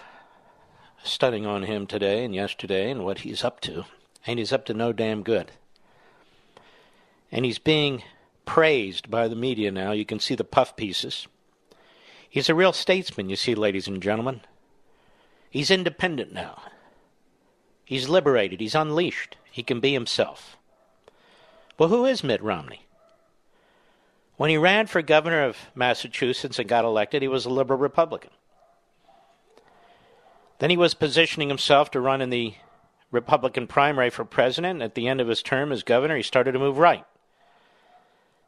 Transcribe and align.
studying 1.03 1.45
on 1.45 1.63
him 1.63 1.87
today 1.87 2.23
and 2.23 2.33
yesterday 2.33 2.89
and 2.89 3.03
what 3.03 3.19
he's 3.19 3.43
up 3.43 3.59
to, 3.61 3.85
and 4.25 4.39
he's 4.39 4.53
up 4.53 4.65
to 4.65 4.73
no 4.73 4.93
damn 4.93 5.23
good. 5.23 5.51
And 7.31 7.43
he's 7.43 7.59
being 7.59 8.03
praised 8.45 9.09
by 9.09 9.27
the 9.27 9.35
media 9.35 9.71
now. 9.71 9.91
You 9.91 10.05
can 10.05 10.19
see 10.19 10.35
the 10.35 10.43
puff 10.43 10.75
pieces. 10.75 11.27
He's 12.29 12.49
a 12.49 12.55
real 12.55 12.73
statesman, 12.73 13.29
you 13.29 13.35
see, 13.35 13.55
ladies 13.55 13.87
and 13.87 14.01
gentlemen. 14.01 14.41
He's 15.53 15.69
independent 15.69 16.33
now. 16.33 16.63
He's 17.85 18.09
liberated. 18.09 18.59
He's 18.59 18.73
unleashed. 18.73 19.37
He 19.51 19.61
can 19.61 19.79
be 19.79 19.93
himself. 19.93 20.57
Well, 21.77 21.89
who 21.89 22.05
is 22.05 22.23
Mitt 22.23 22.41
Romney? 22.41 22.87
When 24.35 24.49
he 24.49 24.57
ran 24.57 24.87
for 24.87 25.03
governor 25.03 25.43
of 25.43 25.55
Massachusetts 25.75 26.57
and 26.57 26.67
got 26.67 26.85
elected, 26.85 27.21
he 27.21 27.27
was 27.27 27.45
a 27.45 27.51
liberal 27.51 27.77
Republican. 27.77 28.31
Then 30.57 30.71
he 30.71 30.77
was 30.77 30.95
positioning 30.95 31.49
himself 31.49 31.91
to 31.91 32.01
run 32.01 32.19
in 32.19 32.31
the 32.31 32.55
Republican 33.11 33.67
primary 33.67 34.09
for 34.09 34.25
president. 34.25 34.81
At 34.81 34.95
the 34.95 35.07
end 35.07 35.21
of 35.21 35.27
his 35.27 35.43
term 35.43 35.71
as 35.71 35.83
governor, 35.83 36.17
he 36.17 36.23
started 36.23 36.53
to 36.53 36.59
move 36.59 36.79
right. 36.79 37.05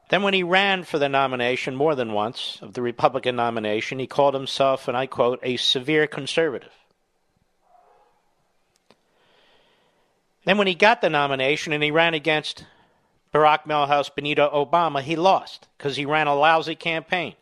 Then, 0.10 0.24
when 0.24 0.34
he 0.34 0.42
ran 0.42 0.86
for 0.86 0.98
the 0.98 1.08
nomination 1.08 1.76
more 1.76 1.94
than 1.94 2.14
once 2.14 2.58
of 2.64 2.74
the 2.74 2.82
Republican 2.82 3.36
nomination, 3.36 4.00
he 4.00 4.08
called 4.08 4.34
himself, 4.34 4.88
and 4.88 4.98
I 4.98 5.06
quote, 5.06 5.40
a 5.44 5.58
severe 5.58 6.08
conservative. 6.08 6.72
Then, 10.46 10.60
when 10.60 10.68
he 10.68 10.76
got 10.76 11.02
the 11.02 11.10
nomination 11.10 11.74
and 11.74 11.84
he 11.84 11.90
ran 11.90 12.14
against 12.14 12.66
Barack 13.34 13.66
Milhouse 13.66 14.14
Benito 14.14 14.50
Obama, 14.54 15.02
he 15.02 15.16
lost 15.16 15.68
because 15.78 15.98
he 15.98 16.06
ran 16.06 16.28
a 16.28 16.36
lousy 16.36 16.76
campaign. 16.76 17.34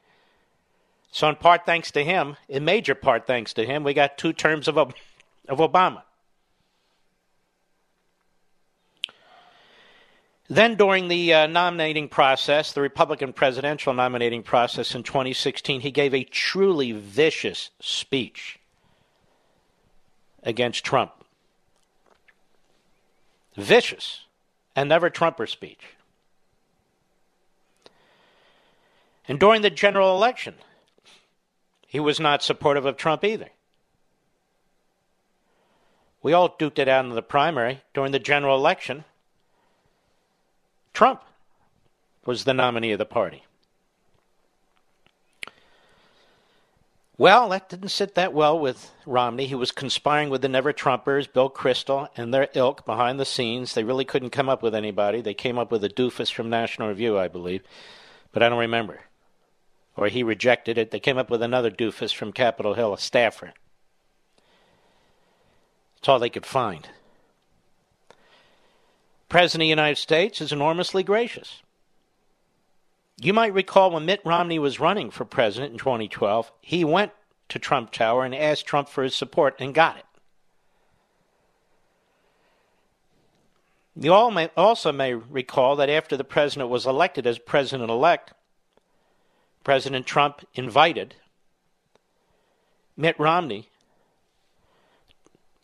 So, 1.12 1.28
in 1.28 1.36
part 1.36 1.66
thanks 1.66 1.92
to 1.92 2.04
him, 2.04 2.38
in 2.48 2.64
major 2.64 2.96
part 2.96 3.28
thanks 3.28 3.54
to 3.54 3.66
him, 3.66 3.84
we 3.84 3.94
got 3.94 4.18
two 4.18 4.32
terms 4.32 4.70
of, 4.70 4.78
of 4.78 4.94
Obama. 5.50 6.04
Then, 10.50 10.76
during 10.76 11.10
the 11.10 11.34
uh, 11.34 11.48
nominating 11.48 12.08
process, 12.08 12.72
the 12.72 12.82
Republican 12.82 13.34
presidential 13.34 13.94
nominating 13.94 14.44
process 14.44 14.96
in 14.96 15.04
2016, 15.04 15.82
he 15.82 15.92
gave 15.92 16.14
a 16.14 16.24
truly 16.24 16.94
vicious 16.94 17.70
speech 17.82 18.60
against 20.42 20.86
Trump 20.86 21.23
vicious 23.56 24.26
and 24.76 24.90
never 24.90 25.10
Trumper 25.10 25.48
speech. 25.48 25.82
And 29.28 29.40
during 29.40 29.62
the 29.62 29.70
general 29.70 30.16
election, 30.16 30.56
he 31.88 32.00
was 32.00 32.20
not 32.20 32.44
supportive 32.44 32.86
of 32.86 32.98
Trump 32.98 33.24
either. 33.24 33.50
We 36.22 36.34
all 36.34 36.50
duked 36.50 36.80
it 36.80 36.88
out 36.88 37.06
in 37.06 37.12
the 37.12 37.22
primary. 37.22 37.82
During 37.94 38.12
the 38.12 38.20
general 38.20 38.58
election, 38.58 39.04
Trump 40.94 41.22
was 42.26 42.46
the 42.46 42.54
nominee 42.54 42.94
of 42.94 43.00
the 43.00 43.06
party. 43.06 43.44
Well, 47.24 47.48
that 47.48 47.70
didn't 47.70 47.88
sit 47.88 48.16
that 48.16 48.34
well 48.34 48.60
with 48.60 48.92
Romney. 49.06 49.46
He 49.46 49.56
was 49.56 49.72
conspiring 49.72 50.30
with 50.30 50.42
the 50.42 50.50
Never 50.50 50.74
Trumpers, 50.74 51.32
Bill 51.32 51.50
Kristol, 51.50 52.10
and 52.18 52.34
their 52.34 52.50
ilk 52.54 52.86
behind 52.86 53.18
the 53.18 53.24
scenes. 53.24 53.74
They 53.74 53.86
really 53.86 54.04
couldn't 54.04 54.32
come 54.32 54.50
up 54.50 54.62
with 54.62 54.76
anybody. 54.76 55.22
They 55.22 55.34
came 55.34 55.58
up 55.58 55.72
with 55.72 55.86
a 55.86 55.90
doofus 55.90 56.30
from 56.30 56.50
National 56.50 56.90
Review, 56.90 57.18
I 57.18 57.30
believe, 57.30 57.64
but 58.34 58.44
I 58.44 58.50
don't 58.50 58.60
remember. 58.60 59.04
Or 59.96 60.10
he 60.10 60.22
rejected 60.22 60.78
it. 60.78 60.92
They 60.92 61.00
came 61.00 61.18
up 61.18 61.30
with 61.30 61.42
another 61.42 61.72
doofus 61.72 62.14
from 62.14 62.34
Capitol 62.34 62.74
Hill, 62.74 62.94
a 62.94 62.98
staffer. 62.98 63.54
That's 65.96 66.10
all 66.10 66.20
they 66.20 66.30
could 66.30 66.46
find. 66.46 66.90
President 69.30 69.62
of 69.62 69.66
the 69.68 69.70
United 69.70 69.98
States 69.98 70.42
is 70.42 70.52
enormously 70.52 71.04
gracious. 71.04 71.62
You 73.20 73.34
might 73.34 73.54
recall 73.54 73.92
when 73.92 74.06
Mitt 74.06 74.22
Romney 74.26 74.60
was 74.60 74.80
running 74.80 75.12
for 75.12 75.26
president 75.26 75.74
in 75.74 75.80
2012, 75.80 76.52
he 76.62 76.84
went 76.84 77.12
to 77.50 77.60
Trump 77.60 77.92
Tower 77.92 78.26
and 78.26 78.34
asked 78.34 78.66
Trump 78.66 78.90
for 78.90 79.04
his 79.04 79.16
support 79.16 79.56
and 79.60 79.74
got 79.74 79.98
it. 79.98 80.06
You 83.96 84.12
all 84.12 84.32
may, 84.32 84.50
also 84.58 84.92
may 84.92 85.14
recall 85.14 85.76
that 85.76 85.90
after 85.90 86.18
the 86.18 86.24
president 86.24 86.70
was 86.70 86.88
elected 86.88 87.28
as 87.28 87.38
president 87.38 87.92
elect, 87.92 88.34
President 89.64 90.06
Trump 90.06 90.46
invited 90.56 91.16
Mitt 92.98 93.18
Romney 93.20 93.70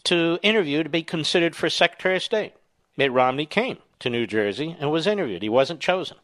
to 0.06 0.40
interview 0.42 0.84
to 0.84 0.90
be 0.90 1.04
considered 1.04 1.56
for 1.56 1.70
Secretary 1.70 2.16
of 2.16 2.24
State. 2.24 2.54
Mitt 2.96 3.12
Romney 3.12 3.46
came 3.46 3.80
to 4.00 4.10
New 4.10 4.26
Jersey 4.26 4.78
and 4.80 4.92
was 4.92 5.06
interviewed. 5.06 5.42
He 5.42 5.50
wasn't 5.50 5.80
chosen. 5.80 6.18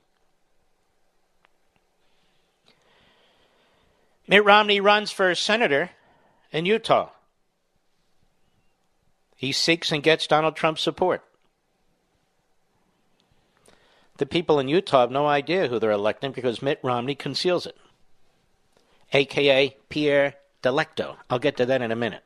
Mitt 4.28 4.44
Romney 4.44 4.80
runs 4.80 5.12
for 5.12 5.34
senator 5.36 5.92
in 6.52 6.66
Utah. 6.66 7.10
He 9.36 9.52
seeks 9.52 9.92
and 9.92 10.02
gets 10.02 10.28
Donald 10.28 10.56
Trump's 10.56 10.82
support. 10.82 11.24
The 14.18 14.26
people 14.26 14.60
in 14.60 14.70
Utah 14.70 15.02
have 15.02 15.12
no 15.12 15.28
idea 15.28 15.68
who 15.68 15.78
they're 15.78 15.92
electing 15.92 16.32
because 16.32 16.62
Mitt 16.62 16.80
Romney 16.82 17.16
conceals 17.16 17.66
it, 17.66 17.78
aka 19.12 19.76
Pierre 19.90 20.36
Delecto. 20.64 21.18
I'll 21.30 21.40
get 21.40 21.58
to 21.58 21.66
that 21.66 21.82
in 21.82 21.92
a 21.92 21.96
minute. 21.96 22.24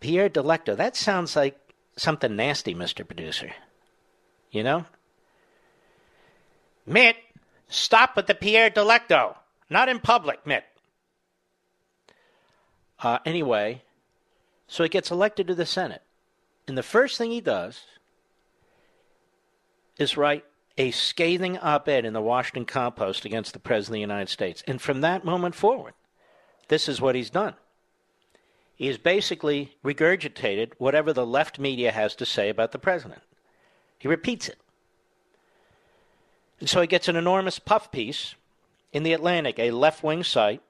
Pierre 0.00 0.28
Delecto, 0.28 0.76
that 0.76 0.96
sounds 0.96 1.36
like 1.36 1.56
something 1.96 2.34
nasty, 2.34 2.74
Mr. 2.74 3.06
Producer. 3.06 3.52
You 4.50 4.62
know? 4.64 4.86
Mitt, 6.84 7.16
stop 7.68 8.16
with 8.16 8.26
the 8.26 8.34
Pierre 8.34 8.70
Delecto. 8.70 9.37
Not 9.70 9.88
in 9.88 10.00
public, 10.00 10.46
Mitt. 10.46 10.64
Uh, 13.00 13.18
anyway, 13.24 13.82
so 14.66 14.82
he 14.82 14.88
gets 14.88 15.10
elected 15.10 15.46
to 15.48 15.54
the 15.54 15.66
Senate. 15.66 16.02
And 16.66 16.76
the 16.76 16.82
first 16.82 17.16
thing 17.16 17.30
he 17.30 17.40
does 17.40 17.84
is 19.98 20.16
write 20.16 20.44
a 20.76 20.90
scathing 20.90 21.58
op 21.58 21.88
ed 21.88 22.04
in 22.04 22.12
the 22.12 22.20
Washington 22.20 22.64
Compost 22.64 23.24
against 23.24 23.52
the 23.52 23.58
President 23.58 23.88
of 23.88 23.94
the 23.94 24.00
United 24.00 24.28
States. 24.28 24.62
And 24.66 24.80
from 24.80 25.00
that 25.00 25.24
moment 25.24 25.54
forward, 25.54 25.94
this 26.68 26.88
is 26.88 27.00
what 27.00 27.14
he's 27.14 27.30
done. 27.30 27.54
He 28.76 28.86
has 28.86 28.96
basically 28.96 29.76
regurgitated 29.84 30.72
whatever 30.78 31.12
the 31.12 31.26
left 31.26 31.58
media 31.58 31.90
has 31.90 32.14
to 32.14 32.24
say 32.24 32.48
about 32.48 32.70
the 32.70 32.78
president. 32.78 33.22
He 33.98 34.06
repeats 34.06 34.48
it. 34.48 34.58
And 36.60 36.68
so 36.68 36.80
he 36.80 36.86
gets 36.86 37.08
an 37.08 37.16
enormous 37.16 37.58
puff 37.58 37.90
piece 37.90 38.36
in 38.92 39.02
The 39.02 39.12
Atlantic, 39.12 39.58
a 39.58 39.70
left 39.70 40.02
wing 40.02 40.24
site, 40.24 40.62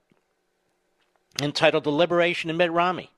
entitled 1.40 1.84
The 1.84 1.90
Liberation 1.90 2.50
of 2.50 2.56
Mitt 2.56 2.72
Romney 2.72 3.10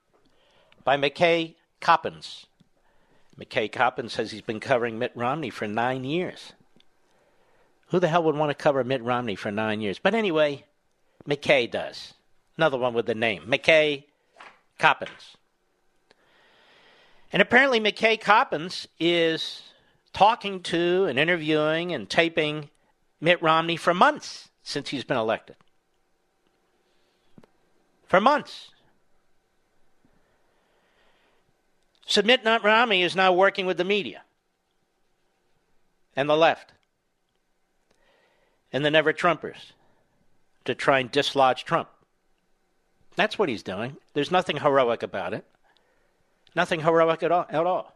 by 0.84 0.96
McKay 0.96 1.54
Coppins. 1.80 2.46
McKay 3.38 3.72
Coppins 3.72 4.12
says 4.12 4.30
he's 4.30 4.42
been 4.42 4.60
covering 4.60 4.98
Mitt 4.98 5.12
Romney 5.14 5.50
for 5.50 5.66
nine 5.66 6.04
years. 6.04 6.52
Who 7.88 7.98
the 7.98 8.08
hell 8.08 8.22
would 8.24 8.36
want 8.36 8.50
to 8.50 8.62
cover 8.62 8.84
Mitt 8.84 9.02
Romney 9.02 9.34
for 9.34 9.50
nine 9.50 9.80
years? 9.80 9.98
But 9.98 10.14
anyway, 10.14 10.64
McKay 11.26 11.70
does. 11.70 12.14
Another 12.56 12.76
one 12.76 12.92
with 12.92 13.06
the 13.06 13.14
name 13.14 13.44
McKay 13.48 14.04
Coppins. 14.78 15.36
And 17.32 17.40
apparently, 17.40 17.80
McKay 17.80 18.20
Coppins 18.20 18.86
is 18.98 19.62
talking 20.12 20.60
to 20.64 21.06
and 21.06 21.18
interviewing 21.18 21.92
and 21.92 22.10
taping 22.10 22.68
Mitt 23.20 23.40
Romney 23.40 23.76
for 23.76 23.94
months 23.94 24.49
since 24.70 24.88
he's 24.90 25.04
been 25.04 25.16
elected. 25.16 25.56
For 28.06 28.20
months. 28.20 28.70
Submit 32.06 32.44
Not 32.44 32.64
Romney 32.64 33.02
is 33.02 33.14
now 33.14 33.32
working 33.32 33.66
with 33.66 33.76
the 33.76 33.84
media 33.84 34.22
and 36.16 36.28
the 36.28 36.36
left 36.36 36.72
and 38.72 38.84
the 38.84 38.90
never 38.90 39.12
Trumpers 39.12 39.72
to 40.64 40.74
try 40.74 40.98
and 40.98 41.10
dislodge 41.10 41.64
Trump. 41.64 41.88
That's 43.16 43.38
what 43.38 43.48
he's 43.48 43.62
doing. 43.62 43.96
There's 44.14 44.30
nothing 44.30 44.58
heroic 44.58 45.02
about 45.02 45.34
it. 45.34 45.44
Nothing 46.54 46.80
heroic 46.80 47.22
at 47.22 47.32
all. 47.32 47.46
At 47.48 47.66
all. 47.66 47.94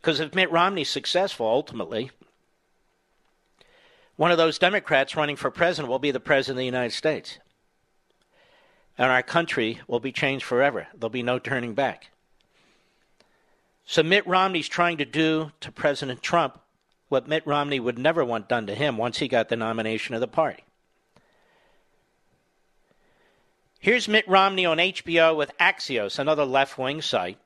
Because 0.00 0.20
if 0.20 0.34
Mitt 0.34 0.50
Romney's 0.50 0.88
successful 0.88 1.46
ultimately, 1.46 2.10
one 4.20 4.30
of 4.30 4.36
those 4.36 4.58
Democrats 4.58 5.16
running 5.16 5.34
for 5.34 5.50
president 5.50 5.88
will 5.88 5.98
be 5.98 6.10
the 6.10 6.20
president 6.20 6.56
of 6.56 6.58
the 6.58 6.66
United 6.66 6.94
States. 6.94 7.38
And 8.98 9.10
our 9.10 9.22
country 9.22 9.80
will 9.88 9.98
be 9.98 10.12
changed 10.12 10.44
forever. 10.44 10.88
There'll 10.92 11.08
be 11.08 11.22
no 11.22 11.38
turning 11.38 11.72
back. 11.72 12.10
So 13.86 14.02
Mitt 14.02 14.26
Romney's 14.26 14.68
trying 14.68 14.98
to 14.98 15.06
do 15.06 15.52
to 15.60 15.72
President 15.72 16.20
Trump 16.20 16.60
what 17.08 17.28
Mitt 17.28 17.46
Romney 17.46 17.80
would 17.80 17.98
never 17.98 18.22
want 18.22 18.46
done 18.46 18.66
to 18.66 18.74
him 18.74 18.98
once 18.98 19.16
he 19.16 19.26
got 19.26 19.48
the 19.48 19.56
nomination 19.56 20.14
of 20.14 20.20
the 20.20 20.28
party. 20.28 20.64
Here's 23.78 24.06
Mitt 24.06 24.28
Romney 24.28 24.66
on 24.66 24.76
HBO 24.76 25.34
with 25.34 25.56
Axios, 25.58 26.18
another 26.18 26.44
left 26.44 26.76
wing 26.76 27.00
site. 27.00 27.38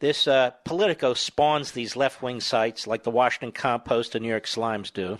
This 0.00 0.28
uh, 0.28 0.52
Politico 0.64 1.14
spawns 1.14 1.72
these 1.72 1.96
left 1.96 2.22
wing 2.22 2.40
sites 2.40 2.86
like 2.86 3.02
the 3.02 3.10
Washington 3.10 3.52
Compost 3.52 4.14
and 4.14 4.22
New 4.22 4.28
York 4.28 4.44
Slimes 4.44 4.92
do. 4.92 5.18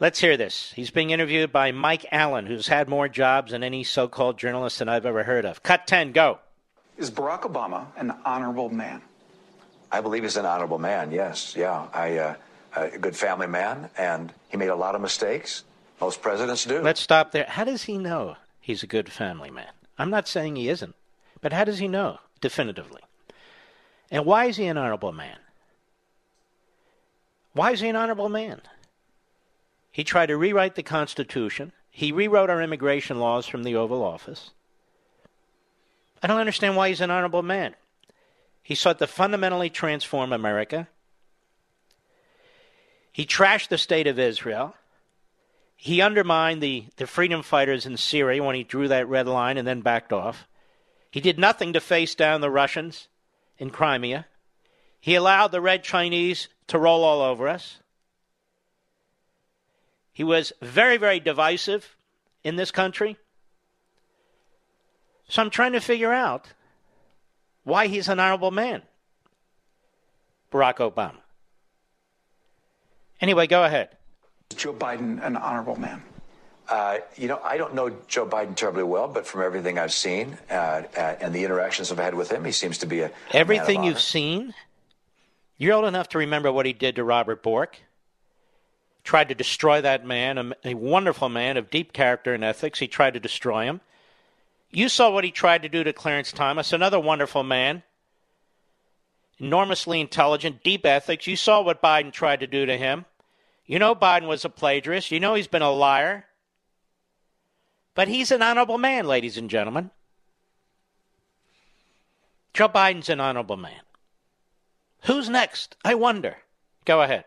Let's 0.00 0.20
hear 0.20 0.36
this. 0.36 0.72
He's 0.74 0.90
being 0.90 1.10
interviewed 1.10 1.52
by 1.52 1.72
Mike 1.72 2.06
Allen, 2.12 2.46
who's 2.46 2.68
had 2.68 2.88
more 2.88 3.08
jobs 3.08 3.52
than 3.52 3.62
any 3.62 3.82
so 3.84 4.08
called 4.08 4.38
journalist 4.38 4.78
that 4.78 4.88
I've 4.88 5.06
ever 5.06 5.24
heard 5.24 5.44
of. 5.44 5.62
Cut 5.62 5.86
10, 5.86 6.12
go. 6.12 6.38
Is 6.98 7.10
Barack 7.10 7.42
Obama 7.42 7.86
an 7.96 8.14
honorable 8.24 8.68
man? 8.68 9.02
I 9.92 10.00
believe 10.00 10.22
he's 10.22 10.36
an 10.36 10.46
honorable 10.46 10.78
man, 10.78 11.12
yes. 11.12 11.54
Yeah. 11.56 11.86
I, 11.94 12.18
uh, 12.18 12.34
a 12.74 12.98
good 12.98 13.16
family 13.16 13.46
man, 13.46 13.88
and 13.96 14.32
he 14.48 14.56
made 14.56 14.68
a 14.68 14.76
lot 14.76 14.94
of 14.94 15.00
mistakes. 15.00 15.64
Most 16.00 16.20
presidents 16.20 16.64
do. 16.64 16.82
Let's 16.82 17.00
stop 17.00 17.32
there. 17.32 17.46
How 17.48 17.64
does 17.64 17.84
he 17.84 17.96
know 17.96 18.36
he's 18.60 18.82
a 18.82 18.86
good 18.86 19.10
family 19.10 19.50
man? 19.50 19.70
I'm 19.98 20.10
not 20.10 20.28
saying 20.28 20.56
he 20.56 20.68
isn't. 20.68 20.94
But 21.46 21.52
how 21.52 21.62
does 21.62 21.78
he 21.78 21.86
know 21.86 22.18
definitively? 22.40 23.02
And 24.10 24.26
why 24.26 24.46
is 24.46 24.56
he 24.56 24.66
an 24.66 24.76
honorable 24.76 25.12
man? 25.12 25.38
Why 27.52 27.70
is 27.70 27.78
he 27.78 27.88
an 27.88 27.94
honorable 27.94 28.28
man? 28.28 28.62
He 29.92 30.02
tried 30.02 30.26
to 30.26 30.36
rewrite 30.36 30.74
the 30.74 30.82
Constitution. 30.82 31.70
He 31.88 32.10
rewrote 32.10 32.50
our 32.50 32.60
immigration 32.60 33.20
laws 33.20 33.46
from 33.46 33.62
the 33.62 33.76
Oval 33.76 34.02
Office. 34.02 34.50
I 36.20 36.26
don't 36.26 36.40
understand 36.40 36.74
why 36.74 36.88
he's 36.88 37.00
an 37.00 37.12
honorable 37.12 37.44
man. 37.44 37.76
He 38.64 38.74
sought 38.74 38.98
to 38.98 39.06
fundamentally 39.06 39.70
transform 39.70 40.32
America. 40.32 40.88
He 43.12 43.24
trashed 43.24 43.68
the 43.68 43.78
state 43.78 44.08
of 44.08 44.18
Israel. 44.18 44.74
He 45.76 46.00
undermined 46.00 46.60
the, 46.60 46.86
the 46.96 47.06
freedom 47.06 47.44
fighters 47.44 47.86
in 47.86 47.96
Syria 47.98 48.42
when 48.42 48.56
he 48.56 48.64
drew 48.64 48.88
that 48.88 49.08
red 49.08 49.28
line 49.28 49.56
and 49.56 49.68
then 49.68 49.80
backed 49.80 50.12
off. 50.12 50.48
He 51.16 51.22
did 51.22 51.38
nothing 51.38 51.72
to 51.72 51.80
face 51.80 52.14
down 52.14 52.42
the 52.42 52.50
Russians 52.50 53.08
in 53.56 53.70
Crimea. 53.70 54.26
He 55.00 55.14
allowed 55.14 55.48
the 55.50 55.62
Red 55.62 55.82
Chinese 55.82 56.48
to 56.66 56.78
roll 56.78 57.02
all 57.02 57.22
over 57.22 57.48
us. 57.48 57.78
He 60.12 60.22
was 60.22 60.52
very, 60.60 60.98
very 60.98 61.18
divisive 61.18 61.96
in 62.44 62.56
this 62.56 62.70
country. 62.70 63.16
So 65.26 65.40
I'm 65.40 65.48
trying 65.48 65.72
to 65.72 65.80
figure 65.80 66.12
out 66.12 66.52
why 67.64 67.86
he's 67.86 68.08
an 68.08 68.20
honorable 68.20 68.50
man, 68.50 68.82
Barack 70.52 70.76
Obama. 70.76 71.22
Anyway, 73.22 73.46
go 73.46 73.64
ahead. 73.64 73.88
Joe 74.54 74.74
Biden 74.74 75.24
an 75.24 75.38
honorable 75.38 75.76
man? 75.76 76.02
Uh, 76.68 76.98
you 77.16 77.28
know, 77.28 77.40
I 77.44 77.56
don't 77.56 77.74
know 77.74 77.90
Joe 78.08 78.26
Biden 78.26 78.56
terribly 78.56 78.82
well, 78.82 79.06
but 79.06 79.26
from 79.26 79.42
everything 79.42 79.78
I've 79.78 79.92
seen 79.92 80.36
uh, 80.50 80.82
uh, 80.96 81.16
and 81.20 81.32
the 81.32 81.44
interactions 81.44 81.92
I've 81.92 81.98
had 81.98 82.14
with 82.14 82.30
him, 82.30 82.44
he 82.44 82.52
seems 82.52 82.78
to 82.78 82.86
be 82.86 83.00
a 83.00 83.10
everything 83.32 83.84
you've 83.84 84.00
seen. 84.00 84.52
You're 85.58 85.74
old 85.74 85.86
enough 85.86 86.08
to 86.10 86.18
remember 86.18 86.50
what 86.52 86.66
he 86.66 86.72
did 86.72 86.96
to 86.96 87.04
Robert 87.04 87.42
Bork. 87.42 87.78
Tried 89.04 89.28
to 89.28 89.34
destroy 89.34 89.80
that 89.80 90.04
man, 90.04 90.38
a, 90.38 90.52
a 90.64 90.74
wonderful 90.74 91.28
man 91.28 91.56
of 91.56 91.70
deep 91.70 91.92
character 91.92 92.34
and 92.34 92.42
ethics. 92.44 92.80
He 92.80 92.88
tried 92.88 93.14
to 93.14 93.20
destroy 93.20 93.64
him. 93.64 93.80
You 94.70 94.88
saw 94.88 95.10
what 95.10 95.24
he 95.24 95.30
tried 95.30 95.62
to 95.62 95.68
do 95.68 95.84
to 95.84 95.92
Clarence 95.92 96.32
Thomas, 96.32 96.72
another 96.72 97.00
wonderful 97.00 97.42
man, 97.42 97.84
enormously 99.38 100.00
intelligent, 100.00 100.62
deep 100.62 100.84
ethics. 100.84 101.26
You 101.26 101.36
saw 101.36 101.62
what 101.62 101.80
Biden 101.80 102.12
tried 102.12 102.40
to 102.40 102.46
do 102.46 102.66
to 102.66 102.76
him. 102.76 103.06
You 103.64 103.78
know 103.78 103.94
Biden 103.94 104.26
was 104.26 104.44
a 104.44 104.50
plagiarist. 104.50 105.10
You 105.10 105.20
know 105.20 105.34
he's 105.34 105.46
been 105.46 105.62
a 105.62 105.70
liar. 105.70 106.25
But 107.96 108.08
he's 108.08 108.30
an 108.30 108.42
honorable 108.42 108.76
man, 108.78 109.06
ladies 109.06 109.38
and 109.38 109.48
gentlemen. 109.50 109.90
Joe 112.52 112.68
Biden's 112.68 113.08
an 113.08 113.20
honorable 113.20 113.56
man. 113.56 113.80
Who's 115.04 115.28
next? 115.30 115.76
I 115.82 115.94
wonder. 115.94 116.36
Go 116.84 117.00
ahead. 117.00 117.24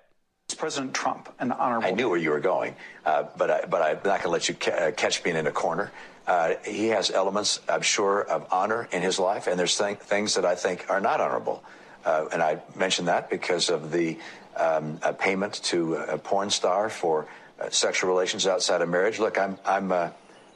Is 0.48 0.56
President 0.56 0.94
Trump 0.94 1.34
an 1.40 1.52
honorable 1.52 1.88
I 1.88 1.92
knew 1.92 2.08
where 2.08 2.20
you 2.20 2.30
were 2.30 2.40
going, 2.40 2.76
uh, 3.04 3.24
but, 3.36 3.50
I, 3.50 3.66
but 3.66 3.82
I'm 3.82 3.96
not 3.96 4.04
going 4.04 4.22
to 4.22 4.30
let 4.30 4.48
you 4.48 4.56
ca- 4.56 4.72
uh, 4.72 4.92
catch 4.92 5.24
me 5.26 5.32
in 5.32 5.48
a 5.48 5.52
corner. 5.52 5.92
Uh, 6.28 6.54
he 6.64 6.90
has 6.90 7.10
elements, 7.10 7.60
I'm 7.68 7.82
sure, 7.82 8.22
of 8.22 8.48
honor 8.52 8.88
in 8.92 9.02
his 9.02 9.18
life, 9.18 9.48
and 9.48 9.60
there's 9.60 9.76
th- 9.76 9.98
things 9.98 10.36
that 10.36 10.46
I 10.46 10.54
think 10.54 10.86
are 10.90 11.02
not 11.02 11.20
honorable. 11.20 11.64
Uh, 12.06 12.26
and 12.32 12.44
I 12.44 12.62
mention 12.76 13.06
that 13.06 13.32
because 13.32 13.70
of 13.70 13.92
the 13.92 14.20
um, 14.56 15.00
payment 15.18 15.64
to 15.66 15.96
a 15.96 16.18
porn 16.20 16.52
star 16.52 16.90
for 16.90 17.28
uh, 17.60 17.70
sexual 17.72 18.10
relations 18.10 18.46
outside 18.46 18.82
of 18.82 18.90
marriage. 18.90 19.20
Look, 19.20 19.40
I'm, 19.40 19.58
I'm 19.66 19.92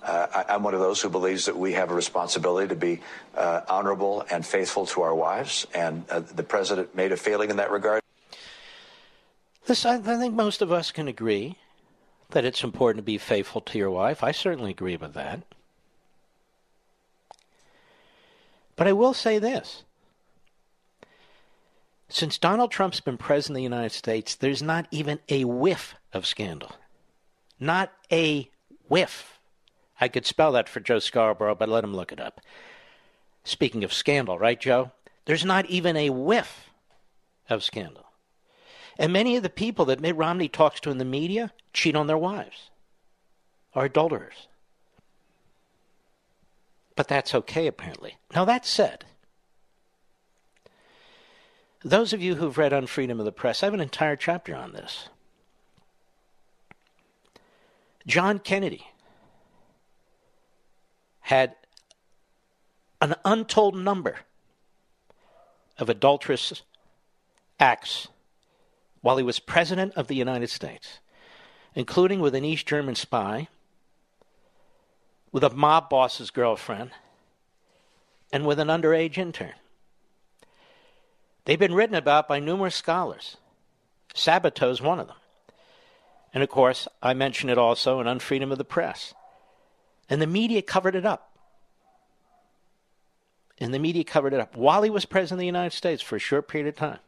Uh, 0.04 0.44
I, 0.50 0.56
am 0.56 0.64
one 0.64 0.74
of 0.74 0.82
those 0.82 1.02
who 1.02 1.10
believes 1.10 1.46
that 1.46 1.56
we 1.56 1.74
have 1.74 1.90
a 1.90 1.96
responsibility 1.96 2.68
to 2.68 2.76
be 2.76 3.00
uh, 3.36 3.62
honorable 3.70 4.26
and 4.30 4.46
faithful 4.46 4.86
to 4.88 5.02
our 5.02 5.16
wives, 5.16 5.66
and 5.74 6.04
uh, 6.10 6.20
the 6.20 6.44
president 6.44 6.94
made 6.94 7.14
a 7.14 7.18
failing 7.18 7.50
in 7.50 7.56
that 7.58 7.72
regard. 7.72 8.02
This, 9.66 9.86
I, 9.86 9.96
I 9.96 10.00
think 10.00 10.34
most 10.34 10.62
of 10.62 10.72
us 10.72 10.92
can 10.92 11.08
agree 11.08 11.58
that 12.32 12.44
it's 12.44 12.64
important 12.64 12.98
to 12.98 13.04
be 13.04 13.18
faithful 13.18 13.62
to 13.62 13.78
your 13.78 13.92
wife. 13.92 14.24
I 14.24 14.32
certainly 14.32 14.72
agree 14.72 14.98
with 14.98 15.14
that. 15.14 15.42
But 18.76 18.88
I 18.88 18.94
will 18.94 19.14
say 19.14 19.40
this. 19.40 19.84
Since 22.10 22.38
Donald 22.38 22.72
Trump's 22.72 23.00
been 23.00 23.18
president 23.18 23.54
of 23.54 23.60
the 23.60 23.64
United 23.64 23.92
States, 23.92 24.36
there's 24.36 24.62
not 24.62 24.88
even 24.92 25.20
a 25.30 25.46
whiff 25.46 25.96
of 26.12 26.26
scandal. 26.26 26.74
Not 27.60 27.92
a 28.12 28.50
whiff. 28.88 29.33
I 30.04 30.10
could 30.10 30.26
spell 30.26 30.52
that 30.52 30.68
for 30.68 30.82
Joe 30.82 31.00
Scarborough, 31.00 31.56
but 31.56 31.70
let 31.70 31.86
him 31.86 31.96
look 31.96 32.12
it 32.12 32.20
up. 32.20 32.42
Speaking 33.46 33.86
of 33.86 33.94
scandal, 33.94 34.38
right, 34.38 34.60
Joe? 34.60 34.92
There's 35.24 35.46
not 35.46 35.66
even 35.68 35.96
a 35.96 36.10
whiff 36.10 36.70
of 37.50 37.64
scandal. 37.64 38.08
And 39.00 39.14
many 39.14 39.38
of 39.38 39.44
the 39.44 39.50
people 39.50 39.86
that 39.86 40.02
Mitt 40.02 40.18
Romney 40.18 40.50
talks 40.50 40.82
to 40.82 40.92
in 40.92 40.98
the 40.98 41.06
media 41.06 41.54
cheat 41.72 41.96
on 41.96 42.08
their 42.08 42.18
wives, 42.18 42.70
are 43.74 43.86
adulterers. 43.86 44.50
But 46.98 47.08
that's 47.08 47.34
okay, 47.34 47.66
apparently. 47.66 48.18
Now, 48.36 48.44
that 48.44 48.66
said, 48.66 49.06
those 51.82 52.12
of 52.12 52.22
you 52.22 52.36
who've 52.36 52.58
read 52.58 52.74
Unfreedom 52.74 53.20
of 53.20 53.26
the 53.26 53.32
Press, 53.32 53.64
I 53.64 53.68
have 53.68 53.74
an 53.74 53.80
entire 53.80 54.18
chapter 54.18 54.54
on 54.54 54.74
this. 54.74 55.08
John 58.06 58.40
Kennedy 58.40 58.88
had 61.34 61.56
an 63.02 63.16
untold 63.26 63.76
number 63.76 64.18
of 65.80 65.90
adulterous 65.90 66.62
acts 67.60 68.08
while 69.02 69.18
he 69.18 69.24
was 69.24 69.40
President 69.40 69.94
of 69.96 70.08
the 70.08 70.16
United 70.16 70.52
States, 70.52 71.00
including 71.74 72.20
with 72.20 72.36
an 72.36 72.46
East 72.46 72.68
German 72.68 72.94
spy, 72.94 73.48
with 75.32 75.44
a 75.44 75.50
mob 75.50 75.90
boss's 75.90 76.30
girlfriend, 76.30 76.92
and 78.32 78.46
with 78.46 78.60
an 78.60 78.68
underage 78.68 79.18
intern. 79.18 79.54
They've 81.46 81.58
been 81.58 81.74
written 81.74 81.96
about 81.96 82.28
by 82.28 82.40
numerous 82.40 82.76
scholars. 82.76 83.38
Sabato's 84.14 84.84
one 84.84 85.00
of 85.00 85.08
them. 85.08 85.18
And 86.32 86.44
of 86.44 86.50
course, 86.50 86.88
I 87.02 87.16
mention 87.16 87.50
it 87.50 87.58
also 87.58 88.00
in 88.00 88.06
Unfreedom 88.06 88.52
of 88.52 88.60
the 88.60 88.64
Press. 88.64 89.16
And 90.10 90.22
the 90.22 90.28
media 90.28 90.62
covered 90.62 90.96
it 90.96 91.06
up. 91.06 91.32
And 93.60 93.74
the 93.74 93.80
media 93.80 94.04
covered 94.04 94.34
it 94.34 94.40
up 94.40 94.56
while 94.56 94.82
he 94.82 94.90
was 94.90 95.06
president 95.06 95.38
of 95.38 95.40
the 95.40 95.46
United 95.46 95.76
States 95.76 96.02
for 96.02 96.16
a 96.16 96.20
short 96.20 96.48
period 96.48 96.68
of 96.68 96.76
time. 96.76 97.00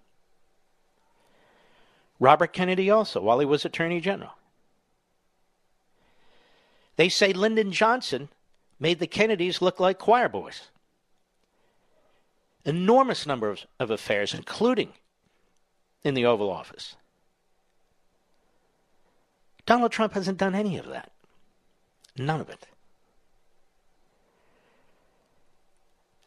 Robert 2.20 2.54
Kennedy 2.54 2.90
also, 2.90 3.22
while 3.22 3.40
he 3.40 3.46
was 3.46 3.66
Attorney 3.66 4.00
General. 4.00 4.32
They 6.96 7.10
say 7.10 7.34
Lyndon 7.34 7.72
Johnson 7.72 8.30
made 8.80 9.00
the 9.00 9.08
Kennedys 9.08 9.62
look 9.62 9.80
like 9.80 10.00
choir 10.00 10.30
boys. 10.30 10.70
Enormous 12.64 13.26
number 13.26 13.50
of, 13.50 13.66
of 13.80 13.92
affairs, 13.92 14.34
including 14.34 14.94
in 16.04 16.14
the 16.14 16.26
Oval 16.26 16.50
Office. 16.50 16.96
Donald 19.66 19.92
Trump 19.92 20.14
hasn't 20.14 20.38
done 20.38 20.56
any 20.56 20.78
of 20.78 20.88
that. 20.88 21.12
None 22.18 22.40
of 22.40 22.50
it. 22.50 22.68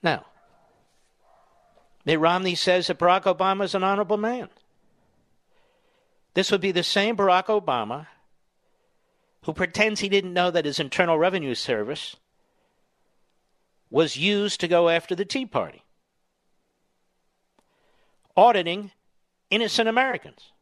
Now, 0.02 0.26
Mitt 2.04 2.20
Romney 2.20 2.54
says 2.54 2.86
that 2.86 2.98
Barack 2.98 3.24
Obama 3.24 3.64
is 3.64 3.74
an 3.74 3.84
honorable 3.84 4.16
man. 4.16 4.48
This 6.34 6.50
would 6.50 6.60
be 6.60 6.72
the 6.72 6.82
same 6.82 7.16
Barack 7.16 7.46
Obama 7.46 8.06
who 9.42 9.52
pretends 9.52 10.00
he 10.00 10.08
didn't 10.08 10.32
know 10.32 10.50
that 10.50 10.64
his 10.64 10.80
Internal 10.80 11.18
Revenue 11.18 11.54
Service 11.54 12.16
was 13.90 14.16
used 14.16 14.60
to 14.60 14.68
go 14.68 14.88
after 14.88 15.14
the 15.14 15.24
Tea 15.24 15.46
Party, 15.46 15.82
auditing 18.36 18.90
innocent 19.50 19.88
Americans. 19.88 20.52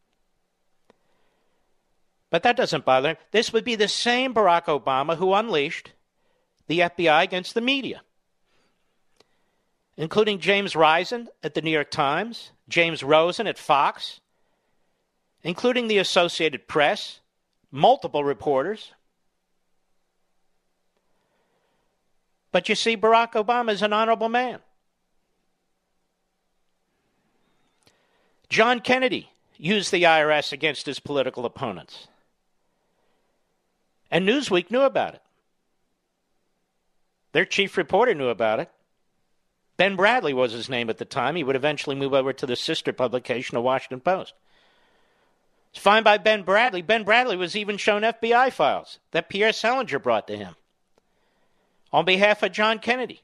But 2.31 2.43
that 2.43 2.57
doesn't 2.57 2.85
bother 2.85 3.11
him. 3.11 3.16
This 3.31 3.52
would 3.52 3.64
be 3.64 3.75
the 3.75 3.88
same 3.88 4.35
Barack 4.35 4.64
Obama 4.64 5.16
who 5.16 5.35
unleashed 5.35 5.93
the 6.66 6.81
FBI 6.81 7.23
against 7.23 7.55
the 7.55 7.61
media, 7.61 8.02
including 9.97 10.38
James 10.38 10.76
Risen 10.76 11.29
at 11.43 11.55
the 11.55 11.62
New 11.62 11.71
York 11.71 11.91
Times, 11.91 12.50
James 12.69 13.03
Rosen 13.03 13.47
at 13.47 13.59
Fox, 13.59 14.21
including 15.43 15.88
the 15.88 15.99
Associated 15.99 16.69
Press, 16.69 17.21
multiple 17.71 18.25
reporters. 18.25 18.93
But 22.53 22.69
you 22.69 22.75
see, 22.75 22.97
Barack 22.97 23.33
Obama 23.33 23.71
is 23.71 23.83
an 23.83 23.93
honorable 23.93 24.29
man. 24.29 24.61
John 28.49 28.81
Kennedy 28.81 29.31
used 29.59 29.93
the 29.93 30.05
IRS 30.05 30.53
against 30.53 30.87
his 30.87 31.00
political 31.00 31.45
opponents. 31.45 32.09
And 34.11 34.29
Newsweek 34.29 34.71
knew 34.71 34.83
about 34.83 35.15
it. 35.15 35.23
Their 37.33 37.45
chief 37.45 37.76
reporter 37.76 38.15
knew 38.15 38.29
about 38.29 38.61
it. 38.61 38.71
Ben 39.76 39.97
Bradlee 39.97 40.35
was 40.35 40.52
his 40.52 40.68
name 40.68 40.88
at 40.88 40.99
the 40.99 41.04
time. 41.04 41.37
He 41.37 41.45
would 41.45 41.56
eventually 41.56 41.97
move 41.97 42.14
over 42.14 42.33
to 42.33 42.47
the 42.47 42.56
sister 42.56 42.92
publication, 42.92 43.56
the 43.56 43.61
Washington 43.61 44.00
Post. 44.00 44.35
It's 45.71 45.83
fine 45.83 46.02
by 46.02 46.16
Ben 46.16 46.45
Bradlee. 46.45 46.87
Ben 46.87 47.04
Bradlee 47.04 47.37
was 47.37 47.54
even 47.54 47.76
shown 47.76 48.02
FBI 48.02 48.50
files 48.52 48.99
that 49.11 49.28
Pierre 49.28 49.52
Salinger 49.52 49.99
brought 49.99 50.26
to 50.28 50.37
him 50.37 50.56
on 51.92 52.04
behalf 52.04 52.42
of 52.42 52.52
John 52.52 52.78
Kennedy. 52.78 53.23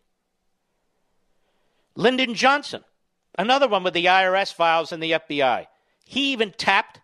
Lyndon 1.94 2.34
Johnson, 2.34 2.84
another 3.38 3.68
one 3.68 3.82
with 3.82 3.94
the 3.94 4.06
IRS 4.06 4.52
files 4.52 4.92
and 4.92 5.02
the 5.02 5.12
FBI. 5.12 5.66
He 6.04 6.32
even 6.32 6.52
tapped 6.52 7.00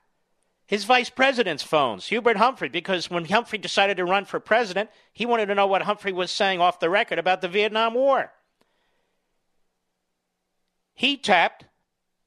his 0.67 0.85
vice 0.85 1.09
president's 1.09 1.63
phones, 1.63 2.09
Hubert 2.09 2.37
Humphrey, 2.37 2.69
because 2.69 3.11
when 3.11 3.25
Humphrey 3.25 3.59
decided 3.59 3.97
to 3.97 4.05
run 4.05 4.27
for 4.27 4.39
president, 4.39 4.91
he 5.15 5.25
wanted 5.25 5.47
to 5.47 5.55
know 5.55 5.67
what 5.67 5.83
Humphrey 5.83 6.13
was 6.13 6.31
saying 6.31 6.61
off 6.61 6.79
the 6.79 6.91
record 6.91 7.19
about 7.19 7.41
the 7.41 7.49
Vietnam 7.49 7.95
War. 7.95 8.33
He 10.99 11.17
tapped 11.17 11.65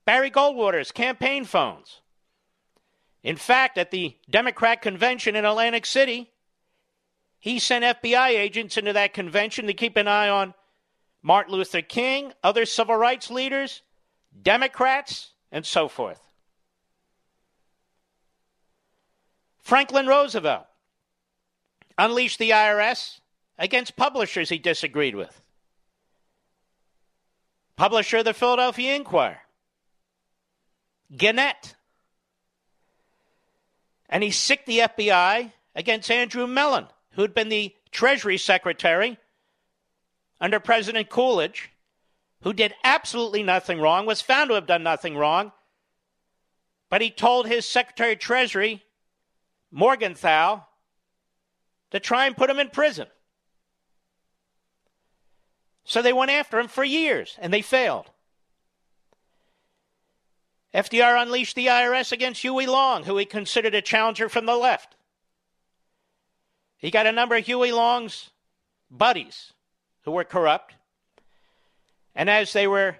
Barry 0.05 0.31
Goldwater's 0.31 0.93
campaign 0.93 1.43
phones. 1.43 1.99
In 3.21 3.35
fact, 3.35 3.77
at 3.77 3.91
the 3.91 4.15
Democrat 4.29 4.81
convention 4.81 5.35
in 5.35 5.43
Atlantic 5.43 5.85
City, 5.85 6.31
he 7.37 7.59
sent 7.59 7.83
FBI 7.83 8.29
agents 8.29 8.77
into 8.77 8.93
that 8.93 9.13
convention 9.13 9.67
to 9.67 9.73
keep 9.73 9.97
an 9.97 10.07
eye 10.07 10.29
on 10.29 10.53
Martin 11.21 11.53
Luther 11.53 11.81
King, 11.81 12.31
other 12.45 12.65
civil 12.65 12.95
rights 12.95 13.29
leaders, 13.29 13.81
Democrats, 14.41 15.31
and 15.51 15.65
so 15.65 15.89
forth. 15.89 16.21
Franklin 19.59 20.07
Roosevelt 20.07 20.65
unleashed 21.97 22.39
the 22.39 22.51
IRS 22.51 23.19
against 23.59 23.97
publishers 23.97 24.47
he 24.47 24.57
disagreed 24.57 25.15
with. 25.15 25.40
Publisher 27.81 28.17
of 28.17 28.25
the 28.25 28.33
Philadelphia 28.35 28.93
Inquirer, 28.95 29.39
Gannett, 31.17 31.73
and 34.07 34.21
he 34.21 34.29
sicked 34.29 34.67
the 34.67 34.81
FBI 34.81 35.51
against 35.73 36.11
Andrew 36.11 36.45
Mellon, 36.45 36.85
who'd 37.13 37.33
been 37.33 37.50
the 37.50 37.73
Treasury 37.89 38.38
Secretary 38.38 39.17
under 40.39 40.59
President 40.59 41.09
Coolidge, 41.09 41.71
who 42.43 42.53
did 42.53 42.75
absolutely 42.83 43.41
nothing 43.41 43.81
wrong, 43.81 44.05
was 44.05 44.21
found 44.21 44.51
to 44.51 44.53
have 44.53 44.67
done 44.67 44.83
nothing 44.83 45.17
wrong, 45.17 45.51
but 46.88 47.01
he 47.01 47.09
told 47.09 47.47
his 47.47 47.65
Secretary 47.65 48.13
of 48.13 48.19
Treasury, 48.19 48.83
Morgenthau, 49.71 50.65
to 51.89 52.00
try 52.00 52.27
and 52.27 52.38
put 52.38 52.51
him 52.51 52.59
in 52.59 52.69
prison. 52.69 53.07
So 55.91 56.01
they 56.01 56.13
went 56.13 56.31
after 56.31 56.57
him 56.57 56.69
for 56.69 56.86
years, 56.86 57.36
and 57.38 57.53
they 57.53 57.62
failed. 57.62 58.10
FDR 60.74 61.21
unleashed 61.21 61.57
the 61.57 61.67
IRS 61.67 62.13
against 62.13 62.43
Huey 62.43 62.65
Long, 62.65 63.03
who 63.03 63.17
he 63.17 63.25
considered 63.25 63.75
a 63.75 63.81
challenger 63.81 64.29
from 64.29 64.45
the 64.45 64.55
left. 64.55 64.95
He 66.77 66.91
got 66.91 67.07
a 67.07 67.12
number 67.12 67.36
of 67.36 67.45
Huey 67.45 67.74
Long's 67.74 68.29
buddies 68.89 69.51
who 70.03 70.12
were 70.12 70.24
corrupt. 70.24 70.75
And 72.15 72.29
as 72.29 72.53
they 72.53 72.67
were 72.67 72.95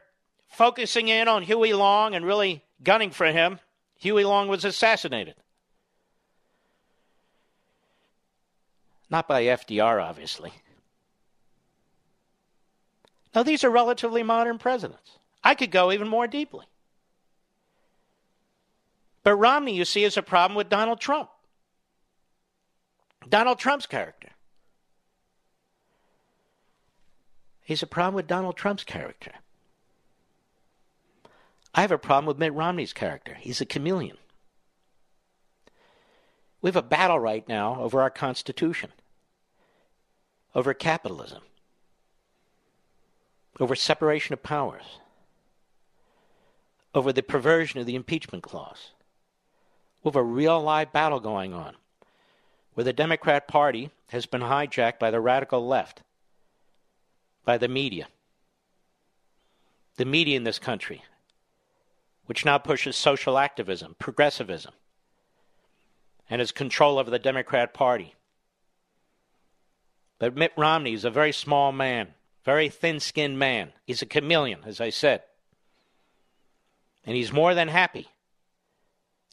focusing 0.50 1.07
in 1.07 1.29
on 1.29 1.43
Huey 1.43 1.71
Long 1.71 2.13
and 2.13 2.25
really 2.25 2.62
gunning 2.83 3.12
for 3.12 3.27
him, 3.27 3.62
Huey 4.00 4.25
Long 4.25 4.50
was 4.50 4.65
assassinated. 4.65 5.36
Not 9.10 9.29
by 9.29 9.45
FDR, 9.45 10.03
obviously. 10.03 10.51
Now, 13.33 13.43
these 13.43 13.63
are 13.63 13.69
relatively 13.69 14.23
modern 14.23 14.57
presidents. 14.57 15.17
I 15.43 15.55
could 15.55 15.71
go 15.71 15.91
even 15.91 16.07
more 16.07 16.27
deeply. 16.27 16.65
But 19.23 19.35
Romney, 19.35 19.75
you 19.75 19.85
see, 19.85 20.03
has 20.03 20.17
a 20.17 20.21
problem 20.21 20.55
with 20.55 20.69
Donald 20.69 21.00
Trump. 21.00 21.29
Donald 23.29 23.59
Trump's 23.59 23.85
character. 23.85 24.29
He's 27.61 27.83
a 27.83 27.88
problem 27.88 28.15
with 28.15 28.27
Donald 28.27 28.57
Trump's 28.57 28.83
character. 28.83 29.31
I 31.73 31.81
have 31.81 31.91
a 31.91 31.97
problem 31.97 32.25
with 32.25 32.38
Mitt 32.38 32.53
Romney's 32.53 32.91
character. 32.91 33.35
He's 33.35 33.61
a 33.61 33.65
chameleon. 33.65 34.17
We 36.61 36.67
have 36.67 36.75
a 36.75 36.81
battle 36.81 37.19
right 37.19 37.47
now 37.47 37.79
over 37.79 38.01
our 38.01 38.09
Constitution, 38.09 38.91
over 40.53 40.73
capitalism, 40.73 41.43
over 43.60 43.75
separation 43.75 44.34
of 44.34 44.43
powers, 44.43 45.00
over 46.93 47.13
the 47.13 47.24
perversion 47.24 47.79
of 47.79 47.86
the 47.86 47.96
impeachment 47.96 48.43
clause. 48.43 48.91
We 50.03 50.10
have 50.10 50.15
a 50.15 50.24
real 50.24 50.60
live 50.62 50.91
battle 50.91 51.20
going 51.20 51.53
on 51.53 51.75
where 52.74 52.84
the 52.84 52.93
Democrat 52.93 53.48
Party 53.48 53.91
has 54.10 54.25
been 54.25 54.41
hijacked 54.41 55.00
by 55.00 55.12
the 55.12 55.20
radical 55.20 55.67
left, 55.67 56.01
by 57.46 57.58
the 57.58 57.67
media. 57.67 58.08
The 59.98 60.05
media 60.05 60.38
in 60.38 60.43
this 60.46 60.60
country, 60.60 61.03
which 62.25 62.46
now 62.46 62.58
pushes 62.58 62.96
social 62.96 63.38
activism, 63.38 63.96
progressivism, 64.00 64.74
and 66.29 66.39
has 66.39 66.51
control 66.51 66.98
over 66.98 67.12
the 67.12 67.20
Democrat 67.20 67.74
Party. 67.74 68.15
But 70.17 70.36
Mitt 70.36 70.53
Romney 70.55 70.93
is 70.93 71.03
a 71.03 71.10
very 71.10 71.34
small 71.34 71.72
man, 71.72 72.13
very 72.43 72.69
thin 72.69 73.00
skinned 73.00 73.38
man. 73.38 73.71
He's 73.86 74.01
a 74.01 74.05
chameleon, 74.05 74.62
as 74.65 74.81
I 74.81 74.89
said. 74.89 75.24
And 77.05 77.15
he's 77.15 77.31
more 77.31 77.53
than 77.53 77.67
happy 77.67 78.07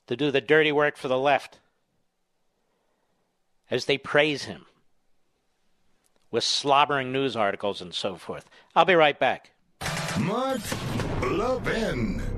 to 0.07 0.17
do 0.17 0.31
the 0.31 0.41
dirty 0.41 0.73
work 0.73 0.97
for 0.97 1.09
the 1.09 1.19
left 1.19 1.59
as 3.71 3.85
they 3.85 3.99
praise 3.99 4.45
him 4.45 4.67
with 6.31 6.45
slobbering 6.45 7.13
news 7.13 7.37
articles 7.37 7.81
and 7.81 7.95
so 7.95 8.17
forth. 8.17 8.49
I'll 8.75 8.85
be 8.85 8.95
right 8.95 9.19
back. 9.19 9.51
Mark 10.19 10.61
Levin. 11.23 12.38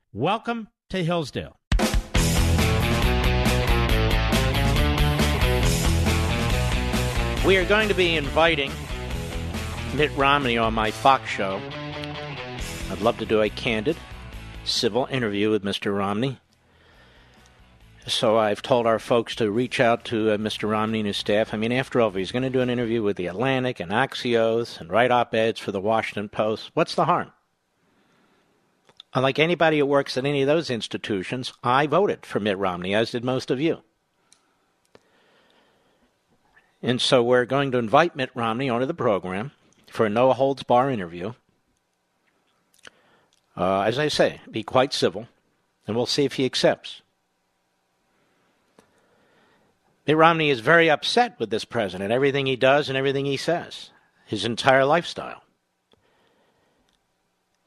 Welcome 0.13 0.67
to 0.89 1.01
Hillsdale. 1.01 1.55
We 7.45 7.55
are 7.55 7.63
going 7.63 7.87
to 7.87 7.93
be 7.93 8.17
inviting 8.17 8.73
Mitt 9.95 10.11
Romney 10.17 10.57
on 10.57 10.73
my 10.73 10.91
Fox 10.91 11.29
show. 11.29 11.61
I'd 12.89 12.99
love 12.99 13.19
to 13.19 13.25
do 13.25 13.41
a 13.41 13.47
candid, 13.47 13.95
civil 14.65 15.07
interview 15.09 15.49
with 15.49 15.63
Mr. 15.63 15.97
Romney. 15.97 16.41
So 18.05 18.37
I've 18.37 18.61
told 18.61 18.87
our 18.87 18.99
folks 18.99 19.33
to 19.37 19.49
reach 19.49 19.79
out 19.79 20.03
to 20.05 20.31
uh, 20.31 20.37
Mr. 20.37 20.69
Romney 20.69 20.99
and 20.99 21.07
his 21.07 21.15
staff. 21.15 21.53
I 21.53 21.57
mean, 21.57 21.71
after 21.71 22.01
all, 22.01 22.11
he's 22.11 22.33
going 22.33 22.43
to 22.43 22.49
do 22.49 22.59
an 22.59 22.69
interview 22.69 23.01
with 23.01 23.15
the 23.15 23.27
Atlantic 23.27 23.79
and 23.79 23.91
Axios 23.91 24.77
and 24.81 24.89
write 24.89 25.11
op 25.11 25.33
eds 25.33 25.61
for 25.61 25.71
the 25.71 25.79
Washington 25.79 26.27
Post, 26.27 26.71
what's 26.73 26.95
the 26.95 27.05
harm? 27.05 27.31
Unlike 29.13 29.39
anybody 29.39 29.79
who 29.79 29.85
works 29.85 30.17
at 30.17 30.25
any 30.25 30.41
of 30.41 30.47
those 30.47 30.69
institutions, 30.69 31.51
I 31.63 31.85
voted 31.85 32.25
for 32.25 32.39
Mitt 32.39 32.57
Romney, 32.57 32.95
as 32.95 33.11
did 33.11 33.25
most 33.25 33.51
of 33.51 33.59
you. 33.59 33.81
And 36.81 37.01
so 37.01 37.21
we're 37.21 37.45
going 37.45 37.71
to 37.71 37.77
invite 37.77 38.15
Mitt 38.15 38.31
Romney 38.33 38.69
onto 38.69 38.85
the 38.85 38.93
program 38.93 39.51
for 39.87 40.05
a 40.05 40.09
no 40.09 40.31
holds 40.33 40.63
bar 40.63 40.89
interview. 40.89 41.33
Uh, 43.55 43.81
as 43.81 43.99
I 43.99 44.07
say, 44.07 44.39
be 44.49 44.63
quite 44.63 44.93
civil, 44.93 45.27
and 45.85 45.95
we'll 45.95 46.05
see 46.05 46.23
if 46.23 46.33
he 46.33 46.45
accepts. 46.45 47.01
Mitt 50.07 50.17
Romney 50.17 50.49
is 50.49 50.61
very 50.61 50.89
upset 50.89 51.37
with 51.37 51.49
this 51.49 51.65
president, 51.65 52.11
everything 52.11 52.45
he 52.45 52.55
does 52.55 52.87
and 52.87 52.97
everything 52.97 53.25
he 53.25 53.37
says, 53.37 53.91
his 54.25 54.45
entire 54.45 54.85
lifestyle. 54.85 55.43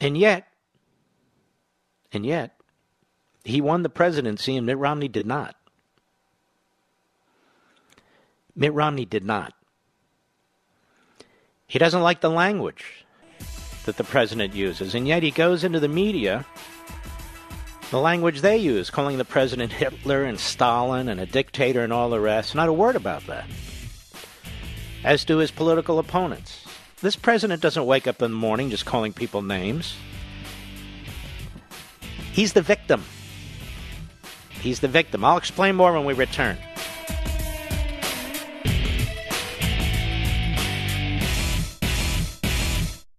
And 0.00 0.18
yet, 0.18 0.48
and 2.14 2.24
yet, 2.24 2.56
he 3.44 3.60
won 3.60 3.82
the 3.82 3.88
presidency 3.88 4.56
and 4.56 4.66
Mitt 4.66 4.78
Romney 4.78 5.08
did 5.08 5.26
not. 5.26 5.56
Mitt 8.56 8.72
Romney 8.72 9.04
did 9.04 9.24
not. 9.24 9.52
He 11.66 11.78
doesn't 11.78 12.02
like 12.02 12.20
the 12.20 12.30
language 12.30 13.04
that 13.84 13.96
the 13.96 14.04
president 14.04 14.54
uses, 14.54 14.94
and 14.94 15.08
yet 15.08 15.22
he 15.22 15.30
goes 15.30 15.64
into 15.64 15.80
the 15.80 15.88
media, 15.88 16.46
the 17.90 18.00
language 18.00 18.40
they 18.40 18.56
use, 18.56 18.90
calling 18.90 19.18
the 19.18 19.24
president 19.24 19.72
Hitler 19.72 20.24
and 20.24 20.38
Stalin 20.38 21.08
and 21.08 21.20
a 21.20 21.26
dictator 21.26 21.82
and 21.82 21.92
all 21.92 22.10
the 22.10 22.20
rest. 22.20 22.54
Not 22.54 22.68
a 22.68 22.72
word 22.72 22.96
about 22.96 23.26
that. 23.26 23.46
As 25.02 25.24
do 25.24 25.38
his 25.38 25.50
political 25.50 25.98
opponents. 25.98 26.64
This 27.00 27.16
president 27.16 27.60
doesn't 27.60 27.84
wake 27.84 28.06
up 28.06 28.22
in 28.22 28.30
the 28.30 28.36
morning 28.36 28.70
just 28.70 28.86
calling 28.86 29.12
people 29.12 29.42
names. 29.42 29.94
He's 32.34 32.52
the 32.52 32.62
victim. 32.62 33.04
He's 34.60 34.80
the 34.80 34.88
victim. 34.88 35.24
I'll 35.24 35.36
explain 35.36 35.76
more 35.76 35.92
when 35.92 36.04
we 36.04 36.14
return. 36.14 36.58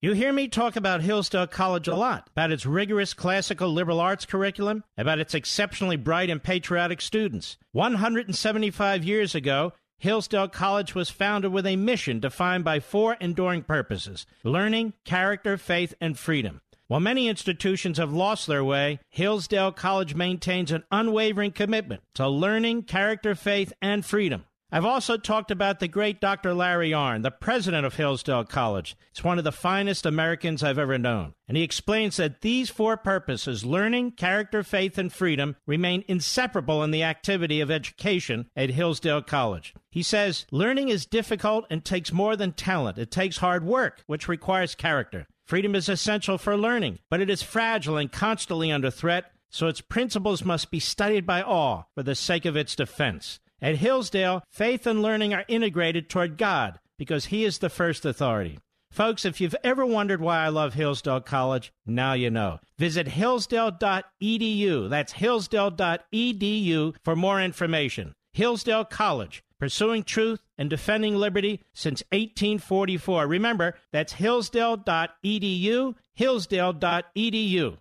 You 0.01 0.11
hear 0.11 0.33
me 0.33 0.49
talk 0.49 0.75
about 0.75 1.01
Hillsdale 1.01 1.47
College 1.47 1.87
a 1.87 1.95
lot, 1.95 2.27
about 2.33 2.51
its 2.51 2.65
rigorous 2.65 3.13
classical 3.13 3.71
liberal 3.71 4.01
arts 4.01 4.25
curriculum, 4.25 4.83
about 4.97 5.19
its 5.19 5.33
exceptionally 5.33 5.95
bright 5.95 6.29
and 6.29 6.43
patriotic 6.43 6.99
students. 6.99 7.55
175 7.71 9.05
years 9.05 9.33
ago, 9.33 9.71
Hillsdale 9.97 10.49
College 10.49 10.93
was 10.93 11.09
founded 11.09 11.53
with 11.53 11.65
a 11.65 11.77
mission 11.77 12.19
defined 12.19 12.65
by 12.65 12.81
four 12.81 13.15
enduring 13.21 13.63
purposes 13.63 14.25
learning, 14.43 14.91
character, 15.05 15.57
faith, 15.57 15.93
and 16.01 16.19
freedom. 16.19 16.59
While 16.87 16.99
many 16.99 17.27
institutions 17.27 17.97
have 17.97 18.13
lost 18.13 18.45
their 18.45 18.63
way, 18.63 18.99
Hillsdale 19.09 19.71
College 19.71 20.13
maintains 20.13 20.71
an 20.71 20.83
unwavering 20.91 21.51
commitment 21.51 22.03
to 22.13 22.27
learning, 22.27 22.83
character, 22.83 23.33
faith, 23.33 23.73
and 23.81 24.05
freedom. 24.05 24.45
I've 24.71 24.85
also 24.85 25.17
talked 25.17 25.51
about 25.51 25.79
the 25.79 25.87
great 25.87 26.19
Dr. 26.19 26.53
Larry 26.53 26.91
Arnn, 26.91 27.23
the 27.23 27.31
president 27.31 27.85
of 27.85 27.95
Hillsdale 27.95 28.43
College. 28.43 28.97
He's 29.13 29.23
one 29.23 29.37
of 29.37 29.43
the 29.43 29.51
finest 29.51 30.05
Americans 30.05 30.63
I've 30.63 30.77
ever 30.77 30.97
known. 30.97 31.33
And 31.47 31.55
he 31.55 31.63
explains 31.63 32.17
that 32.17 32.41
these 32.41 32.69
four 32.69 32.97
purposes 32.97 33.63
learning, 33.63 34.11
character, 34.11 34.63
faith, 34.63 34.97
and 34.97 35.13
freedom 35.13 35.55
remain 35.65 36.03
inseparable 36.07 36.83
in 36.83 36.91
the 36.91 37.03
activity 37.03 37.61
of 37.61 37.71
education 37.71 38.49
at 38.55 38.71
Hillsdale 38.71 39.21
College. 39.21 39.73
He 39.89 40.03
says 40.03 40.45
learning 40.51 40.89
is 40.89 41.05
difficult 41.05 41.65
and 41.69 41.85
takes 41.85 42.11
more 42.11 42.35
than 42.35 42.51
talent, 42.51 42.97
it 42.97 43.11
takes 43.11 43.37
hard 43.37 43.65
work, 43.65 44.03
which 44.07 44.27
requires 44.27 44.75
character. 44.75 45.27
Freedom 45.45 45.75
is 45.75 45.87
essential 45.87 46.39
for 46.39 46.57
learning, 46.57 46.97
but 47.09 47.21
it 47.21 47.29
is 47.29 47.43
fragile 47.43 47.97
and 47.97 48.11
constantly 48.11 48.71
under 48.71 48.89
threat, 48.89 49.31
so 49.51 49.67
its 49.67 49.79
principles 49.79 50.43
must 50.43 50.71
be 50.71 50.79
studied 50.79 51.25
by 51.25 51.41
all 51.41 51.89
for 51.93 52.01
the 52.01 52.15
sake 52.15 52.45
of 52.45 52.57
its 52.57 52.75
defense. 52.75 53.39
At 53.61 53.77
Hillsdale, 53.77 54.43
faith 54.49 54.87
and 54.87 55.03
learning 55.03 55.35
are 55.35 55.45
integrated 55.47 56.09
toward 56.09 56.37
God 56.37 56.79
because 56.97 57.25
He 57.25 57.45
is 57.45 57.59
the 57.59 57.69
first 57.69 58.05
authority. 58.05 58.57
Folks, 58.91 59.23
if 59.23 59.39
you've 59.39 59.55
ever 59.63 59.85
wondered 59.85 60.19
why 60.19 60.39
I 60.39 60.47
love 60.47 60.73
Hillsdale 60.73 61.21
College, 61.21 61.71
now 61.85 62.13
you 62.13 62.31
know. 62.31 62.59
Visit 62.79 63.07
hillsdale.edu. 63.07 64.89
That's 64.89 65.11
hillsdale.edu 65.13 66.95
for 67.03 67.15
more 67.15 67.41
information. 67.41 68.13
Hillsdale 68.33 68.85
College, 68.85 69.43
pursuing 69.59 70.03
truth 70.03 70.41
and 70.57 70.69
defending 70.69 71.15
liberty 71.15 71.61
since 71.73 72.03
1844. 72.11 73.27
Remember, 73.27 73.75
that's 73.91 74.13
hillsdale.edu, 74.13 75.95
hillsdale.edu. 76.13 77.77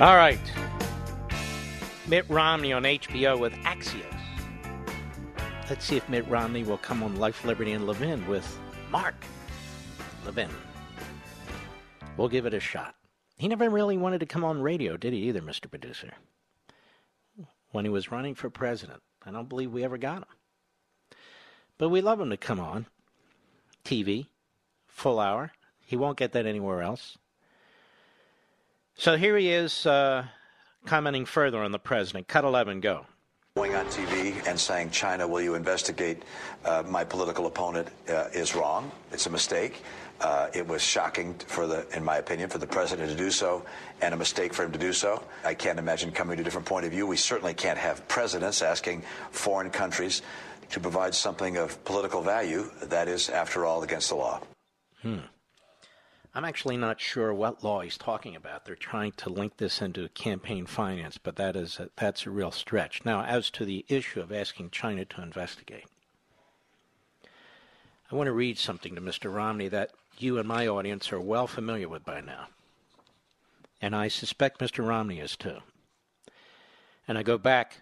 All 0.00 0.16
right. 0.16 0.40
Mitt 2.08 2.28
Romney 2.28 2.72
on 2.72 2.82
HBO 2.82 3.38
with 3.38 3.52
Axios. 3.62 4.04
Let's 5.70 5.84
see 5.84 5.96
if 5.96 6.06
Mitt 6.08 6.28
Romney 6.28 6.64
will 6.64 6.78
come 6.78 7.02
on 7.02 7.16
Life, 7.16 7.44
Liberty, 7.44 7.72
and 7.72 7.86
Levin 7.86 8.26
with 8.26 8.58
Mark 8.90 9.14
Levin. 10.26 10.50
We'll 12.16 12.28
give 12.28 12.44
it 12.44 12.54
a 12.54 12.60
shot. 12.60 12.94
He 13.36 13.48
never 13.48 13.68
really 13.68 13.96
wanted 13.96 14.20
to 14.20 14.26
come 14.26 14.44
on 14.44 14.62
radio, 14.62 14.96
did 14.96 15.12
he, 15.12 15.20
either, 15.28 15.40
Mr. 15.40 15.68
Producer? 15.68 16.12
When 17.72 17.84
he 17.84 17.90
was 17.90 18.12
running 18.12 18.34
for 18.34 18.50
president. 18.50 19.02
I 19.26 19.30
don't 19.30 19.48
believe 19.48 19.72
we 19.72 19.84
ever 19.84 19.98
got 19.98 20.18
him. 20.18 21.16
But 21.78 21.88
we 21.88 22.00
love 22.00 22.20
him 22.20 22.30
to 22.30 22.36
come 22.36 22.60
on. 22.60 22.86
TV, 23.84 24.28
full 24.86 25.18
hour. 25.18 25.52
He 25.80 25.96
won't 25.96 26.16
get 26.16 26.32
that 26.32 26.46
anywhere 26.46 26.82
else. 26.82 27.18
So 28.96 29.16
here 29.16 29.36
he 29.36 29.50
is 29.50 29.86
uh, 29.86 30.26
commenting 30.86 31.26
further 31.26 31.58
on 31.58 31.72
the 31.72 31.78
president. 31.78 32.28
Cut 32.28 32.44
11, 32.44 32.80
go. 32.80 33.06
Going 33.56 33.74
on 33.74 33.86
TV 33.86 34.34
and 34.46 34.58
saying, 34.58 34.90
China, 34.90 35.26
will 35.28 35.40
you 35.40 35.54
investigate 35.54 36.22
uh, 36.64 36.82
my 36.86 37.04
political 37.04 37.46
opponent 37.46 37.88
uh, 38.08 38.26
is 38.32 38.54
wrong. 38.54 38.90
It's 39.12 39.26
a 39.26 39.30
mistake. 39.30 39.82
Uh, 40.20 40.48
it 40.54 40.66
was 40.66 40.80
shocking 40.80 41.34
for 41.46 41.66
the, 41.66 41.86
in 41.94 42.04
my 42.04 42.16
opinion, 42.16 42.48
for 42.48 42.58
the 42.58 42.66
president 42.66 43.10
to 43.10 43.16
do 43.16 43.30
so, 43.30 43.64
and 44.00 44.14
a 44.14 44.16
mistake 44.16 44.54
for 44.54 44.64
him 44.64 44.72
to 44.72 44.78
do 44.78 44.92
so. 44.92 45.22
I 45.44 45.54
can't 45.54 45.78
imagine 45.78 46.12
coming 46.12 46.36
to 46.36 46.40
a 46.40 46.44
different 46.44 46.66
point 46.66 46.86
of 46.86 46.92
view. 46.92 47.06
We 47.06 47.16
certainly 47.16 47.54
can't 47.54 47.78
have 47.78 48.06
presidents 48.08 48.62
asking 48.62 49.02
foreign 49.30 49.70
countries 49.70 50.22
to 50.70 50.80
provide 50.80 51.14
something 51.14 51.56
of 51.56 51.84
political 51.84 52.22
value 52.22 52.70
that 52.84 53.08
is, 53.08 53.28
after 53.28 53.66
all, 53.66 53.82
against 53.82 54.08
the 54.08 54.14
law. 54.16 54.40
Hmm. 55.02 55.18
I'm 56.36 56.44
actually 56.44 56.76
not 56.76 57.00
sure 57.00 57.32
what 57.32 57.62
law 57.62 57.80
he's 57.82 57.96
talking 57.96 58.34
about. 58.34 58.64
They're 58.64 58.74
trying 58.74 59.12
to 59.18 59.30
link 59.30 59.58
this 59.58 59.80
into 59.80 60.08
campaign 60.08 60.66
finance, 60.66 61.16
but 61.16 61.36
that 61.36 61.54
is 61.54 61.78
a, 61.78 61.90
that's 61.96 62.26
a 62.26 62.30
real 62.30 62.50
stretch. 62.50 63.04
Now, 63.04 63.22
as 63.22 63.50
to 63.50 63.64
the 63.64 63.84
issue 63.88 64.20
of 64.20 64.32
asking 64.32 64.70
China 64.70 65.04
to 65.04 65.22
investigate, 65.22 65.84
I 68.10 68.16
want 68.16 68.26
to 68.26 68.32
read 68.32 68.58
something 68.58 68.94
to 68.94 69.00
Mr. 69.00 69.34
Romney 69.34 69.68
that 69.68 69.92
you 70.18 70.38
and 70.38 70.46
my 70.46 70.66
audience 70.66 71.12
are 71.12 71.20
well 71.20 71.46
familiar 71.46 71.88
with 71.88 72.04
by 72.04 72.20
now. 72.20 72.48
And 73.80 73.96
I 73.96 74.08
suspect 74.08 74.60
Mr. 74.60 74.86
Romney 74.86 75.20
is 75.20 75.36
too. 75.36 75.58
And 77.08 77.16
I 77.16 77.22
go 77.22 77.38
back 77.38 77.80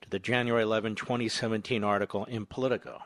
to 0.00 0.10
the 0.10 0.18
January 0.18 0.62
11, 0.62 0.94
2017 0.94 1.84
article 1.84 2.24
in 2.24 2.46
Politico. 2.46 3.02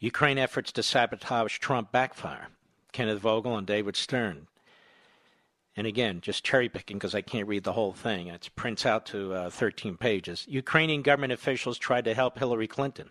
Ukraine 0.00 0.38
efforts 0.38 0.72
to 0.72 0.82
sabotage 0.82 1.58
Trump 1.58 1.92
backfire. 1.92 2.48
Kenneth 2.92 3.20
Vogel 3.20 3.56
and 3.56 3.66
David 3.66 3.96
Stern. 3.96 4.48
And 5.76 5.86
again, 5.86 6.20
just 6.20 6.44
cherry 6.44 6.68
picking 6.68 6.96
because 6.96 7.14
I 7.14 7.20
can't 7.20 7.48
read 7.48 7.64
the 7.64 7.74
whole 7.74 7.92
thing. 7.92 8.28
It 8.28 8.48
prints 8.56 8.84
out 8.84 9.06
to 9.06 9.32
uh, 9.32 9.50
13 9.50 9.96
pages. 9.96 10.44
Ukrainian 10.48 11.02
government 11.02 11.32
officials 11.32 11.78
tried 11.78 12.04
to 12.06 12.14
help 12.14 12.38
Hillary 12.38 12.66
Clinton 12.66 13.10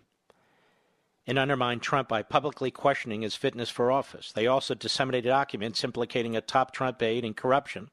and 1.26 1.38
undermine 1.38 1.80
Trump 1.80 2.08
by 2.08 2.22
publicly 2.22 2.70
questioning 2.70 3.22
his 3.22 3.34
fitness 3.34 3.68
for 3.68 3.90
office. 3.90 4.32
They 4.32 4.46
also 4.46 4.74
disseminated 4.74 5.30
documents 5.30 5.82
implicating 5.82 6.36
a 6.36 6.40
top 6.40 6.72
Trump 6.72 7.02
aide 7.02 7.24
in 7.24 7.34
corruption 7.34 7.90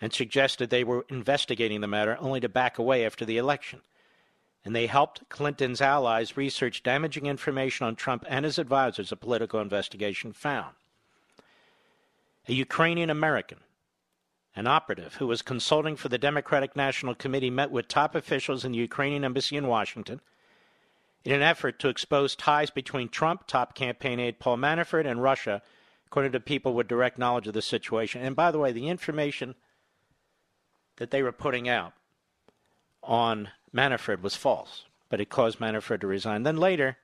and 0.00 0.12
suggested 0.12 0.70
they 0.70 0.84
were 0.84 1.04
investigating 1.10 1.82
the 1.82 1.86
matter 1.86 2.16
only 2.20 2.40
to 2.40 2.48
back 2.48 2.78
away 2.78 3.04
after 3.04 3.24
the 3.24 3.36
election. 3.36 3.82
And 4.64 4.74
they 4.74 4.86
helped 4.86 5.28
Clinton's 5.28 5.80
allies 5.80 6.36
research 6.36 6.82
damaging 6.82 7.26
information 7.26 7.86
on 7.86 7.96
Trump 7.96 8.24
and 8.28 8.44
his 8.44 8.58
advisors, 8.58 9.12
a 9.12 9.16
political 9.16 9.60
investigation 9.60 10.32
found 10.32 10.74
a 12.48 12.54
Ukrainian 12.54 13.10
American, 13.10 13.58
an 14.56 14.66
operative 14.66 15.14
who 15.16 15.26
was 15.26 15.42
consulting 15.42 15.94
for 15.94 16.08
the 16.08 16.18
Democratic 16.18 16.74
National 16.74 17.14
Committee, 17.14 17.50
met 17.50 17.70
with 17.70 17.86
top 17.86 18.14
officials 18.14 18.64
in 18.64 18.72
the 18.72 18.78
Ukrainian 18.78 19.24
embassy 19.24 19.56
in 19.56 19.66
Washington 19.66 20.20
in 21.24 21.32
an 21.32 21.42
effort 21.42 21.78
to 21.80 21.88
expose 21.88 22.34
ties 22.34 22.70
between 22.70 23.08
Trump, 23.08 23.46
top 23.46 23.74
campaign 23.74 24.18
aide 24.18 24.38
Paul 24.38 24.56
Manafort, 24.56 25.06
and 25.06 25.22
Russia, 25.22 25.62
according 26.06 26.32
to 26.32 26.40
people 26.40 26.74
with 26.74 26.88
direct 26.88 27.18
knowledge 27.18 27.46
of 27.46 27.54
the 27.54 27.62
situation. 27.62 28.22
And 28.22 28.34
by 28.34 28.50
the 28.50 28.58
way, 28.58 28.72
the 28.72 28.88
information 28.88 29.54
that 30.96 31.10
they 31.10 31.22
were 31.22 31.32
putting 31.32 31.68
out 31.68 31.92
on 33.02 33.48
Manafort 33.74 34.22
was 34.22 34.36
false, 34.36 34.84
but 35.08 35.20
it 35.20 35.30
caused 35.30 35.58
Manafort 35.58 36.00
to 36.00 36.06
resign. 36.06 36.42
Then 36.42 36.56
later, 36.56 36.96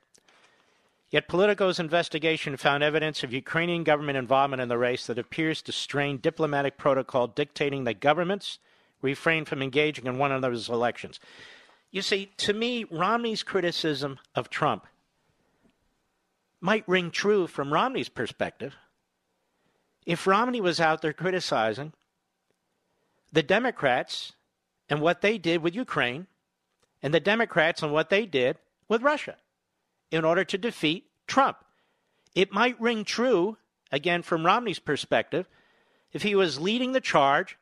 Yet 1.09 1.29
Politico's 1.29 1.79
investigation 1.79 2.57
found 2.57 2.83
evidence 2.83 3.23
of 3.23 3.31
Ukrainian 3.31 3.85
government 3.85 4.17
involvement 4.17 4.61
in 4.61 4.67
the 4.67 4.77
race 4.77 5.07
that 5.07 5.17
appears 5.17 5.61
to 5.61 5.71
strain 5.71 6.17
diplomatic 6.17 6.77
protocol 6.77 7.27
dictating 7.27 7.85
that 7.85 8.01
governments 8.01 8.59
refrain 9.01 9.45
from 9.45 9.61
engaging 9.61 10.05
in 10.05 10.17
one 10.17 10.33
another's 10.33 10.67
elections. 10.67 11.19
You 11.97 12.03
see, 12.03 12.29
to 12.37 12.53
me, 12.53 12.83
Romney's 12.83 13.41
criticism 13.41 14.19
of 14.35 14.51
Trump 14.51 14.85
might 16.61 16.87
ring 16.87 17.09
true 17.09 17.47
from 17.47 17.73
Romney's 17.73 18.07
perspective. 18.07 18.75
If 20.05 20.27
Romney 20.27 20.61
was 20.61 20.79
out 20.79 21.01
there 21.01 21.11
criticizing 21.11 21.93
the 23.31 23.41
Democrats 23.41 24.33
and 24.87 25.01
what 25.01 25.21
they 25.21 25.39
did 25.39 25.63
with 25.63 25.73
Ukraine, 25.73 26.27
and 27.01 27.15
the 27.15 27.19
Democrats 27.19 27.81
and 27.81 27.91
what 27.91 28.11
they 28.11 28.27
did 28.27 28.59
with 28.87 29.01
Russia 29.01 29.37
in 30.11 30.23
order 30.23 30.43
to 30.43 30.55
defeat 30.55 31.09
Trump. 31.25 31.57
It 32.35 32.53
might 32.53 32.79
ring 32.79 33.05
true, 33.05 33.57
again, 33.91 34.21
from 34.21 34.45
Romney's 34.45 34.77
perspective, 34.77 35.47
if 36.13 36.21
he 36.21 36.35
was 36.35 36.59
leading 36.59 36.91
the 36.91 37.01
charge 37.01 37.57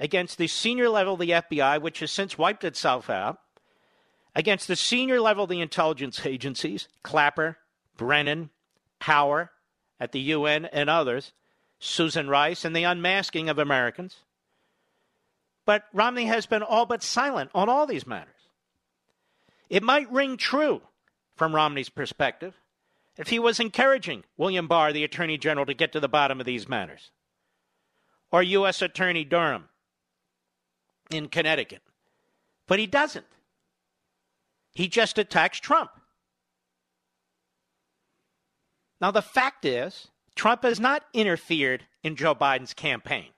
against 0.00 0.38
the 0.38 0.48
senior 0.48 0.88
level 0.88 1.14
of 1.14 1.20
the 1.20 1.30
FBI, 1.30 1.80
which 1.80 2.00
has 2.00 2.10
since 2.10 2.36
wiped 2.36 2.64
itself 2.64 3.08
out, 3.08 3.38
against 4.34 4.68
the 4.68 4.76
senior 4.76 5.20
level 5.20 5.44
of 5.44 5.50
the 5.50 5.60
intelligence 5.60 6.24
agencies, 6.24 6.88
Clapper, 7.02 7.58
Brennan, 7.96 8.50
Power 8.98 9.50
at 9.98 10.12
the 10.12 10.20
UN, 10.20 10.66
and 10.66 10.88
others, 10.88 11.32
Susan 11.78 12.28
Rice, 12.28 12.64
and 12.64 12.74
the 12.74 12.84
unmasking 12.84 13.48
of 13.48 13.58
Americans. 13.58 14.18
But 15.64 15.84
Romney 15.92 16.26
has 16.26 16.46
been 16.46 16.62
all 16.62 16.86
but 16.86 17.02
silent 17.02 17.50
on 17.54 17.68
all 17.68 17.86
these 17.86 18.06
matters. 18.06 18.34
It 19.68 19.82
might 19.82 20.10
ring 20.10 20.36
true 20.36 20.82
from 21.36 21.54
Romney's 21.54 21.88
perspective 21.88 22.54
if 23.16 23.28
he 23.28 23.38
was 23.38 23.60
encouraging 23.60 24.24
William 24.36 24.66
Barr, 24.66 24.92
the 24.92 25.04
Attorney 25.04 25.38
General, 25.38 25.66
to 25.66 25.74
get 25.74 25.92
to 25.92 26.00
the 26.00 26.08
bottom 26.08 26.40
of 26.40 26.46
these 26.46 26.68
matters, 26.68 27.10
or 28.32 28.42
U.S. 28.42 28.82
Attorney 28.82 29.24
Durham 29.24 29.68
in 31.10 31.28
Connecticut. 31.28 31.82
But 32.66 32.78
he 32.78 32.86
doesn't. 32.86 33.26
He 34.72 34.88
just 34.88 35.18
attacks 35.18 35.58
Trump. 35.58 35.90
Now, 39.00 39.10
the 39.10 39.22
fact 39.22 39.64
is, 39.64 40.08
Trump 40.34 40.62
has 40.62 40.78
not 40.78 41.02
interfered 41.12 41.84
in 42.02 42.16
Joe 42.16 42.34
Biden's 42.34 42.74
campaign. 42.74 43.28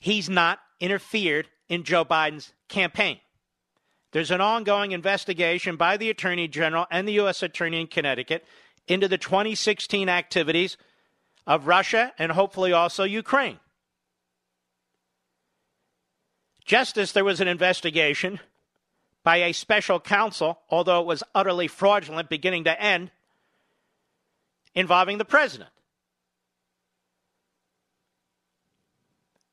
He's 0.00 0.28
not 0.28 0.58
interfered 0.80 1.48
in 1.68 1.84
Joe 1.84 2.04
Biden's 2.04 2.52
campaign. 2.68 3.20
There's 4.12 4.30
an 4.30 4.40
ongoing 4.40 4.92
investigation 4.92 5.76
by 5.76 5.96
the 5.96 6.10
Attorney 6.10 6.46
General 6.46 6.86
and 6.90 7.08
the 7.08 7.14
U.S. 7.14 7.42
Attorney 7.42 7.80
in 7.80 7.86
Connecticut 7.86 8.44
into 8.86 9.08
the 9.08 9.18
2016 9.18 10.08
activities 10.08 10.76
of 11.46 11.66
Russia 11.66 12.12
and 12.18 12.32
hopefully 12.32 12.72
also 12.72 13.04
Ukraine. 13.04 13.58
Just 16.64 16.96
as 16.96 17.12
there 17.12 17.24
was 17.24 17.40
an 17.40 17.48
investigation 17.48 18.40
by 19.24 19.38
a 19.38 19.52
special 19.52 19.98
counsel, 19.98 20.60
although 20.68 21.00
it 21.00 21.06
was 21.06 21.24
utterly 21.34 21.66
fraudulent 21.66 22.28
beginning 22.28 22.64
to 22.64 22.80
end, 22.80 23.10
involving 24.74 25.18
the 25.18 25.24
president. 25.24 25.70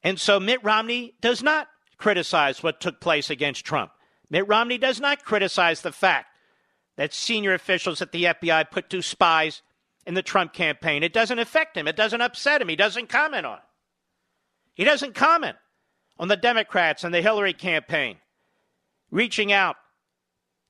And 0.04 0.20
so 0.20 0.40
Mitt 0.40 0.64
Romney 0.64 1.14
does 1.22 1.42
not 1.42 1.70
criticize 1.98 2.62
what 2.62 2.82
took 2.82 3.00
place 3.00 3.30
against 3.30 3.64
Trump. 3.64 3.92
Mitt 4.30 4.48
Romney 4.48 4.78
does 4.78 5.00
not 5.00 5.24
criticize 5.24 5.82
the 5.82 5.92
fact 5.92 6.28
that 6.98 7.14
senior 7.14 7.54
officials 7.54 8.02
at 8.02 8.12
the 8.12 8.26
FBI 8.26 8.70
put 8.72 8.90
two 8.90 9.02
spies 9.02 9.62
in 10.06 10.16
the 10.16 10.24
Trump 10.24 10.52
campaign. 10.52 11.04
It 11.04 11.14
doesn't 11.14 11.40
affect 11.40 11.78
him, 11.78 11.88
it 11.88 11.96
doesn't 11.96 12.22
upset 12.22 12.62
him, 12.62 12.68
he 12.68 12.76
doesn't 12.76 13.10
comment 13.10 13.46
on 13.46 13.58
it. 13.60 13.64
He 14.74 14.84
doesn't 14.84 15.16
comment 15.16 15.58
on 16.18 16.28
the 16.28 16.38
Democrats 16.38 17.04
and 17.04 17.14
the 17.14 17.22
Hillary 17.22 17.54
campaign 17.54 18.18
reaching 19.12 19.52
out 19.52 19.76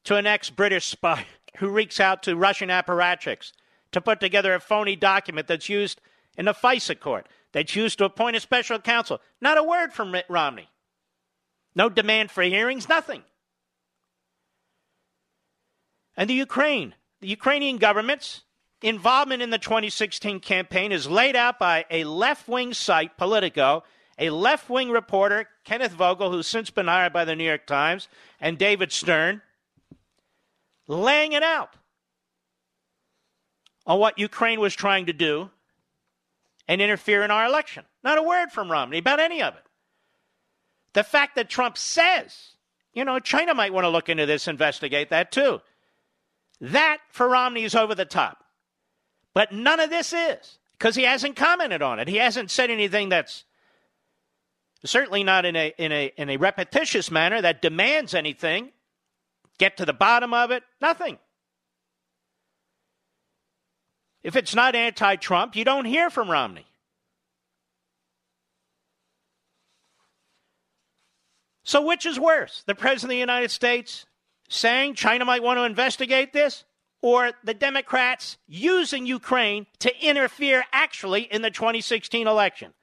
to 0.04 0.16
an 0.16 0.28
ex 0.28 0.50
British 0.50 0.86
spy 0.86 1.26
who 1.58 1.70
reeks 1.70 2.00
out 2.00 2.24
to 2.24 2.36
Russian 2.36 2.70
apparatchiks 2.70 3.52
to 3.92 4.02
put 4.02 4.20
together 4.20 4.54
a 4.54 4.60
phony 4.60 4.96
document 4.96 5.48
that's 5.48 5.70
used 5.70 6.02
in 6.38 6.46
the 6.46 6.54
FISA 6.54 7.00
court, 7.00 7.28
that's 7.52 7.76
used 7.76 7.98
to 7.98 8.06
appoint 8.06 8.36
a 8.36 8.40
special 8.40 8.80
counsel. 8.80 9.20
Not 9.42 9.58
a 9.58 9.64
word 9.64 9.94
from 9.94 10.12
Mitt 10.12 10.26
Romney. 10.30 10.70
No 11.76 11.90
demand 11.90 12.32
for 12.32 12.42
hearings, 12.44 12.88
nothing. 12.90 13.24
And 16.16 16.30
the 16.30 16.34
Ukraine, 16.34 16.96
the 17.20 17.28
Ukrainian 17.28 17.78
government's 17.78 18.44
involvement 18.82 19.42
in 19.42 19.50
the 19.50 19.58
2016 19.58 20.40
campaign 20.40 20.92
is 20.92 21.08
laid 21.08 21.36
out 21.36 21.60
by 21.60 21.86
a 21.90 22.04
left 22.04 22.48
wing 22.48 22.74
site, 22.74 23.18
Politico, 23.18 23.84
a 24.22 24.30
left 24.30 24.70
wing 24.70 24.92
reporter, 24.92 25.50
Kenneth 25.66 25.94
Vogel, 25.94 26.32
who's 26.32 26.48
since 26.48 26.70
been 26.70 26.88
hired 26.88 27.12
by 27.12 27.26
the 27.26 27.36
New 27.36 27.44
York 27.44 27.66
Times, 27.66 28.08
and 28.40 28.58
David 28.58 28.92
Stern, 28.92 29.42
laying 30.88 31.34
it 31.34 31.42
out 31.42 31.76
on 33.88 34.00
what 34.00 34.20
Ukraine 34.20 34.60
was 34.60 34.76
trying 34.76 35.08
to 35.08 35.14
do 35.14 35.50
and 36.68 36.82
interfere 36.82 37.24
in 37.24 37.32
our 37.32 37.48
election. 37.48 37.84
Not 38.04 38.20
a 38.20 38.24
word 38.24 38.52
from 38.52 38.72
Romney 38.72 39.00
about 39.00 39.20
any 39.20 39.42
of 39.42 39.56
it. 39.56 39.64
The 40.94 41.04
fact 41.04 41.36
that 41.36 41.50
Trump 41.50 41.76
says, 41.76 42.52
you 42.94 43.04
know, 43.04 43.18
China 43.18 43.56
might 43.56 43.74
want 43.74 43.86
to 43.86 43.90
look 43.90 44.08
into 44.08 44.28
this, 44.28 44.48
investigate 44.48 45.10
that 45.10 45.32
too. 45.32 45.62
That 46.60 47.00
for 47.10 47.28
Romney 47.28 47.64
is 47.64 47.74
over 47.74 47.96
the 47.96 48.06
top. 48.06 48.44
But 49.34 49.52
none 49.52 49.80
of 49.80 49.90
this 49.90 50.14
is 50.14 50.60
because 50.74 50.96
he 50.96 51.04
hasn't 51.04 51.38
commented 51.38 51.82
on 51.82 51.98
it. 51.98 52.08
He 52.08 52.18
hasn't 52.18 52.52
said 52.52 52.70
anything 52.70 53.10
that's 53.10 53.46
certainly 54.84 55.24
not 55.24 55.46
in 55.46 55.56
a 55.56 55.74
in 55.78 55.92
a 55.92 56.12
in 56.18 56.30
a 56.30 56.38
repetitious 56.38 57.12
manner 57.12 57.42
that 57.42 57.62
demands 57.62 58.14
anything. 58.14 58.72
Get 59.58 59.78
to 59.78 59.86
the 59.86 59.94
bottom 59.94 60.34
of 60.34 60.52
it. 60.52 60.64
Nothing. 60.82 61.20
If 64.24 64.36
it's 64.36 64.56
not 64.56 64.76
anti 64.76 65.16
Trump, 65.16 65.56
you 65.56 65.64
don't 65.64 65.86
hear 65.86 66.10
from 66.10 66.30
Romney. 66.30 66.66
So, 71.64 71.82
which 71.82 72.06
is 72.06 72.20
worse? 72.20 72.64
The 72.66 72.76
President 72.76 73.12
of 73.12 73.16
the 73.16 73.20
United 73.20 73.52
States 73.52 74.06
saying 74.50 74.96
China 74.96 75.26
might 75.26 75.44
want 75.44 75.58
to 75.58 75.64
investigate 75.64 76.34
this, 76.34 76.66
or 77.02 77.32
the 77.44 77.54
Democrats 77.54 78.38
using 78.48 79.06
Ukraine 79.06 79.66
to 79.80 80.06
interfere 80.06 80.64
actually 80.74 81.22
in 81.22 81.42
the 81.42 81.50
2016 81.50 82.28
election? 82.28 82.74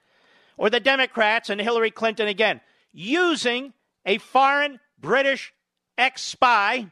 Or 0.59 0.68
the 0.68 0.81
Democrats 0.81 1.49
and 1.49 1.61
Hillary 1.61 1.90
Clinton 1.90 2.29
again 2.29 2.61
using 2.92 3.73
a 4.05 4.18
foreign 4.18 4.81
British 5.01 5.55
ex 5.97 6.23
spy 6.23 6.90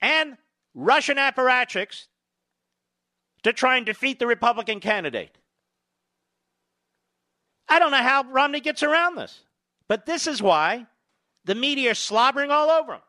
and 0.00 0.36
Russian 0.74 1.16
apparatchiks 1.16 2.06
to 3.42 3.52
try 3.52 3.76
and 3.78 3.86
defeat 3.86 4.18
the 4.18 4.26
Republican 4.26 4.80
candidate. 4.80 5.36
I 7.68 7.78
don't 7.78 7.90
know 7.90 7.98
how 7.98 8.24
Romney 8.24 8.60
gets 8.60 8.82
around 8.82 9.16
this, 9.16 9.40
but 9.88 10.04
this 10.04 10.26
is 10.26 10.42
why 10.42 10.86
the 11.44 11.54
media 11.54 11.92
are 11.92 11.94
slobbering 11.94 12.50
all 12.50 12.68
over 12.68 12.94
him. 12.94 13.00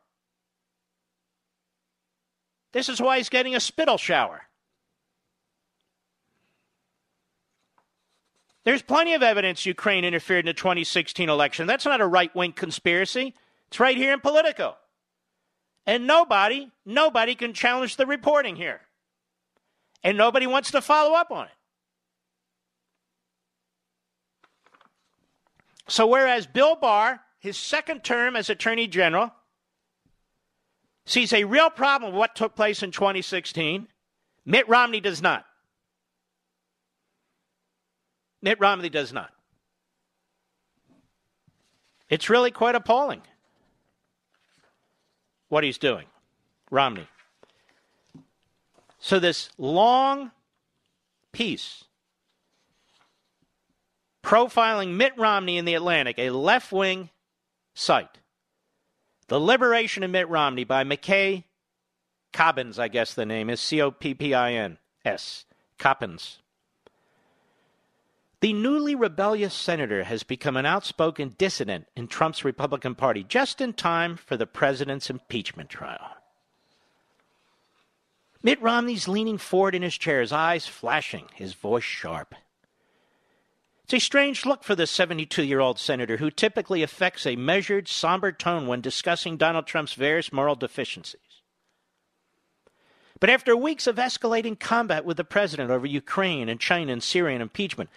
This 2.72 2.88
is 2.88 3.02
why 3.02 3.18
he's 3.18 3.30
getting 3.30 3.56
a 3.56 3.60
spittle 3.60 3.98
shower. 3.98 4.44
There's 8.64 8.82
plenty 8.82 9.14
of 9.14 9.24
evidence 9.24 9.66
Ukraine 9.66 10.06
interfered 10.06 10.46
in 10.46 10.46
the 10.46 10.54
2016 10.54 11.30
election. 11.30 11.68
That's 11.68 11.86
not 11.86 12.02
a 12.02 12.08
right 12.08 12.34
wing 12.36 12.54
conspiracy. 12.54 13.34
It's 13.68 13.80
right 13.80 13.98
here 13.98 14.14
in 14.14 14.20
Politico. 14.20 14.76
And 15.88 16.06
nobody, 16.06 16.70
nobody 16.86 17.34
can 17.34 17.54
challenge 17.54 17.96
the 17.96 18.06
reporting 18.06 18.56
here 18.56 18.82
and 20.04 20.18
nobody 20.18 20.48
wants 20.48 20.72
to 20.72 20.82
follow 20.82 21.16
up 21.16 21.32
on 21.32 21.46
it. 21.46 21.52
So, 25.88 26.08
whereas 26.08 26.48
Bill 26.48 26.76
Barr, 26.76 27.22
his 27.40 27.58
second 27.58 28.04
term 28.04 28.36
as 28.36 28.50
Attorney 28.50 28.88
General, 28.88 29.34
sees 31.06 31.34
a 31.34 31.44
real 31.44 31.70
problem 31.70 32.12
with 32.12 32.20
what 32.20 32.36
took 32.36 32.56
place 32.56 32.84
in 32.84 32.92
2016, 32.92 33.88
Mitt 34.46 34.70
Romney 34.70 35.02
does 35.02 35.22
not. 35.22 35.46
Mitt 38.42 38.60
Romney 38.60 38.90
does 38.90 39.14
not. 39.14 39.32
It's 42.10 42.30
really 42.30 42.52
quite 42.52 42.76
appalling 42.76 43.22
what 45.50 45.64
he's 45.64 45.78
doing, 45.78 46.06
Romney. 46.70 47.08
So, 49.00 49.20
this 49.20 49.50
long 49.58 50.32
piece 51.32 51.86
profiling 54.24 54.96
Mitt 54.96 55.18
Romney 55.18 55.58
in 55.58 55.66
the 55.66 55.74
Atlantic, 55.74 56.20
a 56.20 56.30
left 56.30 56.72
wing 56.72 57.10
site, 57.74 58.20
The 59.28 59.40
Liberation 59.40 60.04
of 60.04 60.12
Mitt 60.12 60.30
Romney 60.30 60.64
by 60.64 60.84
McKay 60.84 61.46
Coppins, 62.32 62.80
I 62.80 62.88
guess 62.88 63.14
the 63.14 63.26
name 63.26 63.50
is 63.50 63.60
C 63.60 63.82
O 63.82 63.92
P 63.92 64.14
P 64.14 64.34
I 64.34 64.54
N 64.54 64.78
S. 65.04 65.46
Coppins. 65.78 66.40
The 68.42 68.54
newly 68.54 68.96
rebellious 68.96 69.54
senator 69.54 70.04
has 70.04 70.24
become 70.24 70.58
an 70.58 70.66
outspoken 70.66 71.36
dissident 71.38 71.86
in 71.96 72.08
Trump's 72.08 72.44
Republican 72.44 72.96
Party 72.96 73.24
just 73.24 73.62
in 73.62 73.74
time 73.74 74.18
for 74.18 74.36
the 74.36 74.48
president's 74.48 75.12
impeachment 75.12 75.70
trial. 75.70 76.16
Mitt 78.42 78.60
Romney's 78.60 79.08
leaning 79.08 79.38
forward 79.38 79.76
in 79.76 79.84
his 79.84 79.96
chair, 79.96 80.22
his 80.22 80.32
eyes 80.32 80.66
flashing, 80.66 81.30
his 81.36 81.54
voice 81.54 81.84
sharp. 81.84 82.34
It's 83.84 83.94
a 83.94 84.00
strange 84.00 84.44
look 84.48 84.64
for 84.64 84.74
the 84.74 84.88
72 84.88 85.44
year 85.44 85.60
old 85.60 85.78
senator 85.78 86.18
who 86.18 86.32
typically 86.32 86.82
affects 86.82 87.28
a 87.28 87.36
measured, 87.36 87.88
somber 87.88 88.32
tone 88.32 88.66
when 88.66 88.82
discussing 88.82 89.38
Donald 89.38 89.68
Trump's 89.68 89.94
various 89.94 90.34
moral 90.34 90.56
deficiencies. 90.56 91.22
But 93.20 93.30
after 93.30 93.56
weeks 93.56 93.86
of 93.86 93.98
escalating 93.98 94.60
combat 94.60 95.06
with 95.06 95.18
the 95.18 95.24
president 95.24 95.70
over 95.70 95.86
Ukraine 95.86 96.50
and 96.50 96.60
China 96.60 96.92
and 96.92 97.04
Syria 97.04 97.36
and 97.36 97.44
impeachment, 97.44 97.92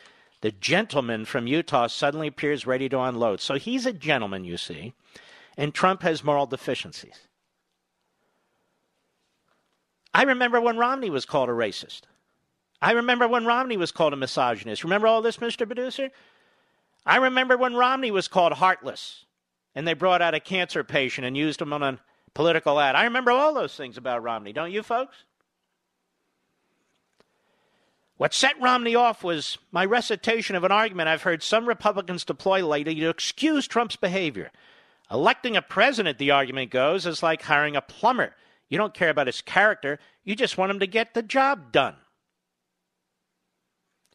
the 0.45 0.53
gentleman 0.53 1.25
from 1.25 1.47
Utah 1.47 1.87
suddenly 1.87 2.27
appears 2.27 2.67
ready 2.67 2.87
to 2.91 3.01
unload. 3.01 3.41
So 3.41 3.55
he's 3.55 3.87
a 3.87 3.95
gentleman, 3.95 4.45
you 4.45 4.59
see, 4.59 4.93
and 5.57 5.73
Trump 5.73 6.03
has 6.03 6.23
moral 6.23 6.45
deficiencies. 6.45 7.19
I 10.13 10.25
remember 10.25 10.61
when 10.61 10.77
Romney 10.77 11.09
was 11.09 11.25
called 11.25 11.49
a 11.49 11.53
racist. 11.53 12.03
I 12.83 12.93
remember 12.93 13.27
when 13.27 13.47
Romney 13.47 13.79
was 13.79 13.91
called 13.91 14.13
a 14.13 14.17
misogynist. 14.17 14.85
Remember 14.85 15.07
all 15.07 15.23
this, 15.23 15.39
Mr. 15.39 15.65
Producer? 15.65 16.11
I 17.07 17.17
remember 17.17 17.57
when 17.57 17.75
Romney 17.75 18.11
was 18.11 18.29
called 18.29 18.53
heartless 18.53 19.25
and 19.75 19.89
they 19.89 19.95
brought 19.95 20.21
out 20.21 20.35
a 20.35 20.41
cancer 20.41 20.85
patient 20.85 21.27
and 21.27 21.39
used 21.39 21.63
him 21.63 21.73
on 21.73 21.83
a 21.83 21.99
political 22.35 22.79
ad. 22.79 22.97
I 22.97 23.05
remember 23.05 23.31
all 23.31 23.55
those 23.55 23.77
things 23.77 23.97
about 23.97 24.23
Romney, 24.23 24.53
don't 24.53 24.73
you, 24.73 24.83
folks? 24.83 25.25
What 28.17 28.33
set 28.33 28.61
Romney 28.61 28.95
off 28.95 29.25
was 29.25 29.59
my 29.73 29.85
recitation 29.85 30.57
of 30.57 30.65
an 30.65 30.73
argument 30.73 31.09
I've 31.09 31.23
heard 31.23 31.43
some 31.43 31.67
Republicans 31.67 32.25
deploy 32.25 32.65
lately 32.65 32.95
to 32.97 33.09
excuse 33.09 33.67
Trump's 33.67 33.97
behavior. 33.97 34.53
Electing 35.11 35.57
a 35.57 35.63
president, 35.63 36.19
the 36.19 36.31
argument 36.31 36.71
goes, 36.71 37.07
is 37.07 37.23
like 37.23 37.43
hiring 37.43 37.77
a 37.77 37.81
plumber 37.81 38.35
you 38.69 38.79
don't 38.79 38.95
care 38.95 39.11
about 39.11 39.27
his 39.27 39.41
character. 39.41 39.99
You 40.25 40.35
just 40.35 40.59
want 40.59 40.71
him 40.71 40.81
to 40.81 40.87
get 40.87 41.15
the 41.15 41.23
job 41.23 41.73
done. 41.73 41.97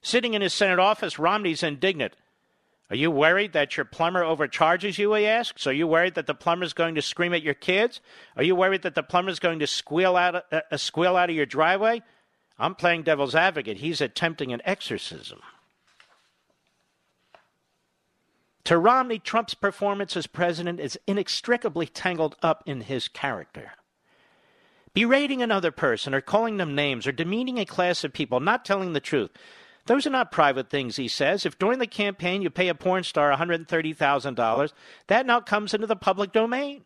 Sitting 0.02 0.34
in 0.34 0.42
his 0.42 0.54
Senate 0.54 0.80
office, 0.80 1.20
Romney's 1.20 1.64
indignant. 1.64 2.14
Are 2.90 2.96
you 2.96 3.12
worried 3.12 3.54
that 3.54 3.78
your 3.78 3.86
plumber 3.86 4.24
overcharges 4.24 4.98
you? 4.98 5.14
He 5.14 5.28
asks. 5.28 5.68
Are 5.68 5.74
you 5.74 5.88
worried 5.88 6.16
that 6.16 6.26
the 6.26 6.34
plumber's 6.34 6.74
going 6.74 6.96
to 6.96 7.02
scream 7.02 7.34
at 7.34 7.44
your 7.44 7.54
kids? 7.54 8.02
Are 8.36 8.44
you 8.44 8.56
worried 8.56 8.82
that 8.82 8.96
the 8.96 9.04
plumber's 9.04 9.40
going 9.40 9.60
to 9.60 9.68
squeal 9.68 10.18
out, 10.18 10.36
uh, 10.52 10.62
uh, 10.72 10.78
squeal 10.78 11.16
out 11.16 11.30
of 11.30 11.36
your 11.36 11.46
driveway? 11.46 12.02
I'm 12.60 12.76
playing 12.76 13.04
devil's 13.04 13.36
advocate. 13.36 13.78
He's 13.78 14.02
attempting 14.02 14.52
an 14.52 14.62
exorcism. 14.66 15.40
To 18.66 18.78
Romney, 18.78 19.18
Trump's 19.18 19.54
performance 19.54 20.16
as 20.18 20.28
president 20.28 20.80
is 20.80 21.00
inextricably 21.08 21.88
tangled 21.88 22.36
up 22.44 22.62
in 22.66 22.82
his 22.82 23.08
character. 23.08 23.72
Berating 24.94 25.42
another 25.42 25.72
person 25.72 26.14
or 26.14 26.22
calling 26.22 26.58
them 26.58 26.76
names 26.76 27.08
or 27.08 27.12
demeaning 27.12 27.58
a 27.58 27.66
class 27.66 28.04
of 28.04 28.14
people, 28.14 28.40
not 28.40 28.66
telling 28.66 28.94
the 28.94 29.00
truth. 29.00 29.32
Those 29.86 30.06
are 30.06 30.12
not 30.12 30.32
private 30.32 30.70
things, 30.70 30.98
he 30.98 31.08
says. 31.08 31.46
If 31.46 31.58
during 31.58 31.80
the 31.80 31.88
campaign 31.88 32.42
you 32.42 32.50
pay 32.50 32.68
a 32.68 32.76
porn 32.76 33.04
star 33.04 33.36
$130,000, 33.36 34.74
that 35.08 35.26
now 35.26 35.40
comes 35.40 35.74
into 35.74 35.88
the 35.88 35.96
public 35.96 36.32
domain. 36.32 36.84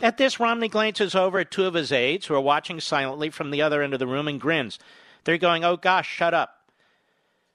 At 0.00 0.18
this, 0.18 0.38
Romney 0.38 0.68
glances 0.68 1.14
over 1.14 1.38
at 1.38 1.50
two 1.50 1.64
of 1.64 1.74
his 1.74 1.90
aides 1.90 2.26
who 2.26 2.34
are 2.34 2.40
watching 2.40 2.80
silently 2.80 3.30
from 3.30 3.50
the 3.50 3.62
other 3.62 3.82
end 3.82 3.94
of 3.94 3.98
the 3.98 4.06
room 4.06 4.28
and 4.28 4.40
grins. 4.40 4.78
They're 5.24 5.38
going, 5.38 5.64
Oh 5.64 5.76
gosh, 5.76 6.08
shut 6.08 6.34
up. 6.34 6.70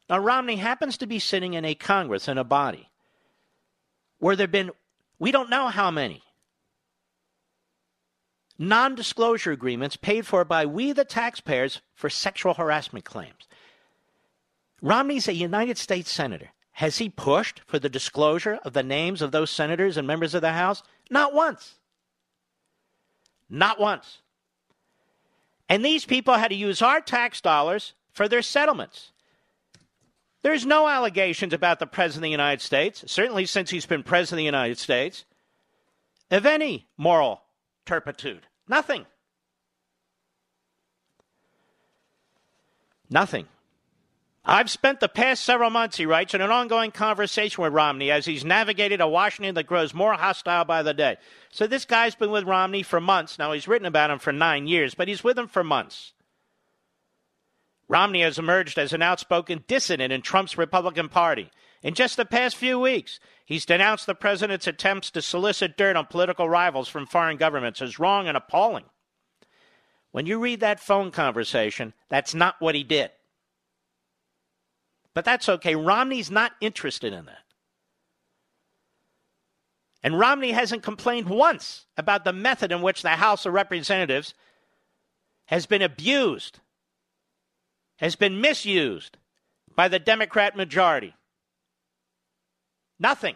Now, 0.10 0.20
Romney 0.20 0.58
happens 0.58 0.98
to 0.98 1.08
be 1.08 1.20
sitting 1.20 1.54
in 1.54 1.64
a 1.64 1.76
Congress, 1.76 2.28
in 2.28 2.38
a 2.38 2.44
body, 2.44 2.90
where 4.20 4.36
there 4.36 4.46
have 4.46 4.52
been, 4.52 4.72
we 5.20 5.32
don't 5.32 5.50
know 5.50 5.68
how 5.68 5.92
many, 5.92 6.24
non 8.58 8.96
disclosure 8.96 9.52
agreements 9.52 9.96
paid 9.96 10.26
for 10.28 10.44
by 10.44 10.66
we, 10.66 10.92
the 10.92 11.06
taxpayers, 11.06 11.82
for 11.94 12.10
sexual 12.10 12.56
harassment 12.56 13.06
claims. 13.06 13.48
Romney's 14.82 15.28
a 15.28 15.34
United 15.34 15.78
States 15.78 16.12
Senator. 16.12 16.50
Has 16.74 16.98
he 16.98 17.10
pushed 17.10 17.62
for 17.68 17.78
the 17.78 17.90
disclosure 17.90 18.60
of 18.64 18.74
the 18.74 18.84
names 18.84 19.22
of 19.22 19.32
those 19.32 19.52
senators 19.52 19.96
and 19.96 20.08
members 20.08 20.34
of 20.34 20.42
the 20.42 20.54
House? 20.54 20.82
Not 21.10 21.34
once. 21.34 21.76
Not 23.52 23.80
once. 23.80 24.20
And 25.68 25.84
these 25.84 26.06
people 26.06 26.36
had 26.36 26.48
to 26.48 26.56
use 26.56 26.82
our 26.82 27.02
tax 27.02 27.42
dollars 27.42 27.94
for 28.14 28.28
their 28.28 28.42
settlements. 28.42 29.12
There's 30.42 30.66
no 30.66 30.88
allegations 30.88 31.54
about 31.54 31.80
the 31.80 31.86
President 31.86 32.22
of 32.22 32.24
the 32.24 32.32
United 32.32 32.62
States, 32.62 33.04
certainly 33.08 33.46
since 33.46 33.70
he's 33.70 33.86
been 33.86 34.04
President 34.04 34.36
of 34.36 34.42
the 34.42 34.46
United 34.46 34.78
States, 34.78 35.26
of 36.32 36.46
any 36.46 36.88
moral 36.98 37.44
turpitude. 37.86 38.48
Nothing. 38.68 39.06
Nothing. 43.10 43.48
I've 44.44 44.72
spent 44.72 45.00
the 45.00 45.08
past 45.08 45.44
several 45.44 45.70
months, 45.70 45.98
he 45.98 46.08
writes, 46.08 46.34
in 46.34 46.42
an 46.42 46.50
ongoing 46.50 46.92
conversation 46.92 47.64
with 47.64 47.74
Romney 47.74 48.10
as 48.10 48.26
he's 48.26 48.44
navigated 48.44 49.00
a 49.00 49.08
Washington 49.08 49.54
that 49.54 49.68
grows 49.68 49.94
more 49.94 50.14
hostile 50.14 50.66
by 50.66 50.82
the 50.82 50.96
day. 50.96 51.18
So 51.52 51.68
this 51.68 51.86
guy's 51.86 52.16
been 52.16 52.32
with 52.32 52.46
Romney 52.46 52.82
for 52.82 53.00
months. 53.00 53.38
Now, 53.38 53.52
he's 53.52 53.68
written 53.68 53.86
about 53.86 54.10
him 54.10 54.18
for 54.18 54.34
nine 54.34 54.66
years, 54.66 54.96
but 54.96 55.08
he's 55.08 55.24
with 55.24 55.38
him 55.38 55.48
for 55.48 55.64
months. 55.64 56.14
Romney 57.88 58.22
has 58.22 58.40
emerged 58.40 58.80
as 58.80 58.94
an 58.94 59.04
outspoken 59.04 59.64
dissident 59.68 60.12
in 60.12 60.22
Trump's 60.22 60.58
Republican 60.58 61.10
Party. 61.10 61.52
In 61.84 61.94
just 61.94 62.18
the 62.18 62.26
past 62.26 62.56
few 62.56 62.80
weeks, 62.80 63.20
he's 63.46 63.66
denounced 63.66 64.08
the 64.08 64.16
president's 64.16 64.66
attempts 64.66 65.12
to 65.12 65.22
solicit 65.22 65.78
dirt 65.78 65.96
on 65.96 66.06
political 66.08 66.50
rivals 66.50 66.88
from 66.88 67.06
foreign 67.06 67.38
governments 67.38 67.82
as 67.82 68.00
wrong 68.00 68.28
and 68.28 68.38
appalling. 68.38 68.86
When 70.12 70.26
you 70.26 70.40
read 70.40 70.62
that 70.62 70.80
phone 70.80 71.12
conversation, 71.12 71.94
that's 72.10 72.34
not 72.34 72.56
what 72.60 72.76
he 72.76 72.84
did. 72.84 73.12
But 75.13 75.26
that's 75.26 75.50
okay. 75.50 75.76
Romney's 75.76 76.32
not 76.32 76.54
interested 76.62 77.13
in 77.13 77.26
that. 77.26 77.43
And 80.04 80.17
Romney 80.17 80.52
hasn't 80.52 80.84
complained 80.84 81.30
once 81.30 81.86
about 81.95 82.24
the 82.24 82.34
method 82.34 82.71
in 82.71 82.82
which 82.82 83.02
the 83.02 83.10
House 83.10 83.45
of 83.45 83.54
Representatives 83.54 84.34
has 85.45 85.65
been 85.65 85.82
abused, 85.82 86.60
has 87.97 88.15
been 88.15 88.41
misused 88.41 89.17
by 89.76 89.88
the 89.88 90.00
Democrat 90.00 90.56
majority. 90.56 91.13
Nothing. 93.00 93.36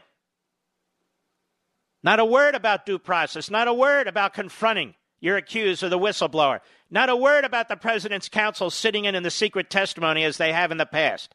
Not 2.04 2.20
a 2.20 2.26
word 2.26 2.56
about 2.56 2.86
due 2.86 3.00
process, 3.00 3.50
not 3.50 3.68
a 3.68 3.74
word 3.74 4.08
about 4.08 4.34
confronting 4.34 4.96
your 5.20 5.38
accused 5.38 5.84
or 5.84 5.90
the 5.90 6.00
whistleblower, 6.00 6.62
not 6.90 7.10
a 7.10 7.16
word 7.16 7.46
about 7.46 7.68
the 7.68 7.76
president's 7.76 8.30
counsel 8.30 8.70
sitting 8.70 9.06
in 9.06 9.16
in 9.16 9.24
the 9.24 9.32
secret 9.32 9.70
testimony 9.70 10.24
as 10.24 10.38
they 10.38 10.54
have 10.54 10.72
in 10.72 10.78
the 10.78 10.86
past. 10.86 11.34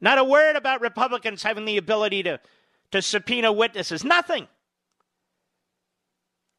Not 0.00 0.18
a 0.18 0.24
word 0.24 0.56
about 0.56 0.80
Republicans 0.80 1.42
having 1.42 1.64
the 1.64 1.76
ability 1.76 2.22
to, 2.22 2.40
to 2.92 3.02
subpoena 3.02 3.52
witnesses. 3.52 4.04
Nothing. 4.04 4.48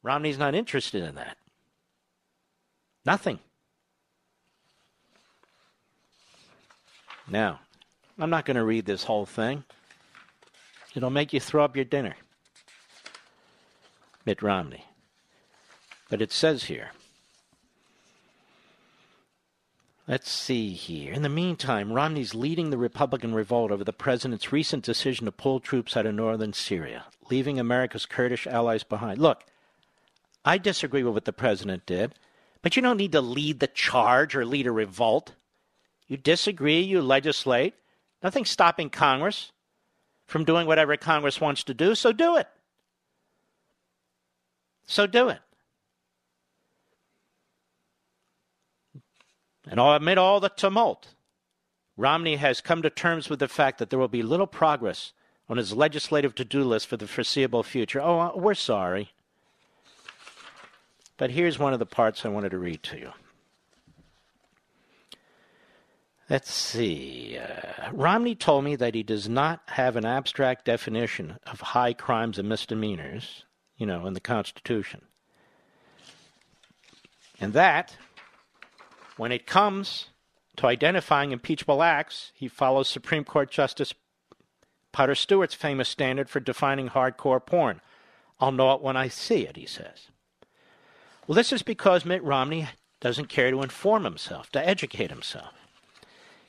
Romney's 0.02 0.38
not 0.38 0.54
interested 0.54 1.02
in 1.02 1.16
that. 1.16 1.36
Nothing. 3.04 3.38
Now, 7.28 7.60
I'm 8.18 8.30
not 8.30 8.44
going 8.44 8.56
to 8.56 8.64
read 8.64 8.84
this 8.84 9.04
whole 9.04 9.26
thing. 9.26 9.64
It'll 10.94 11.10
make 11.10 11.32
you 11.32 11.40
throw 11.40 11.64
up 11.64 11.76
your 11.76 11.84
dinner. 11.84 12.14
Mitt 14.24 14.42
Romney. 14.42 14.84
But 16.10 16.20
it 16.20 16.30
says 16.30 16.64
here 16.64 16.90
Let's 20.12 20.30
see 20.30 20.74
here. 20.74 21.10
In 21.14 21.22
the 21.22 21.30
meantime, 21.30 21.90
Romney's 21.90 22.34
leading 22.34 22.68
the 22.68 22.76
Republican 22.76 23.34
revolt 23.34 23.70
over 23.70 23.82
the 23.82 23.94
president's 23.94 24.52
recent 24.52 24.84
decision 24.84 25.24
to 25.24 25.32
pull 25.32 25.58
troops 25.58 25.96
out 25.96 26.04
of 26.04 26.14
northern 26.14 26.52
Syria, 26.52 27.06
leaving 27.30 27.58
America's 27.58 28.04
Kurdish 28.04 28.46
allies 28.46 28.82
behind. 28.82 29.18
Look, 29.18 29.42
I 30.44 30.58
disagree 30.58 31.02
with 31.02 31.14
what 31.14 31.24
the 31.24 31.32
president 31.32 31.86
did, 31.86 32.14
but 32.60 32.76
you 32.76 32.82
don't 32.82 32.98
need 32.98 33.12
to 33.12 33.22
lead 33.22 33.60
the 33.60 33.68
charge 33.68 34.36
or 34.36 34.44
lead 34.44 34.66
a 34.66 34.70
revolt. 34.70 35.32
You 36.08 36.18
disagree, 36.18 36.82
you 36.82 37.00
legislate. 37.00 37.72
Nothing's 38.22 38.50
stopping 38.50 38.90
Congress 38.90 39.50
from 40.26 40.44
doing 40.44 40.66
whatever 40.66 40.94
Congress 40.98 41.40
wants 41.40 41.64
to 41.64 41.72
do, 41.72 41.94
so 41.94 42.12
do 42.12 42.36
it. 42.36 42.48
So 44.84 45.06
do 45.06 45.30
it. 45.30 45.40
And 49.68 49.78
amid 49.78 50.18
all 50.18 50.40
the 50.40 50.48
tumult, 50.48 51.14
Romney 51.96 52.36
has 52.36 52.60
come 52.60 52.82
to 52.82 52.90
terms 52.90 53.28
with 53.28 53.38
the 53.38 53.48
fact 53.48 53.78
that 53.78 53.90
there 53.90 53.98
will 53.98 54.08
be 54.08 54.22
little 54.22 54.46
progress 54.46 55.12
on 55.48 55.56
his 55.56 55.72
legislative 55.72 56.34
to 56.36 56.44
do 56.44 56.64
list 56.64 56.86
for 56.86 56.96
the 56.96 57.06
foreseeable 57.06 57.62
future. 57.62 58.00
Oh, 58.00 58.18
uh, 58.18 58.32
we're 58.34 58.54
sorry. 58.54 59.12
But 61.16 61.30
here's 61.30 61.58
one 61.58 61.72
of 61.72 61.78
the 61.78 61.86
parts 61.86 62.24
I 62.24 62.28
wanted 62.28 62.50
to 62.50 62.58
read 62.58 62.82
to 62.84 62.98
you. 62.98 63.12
Let's 66.30 66.52
see. 66.52 67.38
Uh, 67.38 67.90
Romney 67.92 68.34
told 68.34 68.64
me 68.64 68.76
that 68.76 68.94
he 68.94 69.02
does 69.02 69.28
not 69.28 69.60
have 69.66 69.96
an 69.96 70.06
abstract 70.06 70.64
definition 70.64 71.38
of 71.46 71.60
high 71.60 71.92
crimes 71.92 72.38
and 72.38 72.48
misdemeanors, 72.48 73.44
you 73.76 73.84
know, 73.84 74.06
in 74.06 74.14
the 74.14 74.20
Constitution. 74.20 75.02
And 77.38 77.52
that 77.52 77.96
when 79.22 79.30
it 79.30 79.46
comes 79.46 80.08
to 80.56 80.66
identifying 80.66 81.30
impeachable 81.30 81.80
acts, 81.80 82.32
he 82.34 82.48
follows 82.48 82.88
Supreme 82.88 83.22
Court 83.22 83.52
Justice 83.52 83.94
Potter 84.90 85.14
Stewart's 85.14 85.54
famous 85.54 85.88
standard 85.88 86.28
for 86.28 86.40
defining 86.40 86.88
hardcore 86.88 87.46
porn. 87.46 87.80
I'll 88.40 88.50
know 88.50 88.72
it 88.72 88.82
when 88.82 88.96
I 88.96 89.06
see 89.06 89.46
it, 89.46 89.56
he 89.56 89.64
says. 89.64 90.08
Well, 91.28 91.36
this 91.36 91.52
is 91.52 91.62
because 91.62 92.04
Mitt 92.04 92.24
Romney 92.24 92.68
doesn't 92.98 93.28
care 93.28 93.52
to 93.52 93.62
inform 93.62 94.02
himself, 94.02 94.50
to 94.50 94.68
educate 94.68 95.10
himself. 95.10 95.54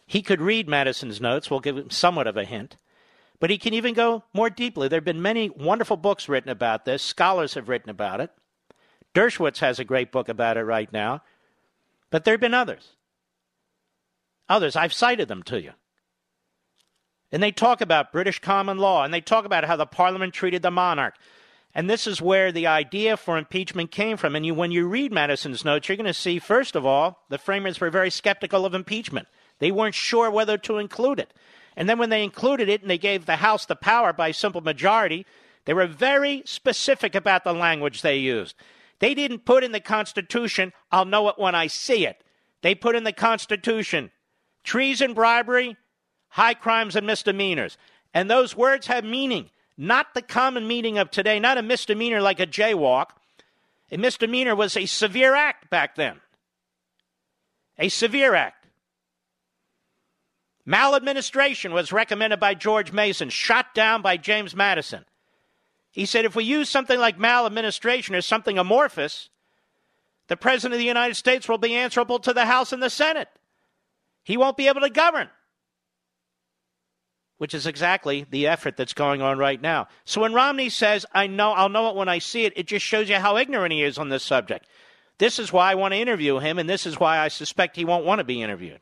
He 0.07 0.23
could 0.23 0.41
read 0.41 0.67
Madison's 0.67 1.21
notes, 1.21 1.51
we'll 1.51 1.59
give 1.59 1.77
him 1.77 1.91
somewhat 1.91 2.25
of 2.25 2.37
a 2.37 2.43
hint, 2.43 2.75
but 3.39 3.51
he 3.51 3.59
can 3.59 3.75
even 3.75 3.93
go 3.93 4.23
more 4.33 4.49
deeply. 4.49 4.87
There 4.87 4.97
have 4.97 5.05
been 5.05 5.21
many 5.21 5.51
wonderful 5.51 5.97
books 5.97 6.27
written 6.27 6.49
about 6.49 6.85
this, 6.85 7.03
scholars 7.03 7.53
have 7.53 7.69
written 7.69 7.91
about 7.91 8.19
it. 8.19 8.31
Dershowitz 9.13 9.59
has 9.59 9.77
a 9.77 9.85
great 9.85 10.11
book 10.11 10.27
about 10.27 10.57
it 10.57 10.63
right 10.63 10.91
now. 10.91 11.21
But 12.13 12.25
there 12.25 12.35
have 12.35 12.41
been 12.41 12.53
others. 12.53 12.91
Others, 14.47 14.75
I've 14.75 14.93
cited 14.93 15.27
them 15.29 15.41
to 15.43 15.59
you. 15.59 15.71
And 17.31 17.41
they 17.41 17.51
talk 17.51 17.81
about 17.81 18.11
British 18.11 18.37
common 18.37 18.77
law, 18.77 19.03
and 19.03 19.11
they 19.11 19.19
talk 19.19 19.45
about 19.45 19.63
how 19.63 19.77
the 19.77 19.87
parliament 19.87 20.31
treated 20.31 20.61
the 20.61 20.69
monarch. 20.69 21.15
And 21.73 21.89
this 21.89 22.05
is 22.05 22.21
where 22.21 22.51
the 22.51 22.67
idea 22.67 23.17
for 23.17 23.35
impeachment 23.35 23.89
came 23.89 24.17
from. 24.17 24.35
And 24.35 24.45
you, 24.45 24.53
when 24.53 24.71
you 24.71 24.87
read 24.87 25.11
Madison's 25.11 25.65
notes, 25.65 25.89
you're 25.89 25.97
going 25.97 26.05
to 26.05 26.13
see, 26.13 26.37
first 26.37 26.75
of 26.75 26.85
all, 26.85 27.23
the 27.29 27.39
framers 27.39 27.81
were 27.81 27.89
very 27.89 28.11
skeptical 28.11 28.63
of 28.63 28.75
impeachment. 28.75 29.27
They 29.57 29.71
weren't 29.71 29.95
sure 29.95 30.29
whether 30.29 30.59
to 30.59 30.77
include 30.77 31.17
it. 31.17 31.33
And 31.75 31.89
then 31.89 31.97
when 31.97 32.11
they 32.11 32.23
included 32.23 32.69
it 32.69 32.83
and 32.83 32.91
they 32.91 32.99
gave 32.99 33.25
the 33.25 33.37
House 33.37 33.65
the 33.65 33.75
power 33.75 34.13
by 34.13 34.29
simple 34.29 34.61
majority, 34.61 35.25
they 35.65 35.73
were 35.73 35.87
very 35.87 36.43
specific 36.45 37.15
about 37.15 37.43
the 37.43 37.53
language 37.53 38.03
they 38.03 38.17
used. 38.17 38.55
They 39.03 39.13
didn't 39.13 39.43
put 39.43 39.65
in 39.65 39.73
the 39.73 39.81
Constitution, 39.81 40.71
I'll 40.89 41.03
know 41.03 41.27
it 41.27 41.37
when 41.37 41.55
I 41.55 41.67
see 41.67 42.07
it. 42.07 42.23
They 42.61 42.73
put 42.73 42.95
in 42.95 43.03
the 43.03 43.11
Constitution 43.11 44.11
treason, 44.63 45.13
bribery, 45.13 45.75
high 46.29 46.53
crimes, 46.53 46.95
and 46.95 47.05
misdemeanors. 47.05 47.77
And 48.13 48.31
those 48.31 48.55
words 48.55 48.87
have 48.87 49.03
meaning, 49.03 49.49
not 49.75 50.13
the 50.13 50.21
common 50.21 50.69
meaning 50.69 50.97
of 50.97 51.11
today, 51.11 51.37
not 51.37 51.57
a 51.57 51.61
misdemeanor 51.61 52.21
like 52.21 52.39
a 52.39 52.47
jaywalk. 52.47 53.07
A 53.91 53.97
misdemeanor 53.97 54.55
was 54.55 54.77
a 54.77 54.85
severe 54.85 55.35
act 55.35 55.69
back 55.69 55.95
then. 55.95 56.21
a 57.77 57.89
severe 57.89 58.33
act. 58.33 58.67
Maladministration 60.65 61.73
was 61.73 61.91
recommended 61.91 62.39
by 62.39 62.53
George 62.53 62.93
Mason, 62.93 63.29
shot 63.29 63.73
down 63.73 64.01
by 64.01 64.15
James 64.15 64.55
Madison. 64.55 65.03
He 65.93 66.07
said 66.07 66.25
if 66.25 66.35
we 66.35 66.43
use 66.43 66.69
something 66.69 66.99
like 66.99 67.19
maladministration 67.19 68.15
or 68.15 68.21
something 68.21 68.57
amorphous, 68.57 69.29
the 70.27 70.35
President 70.35 70.73
of 70.73 70.79
the 70.79 70.85
United 70.85 71.13
States 71.13 71.47
will 71.47 71.59
be 71.59 71.75
answerable 71.75 72.17
to 72.19 72.33
the 72.33 72.45
House 72.45 72.73
and 72.73 72.81
the 72.81 72.89
Senate. 72.89 73.29
He 74.23 74.35
won't 74.35 74.57
be 74.57 74.67
able 74.67 74.81
to 74.81 74.89
govern, 74.89 75.29
which 77.37 77.53
is 77.53 77.67
exactly 77.67 78.25
the 78.31 78.47
effort 78.47 78.75
that's 78.75 78.93
going 78.93 79.21
on 79.21 79.37
right 79.37 79.61
now. 79.61 79.87
So 80.03 80.21
when 80.21 80.33
Romney 80.33 80.69
says, 80.69 81.05
I 81.13 81.27
know, 81.27 81.51
I'll 81.51 81.69
know 81.69 81.89
it 81.89 81.95
when 81.95 82.09
I 82.09 82.17
see 82.17 82.45
it, 82.45 82.53
it 82.55 82.65
just 82.65 82.85
shows 82.85 83.07
you 83.07 83.17
how 83.17 83.37
ignorant 83.37 83.71
he 83.71 83.83
is 83.83 83.99
on 83.99 84.09
this 84.09 84.23
subject. 84.23 84.65
This 85.19 85.37
is 85.37 85.53
why 85.53 85.71
I 85.71 85.75
want 85.75 85.93
to 85.93 85.99
interview 85.99 86.39
him, 86.39 86.57
and 86.57 86.67
this 86.67 86.87
is 86.87 86.99
why 86.99 87.19
I 87.19 87.27
suspect 87.27 87.75
he 87.75 87.85
won't 87.85 88.05
want 88.05 88.17
to 88.17 88.25
be 88.25 88.41
interviewed. 88.41 88.79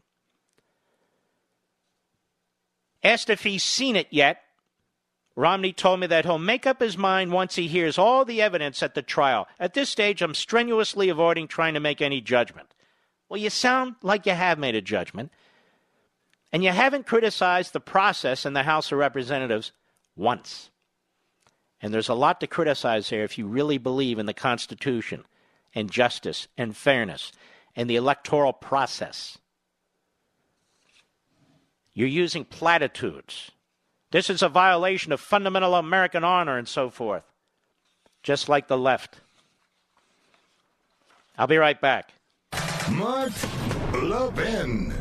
Asked 3.03 3.29
if 3.29 3.43
he's 3.43 3.63
seen 3.63 3.97
it 3.97 4.07
yet, 4.11 4.41
Romney 5.35 5.71
told 5.71 5.99
me 5.99 6.07
that 6.07 6.25
he'll 6.25 6.37
make 6.37 6.67
up 6.67 6.81
his 6.81 6.97
mind 6.97 7.31
once 7.31 7.55
he 7.55 7.67
hears 7.67 7.97
all 7.97 8.25
the 8.25 8.41
evidence 8.41 8.83
at 8.83 8.95
the 8.95 9.01
trial. 9.01 9.47
At 9.59 9.73
this 9.73 9.89
stage, 9.89 10.21
I'm 10.21 10.33
strenuously 10.33 11.09
avoiding 11.09 11.47
trying 11.47 11.73
to 11.75 11.79
make 11.79 12.01
any 12.01 12.19
judgment. 12.19 12.73
Well, 13.29 13.39
you 13.39 13.49
sound 13.49 13.95
like 14.01 14.25
you 14.25 14.33
have 14.33 14.59
made 14.59 14.75
a 14.75 14.81
judgment, 14.81 15.31
and 16.51 16.63
you 16.63 16.71
haven't 16.71 17.05
criticized 17.05 17.71
the 17.71 17.79
process 17.79 18.45
in 18.45 18.53
the 18.53 18.63
House 18.63 18.91
of 18.91 18.97
Representatives 18.97 19.71
once. 20.17 20.69
And 21.81 21.93
there's 21.93 22.09
a 22.09 22.13
lot 22.13 22.41
to 22.41 22.47
criticize 22.47 23.09
here 23.09 23.23
if 23.23 23.37
you 23.37 23.47
really 23.47 23.77
believe 23.77 24.19
in 24.19 24.25
the 24.25 24.33
Constitution 24.33 25.25
and 25.73 25.89
justice 25.89 26.49
and 26.57 26.75
fairness 26.75 27.31
and 27.75 27.89
the 27.89 27.95
electoral 27.95 28.53
process. 28.53 29.37
You're 31.93 32.07
using 32.07 32.45
platitudes. 32.45 33.51
This 34.11 34.29
is 34.29 34.41
a 34.41 34.49
violation 34.49 35.13
of 35.13 35.21
fundamental 35.21 35.73
American 35.73 36.25
honor 36.25 36.57
and 36.57 36.67
so 36.67 36.89
forth, 36.89 37.23
just 38.23 38.49
like 38.49 38.67
the 38.67 38.77
left. 38.77 39.15
I'll 41.37 41.47
be 41.47 41.55
right 41.55 41.79
back. 41.79 42.11
Mark 42.91 43.31
Levin. 43.93 44.93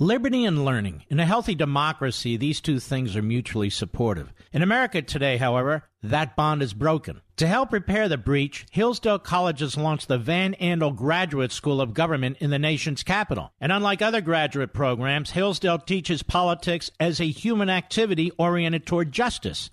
Liberty 0.00 0.44
and 0.44 0.64
learning. 0.64 1.04
In 1.08 1.20
a 1.20 1.26
healthy 1.26 1.54
democracy, 1.54 2.36
these 2.36 2.60
two 2.60 2.80
things 2.80 3.14
are 3.14 3.22
mutually 3.22 3.70
supportive. 3.70 4.32
In 4.52 4.62
America 4.62 5.00
today, 5.02 5.36
however, 5.36 5.84
that 6.02 6.34
bond 6.34 6.62
is 6.62 6.74
broken. 6.74 7.20
To 7.42 7.48
help 7.48 7.72
repair 7.72 8.08
the 8.08 8.18
breach, 8.18 8.66
Hillsdale 8.70 9.18
College 9.18 9.58
has 9.58 9.76
launched 9.76 10.06
the 10.06 10.16
Van 10.16 10.54
Andel 10.60 10.94
Graduate 10.94 11.50
School 11.50 11.80
of 11.80 11.92
Government 11.92 12.36
in 12.38 12.50
the 12.50 12.58
nation's 12.60 13.02
capital. 13.02 13.52
And 13.60 13.72
unlike 13.72 14.00
other 14.00 14.20
graduate 14.20 14.72
programs, 14.72 15.32
Hillsdale 15.32 15.80
teaches 15.80 16.22
politics 16.22 16.92
as 17.00 17.20
a 17.20 17.24
human 17.24 17.68
activity 17.68 18.30
oriented 18.38 18.86
toward 18.86 19.10
justice 19.10 19.72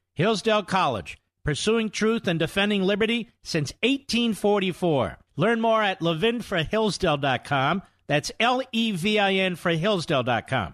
Hillsdale 0.13 0.63
College, 0.63 1.17
pursuing 1.43 1.89
truth 1.89 2.27
and 2.27 2.39
defending 2.39 2.83
liberty 2.83 3.29
since 3.43 3.71
1844. 3.83 5.17
Learn 5.37 5.61
more 5.61 5.81
at 5.81 5.99
levinforhillsdale.com. 6.01 7.81
That's 8.07 8.31
L 8.39 8.61
E 8.71 8.91
V 8.91 9.19
I 9.19 9.33
N 9.33 9.55
for 9.55 9.71
Hillsdale.com. 9.71 10.73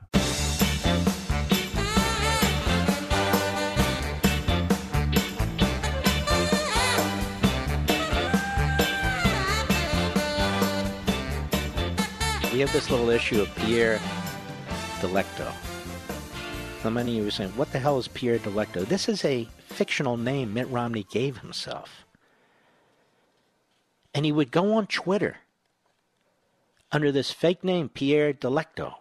We 12.57 12.61
have 12.61 12.73
this 12.73 12.89
little 12.89 13.11
issue 13.11 13.39
of 13.39 13.53
Pierre 13.55 13.99
Delecto. 14.99 15.53
Many 16.83 17.17
of 17.17 17.23
you 17.23 17.27
are 17.27 17.31
saying, 17.31 17.51
what 17.57 17.71
the 17.73 17.79
hell 17.79 17.97
is 17.97 18.07
Pierre 18.07 18.39
Delecto? 18.39 18.85
This 18.85 19.09
is 19.09 19.25
a 19.25 19.47
fictional 19.59 20.15
name 20.15 20.53
Mitt 20.53 20.69
Romney 20.69 21.05
gave 21.11 21.39
himself. 21.39 22.05
And 24.13 24.25
he 24.25 24.31
would 24.31 24.51
go 24.51 24.73
on 24.73 24.87
Twitter 24.87 25.37
under 26.91 27.11
this 27.11 27.29
fake 27.29 27.63
name, 27.63 27.89
Pierre 27.89 28.33
Delecto, 28.33 28.95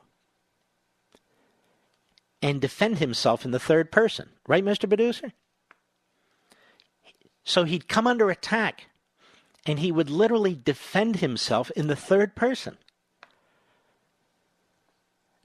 and 2.43 2.61
defend 2.61 2.99
himself 2.99 3.45
in 3.45 3.53
the 3.53 3.61
third 3.61 3.93
person. 3.93 4.31
Right, 4.49 4.65
Mr. 4.65 4.89
Producer? 4.89 5.33
So 7.45 7.65
he'd 7.65 7.89
come 7.89 8.09
under 8.09 8.31
attack 8.31 8.87
and 9.65 9.79
he 9.79 9.93
would 9.93 10.11
literally 10.11 10.55
defend 10.55 11.17
himself 11.17 11.71
in 11.77 11.87
the 11.87 11.97
third 11.97 12.35
person. 12.35 12.79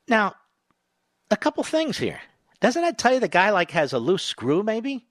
Now, 0.08 0.36
a 1.32 1.38
couple 1.38 1.64
things 1.64 1.98
here. 1.98 2.20
Doesn't 2.60 2.82
that 2.82 2.98
tell 2.98 3.14
you 3.14 3.20
the 3.20 3.28
guy 3.28 3.50
like 3.50 3.72
has 3.72 3.94
a 3.94 4.00
loose 4.00 4.24
screw, 4.24 4.64
maybe? 4.64 5.06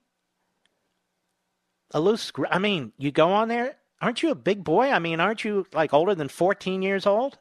A 1.91 1.99
loose 1.99 2.21
screw. 2.21 2.45
I 2.49 2.59
mean, 2.59 2.93
you 2.97 3.11
go 3.11 3.31
on 3.31 3.49
there. 3.49 3.75
Aren't 3.99 4.23
you 4.23 4.31
a 4.31 4.35
big 4.35 4.63
boy? 4.63 4.89
I 4.89 4.99
mean, 4.99 5.19
aren't 5.19 5.43
you 5.43 5.67
like 5.73 5.93
older 5.93 6.15
than 6.15 6.29
14 6.29 6.81
years 6.81 7.05
old? 7.05 7.37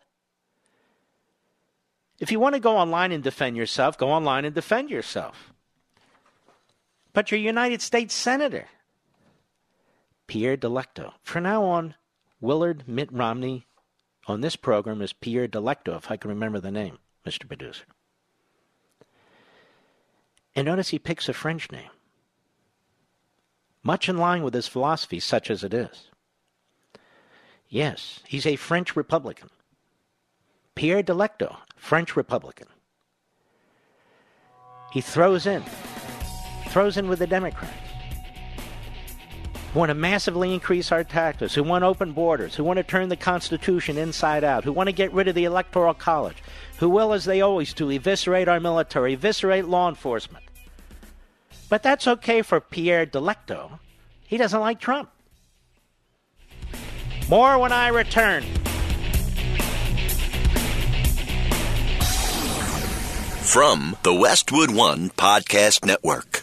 If 2.18 2.30
you 2.30 2.38
want 2.38 2.54
to 2.54 2.60
go 2.60 2.76
online 2.76 3.12
and 3.12 3.22
defend 3.24 3.56
yourself, 3.56 3.96
go 3.96 4.10
online 4.10 4.44
and 4.44 4.54
defend 4.54 4.90
yourself. 4.90 5.54
But 7.12 7.30
you're 7.30 7.40
a 7.40 7.42
United 7.42 7.80
States 7.80 8.14
Senator. 8.14 8.66
Pierre 10.26 10.56
Delecto. 10.56 11.14
From 11.22 11.44
now 11.44 11.64
on, 11.64 11.94
Willard 12.40 12.84
Mitt 12.86 13.10
Romney 13.12 13.66
on 14.26 14.42
this 14.42 14.54
program 14.54 15.00
is 15.00 15.12
Pierre 15.12 15.48
Delecto, 15.48 15.96
if 15.96 16.10
I 16.10 16.16
can 16.16 16.28
remember 16.30 16.60
the 16.60 16.70
name. 16.70 16.98
Mr. 17.26 17.48
Producer. 17.48 17.84
And 20.55 20.66
notice 20.66 20.88
he 20.88 20.98
picks 20.98 21.28
a 21.28 21.32
French 21.32 21.70
name, 21.70 21.90
much 23.82 24.09
in 24.09 24.18
line 24.18 24.42
with 24.42 24.55
his 24.55 24.66
philosophy, 24.66 25.20
such 25.20 25.51
as 25.51 25.62
it 25.62 25.72
is. 25.72 26.09
Yes, 27.68 28.20
he's 28.26 28.46
a 28.46 28.57
French 28.57 28.96
Republican. 28.96 29.51
Pierre 30.74 31.03
Delecto, 31.03 31.57
French 31.76 32.16
Republican. 32.16 32.66
He 34.92 35.01
throws 35.01 35.46
in, 35.46 35.62
throws 36.68 36.96
in 36.96 37.09
with 37.09 37.20
the 37.20 37.26
Democrats 37.28 37.89
who 39.72 39.78
want 39.78 39.90
to 39.90 39.94
massively 39.94 40.52
increase 40.52 40.90
our 40.90 41.04
taxes, 41.04 41.54
who 41.54 41.62
want 41.62 41.84
open 41.84 42.12
borders, 42.12 42.54
who 42.54 42.64
want 42.64 42.78
to 42.78 42.82
turn 42.82 43.08
the 43.08 43.16
Constitution 43.16 43.96
inside 43.96 44.42
out, 44.42 44.64
who 44.64 44.72
want 44.72 44.88
to 44.88 44.92
get 44.92 45.12
rid 45.12 45.28
of 45.28 45.34
the 45.34 45.44
Electoral 45.44 45.94
College, 45.94 46.42
who 46.78 46.88
will, 46.88 47.12
as 47.12 47.24
they 47.24 47.40
always 47.40 47.72
do, 47.72 47.90
eviscerate 47.90 48.48
our 48.48 48.58
military, 48.58 49.12
eviscerate 49.12 49.66
law 49.66 49.88
enforcement. 49.88 50.44
But 51.68 51.84
that's 51.84 52.08
okay 52.08 52.42
for 52.42 52.60
Pierre 52.60 53.06
Delecto. 53.06 53.78
He 54.26 54.36
doesn't 54.36 54.60
like 54.60 54.80
Trump. 54.80 55.10
More 57.28 57.58
when 57.58 57.70
I 57.70 57.88
return. 57.88 58.42
From 63.44 63.96
the 64.02 64.14
Westwood 64.14 64.72
One 64.72 65.10
Podcast 65.10 65.84
Network. 65.84 66.42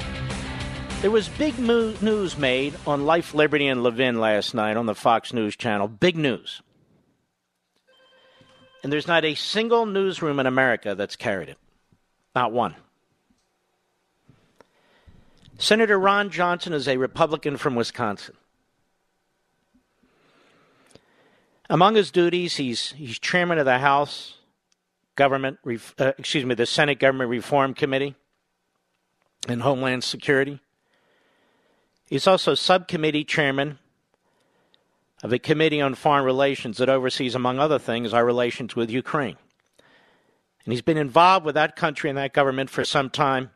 There 1.01 1.09
was 1.09 1.29
big 1.29 1.57
news 1.57 2.37
made 2.37 2.75
on 2.85 3.07
Life, 3.07 3.33
Liberty, 3.33 3.67
and 3.67 3.81
Levin 3.81 4.19
last 4.19 4.53
night 4.53 4.77
on 4.77 4.85
the 4.85 4.93
Fox 4.93 5.33
News 5.33 5.55
channel. 5.55 5.87
Big 5.87 6.15
news. 6.15 6.61
And 8.83 8.93
there's 8.93 9.07
not 9.07 9.25
a 9.25 9.33
single 9.33 9.87
newsroom 9.87 10.39
in 10.39 10.45
America 10.45 10.93
that's 10.93 11.15
carried 11.15 11.49
it. 11.49 11.57
Not 12.35 12.51
one. 12.51 12.75
Senator 15.57 15.99
Ron 15.99 16.29
Johnson 16.29 16.71
is 16.71 16.87
a 16.87 16.97
Republican 16.97 17.57
from 17.57 17.73
Wisconsin. 17.73 18.35
Among 21.67 21.95
his 21.95 22.11
duties, 22.11 22.57
he's, 22.57 22.91
he's 22.91 23.17
chairman 23.17 23.57
of 23.57 23.65
the 23.65 23.79
House 23.79 24.37
Government, 25.15 25.57
uh, 25.97 26.11
excuse 26.19 26.45
me, 26.45 26.53
the 26.53 26.67
Senate 26.67 26.99
Government 26.99 27.31
Reform 27.31 27.73
Committee 27.73 28.13
and 29.47 29.63
Homeland 29.63 30.03
Security. 30.03 30.59
He's 32.11 32.27
also 32.27 32.55
subcommittee 32.55 33.23
chairman 33.23 33.79
of 35.23 35.31
a 35.31 35.39
committee 35.39 35.79
on 35.79 35.95
foreign 35.95 36.25
relations 36.25 36.77
that 36.77 36.89
oversees, 36.89 37.35
among 37.35 37.57
other 37.57 37.79
things, 37.79 38.13
our 38.13 38.25
relations 38.25 38.75
with 38.75 38.89
Ukraine. 38.89 39.37
And 40.65 40.73
he's 40.73 40.81
been 40.81 40.97
involved 40.97 41.45
with 41.45 41.55
that 41.55 41.77
country 41.77 42.09
and 42.09 42.17
that 42.17 42.33
government 42.33 42.69
for 42.69 42.83
some 42.83 43.09
time 43.09 43.51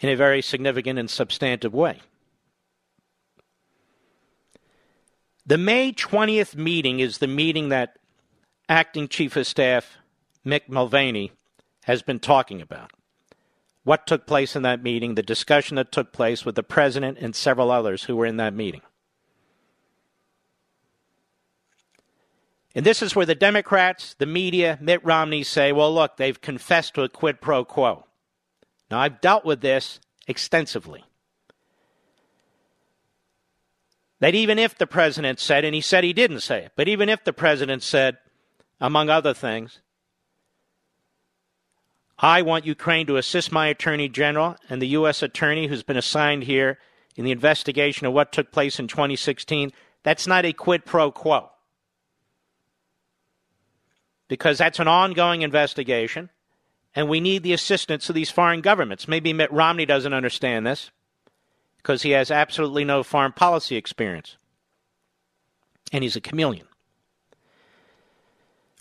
in 0.00 0.08
a 0.08 0.16
very 0.16 0.42
significant 0.42 0.98
and 0.98 1.08
substantive 1.08 1.72
way. 1.72 2.00
The 5.46 5.58
May 5.58 5.92
20th 5.92 6.56
meeting 6.56 6.98
is 6.98 7.18
the 7.18 7.28
meeting 7.28 7.68
that 7.68 7.96
Acting 8.68 9.06
Chief 9.06 9.36
of 9.36 9.46
Staff 9.46 9.98
Mick 10.44 10.62
Mulvaney 10.68 11.30
has 11.84 12.02
been 12.02 12.18
talking 12.18 12.60
about 12.60 12.90
what 13.84 14.06
took 14.06 14.26
place 14.26 14.54
in 14.54 14.62
that 14.62 14.82
meeting, 14.82 15.14
the 15.14 15.22
discussion 15.22 15.76
that 15.76 15.90
took 15.92 16.12
place 16.12 16.44
with 16.44 16.54
the 16.54 16.62
president 16.62 17.18
and 17.18 17.34
several 17.34 17.70
others 17.70 18.04
who 18.04 18.16
were 18.16 18.26
in 18.26 18.36
that 18.36 18.54
meeting. 18.54 18.82
And 22.74 22.86
this 22.86 23.02
is 23.02 23.14
where 23.14 23.26
the 23.26 23.34
Democrats, 23.34 24.14
the 24.14 24.26
media, 24.26 24.78
Mitt 24.80 25.04
Romney 25.04 25.42
say, 25.42 25.72
well, 25.72 25.92
look, 25.92 26.16
they've 26.16 26.40
confessed 26.40 26.94
to 26.94 27.02
a 27.02 27.08
quid 27.08 27.40
pro 27.40 27.64
quo. 27.64 28.06
Now, 28.90 29.00
I've 29.00 29.20
dealt 29.20 29.44
with 29.44 29.60
this 29.60 30.00
extensively. 30.26 31.04
That 34.20 34.34
even 34.34 34.58
if 34.58 34.78
the 34.78 34.86
president 34.86 35.40
said, 35.40 35.64
and 35.64 35.74
he 35.74 35.80
said 35.80 36.04
he 36.04 36.12
didn't 36.12 36.40
say 36.40 36.64
it, 36.64 36.72
but 36.76 36.88
even 36.88 37.08
if 37.08 37.24
the 37.24 37.32
president 37.32 37.82
said, 37.82 38.18
among 38.80 39.10
other 39.10 39.34
things, 39.34 39.80
I 42.22 42.42
want 42.42 42.64
Ukraine 42.64 43.06
to 43.08 43.16
assist 43.16 43.50
my 43.50 43.66
Attorney 43.66 44.08
General 44.08 44.56
and 44.70 44.80
the 44.80 44.88
U.S. 44.88 45.24
Attorney 45.24 45.66
who's 45.66 45.82
been 45.82 45.96
assigned 45.96 46.44
here 46.44 46.78
in 47.16 47.24
the 47.24 47.32
investigation 47.32 48.06
of 48.06 48.12
what 48.12 48.30
took 48.32 48.52
place 48.52 48.78
in 48.78 48.86
2016. 48.86 49.72
That's 50.04 50.28
not 50.28 50.44
a 50.44 50.52
quid 50.52 50.84
pro 50.84 51.10
quo. 51.10 51.50
Because 54.28 54.58
that's 54.58 54.78
an 54.78 54.86
ongoing 54.86 55.42
investigation, 55.42 56.30
and 56.94 57.08
we 57.08 57.20
need 57.20 57.42
the 57.42 57.52
assistance 57.52 58.08
of 58.08 58.14
these 58.14 58.30
foreign 58.30 58.60
governments. 58.60 59.08
Maybe 59.08 59.32
Mitt 59.32 59.52
Romney 59.52 59.84
doesn't 59.84 60.14
understand 60.14 60.64
this 60.64 60.92
because 61.78 62.02
he 62.02 62.10
has 62.12 62.30
absolutely 62.30 62.84
no 62.84 63.02
foreign 63.02 63.32
policy 63.32 63.76
experience. 63.76 64.36
And 65.92 66.04
he's 66.04 66.16
a 66.16 66.20
chameleon. 66.20 66.66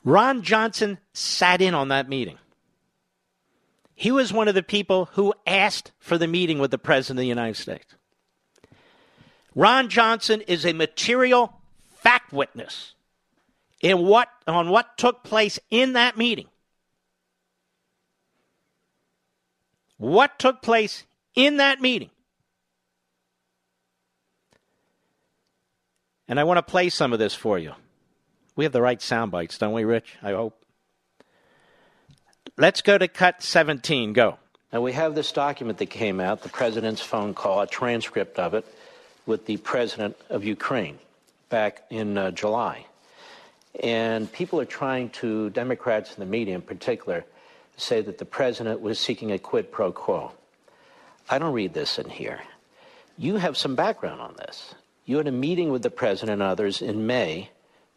Ron 0.06 0.44
Johnson 0.44 1.00
sat 1.14 1.62
in 1.62 1.74
on 1.74 1.88
that 1.90 2.08
meeting. 2.08 2.38
He 4.02 4.10
was 4.10 4.34
one 4.34 4.48
of 4.48 4.56
the 4.56 4.64
people 4.64 5.10
who 5.12 5.32
asked 5.46 5.92
for 6.00 6.18
the 6.18 6.26
meeting 6.26 6.58
with 6.58 6.72
the 6.72 6.80
President 6.80 7.20
of 7.20 7.22
the 7.22 7.28
United 7.28 7.56
States. 7.56 7.86
Ron 9.54 9.90
Johnson 9.90 10.42
is 10.42 10.66
a 10.66 10.74
material 10.74 11.54
fact 11.98 12.34
witness 12.34 12.96
in 13.80 14.00
what 14.00 14.28
on 14.48 14.72
what 14.72 14.98
took 14.98 15.24
place 15.24 15.60
in 15.70 15.94
that 15.94 16.18
meeting. 16.18 16.48
What 20.00 20.40
took 20.40 20.64
place 20.64 21.06
in 21.36 21.58
that 21.58 21.80
meeting? 21.80 22.10
And 26.28 26.40
I 26.40 26.44
want 26.44 26.58
to 26.58 26.64
play 26.64 26.90
some 26.90 27.14
of 27.14 27.20
this 27.20 27.36
for 27.36 27.60
you. 27.60 27.74
We 28.56 28.64
have 28.64 28.74
the 28.74 28.82
right 28.82 29.00
sound 29.00 29.30
bites, 29.30 29.60
don't 29.60 29.74
we, 29.74 29.84
Rich? 29.84 30.16
I 30.24 30.32
hope. 30.32 30.61
Let's 32.58 32.82
go 32.82 32.98
to 32.98 33.08
cut 33.08 33.42
17. 33.42 34.14
Go. 34.14 34.38
Now, 34.74 34.82
we 34.82 34.92
have 34.94 35.16
this 35.16 35.32
document 35.32 35.80
that 35.80 35.90
came 35.90 36.20
out, 36.20 36.44
the 36.44 36.50
president's 36.50 37.02
phone 37.02 37.34
call, 37.34 37.62
a 37.62 37.68
transcript 37.68 38.40
of 38.40 38.54
it, 38.54 38.66
with 39.26 39.46
the 39.46 39.58
president 39.58 40.18
of 40.30 40.44
Ukraine 40.44 41.00
back 41.50 41.84
in 41.90 42.18
uh, 42.18 42.32
July. 42.32 42.86
And 43.82 44.32
people 44.32 44.60
are 44.60 44.66
trying 44.66 45.10
to, 45.12 45.50
Democrats 45.52 46.14
in 46.14 46.20
the 46.20 46.26
media 46.26 46.56
in 46.56 46.62
particular, 46.62 47.26
say 47.78 48.02
that 48.02 48.18
the 48.18 48.26
president 48.26 48.82
was 48.82 49.00
seeking 49.00 49.32
a 49.32 49.40
quid 49.40 49.72
pro 49.72 49.92
quo. 49.92 50.32
I 51.30 51.40
don't 51.40 51.54
read 51.54 51.74
this 51.74 51.98
in 52.00 52.10
here. 52.10 52.42
You 53.18 53.38
have 53.38 53.56
some 53.56 53.76
background 53.76 54.20
on 54.20 54.36
this. 54.36 54.76
You 55.06 55.18
had 55.18 55.28
a 55.28 55.32
meeting 55.32 55.72
with 55.72 55.84
the 55.84 55.90
president 55.90 56.42
and 56.42 56.42
others 56.42 56.82
in 56.82 57.08
May 57.08 57.50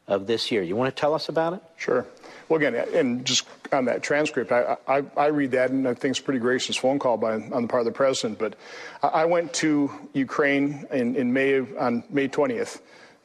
of 0.07 0.27
this 0.27 0.51
year. 0.51 0.63
You 0.63 0.77
want 0.77 0.95
to 0.95 1.01
tell 1.01 1.15
us 1.15 1.29
about 1.29 1.55
it? 1.55 1.63
Sure. 1.77 2.07
Well, 2.49 2.59
again, 2.59 2.75
and 2.95 3.25
just 3.25 3.47
on 3.73 3.87
that 3.87 4.03
transcript, 4.03 4.53
I, 4.53 4.77
I, 4.87 5.03
I, 5.17 5.27
read 5.27 5.53
that 5.53 5.71
and 5.71 5.89
I 5.89 5.95
think 5.95 6.13
it's 6.13 6.21
a 6.21 6.23
pretty 6.23 6.41
gracious 6.41 6.77
phone 6.77 6.99
call 6.99 7.17
by, 7.17 7.35
on 7.35 7.63
the 7.63 7.69
part 7.69 7.81
of 7.81 7.87
the 7.87 7.93
president. 7.93 8.39
But 8.39 8.57
I 9.03 9.25
went 9.25 9.55
to 9.55 9.91
Ukraine 10.13 10.87
in, 10.91 11.17
in 11.17 11.33
May 11.33 11.61
on 11.61 12.05
May 12.11 12.29
20th 12.29 12.81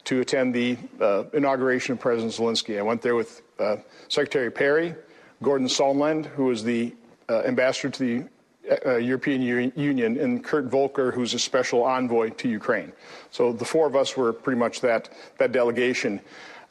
to 0.05 0.21
attend 0.21 0.53
the 0.53 0.77
uh, 1.01 1.25
inauguration 1.34 1.93
of 1.93 1.99
President 1.99 2.34
Zelensky. 2.34 2.80
I 2.80 2.82
went 2.82 3.01
there 3.01 3.15
with 3.15 3.41
uh, 3.59 3.77
Secretary 4.07 4.49
Perry, 4.49 4.95
Gordon 5.43 5.67
Sondland, 5.67 6.27
who 6.27 6.45
was 6.45 6.63
the 6.63 6.95
uh, 7.27 7.41
ambassador 7.41 7.89
to 7.89 8.03
the 8.03 8.30
uh, 8.86 8.95
European 8.95 9.41
U- 9.41 9.71
Union, 9.75 10.17
and 10.17 10.43
Kurt 10.43 10.65
Volker, 10.65 11.11
who's 11.11 11.34
a 11.34 11.39
special 11.39 11.84
envoy 11.84 12.30
to 12.30 12.47
Ukraine. 12.47 12.93
So 13.32 13.51
the 13.51 13.65
four 13.65 13.88
of 13.88 13.95
us 13.95 14.15
were 14.15 14.32
pretty 14.32 14.59
much 14.59 14.82
that 14.82 15.09
that 15.38 15.51
delegation. 15.51 16.21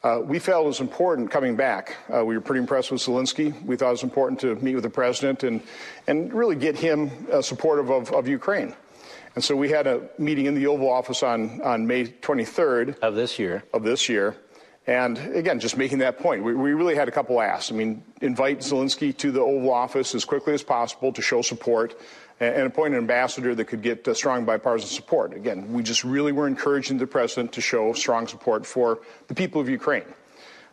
Uh, 0.01 0.21
we 0.23 0.39
felt 0.39 0.63
it 0.63 0.67
was 0.67 0.79
important 0.79 1.29
coming 1.29 1.57
back. 1.57 1.97
Uh, 2.13 2.23
we 2.23 2.35
were 2.35 2.41
pretty 2.41 2.61
impressed 2.61 2.89
with 2.89 3.01
Zelensky. 3.01 3.53
We 3.65 3.75
thought 3.75 3.89
it 3.89 3.91
was 3.91 4.03
important 4.03 4.39
to 4.41 4.55
meet 4.55 4.75
with 4.75 4.83
the 4.83 4.89
president 4.89 5.43
and, 5.43 5.61
and 6.07 6.33
really 6.33 6.55
get 6.55 6.77
him 6.77 7.11
uh, 7.31 7.41
supportive 7.41 7.89
of, 7.89 8.11
of 8.13 8.27
Ukraine. 8.27 8.73
And 9.35 9.43
so 9.43 9.55
we 9.55 9.69
had 9.69 9.87
a 9.87 10.09
meeting 10.17 10.45
in 10.45 10.55
the 10.55 10.67
Oval 10.67 10.89
Office 10.89 11.21
on, 11.21 11.61
on 11.61 11.85
May 11.85 12.05
23rd 12.05 12.99
of 12.99 13.15
this 13.15 13.37
year. 13.37 13.63
Of 13.73 13.83
this 13.83 14.07
year. 14.07 14.37
And 14.87 15.17
again, 15.35 15.59
just 15.59 15.77
making 15.77 15.99
that 15.99 16.17
point, 16.17 16.43
we, 16.43 16.55
we 16.55 16.73
really 16.73 16.95
had 16.95 17.07
a 17.07 17.11
couple 17.11 17.39
asks. 17.39 17.71
I 17.71 17.75
mean, 17.75 18.03
invite 18.21 18.59
Zelensky 18.59 19.15
to 19.17 19.31
the 19.31 19.41
Oval 19.41 19.71
Office 19.71 20.15
as 20.15 20.25
quickly 20.25 20.53
as 20.53 20.63
possible 20.63 21.11
to 21.13 21.21
show 21.21 21.41
support 21.41 21.99
and 22.39 22.65
appoint 22.65 22.93
an 22.93 22.99
ambassador 22.99 23.53
that 23.53 23.65
could 23.65 23.81
get 23.81 24.07
uh, 24.07 24.13
strong 24.13 24.45
bipartisan 24.45 24.89
support. 24.89 25.33
Again, 25.33 25.73
we 25.73 25.83
just 25.83 26.03
really 26.03 26.31
were 26.31 26.47
encouraging 26.47 26.97
the 26.97 27.05
president 27.05 27.51
to 27.53 27.61
show 27.61 27.93
strong 27.93 28.27
support 28.27 28.65
for 28.65 28.99
the 29.27 29.35
people 29.35 29.59
of 29.59 29.69
Ukraine. 29.69 30.05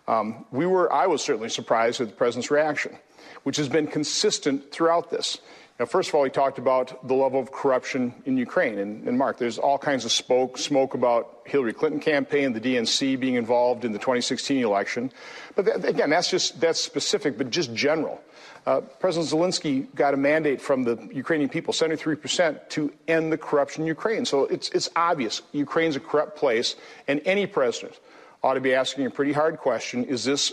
Um, 0.09 0.47
we 0.53 0.67
were, 0.67 0.93
I 0.93 1.09
was 1.09 1.23
certainly 1.23 1.49
surprised 1.49 2.01
at 2.01 2.09
the 2.09 2.15
president's 2.15 2.51
reaction, 2.51 2.97
which 3.43 3.57
has 3.57 3.69
been 3.69 3.89
consistent 3.89 4.71
throughout 4.71 5.11
this. 5.11 5.39
Now, 5.79 5.85
first 5.85 6.09
of 6.09 6.15
all, 6.15 6.25
he 6.25 6.31
talked 6.31 6.59
about 6.59 7.07
the 7.07 7.15
level 7.15 7.39
of 7.39 7.53
corruption 7.53 8.15
in 8.25 8.39
Ukraine. 8.39 8.79
And, 8.79 9.07
and 9.07 9.19
Mark, 9.19 9.37
there's 9.37 9.59
all 9.59 9.77
kinds 9.77 10.07
of 10.07 10.13
smoke, 10.13 10.57
smoke 10.57 10.95
about 10.95 11.43
Hillary 11.45 11.75
Clinton 11.75 12.01
campaign, 12.01 12.55
the 12.55 12.61
DNC 12.61 13.21
being 13.21 13.35
involved 13.35 13.85
in 13.85 13.93
the 13.93 13.99
2016 13.99 14.65
election. 14.65 15.13
But 15.55 15.67
th- 15.67 15.85
again, 15.85 16.09
that's 16.09 16.31
just 16.31 16.61
that's 16.61 16.81
specific, 16.81 17.37
but 17.37 17.51
just 17.51 17.75
general. 17.75 18.21
Uh, 18.67 18.81
President 18.81 19.31
Zelensky 19.31 19.95
got 19.95 20.15
a 20.15 20.17
mandate 20.17 20.61
from 20.61 20.83
the 20.83 20.97
Ukrainian 21.13 21.49
people, 21.51 21.73
73%, 21.73 22.69
to 22.71 22.93
end 23.07 23.31
the 23.31 23.39
corruption 23.39 23.83
in 23.83 23.87
Ukraine. 23.87 24.25
So 24.25 24.45
it's, 24.47 24.71
it's 24.71 24.89
obvious 24.97 25.43
Ukraine's 25.53 25.95
a 25.95 26.01
corrupt 26.01 26.37
place, 26.37 26.75
and 27.07 27.21
any 27.25 27.47
president 27.47 28.01
ought 28.43 28.55
to 28.55 28.61
be 28.61 28.75
asking 28.75 29.07
a 29.07 29.11
pretty 29.11 29.33
hard 29.33 29.59
question 29.59 30.05
is 30.05 30.25
this 30.25 30.53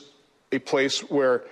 a 0.51 0.59
place 0.59 0.99
where 1.09 1.43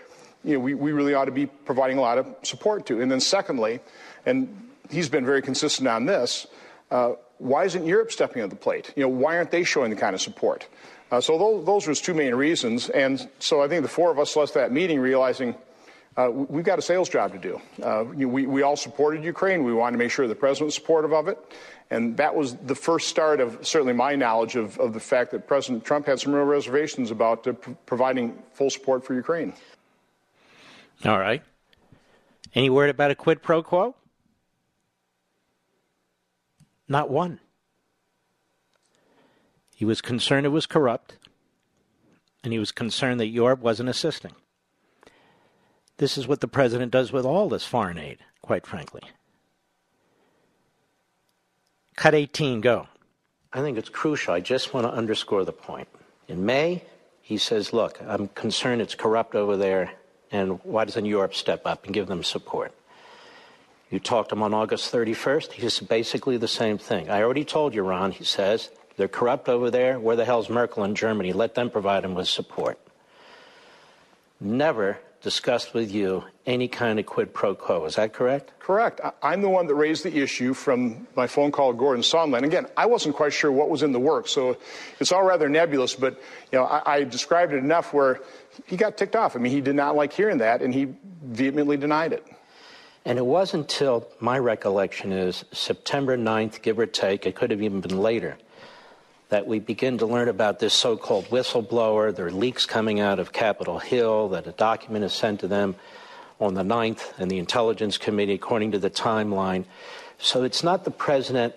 you 0.44 0.54
know, 0.54 0.60
we, 0.60 0.74
we 0.74 0.92
really 0.92 1.14
ought 1.14 1.26
to 1.26 1.32
be 1.32 1.46
providing 1.46 1.98
a 1.98 2.02
lot 2.02 2.18
of 2.18 2.28
support 2.44 2.86
to? 2.88 3.02
And 3.02 3.12
then, 3.12 3.20
secondly, 3.20 3.80
and 4.26 4.70
he's 4.90 5.10
been 5.10 5.26
very 5.26 5.42
consistent 5.42 5.88
on 5.88 6.06
this, 6.06 6.48
uh, 6.90 7.14
why 7.38 7.66
isn't 7.66 7.86
Europe 7.86 8.12
stepping 8.12 8.42
up 8.42 8.50
the 8.50 8.56
plate? 8.56 8.94
You 8.96 9.04
know, 9.04 9.10
why 9.10 9.38
aren't 9.38 9.52
they 9.52 9.64
showing 9.64 9.90
the 9.90 9.96
kind 9.96 10.14
of 10.14 10.22
support? 10.22 10.68
Uh, 11.12 11.20
so 11.20 11.38
those, 11.38 11.66
those 11.66 11.88
were 11.88 11.92
his 11.92 12.02
two 12.02 12.14
main 12.14 12.36
reasons. 12.36 12.90
And 12.90 13.28
so 13.40 13.62
I 13.62 13.68
think 13.68 13.84
the 13.84 13.90
four 13.90 14.12
of 14.12 14.20
us 14.20 14.36
left 14.36 14.54
that 14.54 14.72
meeting 14.72 15.00
realizing– 15.00 15.56
uh, 16.18 16.30
we've 16.30 16.66
got 16.66 16.78
a 16.78 16.82
sales 16.82 17.08
job 17.08 17.32
to 17.32 17.38
do. 17.38 17.62
Uh, 17.82 18.04
we, 18.04 18.46
we 18.46 18.62
all 18.64 18.76
supported 18.76 19.24
Ukraine. 19.24 19.64
We 19.64 19.74
wanted 19.74 19.94
to 19.94 19.98
make 19.98 20.12
sure 20.12 20.28
the 20.28 20.36
president 20.36 20.68
was 20.68 20.76
supportive 20.76 21.14
of 21.14 21.30
it. 21.30 21.40
And 21.90 22.18
that 22.18 22.36
was 22.36 22.56
the 22.56 22.76
first 22.76 23.08
start 23.08 23.40
of 23.40 23.66
certainly 23.66 23.94
my 23.94 24.16
knowledge 24.16 24.56
of, 24.56 24.78
of 24.80 24.94
the 24.94 25.00
fact 25.00 25.32
that 25.32 25.48
President 25.48 25.86
Trump 25.86 26.06
had 26.06 26.20
some 26.20 26.34
real 26.34 26.46
reservations 26.46 27.12
about 27.12 27.48
uh, 27.48 27.54
providing 27.86 28.38
full 28.54 28.70
support 28.70 29.06
for 29.06 29.14
Ukraine. 29.14 29.54
All 31.06 31.20
right. 31.20 31.44
Any 32.54 32.70
word 32.70 32.90
about 32.90 33.12
a 33.12 33.16
quid 33.16 33.42
pro 33.42 33.64
quo? 33.64 33.96
Not 36.88 37.10
one. 37.10 37.40
He 39.76 39.86
was 39.86 40.02
concerned 40.02 40.46
it 40.46 40.50
was 40.50 40.68
corrupt, 40.68 41.18
and 42.44 42.54
he 42.54 42.60
was 42.60 42.72
concerned 42.72 43.20
that 43.20 43.28
Europe 43.28 43.62
wasn't 43.62 43.90
assisting. 43.90 44.34
This 45.98 46.18
is 46.18 46.28
what 46.28 46.42
the 46.42 46.48
president 46.48 46.92
does 46.92 47.12
with 47.12 47.26
all 47.26 47.50
this 47.50 47.66
foreign 47.66 47.98
aid, 47.98 48.20
quite 48.42 48.68
frankly. 48.68 49.02
Cut 51.96 52.14
18, 52.14 52.62
go. 52.62 52.88
I 53.54 53.62
think 53.62 53.78
it's 53.78 53.90
crucial. 53.90 54.34
I 54.34 54.40
just 54.40 54.74
want 54.74 54.86
to 54.86 54.94
underscore 54.94 55.46
the 55.46 55.52
point. 55.52 55.88
In 56.28 56.46
May, 56.46 56.84
he 57.22 57.38
says, 57.38 57.74
Look, 57.74 58.00
I'm 58.06 58.28
concerned 58.30 58.82
it's 58.82 58.96
corrupt 58.96 59.36
over 59.36 59.58
there, 59.58 59.94
and 60.32 60.60
why 60.64 60.86
doesn't 60.86 61.06
Europe 61.06 61.34
step 61.34 61.66
up 61.66 61.86
and 61.86 61.94
give 61.94 62.08
them 62.08 62.24
support? 62.24 62.74
You 63.90 64.00
talked 64.00 64.30
to 64.30 64.36
him 64.36 64.44
on 64.44 64.54
August 64.54 64.92
31st. 64.92 65.52
He 65.52 65.68
said 65.68 65.90
basically 65.90 66.38
the 66.38 66.48
same 66.48 66.78
thing. 66.78 67.10
I 67.10 67.22
already 67.22 67.44
told 67.44 67.76
you, 67.76 67.84
Ron, 67.84 68.12
he 68.12 68.24
says, 68.24 68.70
they're 68.96 69.10
corrupt 69.10 69.50
over 69.50 69.70
there. 69.70 70.00
Where 70.00 70.16
the 70.16 70.26
hell's 70.26 70.50
Merkel 70.50 70.86
in 70.86 70.96
Germany? 70.96 71.34
Let 71.34 71.56
them 71.56 71.70
provide 71.70 72.06
him 72.06 72.16
with 72.16 72.28
support. 72.28 72.80
Never 74.40 74.98
discussed 75.22 75.74
with 75.74 75.92
you 75.92 76.24
any 76.46 76.68
kind 76.68 77.00
of 77.00 77.06
quid 77.06 77.34
pro 77.34 77.54
quo. 77.54 77.86
Is 77.86 77.96
that 77.96 78.14
correct? 78.14 78.52
Correct. 78.60 79.00
I'm 79.22 79.42
the 79.42 79.50
one 79.50 79.68
that 79.68 79.76
raised 79.76 80.04
the 80.04 80.18
issue 80.18 80.54
from 80.54 81.08
my 81.16 81.28
phone 81.28 81.52
call 81.52 81.72
to 81.72 81.78
Gordon 81.78 82.02
Sondland. 82.02 82.44
Again, 82.44 82.66
I 82.76 82.88
wasn't 82.88 83.16
quite 83.16 83.34
sure 83.34 83.52
what 83.52 83.70
was 83.70 83.84
in 83.84 83.92
the 83.92 84.00
works, 84.00 84.32
so 84.32 84.58
it's 85.00 85.12
all 85.12 85.24
rather 85.24 85.48
nebulous. 85.48 85.94
But 85.94 86.20
you 86.52 86.58
know, 86.58 86.66
I, 86.66 86.96
I 86.96 87.04
described 87.04 87.54
it 87.54 87.58
enough 87.58 87.94
where 87.94 88.22
he 88.66 88.78
got 88.78 88.98
ticked 88.98 89.16
off. 89.16 89.36
I 89.36 89.40
mean, 89.40 89.52
he 89.52 89.62
did 89.62 89.76
not 89.76 89.96
like 89.96 90.14
hearing 90.14 90.40
that, 90.40 90.62
and 90.62 90.74
he 90.74 90.94
vehemently 91.24 91.78
denied 91.78 92.14
it. 92.14 92.26
And 93.06 93.18
it 93.18 93.26
wasn't 93.26 93.72
until 93.72 94.08
my 94.20 94.38
recollection 94.38 95.12
is 95.12 95.44
September 95.52 96.18
9th, 96.18 96.62
give 96.62 96.78
or 96.78 96.86
take, 96.86 97.26
it 97.26 97.36
could 97.36 97.52
have 97.52 97.62
even 97.62 97.82
been 97.82 97.98
later, 97.98 98.38
that 99.30 99.48
we 99.48 99.60
begin 99.60 99.98
to 100.00 100.06
learn 100.06 100.28
about 100.28 100.60
this 100.60 100.74
so 100.74 100.96
called 100.98 101.26
whistleblower. 101.26 102.16
There 102.16 102.28
are 102.28 102.32
leaks 102.32 102.66
coming 102.66 103.00
out 103.00 103.18
of 103.18 103.34
Capitol 103.34 103.80
Hill, 103.80 104.30
that 104.30 104.46
a 104.46 104.52
document 104.52 105.04
is 105.04 105.14
sent 105.14 105.40
to 105.40 105.48
them 105.48 105.76
on 106.40 106.54
the 106.54 106.64
9th 106.64 107.18
and 107.18 107.32
the 107.32 107.40
Intelligence 107.40 107.98
Committee 107.98 108.34
according 108.34 108.72
to 108.74 108.80
the 108.80 108.90
timeline. 108.90 109.66
So 110.20 110.44
it's 110.44 110.64
not 110.64 110.84
the 110.84 110.92
president 110.92 111.56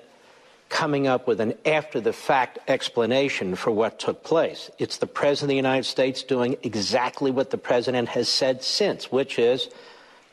coming 0.68 1.06
up 1.06 1.26
with 1.26 1.40
an 1.40 1.54
after 1.64 2.00
the 2.00 2.12
fact 2.12 2.58
explanation 2.68 3.54
for 3.54 3.70
what 3.70 3.98
took 3.98 4.24
place. 4.24 4.70
It's 4.78 4.98
the 4.98 5.06
president 5.06 5.44
of 5.44 5.48
the 5.50 5.56
United 5.56 5.84
States 5.84 6.22
doing 6.22 6.56
exactly 6.62 7.30
what 7.30 7.50
the 7.50 7.58
president 7.58 8.08
has 8.08 8.28
said 8.28 8.62
since, 8.62 9.12
which 9.12 9.38
is 9.38 9.68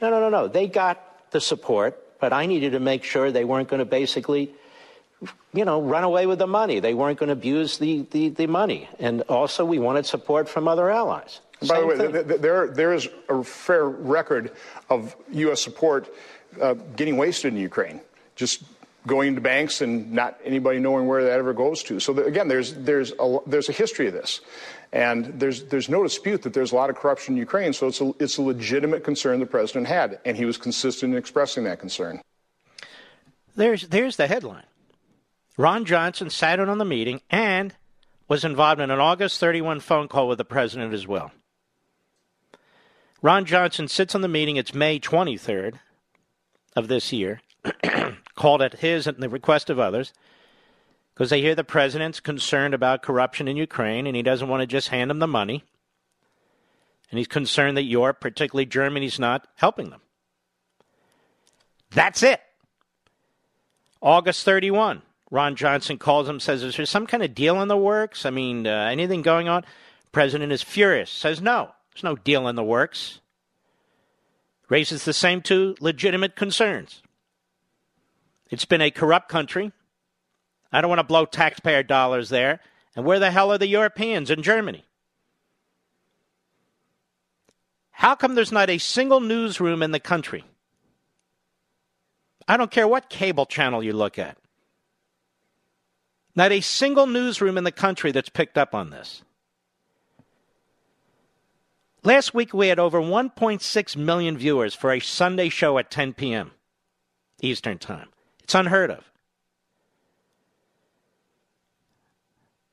no, 0.02 0.10
no, 0.10 0.20
no, 0.20 0.30
no. 0.30 0.48
They 0.48 0.68
got 0.68 1.32
the 1.32 1.40
support, 1.40 2.20
but 2.20 2.34
I 2.34 2.48
needed 2.48 2.72
to 2.72 2.80
make 2.80 3.04
sure 3.04 3.32
they 3.32 3.46
weren't 3.46 3.70
going 3.70 3.80
to 3.80 3.86
basically 3.86 4.52
you 5.54 5.66
know, 5.66 5.82
run 5.82 6.04
away 6.04 6.26
with 6.26 6.40
the 6.40 6.48
money. 6.48 6.80
They 6.80 6.94
weren't 6.94 7.20
going 7.20 7.28
to 7.28 7.34
abuse 7.34 7.78
the, 7.78 8.08
the, 8.12 8.30
the 8.30 8.48
money. 8.48 8.90
And 9.00 9.22
also, 9.24 9.66
we 9.66 9.80
wanted 9.80 10.06
support 10.06 10.50
from 10.50 10.68
other 10.68 10.90
allies. 10.90 11.42
By 11.68 11.80
the 11.80 11.86
way, 11.86 11.98
th- 11.98 12.28
th- 12.28 12.42
there, 12.42 12.68
there 12.68 12.94
is 12.94 13.08
a 13.30 13.44
fair 13.44 13.88
record 13.88 14.52
of 14.90 15.16
U.S. 15.32 15.62
support 15.62 16.12
uh, 16.60 16.74
getting 16.96 17.18
wasted 17.18 17.54
in 17.54 17.60
Ukraine, 17.60 18.02
just 18.36 18.64
going 19.08 19.36
to 19.36 19.41
banks 19.41 19.82
and 19.82 20.12
not 20.12 20.39
anybody 20.43 20.80
knowing 20.80 21.08
where 21.08 21.24
that 21.24 21.39
ever 21.39 21.54
goes 21.54 21.82
to. 21.84 21.99
So, 21.99 22.18
again, 22.20 22.47
there's, 22.47 22.74
there's, 22.74 23.14
a, 23.20 23.38
there's 23.47 23.70
a 23.70 23.72
history 23.72 24.08
of 24.08 24.14
this. 24.14 24.41
And 24.93 25.26
there's, 25.39 25.64
there's 25.64 25.89
no 25.89 26.04
dispute 26.04 26.43
that 26.43 26.54
there's 26.54 26.72
a 26.72 26.76
lot 26.76 26.89
of 26.89 26.95
corruption 26.95 27.34
in 27.34 27.38
Ukraine, 27.38 27.74
so 27.74 27.88
it's 27.88 28.02
a, 28.02 28.14
it's 28.20 28.38
a 28.38 28.41
legitimate 28.41 29.04
concern 29.04 29.39
the 29.39 29.45
president 29.45 29.88
had, 29.88 30.20
and 30.26 30.38
he 30.38 30.45
was 30.45 30.58
consistent 30.58 31.14
in 31.14 31.18
expressing 31.18 31.64
that 31.64 31.80
concern. 31.80 32.22
There's, 33.56 33.88
there's 33.88 34.18
the 34.18 34.28
headline. 34.28 34.66
Ron 35.58 35.86
Johnson 35.86 36.30
sat 36.30 36.60
in 36.60 36.70
on 36.70 36.78
the 36.78 36.86
meeting 36.86 37.22
and 37.30 37.74
was 38.28 38.43
involved 38.43 38.82
in 38.82 38.91
an 38.91 38.99
August 38.99 39.39
31 39.39 39.80
phone 39.80 40.08
call 40.08 40.28
with 40.28 40.38
the 40.38 40.45
president 40.45 40.93
as 40.93 41.08
well. 41.08 41.32
Ron 43.22 43.45
Johnson 43.45 43.88
sits 43.88 44.16
on 44.16 44.22
the 44.22 44.28
meeting. 44.28 44.56
It's 44.56 44.74
May 44.74 44.99
23rd 44.99 45.80
of 46.76 46.88
this 46.88 47.14
year, 47.14 47.41
called 48.42 48.64
at 48.64 48.80
his 48.80 49.06
and 49.06 49.22
the 49.22 49.30
request 49.30 49.70
of 49.70 49.78
others, 49.78 50.14
because 51.14 51.30
they 51.30 51.42
hear 51.42 51.54
the 51.54 51.64
president's 51.64 52.20
concerned 52.20 52.74
about 52.74 53.04
corruption 53.04 53.48
in 53.48 53.56
Ukraine 53.56 54.08
and 54.08 54.16
he 54.16 54.24
doesn't 54.24 54.48
want 54.48 54.62
to 54.62 54.68
just 54.68 54.88
hand 54.88 55.12
them 55.12 55.20
the 55.20 55.28
money. 55.28 55.64
And 57.12 57.20
he's 57.20 57.28
concerned 57.28 57.78
that 57.78 57.84
Europe, 57.84 58.20
particularly 58.20 58.66
Germany's 58.66 59.20
not 59.20 59.48
helping 59.58 59.92
them. 59.92 60.02
That's 61.92 62.24
it. 62.24 62.42
August 64.02 64.44
31. 64.44 65.04
Ron 65.30 65.56
Johnson 65.56 66.00
calls 66.00 66.28
him, 66.28 66.39
says, 66.39 66.64
Is 66.64 66.78
there 66.78 66.86
some 66.88 67.06
kind 67.06 67.22
of 67.22 67.36
deal 67.36 67.62
in 67.62 67.68
the 67.68 67.78
works? 67.78 68.26
I 68.26 68.32
mean, 68.32 68.66
uh, 68.66 68.88
anything 68.92 69.22
going 69.22 69.50
on? 69.50 69.66
President 70.12 70.52
is 70.52 70.64
furious, 70.64 71.12
says, 71.12 71.42
No, 71.42 71.70
there's 71.94 72.04
no 72.04 72.16
deal 72.16 72.48
in 72.48 72.56
the 72.56 72.64
works. 72.64 73.20
Raises 74.68 75.06
the 75.06 75.14
same 75.14 75.42
two 75.42 75.76
legitimate 75.80 76.36
concerns. 76.36 77.04
It's 78.52 78.66
been 78.66 78.82
a 78.82 78.91
corrupt 78.91 79.30
country. 79.30 79.72
I 80.72 80.82
don't 80.82 80.89
want 80.89 80.99
to 80.99 81.04
blow 81.04 81.26
taxpayer 81.26 81.84
dollars 81.84 82.30
there. 82.30 82.60
And 82.95 83.06
where 83.06 83.20
the 83.20 83.32
hell 83.32 83.52
are 83.52 83.58
the 83.58 83.68
Europeans 83.68 84.30
in 84.30 84.43
Germany? 84.43 84.86
How 87.91 88.16
come 88.16 88.36
there's 88.36 88.52
not 88.52 88.70
a 88.70 88.78
single 88.78 89.22
newsroom 89.22 89.82
in 89.82 89.91
the 89.91 89.99
country? 89.99 90.43
I 92.47 92.58
don't 92.58 92.72
care 92.72 92.88
what 92.88 93.10
cable 93.10 93.45
channel 93.45 93.82
you 93.82 93.93
look 93.93 94.20
at. 94.20 94.38
Not 96.36 96.52
a 96.52 96.62
single 96.62 97.08
newsroom 97.08 97.58
in 97.58 97.64
the 97.64 97.72
country 97.72 98.12
that's 98.12 98.30
picked 98.30 98.58
up 98.58 98.76
on 98.76 98.89
this. 98.89 99.24
Last 102.04 102.34
week, 102.34 102.54
we 102.54 102.68
had 102.68 102.80
over 102.80 102.99
1.6 102.99 103.95
million 103.95 104.38
viewers 104.38 104.74
for 104.74 104.91
a 104.91 104.99
Sunday 104.99 105.49
show 105.49 105.78
at 105.78 105.91
10 105.91 106.14
p.m. 106.14 106.52
Eastern 107.41 107.78
Time. 107.78 108.10
It's 108.52 108.56
unheard 108.56 108.91
of. 108.91 109.10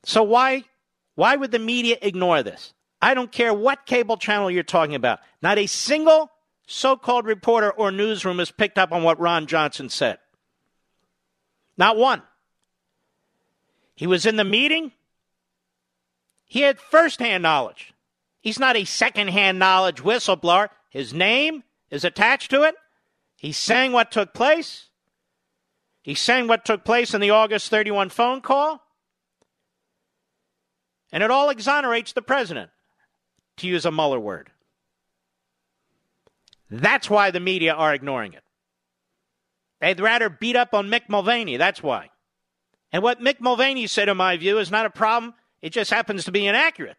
So, 0.03 0.23
why, 0.23 0.65
why 1.15 1.37
would 1.37 1.51
the 1.51 1.59
media 1.59 1.95
ignore 2.01 2.43
this? 2.43 2.73
I 3.01 3.13
don't 3.13 3.31
care 3.31 3.53
what 3.53 3.85
cable 3.85 4.17
channel 4.17 4.51
you're 4.51 4.63
talking 4.63 4.95
about. 4.95 5.19
Not 5.41 5.57
a 5.57 5.67
single 5.67 6.31
so 6.67 6.97
called 6.97 7.25
reporter 7.25 7.71
or 7.71 7.93
newsroom 7.93 8.39
has 8.39 8.51
picked 8.51 8.77
up 8.77 8.91
on 8.91 9.03
what 9.03 9.21
Ron 9.21 9.47
Johnson 9.47 9.87
said. 9.87 10.17
Not 11.77 11.95
one. 11.95 12.23
He 13.95 14.05
was 14.05 14.25
in 14.25 14.35
the 14.35 14.43
meeting. 14.43 14.91
He 16.43 16.59
had 16.59 16.77
firsthand 16.77 17.41
knowledge. 17.41 17.93
He's 18.41 18.59
not 18.59 18.75
a 18.75 18.83
secondhand 18.83 19.59
knowledge 19.59 20.03
whistleblower. 20.03 20.71
His 20.89 21.13
name 21.13 21.63
is 21.89 22.03
attached 22.03 22.51
to 22.51 22.63
it. 22.63 22.75
He's 23.37 23.57
saying 23.57 23.93
what 23.93 24.11
took 24.11 24.33
place. 24.33 24.88
He's 26.09 26.19
saying 26.19 26.47
what 26.47 26.65
took 26.65 26.83
place 26.83 27.13
in 27.13 27.21
the 27.21 27.29
August 27.29 27.69
31 27.69 28.09
phone 28.09 28.41
call. 28.41 28.81
And 31.11 31.21
it 31.21 31.29
all 31.29 31.51
exonerates 31.51 32.13
the 32.13 32.23
president, 32.23 32.71
to 33.57 33.67
use 33.67 33.85
a 33.85 33.91
Mueller 33.91 34.19
word. 34.19 34.49
That's 36.67 37.11
why 37.11 37.29
the 37.29 37.39
media 37.39 37.75
are 37.75 37.93
ignoring 37.93 38.33
it. 38.33 38.41
They'd 39.81 39.99
rather 39.99 40.31
beat 40.31 40.55
up 40.55 40.73
on 40.73 40.87
Mick 40.87 41.09
Mulvaney. 41.09 41.57
That's 41.57 41.83
why. 41.83 42.09
And 42.91 43.03
what 43.03 43.21
Mick 43.21 43.39
Mulvaney 43.39 43.85
said, 43.85 44.09
in 44.09 44.17
my 44.17 44.35
view, 44.35 44.57
is 44.57 44.71
not 44.71 44.87
a 44.87 44.89
problem. 44.89 45.35
It 45.61 45.73
just 45.73 45.91
happens 45.91 46.25
to 46.25 46.31
be 46.31 46.47
inaccurate. 46.47 46.97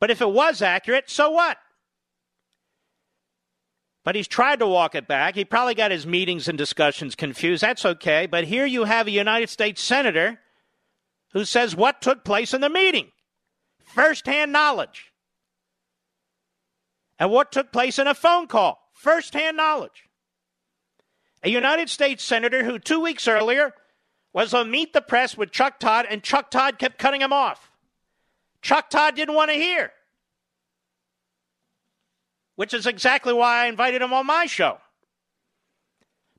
But 0.00 0.10
if 0.10 0.20
it 0.20 0.30
was 0.32 0.62
accurate, 0.62 1.08
so 1.08 1.30
what? 1.30 1.58
But 4.02 4.14
he's 4.14 4.28
tried 4.28 4.60
to 4.60 4.66
walk 4.66 4.94
it 4.94 5.06
back. 5.06 5.34
He 5.34 5.44
probably 5.44 5.74
got 5.74 5.90
his 5.90 6.06
meetings 6.06 6.48
and 6.48 6.56
discussions 6.56 7.14
confused. 7.14 7.62
That's 7.62 7.84
okay. 7.84 8.26
But 8.26 8.44
here 8.44 8.64
you 8.64 8.84
have 8.84 9.06
a 9.06 9.10
United 9.10 9.50
States 9.50 9.82
Senator 9.82 10.40
who 11.32 11.44
says 11.44 11.76
what 11.76 12.00
took 12.00 12.24
place 12.24 12.54
in 12.54 12.60
the 12.60 12.70
meeting 12.70 13.12
firsthand 13.84 14.52
knowledge. 14.52 15.12
And 17.18 17.30
what 17.30 17.52
took 17.52 17.72
place 17.72 17.98
in 17.98 18.06
a 18.06 18.14
phone 18.14 18.46
call 18.46 18.80
firsthand 18.94 19.56
knowledge. 19.56 20.04
A 21.42 21.50
United 21.50 21.90
States 21.90 22.24
Senator 22.24 22.64
who 22.64 22.78
two 22.78 23.00
weeks 23.00 23.28
earlier 23.28 23.74
was 24.32 24.54
on 24.54 24.70
Meet 24.70 24.92
the 24.92 25.00
Press 25.00 25.36
with 25.36 25.50
Chuck 25.50 25.78
Todd, 25.78 26.06
and 26.08 26.22
Chuck 26.22 26.50
Todd 26.50 26.78
kept 26.78 26.98
cutting 26.98 27.20
him 27.20 27.32
off. 27.32 27.70
Chuck 28.62 28.90
Todd 28.90 29.16
didn't 29.16 29.34
want 29.34 29.50
to 29.50 29.56
hear, 29.56 29.92
which 32.60 32.74
is 32.74 32.86
exactly 32.86 33.32
why 33.32 33.64
I 33.64 33.68
invited 33.68 34.02
him 34.02 34.12
on 34.12 34.26
my 34.26 34.44
show. 34.44 34.76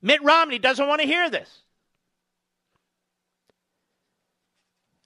Mitt 0.03 0.21
Romney 0.21 0.59
doesn't 0.59 0.87
want 0.87 1.01
to 1.01 1.07
hear 1.07 1.31
this. 1.31 1.49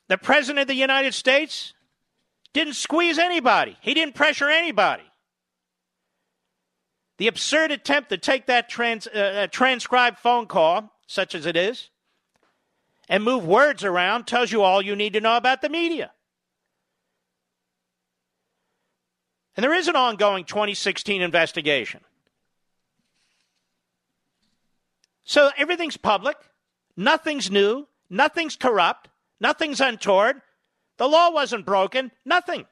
The 0.10 0.18
President 0.18 0.64
of 0.64 0.68
the 0.68 0.76
United 0.76 1.14
States 1.14 1.74
didn't 2.52 2.74
squeeze 2.74 3.18
anybody, 3.18 3.78
he 3.80 3.94
didn't 3.94 4.14
pressure 4.14 4.50
anybody. 4.50 5.10
The 7.18 7.30
absurd 7.30 7.72
attempt 7.72 8.10
to 8.10 8.18
take 8.18 8.48
that 8.48 8.68
trans, 8.68 9.08
uh, 9.08 9.48
transcribed 9.50 10.18
phone 10.18 10.48
call, 10.48 10.92
such 11.08 11.34
as 11.34 11.46
it 11.46 11.56
is, 11.56 11.92
and 13.08 13.24
move 13.24 13.46
words 13.46 13.86
around 13.86 14.28
tells 14.28 14.52
you 14.52 14.64
all 14.64 14.82
you 14.82 14.98
need 14.98 15.14
to 15.14 15.22
know 15.22 15.38
about 15.38 15.62
the 15.62 15.70
media. 15.70 16.12
And 19.56 19.64
there 19.64 19.74
is 19.74 19.88
an 19.88 19.96
ongoing 19.96 20.44
2016 20.44 21.22
investigation. 21.22 22.02
So 25.24 25.50
everything's 25.58 25.98
public, 25.98 26.38
nothing's 26.96 27.50
new, 27.50 27.88
nothing's 28.10 28.56
corrupt, 28.56 29.10
nothing's 29.40 29.82
untoward. 29.82 30.42
The 30.98 31.08
law 31.08 31.32
wasn't 31.32 31.66
broken, 31.66 32.12
nothing. 32.26 32.66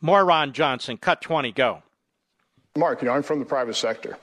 More 0.00 0.24
Ron 0.24 0.52
Johnson, 0.52 0.96
cut 0.96 1.20
20, 1.20 1.52
go. 1.52 1.82
Mark, 2.76 3.02
you 3.02 3.08
know, 3.08 3.14
I'm 3.14 3.22
from 3.22 3.40
the 3.40 3.44
private 3.44 3.74
sector. 3.74 4.16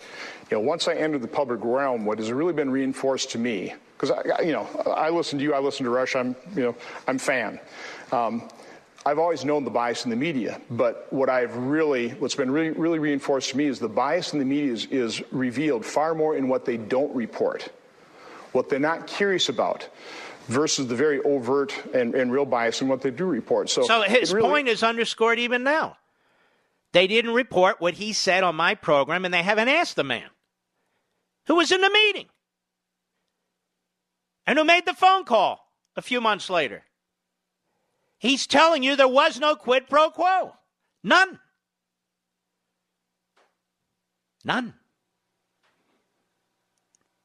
You 0.49 0.57
know, 0.57 0.61
once 0.61 0.87
I 0.87 0.93
entered 0.93 1.21
the 1.21 1.27
public 1.27 1.59
realm, 1.61 2.05
what 2.05 2.17
has 2.17 2.31
really 2.31 2.53
been 2.53 2.71
reinforced 2.71 3.29
to 3.31 3.37
me, 3.37 3.73
because 3.93 4.09
I, 4.09 4.41
you 4.41 4.53
know, 4.53 4.65
I 4.87 5.09
listen 5.09 5.37
to 5.37 5.43
you, 5.43 5.53
I 5.53 5.59
listen 5.59 5.83
to 5.83 5.89
Rush, 5.89 6.15
I'm, 6.15 6.35
you 6.55 6.63
know, 6.63 6.75
I'm 7.07 7.17
fan. 7.17 7.59
Um, 8.11 8.49
I've 9.05 9.19
always 9.19 9.45
known 9.45 9.63
the 9.63 9.69
bias 9.69 10.03
in 10.03 10.09
the 10.09 10.17
media, 10.17 10.59
but 10.69 11.07
what 11.11 11.29
I've 11.29 11.55
really, 11.55 12.09
what's 12.09 12.35
been 12.35 12.51
really, 12.51 12.71
really 12.71 12.99
reinforced 12.99 13.51
to 13.51 13.57
me 13.57 13.65
is 13.65 13.79
the 13.79 13.87
bias 13.87 14.33
in 14.33 14.39
the 14.39 14.45
media 14.45 14.73
is, 14.73 14.85
is 14.87 15.31
revealed 15.31 15.85
far 15.85 16.13
more 16.13 16.35
in 16.35 16.49
what 16.49 16.65
they 16.65 16.75
don't 16.75 17.15
report, 17.15 17.71
what 18.51 18.69
they're 18.69 18.79
not 18.79 19.07
curious 19.07 19.47
about, 19.47 19.87
versus 20.47 20.87
the 20.87 20.95
very 20.95 21.21
overt 21.21 21.73
and, 21.93 22.15
and 22.15 22.33
real 22.33 22.45
bias 22.45 22.81
in 22.81 22.89
what 22.89 23.01
they 23.01 23.11
do 23.11 23.25
report. 23.25 23.69
So, 23.69 23.83
so 23.83 24.01
his 24.01 24.33
really, 24.33 24.49
point 24.49 24.67
is 24.67 24.83
underscored 24.83 25.39
even 25.39 25.63
now. 25.63 25.97
They 26.91 27.07
didn't 27.07 27.33
report 27.33 27.79
what 27.79 27.93
he 27.93 28.11
said 28.11 28.43
on 28.43 28.55
my 28.55 28.75
program, 28.75 29.23
and 29.23 29.33
they 29.33 29.43
haven't 29.43 29.69
asked 29.69 29.95
the 29.95 30.03
man 30.03 30.29
who 31.45 31.55
was 31.55 31.71
in 31.71 31.79
the 31.79 31.89
meeting 31.89 32.27
and 34.45 34.57
who 34.57 34.65
made 34.65 34.85
the 34.85 34.93
phone 34.93 35.23
call 35.23 35.71
a 35.95 36.01
few 36.01 36.19
months 36.19 36.49
later. 36.49 36.83
He's 38.17 38.47
telling 38.47 38.83
you 38.83 38.95
there 38.95 39.07
was 39.07 39.39
no 39.39 39.55
quid 39.55 39.87
pro 39.87 40.09
quo. 40.09 40.55
None. 41.03 41.39
None. 44.43 44.73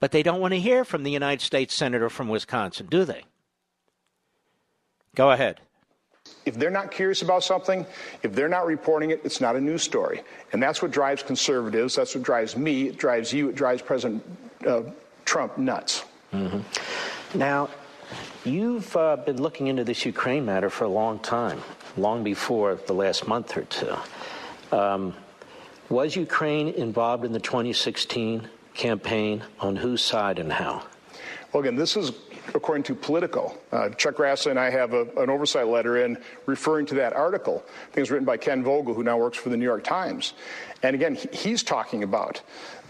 But 0.00 0.10
they 0.10 0.22
don't 0.22 0.40
want 0.40 0.52
to 0.52 0.60
hear 0.60 0.84
from 0.84 1.04
the 1.04 1.10
United 1.10 1.42
States 1.42 1.74
Senator 1.74 2.10
from 2.10 2.28
Wisconsin, 2.28 2.86
do 2.90 3.04
they? 3.04 3.24
Go 5.14 5.30
ahead. 5.30 5.60
If 6.44 6.56
they're 6.56 6.70
not 6.70 6.90
curious 6.90 7.22
about 7.22 7.44
something, 7.44 7.86
if 8.22 8.32
they're 8.32 8.48
not 8.48 8.66
reporting 8.66 9.10
it, 9.10 9.20
it's 9.24 9.40
not 9.40 9.54
a 9.54 9.60
news 9.60 9.82
story. 9.82 10.22
And 10.52 10.62
that's 10.62 10.82
what 10.82 10.90
drives 10.90 11.22
conservatives. 11.22 11.94
That's 11.94 12.14
what 12.14 12.24
drives 12.24 12.56
me. 12.56 12.88
It 12.88 12.98
drives 12.98 13.32
you. 13.32 13.48
It 13.48 13.54
drives 13.54 13.82
President 13.82 14.24
uh, 14.66 14.82
Trump 15.24 15.58
nuts. 15.58 16.04
Mm-hmm. 16.32 17.38
Now, 17.38 17.68
You've 18.44 18.96
uh, 18.96 19.16
been 19.16 19.40
looking 19.40 19.68
into 19.68 19.84
this 19.84 20.04
Ukraine 20.04 20.44
matter 20.44 20.70
for 20.70 20.84
a 20.84 20.88
long 20.88 21.18
time, 21.20 21.60
long 21.96 22.24
before 22.24 22.74
the 22.74 22.92
last 22.92 23.28
month 23.28 23.56
or 23.56 23.62
two. 23.62 23.96
Um, 24.76 25.14
was 25.88 26.16
Ukraine 26.16 26.68
involved 26.68 27.24
in 27.24 27.32
the 27.32 27.40
2016 27.40 28.48
campaign? 28.74 29.42
On 29.60 29.76
whose 29.76 30.02
side 30.02 30.38
and 30.38 30.52
how? 30.52 30.84
Well, 31.52 31.62
again, 31.62 31.76
this 31.76 31.96
is 31.96 32.12
according 32.54 32.82
to 32.84 32.94
Politico. 32.94 33.56
Uh, 33.70 33.90
Chuck 33.90 34.16
Grassley 34.16 34.50
and 34.50 34.58
I 34.58 34.70
have 34.70 34.94
a, 34.94 35.02
an 35.16 35.30
oversight 35.30 35.66
letter 35.66 36.04
in 36.04 36.18
referring 36.46 36.86
to 36.86 36.94
that 36.96 37.12
article. 37.12 37.62
I 37.66 37.84
think 37.86 37.96
it 37.98 38.00
was 38.00 38.10
written 38.10 38.24
by 38.24 38.36
Ken 38.36 38.64
Vogel, 38.64 38.94
who 38.94 39.02
now 39.02 39.18
works 39.18 39.38
for 39.38 39.48
the 39.48 39.56
New 39.56 39.64
York 39.64 39.84
Times. 39.84 40.34
And 40.82 40.94
again, 40.94 41.18
he's 41.32 41.62
talking 41.62 42.02
about 42.02 42.40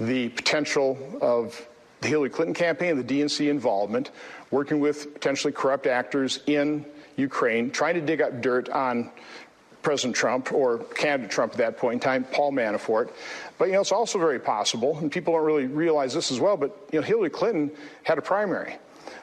the 0.01 0.31
potential 0.31 0.99
of 1.21 1.67
the 2.01 2.09
Hillary 2.09 2.31
Clinton 2.31 2.55
campaign, 2.55 2.97
the 2.97 3.05
DNC 3.05 3.49
involvement, 3.49 4.11
working 4.53 4.79
with 4.79 5.13
potentially 5.13 5.53
corrupt 5.53 5.89
actors 5.89 6.39
in 6.47 6.87
Ukraine, 7.17 7.73
trying 7.73 7.95
to 7.95 8.01
dig 8.01 8.23
up 8.23 8.41
dirt 8.41 8.69
on 8.69 9.11
President 9.83 10.15
Trump 10.15 10.53
or 10.53 10.79
candidate 10.79 11.33
Trump 11.33 11.53
at 11.53 11.59
that 11.59 11.77
point 11.77 11.95
in 11.95 12.01
time, 12.01 12.25
Paul 12.25 12.53
Manafort. 12.53 13.11
But 13.59 13.67
you 13.67 13.73
know, 13.73 13.81
it's 13.81 13.91
also 13.91 14.19
very 14.19 14.39
possible, 14.39 14.97
and 14.99 15.11
people 15.11 15.35
don't 15.35 15.45
really 15.45 15.67
realize 15.67 16.15
this 16.15 16.31
as 16.31 16.39
well. 16.39 16.57
But 16.57 16.89
you 16.93 17.01
know, 17.01 17.05
Hillary 17.05 17.31
Clinton 17.31 17.73
had 18.05 18.19
a 18.19 18.23
primary. 18.23 18.77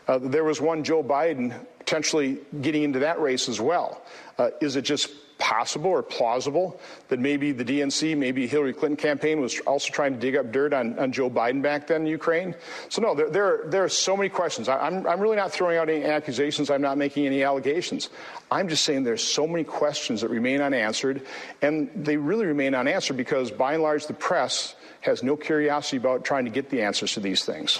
Uh, 0.08 0.18
there 0.18 0.44
was 0.44 0.60
one 0.60 0.84
Joe 0.84 1.04
Biden 1.04 1.54
potentially 1.78 2.40
getting 2.62 2.84
into 2.84 3.00
that 3.00 3.22
race 3.22 3.48
as 3.48 3.62
well. 3.62 4.02
Uh, 4.38 4.50
is 4.60 4.76
it 4.76 4.82
just 4.82 5.10
possible 5.40 5.90
or 5.90 6.04
plausible 6.04 6.80
that 7.08 7.18
maybe 7.18 7.52
the 7.52 7.66
DNC, 7.66 8.16
maybe 8.16 8.46
Hillary 8.46 8.74
Clinton 8.74 8.98
campaign 8.98 9.42
was 9.42 9.60
also 9.62 9.92
trying 9.92 10.14
to 10.14 10.20
dig 10.20 10.36
up 10.36 10.52
dirt 10.52 10.74
on, 10.74 11.00
on 11.00 11.12
Joe 11.12 11.30
Biden 11.30 11.62
back 11.62 11.88
then 11.88 12.02
in 12.02 12.08
Ukraine? 12.08 12.54
So, 12.90 13.02
no, 13.02 13.16
there, 13.16 13.30
there, 13.30 13.46
are, 13.46 13.70
there 13.70 13.84
are 13.84 13.90
so 13.90 14.16
many 14.16 14.30
questions. 14.30 14.70
I, 14.70 14.86
am 14.86 15.08
I'm 15.08 15.20
really 15.20 15.38
not 15.38 15.52
throwing 15.52 15.78
out 15.78 15.90
any 15.90 16.04
accusations. 16.04 16.70
I'm 16.70 16.82
not 16.82 16.98
making 16.98 17.26
any 17.26 17.42
allegations. 17.44 18.10
I'm 18.52 18.68
just 18.68 18.84
saying 18.84 19.04
there's 19.04 19.24
so 19.24 19.48
many 19.48 19.64
questions 19.64 20.22
that 20.22 20.30
remain 20.30 20.62
unanswered, 20.62 21.26
and 21.62 21.90
they 21.96 22.18
really 22.18 22.46
remain 22.46 22.76
unanswered 22.76 23.18
because, 23.18 23.50
by 23.50 23.74
and 23.74 23.82
large, 23.82 24.06
the 24.08 24.14
press 24.14 24.76
has 25.02 25.24
no 25.24 25.38
curiosity 25.38 25.98
about 25.98 26.26
trying 26.26 26.46
to 26.46 26.52
get 26.52 26.70
the 26.70 26.82
answers 26.82 27.14
to 27.14 27.22
these 27.22 27.46
things. 27.46 27.80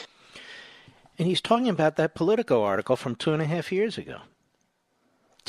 And 1.18 1.28
he's 1.28 1.42
talking 1.42 1.68
about 1.68 1.98
that 1.98 2.16
Politico 2.16 2.64
article 2.64 2.96
from 2.96 3.16
two 3.16 3.34
and 3.34 3.42
a 3.42 3.46
half 3.46 3.74
years 3.74 3.98
ago. 3.98 4.20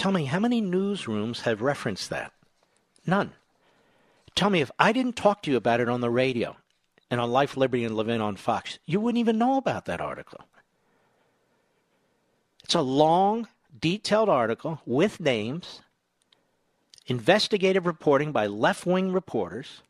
Tell 0.01 0.13
me, 0.13 0.25
how 0.25 0.39
many 0.41 0.63
newsrooms 0.63 1.43
have 1.43 1.61
referenced 1.61 2.09
that? 2.09 2.33
None. 3.07 3.33
Tell 4.35 4.49
me, 4.49 4.63
if 4.63 4.71
I 4.79 4.93
didn't 4.93 5.15
talk 5.15 5.43
to 5.43 5.51
you 5.51 5.59
about 5.59 5.79
it 5.79 5.91
on 5.91 6.01
the 6.01 6.09
radio 6.09 6.57
and 7.11 7.21
on 7.21 7.31
Life, 7.31 7.55
Liberty, 7.55 7.85
and 7.85 7.95
Levin 7.95 8.23
on 8.23 8.37
Fox, 8.37 8.79
you 8.87 8.99
wouldn't 8.99 9.21
even 9.21 9.37
know 9.37 9.59
about 9.59 9.85
that 9.85 10.01
article. 10.01 10.41
It's 12.65 12.75
a 12.75 12.81
long, 12.81 13.47
detailed 13.79 14.31
article 14.31 14.81
with 14.87 15.21
names, 15.21 15.83
investigative 17.07 17.85
reporting 17.85 18.33
by 18.33 18.47
left 18.47 18.87
wing 18.87 19.13
reporters 19.13 19.83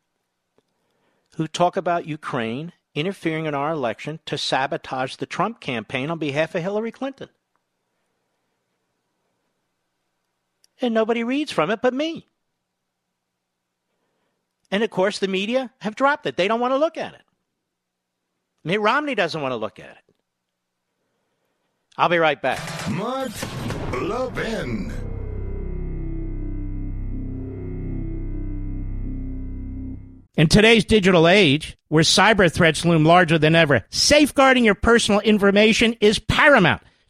who 1.37 1.47
talk 1.47 1.77
about 1.77 2.05
Ukraine 2.05 2.73
interfering 2.93 3.45
in 3.45 3.55
our 3.55 3.71
election 3.71 4.19
to 4.25 4.37
sabotage 4.37 5.15
the 5.15 5.25
Trump 5.25 5.61
campaign 5.61 6.09
on 6.09 6.19
behalf 6.19 6.53
of 6.53 6.63
Hillary 6.63 6.91
Clinton. 6.91 7.29
And 10.81 10.93
nobody 10.93 11.23
reads 11.23 11.51
from 11.51 11.69
it 11.69 11.81
but 11.81 11.93
me. 11.93 12.27
And 14.71 14.83
of 14.83 14.89
course, 14.89 15.19
the 15.19 15.27
media 15.27 15.71
have 15.79 15.95
dropped 15.95 16.25
it. 16.25 16.37
They 16.37 16.47
don't 16.47 16.59
want 16.59 16.71
to 16.71 16.77
look 16.77 16.97
at 16.97 17.13
it. 17.13 17.21
Mitt 18.63 18.79
Romney 18.79 19.15
doesn't 19.15 19.41
want 19.41 19.51
to 19.51 19.57
look 19.57 19.79
at 19.79 19.89
it. 19.89 20.15
I'll 21.97 22.09
be 22.09 22.17
right 22.17 22.41
back. 22.41 22.59
Mark 22.89 23.31
Levin. 23.93 24.93
In 30.37 30.47
today's 30.47 30.85
digital 30.85 31.27
age, 31.27 31.77
where 31.89 32.03
cyber 32.03 32.51
threats 32.51 32.85
loom 32.85 33.03
larger 33.03 33.37
than 33.37 33.53
ever, 33.53 33.85
safeguarding 33.89 34.63
your 34.63 34.75
personal 34.75 35.19
information 35.19 35.93
is 35.99 36.19
paramount. 36.19 36.81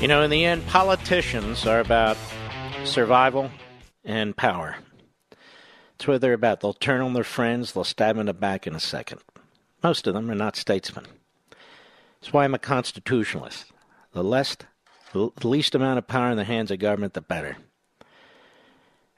You 0.00 0.06
know, 0.06 0.22
in 0.22 0.30
the 0.30 0.44
end, 0.44 0.64
politicians 0.68 1.66
are 1.66 1.80
about 1.80 2.16
survival 2.84 3.50
and 4.04 4.36
power. 4.36 4.76
That's 5.90 6.06
what 6.06 6.20
they're 6.20 6.34
about. 6.34 6.60
They'll 6.60 6.72
turn 6.72 7.00
on 7.00 7.14
their 7.14 7.24
friends, 7.24 7.72
they'll 7.72 7.82
stab 7.82 8.14
them 8.14 8.20
in 8.20 8.26
the 8.26 8.32
back 8.32 8.68
in 8.68 8.76
a 8.76 8.80
second. 8.80 9.20
Most 9.82 10.06
of 10.06 10.14
them 10.14 10.30
are 10.30 10.36
not 10.36 10.54
statesmen. 10.54 11.04
That's 12.20 12.32
why 12.32 12.44
I'm 12.44 12.54
a 12.54 12.60
constitutionalist. 12.60 13.64
The 14.12 14.22
less, 14.22 14.56
the 15.12 15.32
least 15.42 15.74
amount 15.74 15.98
of 15.98 16.06
power 16.06 16.30
in 16.30 16.36
the 16.36 16.44
hands 16.44 16.70
of 16.70 16.78
government, 16.78 17.14
the 17.14 17.20
better. 17.20 17.56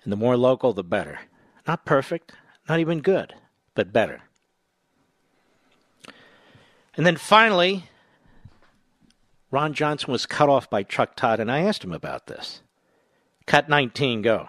And 0.03 0.11
the 0.11 0.17
more 0.17 0.39
local, 0.39 0.73
the 0.73 0.83
better. 0.83 1.21
Not 1.69 1.85
perfect, 1.85 2.33
not 2.71 2.81
even 2.81 3.03
good, 3.03 3.35
but 3.75 3.93
better. 3.93 4.23
And 6.97 7.05
then 7.05 7.19
finally, 7.19 7.90
Ron 9.51 9.75
Johnson 9.75 10.13
was 10.13 10.27
cut 10.27 10.49
off 10.49 10.71
by 10.71 10.83
Chuck 10.83 11.17
Todd, 11.17 11.41
and 11.41 11.51
I 11.51 11.61
asked 11.61 11.83
him 11.83 11.93
about 11.93 12.27
this. 12.27 12.63
Cut 13.47 13.69
19, 13.69 14.23
go. 14.23 14.49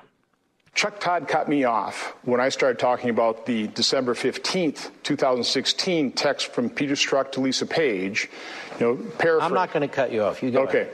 Chuck 0.73 0.99
Todd 0.99 1.27
cut 1.27 1.49
me 1.49 1.65
off 1.65 2.13
when 2.23 2.39
I 2.39 2.49
started 2.49 2.79
talking 2.79 3.09
about 3.09 3.45
the 3.45 3.67
December 3.67 4.13
15th, 4.13 4.89
2016 5.03 6.13
text 6.13 6.53
from 6.53 6.69
Peter 6.69 6.93
Strzok 6.93 7.31
to 7.33 7.41
Lisa 7.41 7.65
Page. 7.65 8.29
You 8.79 8.85
know, 8.85 8.95
paraphrase. 9.17 9.43
I'm 9.43 9.53
not 9.53 9.73
going 9.73 9.87
to 9.87 9.93
cut 9.93 10.13
you 10.13 10.23
off. 10.23 10.41
You 10.41 10.51
go. 10.51 10.61
Okay. 10.63 10.89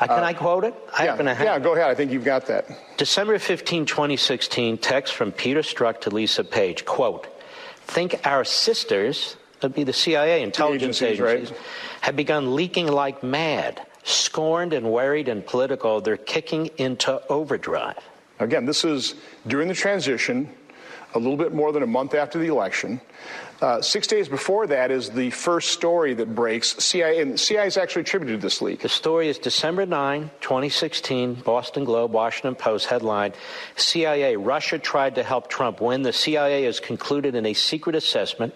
Uh, 0.00 0.06
can 0.06 0.24
I 0.24 0.32
quote 0.32 0.64
it? 0.64 0.74
I 0.96 1.04
yeah, 1.04 1.42
yeah, 1.42 1.58
go 1.58 1.74
ahead. 1.74 1.88
I 1.88 1.94
think 1.94 2.10
you've 2.12 2.24
got 2.24 2.46
that. 2.46 2.66
December 2.96 3.38
15, 3.38 3.84
2016, 3.84 4.78
text 4.78 5.14
from 5.14 5.32
Peter 5.32 5.60
Strzok 5.60 6.00
to 6.02 6.10
Lisa 6.10 6.44
Page. 6.44 6.84
Quote, 6.84 7.26
think 7.82 8.24
our 8.24 8.44
sisters, 8.44 9.36
that'd 9.60 9.74
be 9.74 9.84
the 9.84 9.92
CIA 9.92 10.42
intelligence 10.42 11.02
agencies, 11.02 11.20
agencies 11.20 11.50
right? 11.50 11.60
have 12.02 12.16
begun 12.16 12.54
leaking 12.54 12.88
like 12.88 13.22
mad. 13.22 13.82
Scorned 14.04 14.72
and 14.72 14.90
worried 14.90 15.28
and 15.28 15.44
political, 15.44 16.00
they're 16.00 16.16
kicking 16.16 16.70
into 16.78 17.20
overdrive. 17.28 17.98
Again, 18.38 18.64
this 18.64 18.84
is 18.84 19.16
during 19.46 19.68
the 19.68 19.74
transition, 19.74 20.48
a 21.14 21.18
little 21.18 21.36
bit 21.36 21.52
more 21.52 21.72
than 21.72 21.82
a 21.82 21.86
month 21.86 22.14
after 22.14 22.38
the 22.38 22.46
election. 22.46 23.00
Uh, 23.60 23.82
six 23.82 24.06
days 24.06 24.28
before 24.28 24.68
that 24.68 24.92
is 24.92 25.10
the 25.10 25.30
first 25.30 25.70
story 25.70 26.14
that 26.14 26.32
breaks. 26.32 26.76
CIA 26.76 27.20
and 27.20 27.40
CIA 27.40 27.66
is 27.66 27.76
actually 27.76 28.02
attributed 28.02 28.40
to 28.40 28.46
this 28.46 28.62
leak. 28.62 28.82
The 28.82 28.88
story 28.88 29.28
is 29.28 29.36
December 29.36 29.84
9, 29.84 30.30
2016, 30.40 31.34
Boston 31.34 31.82
Globe, 31.82 32.12
Washington 32.12 32.54
Post 32.54 32.86
headline: 32.86 33.32
CIA 33.74 34.36
Russia 34.36 34.78
tried 34.78 35.16
to 35.16 35.24
help 35.24 35.48
Trump 35.50 35.80
win. 35.80 36.02
The 36.02 36.12
CIA 36.12 36.62
has 36.64 36.78
concluded 36.78 37.34
in 37.34 37.46
a 37.46 37.52
secret 37.52 37.96
assessment 37.96 38.54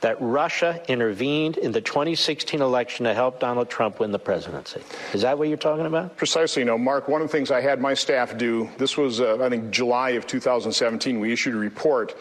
that 0.00 0.16
Russia 0.20 0.80
intervened 0.86 1.56
in 1.56 1.72
the 1.72 1.80
2016 1.80 2.62
election 2.62 3.06
to 3.06 3.14
help 3.14 3.40
Donald 3.40 3.68
Trump 3.68 3.98
win 3.98 4.12
the 4.12 4.18
presidency. 4.20 4.80
Is 5.12 5.22
that 5.22 5.38
what 5.38 5.48
you're 5.48 5.56
talking 5.56 5.86
about? 5.86 6.16
Precisely. 6.16 6.62
You 6.62 6.66
know, 6.66 6.78
Mark, 6.78 7.08
one 7.08 7.20
of 7.20 7.26
the 7.26 7.32
things 7.32 7.50
I 7.50 7.62
had 7.62 7.80
my 7.80 7.94
staff 7.94 8.38
do, 8.38 8.70
this 8.78 8.96
was, 8.96 9.20
uh, 9.20 9.42
I 9.42 9.48
think, 9.48 9.72
July 9.72 10.10
of 10.10 10.24
2017, 10.28 11.18
we 11.18 11.32
issued 11.32 11.54
a 11.54 11.58
report 11.58 12.14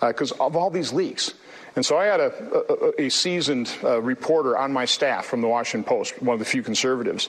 because 0.00 0.32
uh, 0.32 0.46
of 0.46 0.56
all 0.56 0.70
these 0.70 0.94
leaks. 0.94 1.34
And 1.78 1.86
so 1.86 1.96
I 1.96 2.06
had 2.06 2.18
a, 2.18 2.96
a, 2.98 3.06
a 3.06 3.08
seasoned 3.08 3.72
uh, 3.84 4.02
reporter 4.02 4.58
on 4.58 4.72
my 4.72 4.84
staff 4.84 5.26
from 5.26 5.42
the 5.42 5.46
Washington 5.46 5.88
Post, 5.88 6.20
one 6.20 6.34
of 6.34 6.40
the 6.40 6.44
few 6.44 6.60
conservatives. 6.60 7.28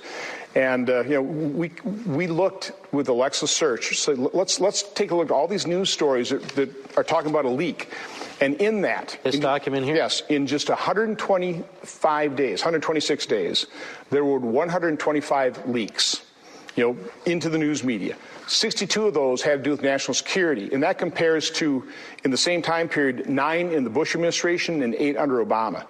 And 0.56 0.90
uh, 0.90 1.04
you 1.04 1.10
know, 1.12 1.22
we 1.22 1.72
we 2.08 2.26
looked 2.26 2.72
with 2.92 3.10
Alexa 3.10 3.48
Search. 3.48 4.00
So 4.00 4.14
let's 4.34 4.60
let's 4.60 4.82
take 4.82 5.12
a 5.12 5.16
look 5.16 5.28
at 5.28 5.32
all 5.32 5.48
these 5.48 5.68
news 5.68 5.92
stories 5.92 6.30
that, 6.32 6.42
that 6.56 6.98
are 6.98 7.04
talking 7.04 7.30
about 7.30 7.46
a 7.46 7.50
leak. 7.50 7.92
And 8.42 8.56
in 8.56 8.82
that, 8.82 9.20
this 9.22 9.36
in, 9.36 9.42
document 9.42 9.86
here, 9.86 9.98
yes, 9.98 10.24
in 10.30 10.48
just 10.48 10.68
125 10.68 12.36
days, 12.36 12.62
126 12.62 13.26
days, 13.28 13.68
there 14.10 14.26
were 14.26 14.40
125 14.40 15.70
leaks, 15.70 16.26
you 16.76 16.88
know, 16.88 16.98
into 17.32 17.50
the 17.50 17.60
news 17.60 17.84
media. 17.84 18.16
62 18.50 19.08
of 19.08 19.14
those 19.14 19.42
had 19.42 19.60
to 19.60 19.64
do 19.64 19.72
with 19.72 19.84
national 19.84 20.16
security, 20.16 20.70
and 20.74 20.82
that 20.84 20.98
compares 20.98 21.52
to, 21.52 21.88
in 22.24 22.32
the 22.32 22.38
same 22.38 22.62
time 22.62 22.90
period, 22.90 23.30
nine 23.30 23.72
in 23.72 23.84
the 23.84 23.90
Bush 23.90 24.16
administration 24.16 24.82
and 24.82 24.96
eight 24.96 25.18
under 25.18 25.44
Obama. 25.46 25.86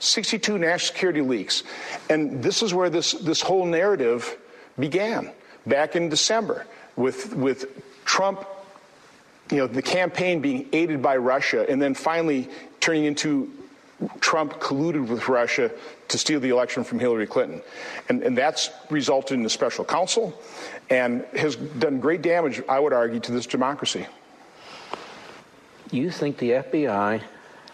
62 0.00 0.58
national 0.58 0.78
security 0.78 1.20
leaks. 1.22 1.62
And 2.10 2.42
this 2.42 2.62
is 2.62 2.74
where 2.74 2.90
this, 2.90 3.12
this 3.12 3.40
whole 3.40 3.64
narrative 3.64 4.36
began 4.78 5.30
back 5.66 5.96
in 5.96 6.08
December 6.08 6.66
with, 6.96 7.34
with 7.34 7.66
Trump 8.04 8.46
you 9.50 9.58
know, 9.58 9.66
the 9.66 9.82
campaign 9.82 10.40
being 10.40 10.68
aided 10.72 11.02
by 11.02 11.16
Russia 11.16 11.68
and 11.68 11.80
then 11.80 11.94
finally 11.94 12.48
turning 12.80 13.04
into 13.04 13.52
Trump 14.20 14.54
colluded 14.54 15.06
with 15.06 15.28
Russia 15.28 15.70
to 16.14 16.18
steal 16.18 16.38
the 16.38 16.48
election 16.48 16.84
from 16.84 17.00
Hillary 17.00 17.26
Clinton. 17.26 17.60
And, 18.08 18.22
and 18.22 18.38
that's 18.38 18.70
resulted 18.88 19.36
in 19.36 19.44
a 19.44 19.50
special 19.50 19.84
counsel 19.84 20.32
and 20.88 21.24
has 21.36 21.56
done 21.56 21.98
great 21.98 22.22
damage, 22.22 22.62
I 22.68 22.78
would 22.78 22.92
argue, 22.92 23.18
to 23.18 23.32
this 23.32 23.46
democracy. 23.46 24.06
You 25.90 26.12
think 26.12 26.38
the 26.38 26.50
FBI 26.50 27.20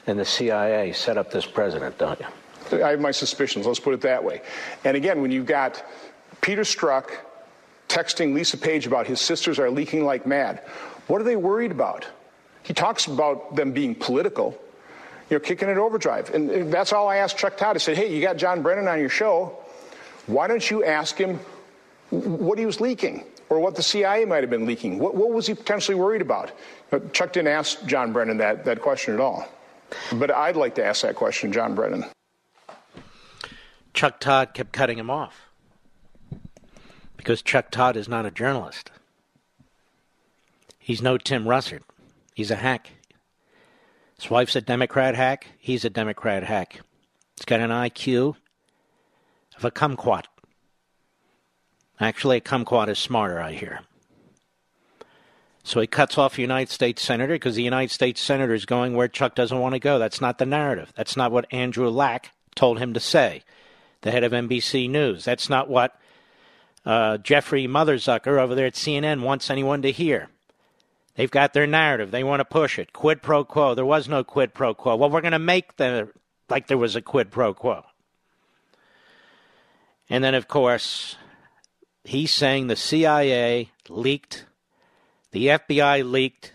and 0.06 0.18
the 0.18 0.24
CIA 0.24 0.92
set 0.92 1.18
up 1.18 1.30
this 1.30 1.44
president, 1.44 1.98
don't 1.98 2.18
you? 2.18 2.82
I 2.82 2.92
have 2.92 3.00
my 3.00 3.10
suspicions, 3.10 3.66
let's 3.66 3.78
put 3.78 3.92
it 3.92 4.00
that 4.00 4.24
way. 4.24 4.40
And 4.84 4.96
again, 4.96 5.20
when 5.20 5.30
you've 5.30 5.44
got 5.44 5.84
Peter 6.40 6.62
Strzok 6.62 7.10
texting 7.88 8.32
Lisa 8.32 8.56
Page 8.56 8.86
about 8.86 9.06
his 9.06 9.20
sisters 9.20 9.58
are 9.58 9.70
leaking 9.70 10.06
like 10.06 10.26
mad, 10.26 10.60
what 11.08 11.20
are 11.20 11.24
they 11.24 11.36
worried 11.36 11.72
about? 11.72 12.06
He 12.62 12.72
talks 12.72 13.06
about 13.06 13.54
them 13.54 13.72
being 13.72 13.94
political, 13.94 14.58
you 15.30 15.36
know, 15.36 15.40
kicking 15.40 15.68
it 15.68 15.78
overdrive. 15.78 16.30
And 16.34 16.72
that's 16.72 16.92
all 16.92 17.08
I 17.08 17.16
asked 17.16 17.38
Chuck 17.38 17.56
Todd. 17.56 17.76
I 17.76 17.78
said, 17.78 17.96
hey, 17.96 18.14
you 18.14 18.20
got 18.20 18.36
John 18.36 18.62
Brennan 18.62 18.88
on 18.88 18.98
your 18.98 19.08
show. 19.08 19.56
Why 20.26 20.48
don't 20.48 20.68
you 20.68 20.84
ask 20.84 21.16
him 21.16 21.38
what 22.10 22.58
he 22.58 22.66
was 22.66 22.80
leaking 22.80 23.24
or 23.48 23.60
what 23.60 23.76
the 23.76 23.82
CIA 23.82 24.24
might 24.24 24.42
have 24.42 24.50
been 24.50 24.66
leaking? 24.66 24.98
What, 24.98 25.14
what 25.14 25.30
was 25.30 25.46
he 25.46 25.54
potentially 25.54 25.94
worried 25.94 26.20
about? 26.20 26.50
But 26.90 27.12
Chuck 27.12 27.32
didn't 27.32 27.48
ask 27.48 27.84
John 27.86 28.12
Brennan 28.12 28.38
that, 28.38 28.64
that 28.64 28.82
question 28.82 29.14
at 29.14 29.20
all. 29.20 29.48
But 30.12 30.30
I'd 30.32 30.56
like 30.56 30.74
to 30.76 30.84
ask 30.84 31.02
that 31.02 31.14
question, 31.14 31.52
John 31.52 31.74
Brennan. 31.74 32.04
Chuck 33.94 34.20
Todd 34.20 34.54
kept 34.54 34.72
cutting 34.72 34.98
him 34.98 35.10
off 35.10 35.48
because 37.16 37.42
Chuck 37.42 37.70
Todd 37.70 37.96
is 37.96 38.08
not 38.08 38.26
a 38.26 38.30
journalist. 38.30 38.90
He's 40.78 41.02
no 41.02 41.18
Tim 41.18 41.44
Russert. 41.44 41.82
He's 42.34 42.50
a 42.50 42.56
hack. 42.56 42.90
His 44.20 44.30
wife's 44.30 44.54
a 44.54 44.60
Democrat 44.60 45.14
hack. 45.14 45.46
He's 45.58 45.86
a 45.86 45.90
Democrat 45.90 46.42
hack. 46.42 46.80
He's 47.38 47.46
got 47.46 47.60
an 47.60 47.70
IQ 47.70 48.36
of 49.56 49.64
a 49.64 49.70
kumquat. 49.70 50.24
Actually, 51.98 52.36
a 52.36 52.40
kumquat 52.42 52.88
is 52.88 52.98
smarter, 52.98 53.40
I 53.40 53.52
hear. 53.52 53.80
So 55.62 55.80
he 55.80 55.86
cuts 55.86 56.18
off 56.18 56.36
a 56.36 56.42
United 56.42 56.70
States 56.70 57.00
Senator 57.00 57.34
because 57.34 57.54
the 57.54 57.62
United 57.62 57.92
States 57.92 58.20
Senator 58.20 58.52
is 58.52 58.66
going 58.66 58.94
where 58.94 59.08
Chuck 59.08 59.34
doesn't 59.34 59.58
want 59.58 59.74
to 59.74 59.78
go. 59.78 59.98
That's 59.98 60.20
not 60.20 60.36
the 60.36 60.44
narrative. 60.44 60.92
That's 60.94 61.16
not 61.16 61.32
what 61.32 61.50
Andrew 61.50 61.88
Lack 61.88 62.32
told 62.54 62.78
him 62.78 62.92
to 62.92 63.00
say, 63.00 63.42
the 64.02 64.10
head 64.10 64.24
of 64.24 64.32
NBC 64.32 64.90
News. 64.90 65.24
That's 65.24 65.48
not 65.48 65.70
what 65.70 65.98
uh, 66.84 67.16
Jeffrey 67.16 67.66
Motherzucker 67.66 68.38
over 68.38 68.54
there 68.54 68.66
at 68.66 68.74
CNN 68.74 69.22
wants 69.22 69.48
anyone 69.48 69.80
to 69.80 69.92
hear. 69.92 70.28
They've 71.16 71.30
got 71.30 71.52
their 71.52 71.66
narrative. 71.66 72.10
They 72.10 72.24
want 72.24 72.40
to 72.40 72.44
push 72.44 72.78
it. 72.78 72.92
Quid 72.92 73.22
pro 73.22 73.44
quo. 73.44 73.74
There 73.74 73.84
was 73.84 74.08
no 74.08 74.24
quid 74.24 74.54
pro 74.54 74.74
quo. 74.74 74.96
Well, 74.96 75.10
we're 75.10 75.20
going 75.20 75.32
to 75.32 75.38
make 75.38 75.76
the 75.76 76.08
like 76.48 76.66
there 76.66 76.78
was 76.78 76.96
a 76.96 77.02
quid 77.02 77.30
pro 77.30 77.54
quo. 77.54 77.84
And 80.08 80.24
then, 80.24 80.34
of 80.34 80.48
course, 80.48 81.16
he's 82.04 82.32
saying 82.32 82.66
the 82.66 82.76
CIA 82.76 83.70
leaked, 83.88 84.44
the 85.30 85.46
FBI 85.46 86.10
leaked, 86.10 86.52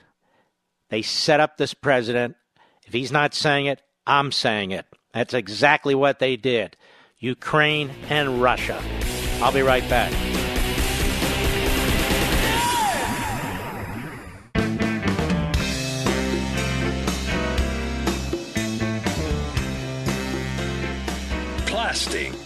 they 0.89 1.01
set 1.01 1.39
up 1.39 1.57
this 1.57 1.73
president. 1.73 2.35
If 2.85 2.93
he's 2.93 3.11
not 3.11 3.33
saying 3.33 3.67
it, 3.67 3.81
I'm 4.05 4.31
saying 4.31 4.71
it. 4.71 4.85
That's 5.13 5.33
exactly 5.33 5.95
what 5.95 6.19
they 6.19 6.35
did. 6.35 6.75
Ukraine 7.17 7.89
and 8.09 8.41
Russia. 8.41 8.81
I'll 9.41 9.53
be 9.53 9.61
right 9.61 9.87
back. 9.89 10.11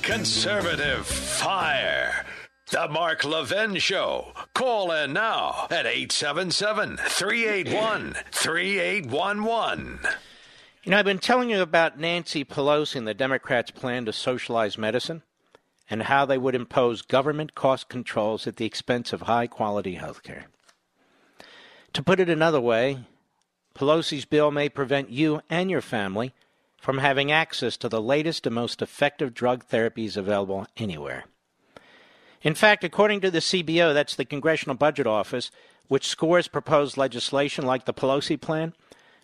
Conservative 0.10 1.06
fire. 1.06 2.26
The 2.72 2.88
Mark 2.88 3.24
Levin 3.24 3.76
Show. 3.76 4.34
Call 4.56 4.92
in 4.92 5.14
now 5.14 5.68
at 5.70 5.86
877 5.86 6.98
381 6.98 8.16
3811. 8.32 10.00
You 10.84 10.92
know, 10.92 10.98
I've 10.98 11.06
been 11.06 11.20
telling 11.20 11.52
you 11.52 11.62
about 11.62 12.00
Nancy 12.00 12.44
Pelosi 12.44 12.96
and 12.96 13.08
the 13.08 13.14
Democrats' 13.14 13.70
plan 13.70 14.06
to 14.06 14.12
socialize 14.12 14.80
medicine 14.80 15.22
and 15.92 16.02
how 16.02 16.26
they 16.26 16.40
would 16.40 16.56
impose 16.56 17.04
government 17.04 17.54
cost 17.54 17.88
controls 17.88 18.48
at 18.48 18.56
the 18.56 18.66
expense 18.66 19.14
of 19.14 19.22
high 19.22 19.46
quality 19.46 19.94
health 19.94 20.24
care. 20.24 20.48
To 21.94 22.02
put 22.02 22.20
it 22.20 22.30
another 22.32 22.60
way, 22.60 22.98
Pelosi's 23.76 24.26
bill 24.26 24.50
may 24.50 24.70
prevent 24.70 25.12
you 25.12 25.42
and 25.52 25.70
your 25.70 25.82
family 25.82 26.34
from 26.80 27.00
having 27.00 27.32
access 27.32 27.78
to 27.78 27.90
the 27.90 28.02
latest 28.02 28.46
and 28.46 28.56
most 28.56 28.82
effective 28.82 29.34
drug 29.34 29.66
therapies 29.68 30.16
available 30.16 30.66
anywhere. 30.78 31.26
In 32.42 32.56
fact, 32.56 32.84
according 32.84 33.22
to 33.22 33.32
the 33.32 33.40
CBO, 33.40 33.94
that's 33.94 34.16
the 34.16 34.26
Congressional 34.26 34.76
Budget 34.76 35.06
Office, 35.06 35.52
which 35.90 36.08
scores 36.08 36.48
proposed 36.48 36.98
legislation 36.98 37.66
like 37.66 37.86
the 37.86 37.94
Pelosi 37.94 38.40
plan, 38.40 38.74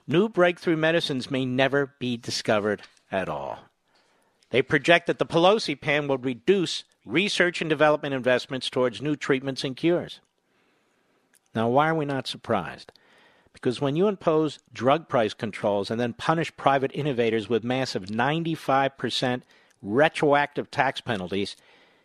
new 0.05 0.27
breakthrough 0.27 0.75
medicines 0.75 1.31
may 1.31 1.45
never 1.45 1.93
be 1.99 2.17
discovered 2.17 2.81
at 3.11 3.29
all. 3.29 3.59
They 4.49 4.61
project 4.61 5.07
that 5.07 5.19
the 5.19 5.25
Pelosi 5.25 5.79
plan 5.79 6.07
will 6.07 6.17
reduce 6.17 6.83
research 7.05 7.61
and 7.61 7.69
development 7.69 8.13
investments 8.13 8.69
towards 8.69 9.01
new 9.01 9.15
treatments 9.15 9.63
and 9.63 9.77
cures. 9.77 10.19
Now, 11.53 11.69
why 11.69 11.89
are 11.89 11.95
we 11.95 12.05
not 12.05 12.27
surprised? 12.27 12.91
Because 13.55 13.79
when 13.79 13.95
you 13.95 14.07
impose 14.07 14.59
drug 14.73 15.07
price 15.07 15.33
controls 15.33 15.89
and 15.89 15.99
then 15.99 16.11
punish 16.11 16.55
private 16.57 16.91
innovators 16.93 17.47
with 17.47 17.63
massive 17.63 18.07
95% 18.07 19.43
retroactive 19.81 20.69
tax 20.69 20.99
penalties, 20.99 21.55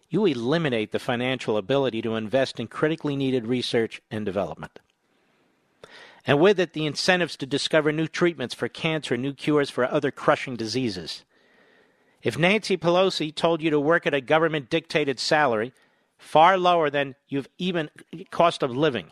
you 0.09 0.25
eliminate 0.27 0.93
the 0.93 1.01
financial 1.01 1.57
ability 1.57 2.03
to 2.03 2.15
invest 2.15 2.61
in 2.61 2.69
critically 2.69 3.17
needed 3.17 3.49
research 3.49 4.01
and 4.13 4.25
development. 4.25 4.79
And 6.25 6.39
with 6.39 6.61
it, 6.61 6.73
the 6.73 6.87
incentives 6.87 7.37
to 7.39 7.47
discover 7.47 7.91
new 7.91 8.07
treatments 8.07 8.55
for 8.55 8.69
cancer, 8.69 9.17
new 9.17 9.33
cures 9.33 9.71
for 9.71 9.85
other 9.85 10.13
crushing 10.13 10.55
diseases. 10.55 11.25
If 12.23 12.39
Nancy 12.39 12.77
Pelosi 12.77 13.35
told 13.35 13.61
you 13.61 13.71
to 13.71 13.81
work 13.81 14.07
at 14.07 14.15
a 14.15 14.21
government 14.21 14.71
dictated 14.71 15.19
salary, 15.19 15.73
far 16.17 16.57
lower 16.57 16.91
than 16.91 17.17
you've 17.29 17.49
even 17.59 17.91
cost 18.31 18.63
of 18.63 18.71
living, 18.71 19.11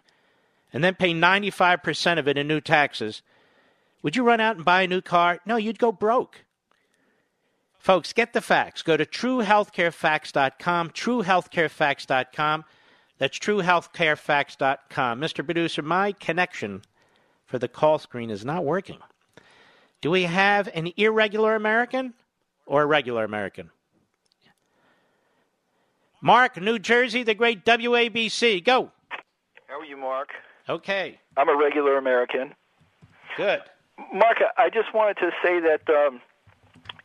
and 0.73 0.85
then 0.85 0.95
pay 0.95 1.13
95% 1.13 2.19
of 2.19 2.29
it 2.29 2.39
in 2.39 2.47
new 2.49 2.61
taxes, 2.61 3.23
would 4.03 4.17
you 4.17 4.23
run 4.23 4.41
out 4.41 4.57
and 4.57 4.65
buy 4.65 4.83
a 4.83 4.89
new 4.89 5.01
car? 5.01 5.41
No, 5.47 5.57
you'd 5.57 5.79
go 5.79 5.93
broke. 5.93 6.45
Folks, 7.79 8.13
get 8.13 8.33
the 8.33 8.41
facts. 8.41 8.83
Go 8.83 8.97
to 8.97 9.07
truehealthcarefacts.com, 9.07 10.91
truehealthcarefacts.com. 10.91 12.65
That's 13.19 13.39
truehealthcarefacts.com. 13.39 15.21
Mr. 15.21 15.45
Producer, 15.45 15.83
my 15.83 16.13
connection 16.13 16.83
for 17.47 17.59
the 17.59 17.69
call 17.69 17.99
screen 17.99 18.31
is 18.31 18.45
not 18.45 18.65
working. 18.65 18.99
Do 20.01 20.11
we 20.11 20.25
have 20.25 20.69
an 20.75 20.93
irregular 20.97 21.57
American 21.57 22.15
or 22.67 22.83
a 22.83 22.87
regular 22.87 23.25
American? 23.25 23.71
Mark, 26.21 26.61
New 26.61 26.79
Jersey, 26.79 27.23
the 27.23 27.35
great 27.35 27.65
WABC. 27.65 28.65
Go. 28.65 28.93
How 29.67 29.81
are 29.81 29.85
you, 29.85 29.97
Mark? 29.97 30.31
Okay. 30.69 31.19
I'm 31.37 31.49
a 31.49 31.57
regular 31.57 31.97
American. 31.97 32.55
Good. 33.37 33.61
Mark, 34.13 34.39
I 34.57 34.71
just 34.71 34.95
wanted 34.95 35.17
to 35.19 35.31
say 35.43 35.61
that, 35.61 35.89
um, 35.89 36.21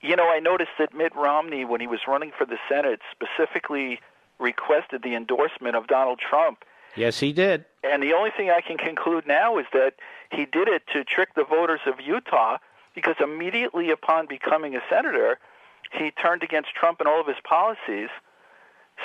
you 0.01 0.16
know, 0.16 0.30
I 0.30 0.39
noticed 0.39 0.72
that 0.80 0.93
Mitt 0.93 1.16
Romney, 1.16 1.66
when 1.66 1.82
he 1.82 1.88
was 1.88 2.01
running 2.07 2.32
for 2.38 2.45
the 2.45 2.57
Senate, 2.70 2.99
specifically 3.11 3.99
requested 4.39 5.01
the 5.03 5.16
endorsement 5.16 5.76
of 5.76 5.88
Donald 5.88 6.20
Trump. 6.20 6.64
Yes, 6.95 7.20
he 7.20 7.34
did. 7.34 7.66
And 7.84 8.03
the 8.03 8.14
only 8.14 8.30
thing 8.30 8.51
I 8.51 8.61
can 8.61 8.78
conclude 8.78 9.26
now 9.26 9.57
is 9.57 9.66
that 9.74 9.95
he 10.32 10.45
did 10.45 10.68
it 10.68 10.84
to 10.93 11.03
trick 11.03 11.30
the 11.36 11.43
voters 11.43 11.82
of 11.88 11.95
Utah 11.99 12.57
because 12.93 13.16
immediately 13.20 13.89
upon 13.89 14.28
becoming 14.28 14.76
a 14.76 14.82
senator, 14.89 15.39
he 15.91 16.11
turned 16.11 16.43
against 16.43 16.76
Trump 16.76 16.99
and 16.99 17.07
all 17.07 17.20
of 17.20 17.28
his 17.28 17.38
policies. 17.43 18.09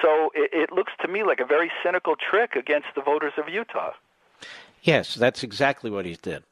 So 0.03 0.31
it, 0.35 0.51
it 0.53 0.73
looks 0.73 0.93
to 1.01 1.09
me 1.09 1.23
like 1.23 1.41
a 1.41 1.47
very 1.47 1.71
cynical 1.83 2.15
trick 2.17 2.55
against 2.55 2.89
the 2.95 3.01
voters 3.01 3.33
of 3.39 3.49
Utah. 3.49 3.93
Yes, 4.83 5.15
that's 5.15 5.43
exactly 5.43 5.91
what 5.91 6.07
he 6.07 6.17
did. 6.21 6.45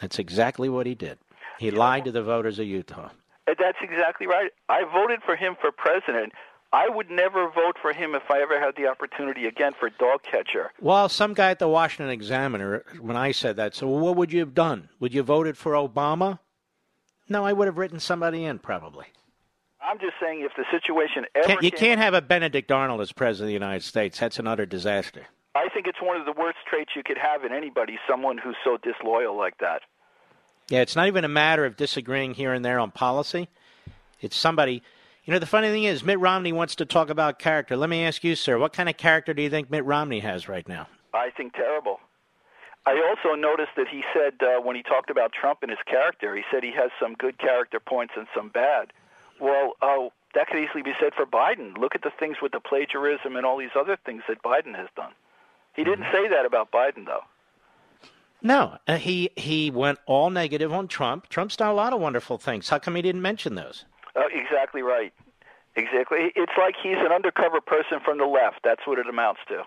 That's 0.00 0.18
exactly 0.18 0.68
what 0.68 0.86
he 0.86 0.94
did. 0.94 1.18
He 1.58 1.70
lied 1.70 2.04
to 2.04 2.12
the 2.12 2.22
voters 2.22 2.58
of 2.58 2.66
Utah. 2.66 3.10
Uh, 3.48 3.54
that's 3.58 3.78
exactly 3.82 4.26
right. 4.26 4.50
I 4.68 4.84
voted 4.84 5.20
for 5.24 5.34
him 5.36 5.56
for 5.60 5.72
president. 5.72 6.32
I 6.72 6.88
would 6.88 7.10
never 7.10 7.48
vote 7.50 7.76
for 7.80 7.92
him 7.92 8.14
if 8.14 8.30
I 8.30 8.42
ever 8.42 8.60
had 8.60 8.76
the 8.76 8.86
opportunity 8.86 9.46
again 9.46 9.72
for 9.78 9.88
dog 9.88 10.22
catcher. 10.22 10.70
Well, 10.80 11.08
some 11.08 11.32
guy 11.32 11.50
at 11.50 11.58
the 11.58 11.68
Washington 11.68 12.10
Examiner, 12.10 12.84
when 13.00 13.16
I 13.16 13.32
said 13.32 13.56
that, 13.56 13.74
said, 13.74 13.88
well, 13.88 14.00
what 14.00 14.16
would 14.16 14.32
you 14.32 14.40
have 14.40 14.54
done? 14.54 14.90
Would 15.00 15.14
you 15.14 15.20
have 15.20 15.26
voted 15.26 15.56
for 15.56 15.72
Obama? 15.72 16.40
No, 17.28 17.44
I 17.44 17.54
would 17.54 17.66
have 17.66 17.78
written 17.78 18.00
somebody 18.00 18.44
in, 18.44 18.58
probably. 18.58 19.06
I'm 19.80 19.98
just 19.98 20.14
saying 20.20 20.42
if 20.42 20.52
the 20.56 20.64
situation 20.70 21.24
ever. 21.34 21.46
Can't, 21.46 21.62
you 21.62 21.70
came- 21.70 21.78
can't 21.78 22.00
have 22.00 22.12
a 22.12 22.20
Benedict 22.20 22.70
Arnold 22.70 23.00
as 23.00 23.12
president 23.12 23.44
of 23.46 23.48
the 23.48 23.52
United 23.54 23.82
States. 23.82 24.18
That's 24.18 24.38
an 24.38 24.46
utter 24.46 24.66
disaster. 24.66 25.26
I 25.54 25.68
think 25.68 25.86
it's 25.86 26.00
one 26.00 26.18
of 26.18 26.26
the 26.26 26.32
worst 26.32 26.58
traits 26.68 26.90
you 26.94 27.02
could 27.02 27.18
have 27.18 27.44
in 27.44 27.52
anybody, 27.52 27.98
someone 28.08 28.38
who's 28.38 28.56
so 28.64 28.76
disloyal 28.76 29.36
like 29.36 29.58
that. 29.58 29.82
Yeah, 30.68 30.82
it's 30.82 30.96
not 30.96 31.06
even 31.06 31.24
a 31.24 31.28
matter 31.28 31.64
of 31.64 31.76
disagreeing 31.76 32.34
here 32.34 32.52
and 32.52 32.64
there 32.64 32.78
on 32.78 32.90
policy. 32.90 33.48
It's 34.20 34.36
somebody. 34.36 34.82
You 35.24 35.32
know, 35.32 35.38
the 35.38 35.46
funny 35.46 35.68
thing 35.68 35.84
is, 35.84 36.04
Mitt 36.04 36.18
Romney 36.18 36.52
wants 36.52 36.76
to 36.76 36.86
talk 36.86 37.10
about 37.10 37.38
character. 37.38 37.76
Let 37.76 37.90
me 37.90 38.04
ask 38.04 38.24
you, 38.24 38.34
sir, 38.34 38.58
what 38.58 38.72
kind 38.72 38.88
of 38.88 38.96
character 38.96 39.34
do 39.34 39.42
you 39.42 39.50
think 39.50 39.70
Mitt 39.70 39.84
Romney 39.84 40.20
has 40.20 40.48
right 40.48 40.66
now? 40.68 40.88
I 41.12 41.30
think 41.30 41.54
terrible. 41.54 42.00
I 42.86 43.02
also 43.06 43.34
noticed 43.34 43.72
that 43.76 43.88
he 43.88 44.02
said 44.14 44.34
uh, 44.40 44.60
when 44.62 44.76
he 44.76 44.82
talked 44.82 45.10
about 45.10 45.32
Trump 45.32 45.58
and 45.62 45.70
his 45.70 45.80
character, 45.86 46.34
he 46.34 46.42
said 46.50 46.62
he 46.62 46.72
has 46.72 46.90
some 47.00 47.14
good 47.14 47.38
character 47.38 47.80
points 47.80 48.14
and 48.16 48.26
some 48.34 48.48
bad. 48.48 48.92
Well, 49.40 49.74
oh, 49.82 50.12
that 50.34 50.48
could 50.48 50.58
easily 50.58 50.82
be 50.82 50.94
said 50.98 51.12
for 51.14 51.26
Biden. 51.26 51.76
Look 51.76 51.94
at 51.94 52.02
the 52.02 52.12
things 52.18 52.38
with 52.40 52.52
the 52.52 52.60
plagiarism 52.60 53.36
and 53.36 53.44
all 53.44 53.58
these 53.58 53.76
other 53.78 53.98
things 54.06 54.22
that 54.28 54.42
Biden 54.42 54.74
has 54.74 54.88
done. 54.96 55.12
He 55.78 55.84
didn't 55.84 56.06
say 56.10 56.26
that 56.26 56.44
about 56.44 56.72
Biden, 56.72 57.06
though. 57.06 57.22
No, 58.42 58.78
uh, 58.88 58.96
he 58.96 59.30
he 59.36 59.70
went 59.70 60.00
all 60.06 60.28
negative 60.28 60.72
on 60.72 60.88
Trump. 60.88 61.28
Trump's 61.28 61.54
done 61.54 61.68
a 61.68 61.72
lot 61.72 61.92
of 61.92 62.00
wonderful 62.00 62.36
things. 62.36 62.68
How 62.68 62.80
come 62.80 62.96
he 62.96 63.02
didn't 63.02 63.22
mention 63.22 63.54
those? 63.54 63.84
Uh, 64.16 64.22
exactly 64.32 64.82
right. 64.82 65.12
Exactly. 65.76 66.32
It's 66.34 66.52
like 66.58 66.74
he's 66.82 66.96
an 66.98 67.12
undercover 67.12 67.60
person 67.60 68.00
from 68.04 68.18
the 68.18 68.24
left. 68.26 68.58
That's 68.64 68.84
what 68.88 68.98
it 68.98 69.08
amounts 69.08 69.38
to. 69.46 69.62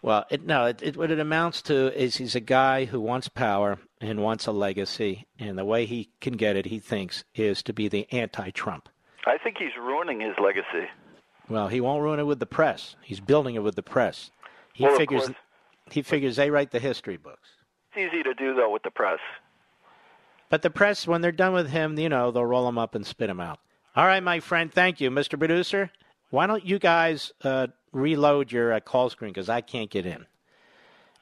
Well, 0.00 0.24
it, 0.30 0.46
no, 0.46 0.64
it, 0.64 0.82
it, 0.82 0.96
what 0.96 1.10
it 1.10 1.20
amounts 1.20 1.60
to 1.62 1.94
is 1.94 2.16
he's 2.16 2.34
a 2.34 2.40
guy 2.40 2.86
who 2.86 2.98
wants 2.98 3.28
power 3.28 3.78
and 4.00 4.22
wants 4.22 4.46
a 4.46 4.52
legacy, 4.52 5.26
and 5.38 5.58
the 5.58 5.64
way 5.66 5.84
he 5.84 6.08
can 6.22 6.38
get 6.38 6.56
it, 6.56 6.64
he 6.64 6.78
thinks, 6.78 7.22
is 7.34 7.62
to 7.64 7.74
be 7.74 7.86
the 7.86 8.10
anti-Trump. 8.10 8.88
I 9.26 9.36
think 9.36 9.58
he's 9.58 9.76
ruining 9.78 10.20
his 10.20 10.34
legacy. 10.42 10.88
Well, 11.50 11.68
he 11.68 11.82
won't 11.82 12.02
ruin 12.02 12.18
it 12.18 12.24
with 12.24 12.40
the 12.40 12.46
press. 12.46 12.96
He's 13.02 13.20
building 13.20 13.56
it 13.56 13.62
with 13.62 13.76
the 13.76 13.82
press. 13.82 14.30
He 14.74 14.84
Well, 14.84 14.96
figures 14.96 15.24
course. 15.26 15.36
he 15.90 16.02
figures 16.02 16.36
they 16.36 16.50
write 16.50 16.70
the 16.70 16.78
history 16.78 17.16
books. 17.16 17.48
It's 17.94 18.12
easy 18.14 18.22
to 18.22 18.34
do 18.34 18.54
though 18.54 18.70
with 18.70 18.82
the 18.82 18.90
press. 18.90 19.18
But 20.48 20.62
the 20.62 20.70
press, 20.70 21.06
when 21.06 21.20
they're 21.22 21.32
done 21.32 21.54
with 21.54 21.70
him, 21.70 21.98
you 21.98 22.08
know, 22.10 22.30
they'll 22.30 22.44
roll 22.44 22.68
him 22.68 22.76
up 22.78 22.94
and 22.94 23.06
spit 23.06 23.30
him 23.30 23.40
out. 23.40 23.58
All 23.96 24.04
right, 24.06 24.22
my 24.22 24.40
friend. 24.40 24.70
Thank 24.72 25.00
you, 25.00 25.10
Mr. 25.10 25.38
Producer. 25.38 25.90
Why 26.30 26.46
don't 26.46 26.64
you 26.64 26.78
guys 26.78 27.32
uh, 27.42 27.68
reload 27.92 28.52
your 28.52 28.72
uh, 28.74 28.80
call 28.80 29.08
screen 29.10 29.30
because 29.32 29.48
I 29.48 29.60
can't 29.62 29.90
get 29.90 30.04
in. 30.06 30.26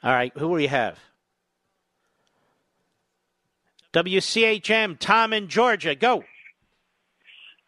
All 0.03 0.12
right, 0.12 0.32
who 0.34 0.40
do 0.40 0.48
we 0.51 0.66
have? 0.68 0.98
WCHM, 3.92 4.98
Tom 4.98 5.32
in 5.32 5.48
Georgia. 5.48 5.94
Go. 5.94 6.24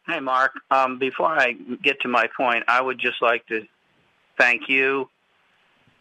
Hey, 0.06 0.20
Mark. 0.20 0.52
Um, 0.70 0.98
before 0.98 1.28
I 1.28 1.52
get 1.82 2.00
to 2.02 2.08
my 2.08 2.28
point, 2.36 2.64
I 2.68 2.80
would 2.80 2.98
just 2.98 3.20
like 3.22 3.46
to 3.46 3.62
thank 4.38 4.68
you 4.68 5.08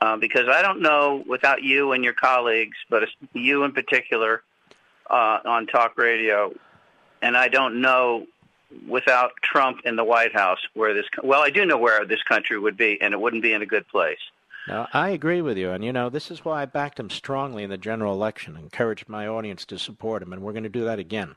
uh, 0.02 0.18
because 0.18 0.48
I 0.50 0.62
don't 0.62 0.82
know 0.82 1.24
without 1.28 1.62
you 1.64 1.92
and 1.92 2.04
your 2.04 2.14
colleagues, 2.14 2.78
but 2.90 3.08
you 3.34 3.64
in 3.64 3.72
particular 3.72 4.44
uh, 5.10 5.40
on 5.46 5.68
talk 5.68 5.98
radio, 5.98 6.52
and 7.22 7.38
I 7.38 7.48
don't 7.48 7.82
know 7.82 8.26
without 8.88 9.32
Trump 9.44 9.82
in 9.86 9.96
the 9.96 10.04
White 10.04 10.34
House 10.34 10.60
where 10.74 10.94
this. 10.94 11.06
Well, 11.24 11.42
I 11.42 11.52
do 11.52 11.66
know 11.66 11.78
where 11.78 12.04
this 12.06 12.24
country 12.24 12.58
would 12.58 12.78
be, 12.78 13.00
and 13.00 13.14
it 13.14 13.22
wouldn't 13.22 13.44
be 13.44 13.54
in 13.54 13.62
a 13.62 13.66
good 13.66 13.88
place. 13.88 14.20
Now, 14.68 14.88
I 14.94 15.10
agree 15.10 15.42
with 15.42 15.58
you, 15.58 15.72
and 15.72 15.84
you 15.84 15.94
know 15.94 16.10
this 16.10 16.32
is 16.32 16.44
why 16.44 16.64
I 16.64 16.66
backed 16.66 17.00
him 17.00 17.10
strongly 17.10 17.64
in 17.64 17.70
the 17.70 17.78
general 17.78 18.14
election. 18.14 18.58
Encouraged 18.58 19.08
my 19.08 19.28
audience 19.28 19.66
to 19.66 19.78
support 19.78 20.24
him, 20.24 20.34
and 20.34 20.42
we're 20.42 20.54
going 20.54 20.64
to 20.64 20.70
do 20.70 20.86
that 20.86 21.00
again. 21.00 21.36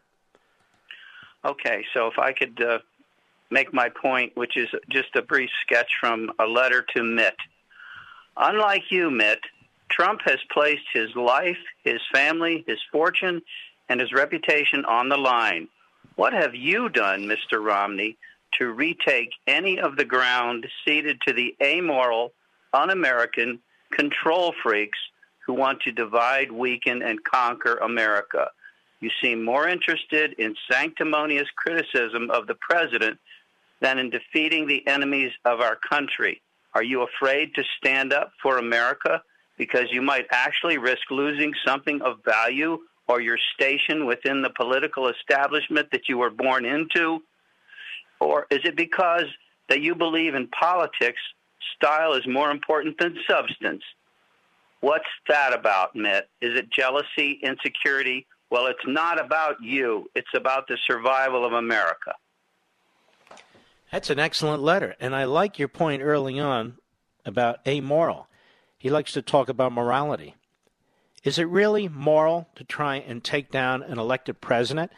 Okay, 1.45 1.85
so 1.93 2.07
if 2.07 2.19
I 2.19 2.33
could 2.33 2.63
uh, 2.63 2.79
make 3.51 3.75
my 3.75 3.91
point, 3.91 4.35
which 4.37 4.57
is 4.57 4.69
just 4.89 5.15
a 5.17 5.23
brief 5.23 5.51
sketch 5.63 5.91
from 6.01 6.31
a 6.39 6.47
letter 6.47 6.85
to 6.95 7.03
Mitt. 7.03 7.37
Unlike 8.37 8.91
you, 8.91 9.11
Mitt, 9.11 9.41
Trump 9.91 10.21
has 10.25 10.39
placed 10.53 10.87
his 10.93 11.15
life, 11.15 11.59
his 11.85 12.01
family, 12.13 12.65
his 12.67 12.79
fortune, 12.91 13.43
and 13.89 14.01
his 14.01 14.13
reputation 14.13 14.85
on 14.87 15.09
the 15.09 15.17
line. 15.17 15.69
What 16.17 16.33
have 16.33 16.55
you 16.55 16.89
done, 16.89 17.23
Mr. 17.23 17.65
Romney, 17.65 18.17
to 18.59 18.73
retake 18.73 19.31
any 19.47 19.79
of 19.79 19.97
the 19.97 20.05
ground 20.05 20.67
ceded 20.85 21.21
to 21.23 21.33
the 21.33 21.55
amoral, 21.63 22.33
un 22.73 22.91
American 22.91 23.61
control 23.91 24.55
freaks 24.63 24.99
who 25.47 25.53
want 25.53 25.81
to 25.83 25.93
divide, 25.93 26.51
weaken, 26.51 27.03
and 27.03 27.23
conquer 27.25 27.77
America? 27.77 28.51
You 29.01 29.11
seem 29.23 29.45
more 29.45 29.69
interested 29.69 30.33
in 30.39 30.57
sanctimonious 30.71 31.49
criticism 31.57 32.31
of 32.31 32.47
the 32.47 32.55
president 32.55 33.19
than 33.81 33.99
in 33.99 34.11
defeating 34.11 34.67
the 34.67 34.87
enemies 34.87 35.33
of 35.45 35.61
our 35.61 35.77
country. 35.77 36.41
Are 36.75 36.83
you 36.83 37.03
afraid 37.03 37.55
to 37.55 37.65
stand 37.79 38.13
up 38.13 38.33
for 38.43 38.59
America 38.59 39.23
because 39.57 39.87
you 39.91 40.03
might 40.03 40.27
actually 40.31 40.79
risk 40.79 41.11
losing 41.11 41.53
something 41.65 42.03
of 42.03 42.19
value 42.25 42.79
or 43.07 43.21
your 43.21 43.39
station 43.55 44.07
within 44.07 44.43
the 44.43 44.51
political 44.51 45.09
establishment 45.09 45.89
that 45.93 46.09
you 46.09 46.19
were 46.19 46.31
born 46.31 46.65
into? 46.65 47.23
Or 48.21 48.47
is 48.51 48.61
it 48.65 48.77
because 48.77 49.27
that 49.69 49.83
you 49.83 49.95
believe 49.95 50.35
in 50.35 50.49
politics, 50.49 51.21
style 51.77 52.15
is 52.15 52.27
more 52.27 52.51
important 52.51 52.99
than 52.99 53.17
substance? 53.29 53.83
What's 54.81 55.05
that 55.29 55.55
about, 55.55 55.95
Mitt? 55.95 56.29
Is 56.41 56.59
it 56.59 56.71
jealousy, 56.71 57.39
insecurity? 57.43 58.27
Well, 58.51 58.67
it's 58.67 58.87
not 58.87 59.19
about 59.19 59.63
you. 59.63 60.11
It's 60.15 60.35
about 60.35 60.69
the 60.69 60.77
survival 60.87 61.45
of 61.47 61.53
America. 61.53 62.15
That's 63.95 64.11
an 64.11 64.19
excellent 64.19 64.61
letter. 64.61 64.97
And 64.99 65.15
I 65.15 65.23
like 65.23 65.61
your 65.61 65.69
point 65.69 66.03
early 66.03 66.41
on 66.41 66.79
about 67.25 67.61
amoral. 67.65 68.27
He 68.77 68.91
likes 68.91 69.13
to 69.13 69.23
talk 69.23 69.49
about 69.49 69.71
morality. 69.71 70.35
Is 71.23 71.39
it 71.39 71.45
really 71.45 71.89
moral 71.89 72.49
to 72.57 72.65
try 72.65 72.97
and 72.97 73.23
take 73.23 73.53
down 73.53 73.85
an 73.85 74.01
elected 74.01 74.41
president 74.41 74.91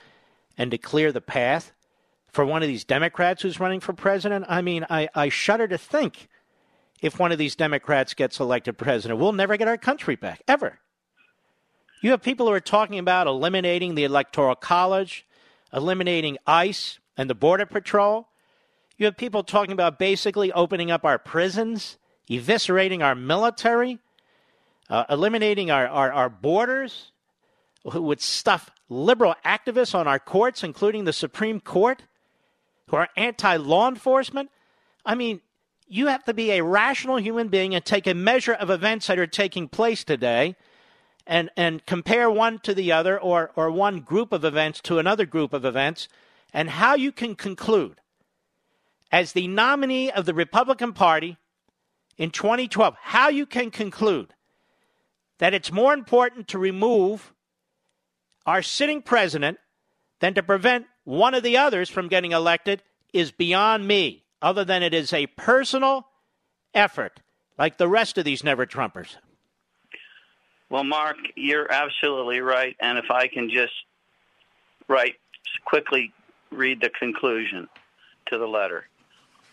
and 0.57 0.71
to 0.71 0.79
clear 0.79 1.13
the 1.13 1.21
path 1.21 1.75
for 2.33 2.47
one 2.47 2.63
of 2.63 2.69
these 2.69 2.85
Democrats 2.85 3.43
who's 3.43 3.61
running 3.61 3.81
for 3.81 3.93
president? 3.93 4.47
I 4.49 4.63
mean, 4.63 4.87
I, 4.89 5.11
I 5.15 5.29
shudder 5.29 5.69
to 5.69 5.77
think 5.77 6.29
if 7.03 7.19
one 7.19 7.33
of 7.33 7.39
these 7.39 7.55
Democrats 7.55 8.15
gets 8.15 8.41
elected 8.41 8.79
president, 8.79 9.21
we'll 9.21 9.33
never 9.33 9.59
get 9.59 9.69
our 9.69 9.77
country 9.77 10.17
back, 10.17 10.43
ever. 10.49 10.79
You 12.01 12.13
have 12.13 12.23
people 12.23 12.47
who 12.47 12.53
are 12.55 12.61
talking 12.61 12.99
about 12.99 13.27
eliminating 13.27 13.95
the 13.95 14.05
Electoral 14.05 14.55
College, 14.55 15.27
eliminating 15.71 16.39
ICE 16.47 16.99
and 17.15 17.29
the 17.29 17.35
Border 17.35 17.67
Patrol. 17.67 18.29
You 18.99 19.05
have 19.07 19.17
people 19.17 19.43
talking 19.43 19.73
about 19.73 19.99
basically 19.99 20.53
opening 20.53 20.91
up 20.91 21.05
our 21.05 21.19
prisons, 21.19 21.99
eviscerating 22.31 23.05
our 23.05 23.15
military, 23.15 23.99
uh, 24.89 25.05
eliminating 25.11 25.71
our, 25.71 25.87
our, 25.87 26.13
our 26.13 26.29
borders, 26.31 27.13
who 27.85 28.03
would 28.03 28.21
stuff 28.21 28.71
liberal 28.89 29.35
activists 29.45 29.95
on 29.95 30.09
our 30.09 30.19
courts, 30.19 30.65
including 30.65 31.05
the 31.05 31.13
Supreme 31.13 31.61
Court, 31.61 32.05
who 32.89 32.97
are 32.97 33.09
anti 33.17 33.57
law 33.57 33.89
enforcement. 33.89 34.51
I 35.05 35.15
mean, 35.15 35.41
you 35.89 36.07
have 36.07 36.25
to 36.25 36.35
be 36.35 36.53
a 36.53 36.65
rational 36.65 37.19
human 37.19 37.49
being 37.49 37.75
and 37.75 37.85
take 37.85 38.07
a 38.07 38.15
measure 38.15 38.55
of 38.55 38.71
events 38.71 39.09
that 39.09 39.19
are 39.19 39.27
taking 39.27 39.69
place 39.69 40.05
today 40.05 40.57
and, 41.27 41.51
and 41.57 41.85
compare 41.85 42.31
one 42.31 42.61
to 42.61 42.75
the 42.75 42.93
other 42.93 43.21
or, 43.21 43.51
or 43.57 43.71
one 43.71 44.01
group 44.01 44.33
of 44.33 44.45
events 44.45 44.81
to 44.83 44.99
another 44.99 45.27
group 45.27 45.53
of 45.53 45.65
events 45.65 46.09
and 46.53 46.71
how 46.71 46.95
you 46.95 47.13
can 47.13 47.35
conclude 47.35 48.01
as 49.11 49.33
the 49.33 49.49
nominee 49.49 50.11
of 50.11 50.27
the 50.27 50.35
Republican 50.35 50.93
Party 50.93 51.37
in 52.17 52.31
2012, 52.31 52.95
how 53.01 53.29
you 53.29 53.47
can 53.47 53.71
conclude 53.71 54.35
that 55.39 55.55
it's 55.55 55.71
more 55.71 55.93
important 55.93 56.49
to 56.49 56.59
remove 56.59 57.33
our 58.47 58.63
sitting 58.63 59.03
president 59.03 59.59
than 60.21 60.35
to 60.35 60.43
prevent 60.43 60.87
one 61.05 61.35
of 61.35 61.43
the 61.43 61.57
others 61.57 61.91
from 61.91 62.09
getting 62.09 62.33
elected 62.33 62.83
is 63.13 63.33
beyond 63.33 63.87
me, 63.87 64.25
other 64.43 64.65
than 64.65 64.83
it 64.83 64.95
is 64.95 65.13
a 65.13 65.27
personal 65.29 66.07
effort, 66.75 67.21
like 67.59 67.79
the 67.79 67.89
rest 67.89 68.19
of 68.19 68.25
these 68.25 68.43
never 68.43 68.67
Trumpers. 68.67 69.17
Well, 70.69 70.85
Mark, 70.85 71.17
you're 71.37 71.71
absolutely 71.71 72.41
right. 72.41 72.77
And 72.81 72.99
if 72.99 73.11
I 73.11 73.29
can 73.29 73.51
just 73.51 73.73
write 74.89 75.15
quickly 75.65 76.13
read 76.51 76.81
the 76.81 76.91
conclusion 76.91 77.69
to 78.27 78.39
the 78.39 78.47
letter. 78.47 78.87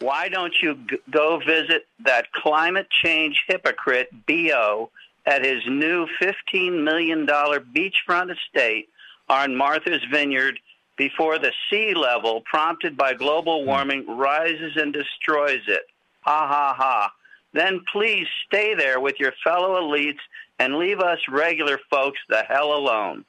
Why 0.03 0.27
don't 0.27 0.53
you 0.61 0.77
go 1.09 1.39
visit 1.39 1.87
that 2.03 2.29
climate 2.33 2.89
change 2.89 3.45
hypocrite, 3.47 4.09
B.O., 4.25 4.89
at 5.25 5.45
his 5.45 5.63
new 5.65 6.05
$15 6.21 6.83
million 6.83 7.25
beachfront 7.25 8.35
estate 8.35 8.89
on 9.29 9.55
Martha's 9.55 10.03
Vineyard 10.11 10.59
before 10.97 11.39
the 11.39 11.53
sea 11.69 11.93
level, 11.93 12.41
prompted 12.41 12.97
by 12.97 13.13
global 13.13 13.61
hmm. 13.61 13.67
warming, 13.67 14.17
rises 14.17 14.75
and 14.75 14.91
destroys 14.91 15.61
it? 15.67 15.83
Ha 16.23 16.47
ha 16.47 16.75
ha. 16.77 17.13
Then 17.53 17.79
please 17.89 18.27
stay 18.45 18.73
there 18.73 18.99
with 18.99 19.21
your 19.21 19.31
fellow 19.41 19.81
elites 19.81 20.19
and 20.59 20.75
leave 20.79 20.99
us 20.99 21.19
regular 21.29 21.79
folks 21.89 22.19
the 22.27 22.43
hell 22.43 22.73
alone. 22.73 23.23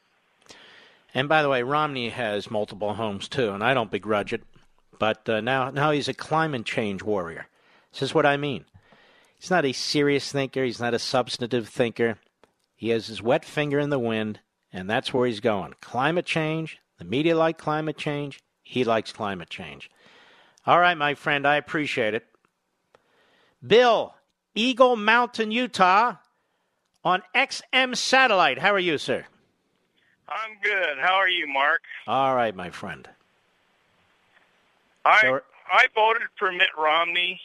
And 1.14 1.28
by 1.28 1.42
the 1.42 1.48
way, 1.48 1.62
Romney 1.62 2.08
has 2.08 2.50
multiple 2.50 2.94
homes 2.94 3.28
too, 3.28 3.50
and 3.50 3.62
I 3.62 3.74
don't 3.74 3.92
begrudge 3.92 4.32
it. 4.32 4.42
But 5.04 5.28
uh, 5.28 5.42
now, 5.42 5.68
now 5.68 5.90
he's 5.90 6.08
a 6.08 6.14
climate 6.14 6.64
change 6.64 7.02
warrior. 7.02 7.46
This 7.92 8.00
is 8.00 8.14
what 8.14 8.24
I 8.24 8.38
mean. 8.38 8.64
He's 9.38 9.50
not 9.50 9.66
a 9.66 9.74
serious 9.74 10.32
thinker. 10.32 10.64
He's 10.64 10.80
not 10.80 10.94
a 10.94 10.98
substantive 10.98 11.68
thinker. 11.68 12.16
He 12.74 12.88
has 12.88 13.08
his 13.08 13.20
wet 13.20 13.44
finger 13.44 13.78
in 13.78 13.90
the 13.90 13.98
wind, 13.98 14.40
and 14.72 14.88
that's 14.88 15.12
where 15.12 15.26
he's 15.26 15.40
going. 15.40 15.74
Climate 15.82 16.24
change. 16.24 16.78
The 16.96 17.04
media 17.04 17.36
like 17.36 17.58
climate 17.58 17.98
change. 17.98 18.40
He 18.62 18.82
likes 18.82 19.12
climate 19.12 19.50
change. 19.50 19.90
All 20.66 20.80
right, 20.80 20.96
my 20.96 21.12
friend, 21.12 21.46
I 21.46 21.56
appreciate 21.56 22.14
it. 22.14 22.24
Bill, 23.62 24.14
Eagle 24.54 24.96
Mountain, 24.96 25.50
Utah, 25.50 26.14
on 27.04 27.22
XM 27.34 27.94
Satellite. 27.94 28.60
How 28.60 28.72
are 28.72 28.78
you, 28.78 28.96
sir? 28.96 29.26
I'm 30.30 30.56
good. 30.62 30.96
How 30.98 31.16
are 31.16 31.28
you, 31.28 31.46
Mark? 31.46 31.82
All 32.06 32.34
right, 32.34 32.56
my 32.56 32.70
friend. 32.70 33.06
I 35.04 35.20
so, 35.20 35.40
I 35.70 35.86
voted 35.94 36.28
for 36.38 36.52
Mitt 36.52 36.68
Romney, 36.78 37.40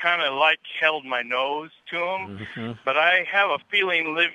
kind 0.00 0.22
of 0.22 0.34
like 0.34 0.60
held 0.80 1.04
my 1.04 1.22
nose 1.22 1.70
to 1.90 1.96
him, 1.96 2.38
mm-hmm. 2.38 2.72
but 2.84 2.96
I 2.96 3.24
have 3.30 3.50
a 3.50 3.58
feeling 3.70 4.14
live, 4.14 4.30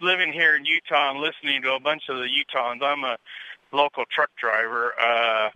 living 0.00 0.32
here 0.32 0.56
in 0.56 0.64
Utah 0.64 1.10
and 1.10 1.20
listening 1.20 1.62
to 1.62 1.74
a 1.74 1.80
bunch 1.80 2.04
of 2.08 2.18
the 2.18 2.28
Utahns. 2.28 2.82
I'm 2.82 3.04
a 3.04 3.16
local 3.72 4.04
truck 4.10 4.30
driver. 4.36 4.92
Uh, 5.00 5.50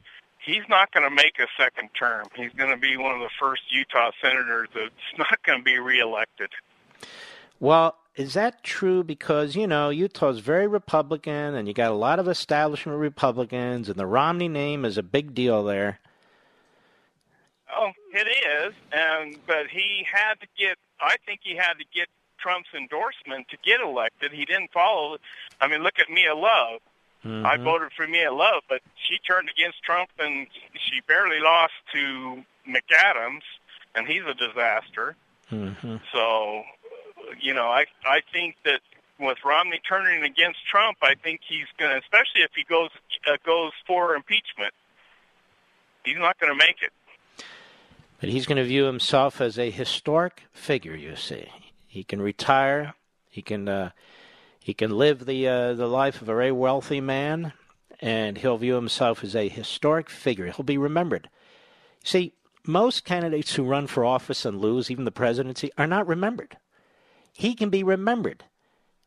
he's 0.45 0.62
not 0.68 0.93
going 0.93 1.09
to 1.09 1.14
make 1.14 1.39
a 1.39 1.47
second 1.57 1.91
term. 1.99 2.27
He's 2.35 2.53
going 2.53 2.71
to 2.71 2.77
be 2.77 2.97
one 2.97 3.14
of 3.14 3.21
the 3.21 3.31
first 3.39 3.62
Utah 3.71 4.11
senators 4.23 4.68
that's 4.75 4.91
not 5.18 5.43
going 5.45 5.59
to 5.59 5.64
be 5.64 5.79
reelected. 5.79 6.51
Well, 7.59 7.97
is 8.16 8.35
that 8.35 8.62
true? 8.64 9.05
Because, 9.05 9.55
you 9.55 9.66
know, 9.66 9.91
Utah's 9.91 10.41
very 10.41 10.66
Republican 10.66 11.55
and 11.55 11.68
you 11.68 11.75
got 11.75 11.91
a 11.91 11.95
lot 11.95 12.18
of 12.18 12.29
establishment 12.29 12.99
Republicans, 12.99 13.89
and 13.89 13.99
the 13.99 14.07
Romney 14.07 14.49
name 14.49 14.85
is 14.85 14.99
a 14.99 15.03
big 15.03 15.35
deal 15.35 15.62
there. 15.64 16.01
Oh, 17.77 17.93
it 18.12 18.27
is, 18.27 18.75
and 18.93 19.37
but 19.47 19.68
he 19.68 20.07
had 20.11 20.35
to 20.41 20.47
get. 20.59 20.77
I 21.01 21.16
think 21.25 21.41
he 21.43 21.57
had 21.57 21.75
to 21.75 21.85
get 21.95 22.09
Trump's 22.39 22.71
endorsement 22.75 23.49
to 23.49 23.57
get 23.64 23.81
elected. 23.81 24.33
He 24.33 24.45
didn't 24.45 24.73
follow. 24.73 25.18
I 25.61 25.68
mean, 25.68 25.83
look 25.83 25.99
at 25.99 26.11
Mia 26.11 26.35
Love. 26.35 26.81
Mm-hmm. 27.25 27.45
I 27.47 27.57
voted 27.59 27.93
for 27.95 28.07
Mia 28.07 28.33
Love, 28.33 28.62
but 28.68 28.81
she 28.97 29.18
turned 29.18 29.51
against 29.51 29.83
Trump, 29.83 30.11
and 30.18 30.47
she 30.75 31.01
barely 31.07 31.39
lost 31.41 31.75
to 31.93 32.43
McAdams, 32.66 33.43
and 33.95 34.07
he's 34.07 34.23
a 34.27 34.35
disaster. 34.35 35.16
Mm-hmm. 35.51 35.97
So, 36.12 36.62
you 37.39 37.53
know, 37.53 37.66
I 37.66 37.87
I 38.05 38.23
think 38.33 38.57
that 38.64 38.81
with 39.18 39.39
Romney 39.45 39.81
turning 39.87 40.25
against 40.25 40.66
Trump, 40.66 40.99
I 41.03 41.14
think 41.14 41.41
he's 41.47 41.66
going 41.79 41.91
to, 41.91 41.99
especially 41.99 42.43
if 42.43 42.51
he 42.57 42.64
goes 42.64 42.91
uh, 43.27 43.37
goes 43.45 43.73
for 43.87 44.14
impeachment, 44.14 44.73
he's 46.05 46.16
not 46.16 46.39
going 46.41 46.53
to 46.53 46.59
make 46.59 46.77
it. 46.83 46.93
But 48.21 48.29
he's 48.29 48.47
going 48.47 48.59
to 48.59 48.64
view 48.64 48.85
himself 48.85 49.41
as 49.41 49.59
a 49.59 49.71
historic 49.71 50.43
figure. 50.53 50.95
You 50.95 51.16
see, 51.16 51.49
he 51.87 52.05
can 52.05 52.21
retire. 52.21 52.95
He 53.31 53.41
can 53.41 53.68
uh, 53.68 53.91
he 54.61 54.75
can 54.75 54.91
live 54.91 55.25
the 55.25 55.49
uh, 55.49 55.75
the 55.75 55.87
life 55.87 56.21
of 56.21 56.29
a 56.29 56.34
very 56.34 56.53
wealthy 56.53 57.01
man, 57.01 57.55
and 58.01 58.37
he'll 58.37 58.59
view 58.59 58.75
himself 58.75 59.25
as 59.25 59.34
a 59.34 59.49
historic 59.49 60.11
figure. 60.11 60.47
He'll 60.47 60.64
be 60.64 60.76
remembered. 60.76 61.30
See, 62.05 62.34
most 62.67 63.05
candidates 63.07 63.55
who 63.55 63.64
run 63.64 63.87
for 63.87 64.05
office 64.05 64.45
and 64.45 64.61
lose, 64.61 64.91
even 64.91 65.05
the 65.05 65.11
presidency, 65.11 65.71
are 65.79 65.87
not 65.87 66.07
remembered. 66.07 66.59
He 67.33 67.55
can 67.55 67.71
be 67.71 67.83
remembered 67.83 68.45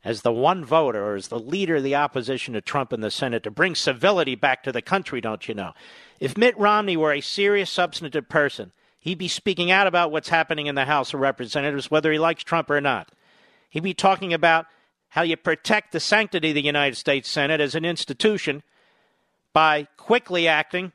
as 0.03 0.22
the 0.22 0.34
one 0.34 0.65
voter 0.65 1.03
or 1.03 1.15
as 1.15 1.27
the 1.27 1.40
leader 1.40 1.76
of 1.76 1.84
the 1.84 1.95
opposition 1.95 2.56
to 2.56 2.61
Trump 2.61 2.91
in 2.91 3.02
the 3.02 3.11
Senate 3.11 3.44
to 3.44 3.52
bring 3.52 3.76
civility 3.76 4.35
back 4.35 4.64
to 4.64 4.72
the 4.72 4.81
country, 4.81 5.22
don't 5.22 5.48
you 5.48 5.53
know? 5.53 5.73
If 6.19 6.38
Mitt 6.38 6.57
Romney 6.57 6.98
were 6.98 7.14
a 7.14 7.22
serious, 7.22 7.69
substantive 7.69 8.27
person, 8.27 8.72
He'd 9.03 9.17
be 9.17 9.27
speaking 9.27 9.69
out 9.69 9.85
about 9.85 10.13
what's 10.13 10.30
happening 10.30 10.67
in 10.67 10.75
the 10.75 10.85
House 10.85 11.13
of 11.13 11.19
Representatives, 11.19 11.91
whether 11.91 12.09
he 12.09 12.17
likes 12.17 12.41
Trump 12.41 12.69
or 12.69 12.80
not. 12.80 13.11
He'd 13.69 13.84
be 13.84 13.93
talking 13.93 14.34
about 14.34 14.65
how 15.09 15.23
you 15.23 15.35
protect 15.35 15.91
the 15.91 15.99
sanctity 15.99 16.51
of 16.51 16.55
the 16.55 16.61
United 16.61 16.95
States 16.95 17.27
Senate 17.27 17.59
as 17.59 17.75
an 17.75 17.84
institution 17.84 18.63
by 19.51 19.89
quickly 19.97 20.47
acting, 20.47 20.93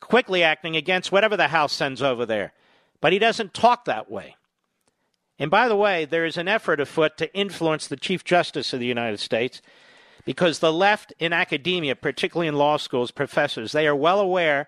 quickly 0.00 0.42
acting 0.42 0.74
against 0.74 1.12
whatever 1.12 1.36
the 1.36 1.48
House 1.48 1.74
sends 1.74 2.00
over 2.00 2.24
there. 2.24 2.54
But 3.02 3.12
he 3.12 3.18
doesn't 3.18 3.52
talk 3.52 3.84
that 3.84 4.10
way. 4.10 4.36
And 5.38 5.50
by 5.50 5.68
the 5.68 5.76
way, 5.76 6.06
there 6.06 6.24
is 6.24 6.38
an 6.38 6.48
effort 6.48 6.80
afoot 6.80 7.18
to 7.18 7.34
influence 7.34 7.86
the 7.86 7.96
Chief 7.98 8.24
Justice 8.24 8.72
of 8.72 8.80
the 8.80 8.86
United 8.86 9.20
States 9.20 9.60
because 10.24 10.60
the 10.60 10.72
left 10.72 11.12
in 11.18 11.34
academia, 11.34 11.94
particularly 11.94 12.48
in 12.48 12.56
law 12.56 12.78
schools, 12.78 13.10
professors, 13.10 13.72
they 13.72 13.86
are 13.86 13.94
well 13.94 14.18
aware 14.18 14.66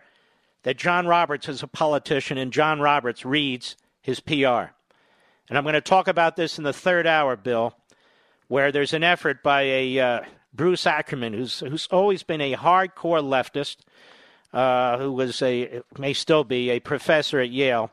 that 0.63 0.77
John 0.77 1.07
Roberts 1.07 1.49
is 1.49 1.63
a 1.63 1.69
politician 1.69 2.39
and 2.39 2.53
John 2.53 2.81
Roberts 2.81 3.25
reads 3.25 3.77
his 4.01 4.21
PR. 4.21 4.73
And 5.49 5.59
I'm 5.59 5.65
going 5.65 5.75
to 5.75 5.81
talk 5.81 6.09
about 6.09 6.37
this 6.37 6.59
in 6.59 6.65
the 6.65 6.73
third 6.73 7.07
hour, 7.07 7.37
Bill, 7.37 7.75
where 8.49 8.73
there's 8.73 8.95
an 8.95 9.05
effort 9.05 9.43
by 9.43 9.63
a 9.63 9.99
uh, 9.99 10.21
Bruce 10.55 10.87
Ackerman, 10.87 11.33
who's 11.33 11.61
who's 11.61 11.89
always 11.91 12.23
been 12.23 12.41
a 12.41 12.55
hardcore 12.55 13.23
leftist, 13.23 13.79
uh, 14.53 14.99
who 14.99 15.13
was 15.13 15.43
a 15.43 15.83
may 15.99 16.13
still 16.13 16.45
be 16.45 16.71
a 16.71 16.81
professor 16.81 17.41
at 17.41 17.51
Yale, 17.51 17.91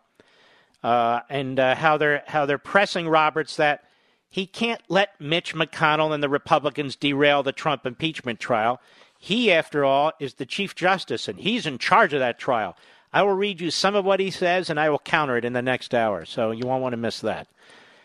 uh, 0.83 1.21
and 1.29 1.59
uh, 1.59 1.75
how 1.75 1.97
they're 1.97 2.23
how 2.27 2.45
they're 2.45 2.57
pressing 2.57 3.07
Roberts 3.07 3.55
that 3.55 3.83
he 4.29 4.45
can't 4.45 4.81
let 4.89 5.19
Mitch 5.19 5.55
McConnell 5.55 6.13
and 6.13 6.21
the 6.21 6.29
Republicans 6.29 6.95
derail 6.95 7.41
the 7.41 7.51
Trump 7.51 7.85
impeachment 7.85 8.39
trial. 8.39 8.79
He, 9.21 9.51
after 9.51 9.83
all, 9.83 10.13
is 10.19 10.35
the 10.35 10.45
Chief 10.45 10.73
Justice, 10.73 11.27
and 11.27 11.37
he's 11.37 11.65
in 11.65 11.77
charge 11.77 12.13
of 12.13 12.21
that 12.21 12.39
trial. 12.39 12.77
I 13.11 13.21
will 13.23 13.33
read 13.33 13.59
you 13.59 13.69
some 13.69 13.93
of 13.93 14.05
what 14.05 14.21
he 14.21 14.31
says, 14.31 14.69
and 14.69 14.79
I 14.79 14.89
will 14.89 14.99
counter 14.99 15.35
it 15.35 15.43
in 15.43 15.53
the 15.53 15.61
next 15.61 15.93
hour. 15.93 16.23
So 16.23 16.51
you 16.51 16.65
won't 16.65 16.81
want 16.81 16.93
to 16.93 16.97
miss 16.97 17.19
that. 17.19 17.47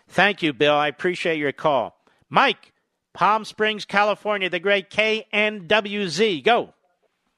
Thank 0.08 0.42
you, 0.42 0.52
Bill. 0.52 0.74
I 0.74 0.88
appreciate 0.88 1.38
your 1.38 1.52
call. 1.52 1.96
Mike, 2.28 2.72
Palm 3.12 3.44
Springs, 3.44 3.84
California, 3.84 4.50
the 4.50 4.58
great 4.58 4.90
KNWZ. 4.90 6.42
Go. 6.42 6.74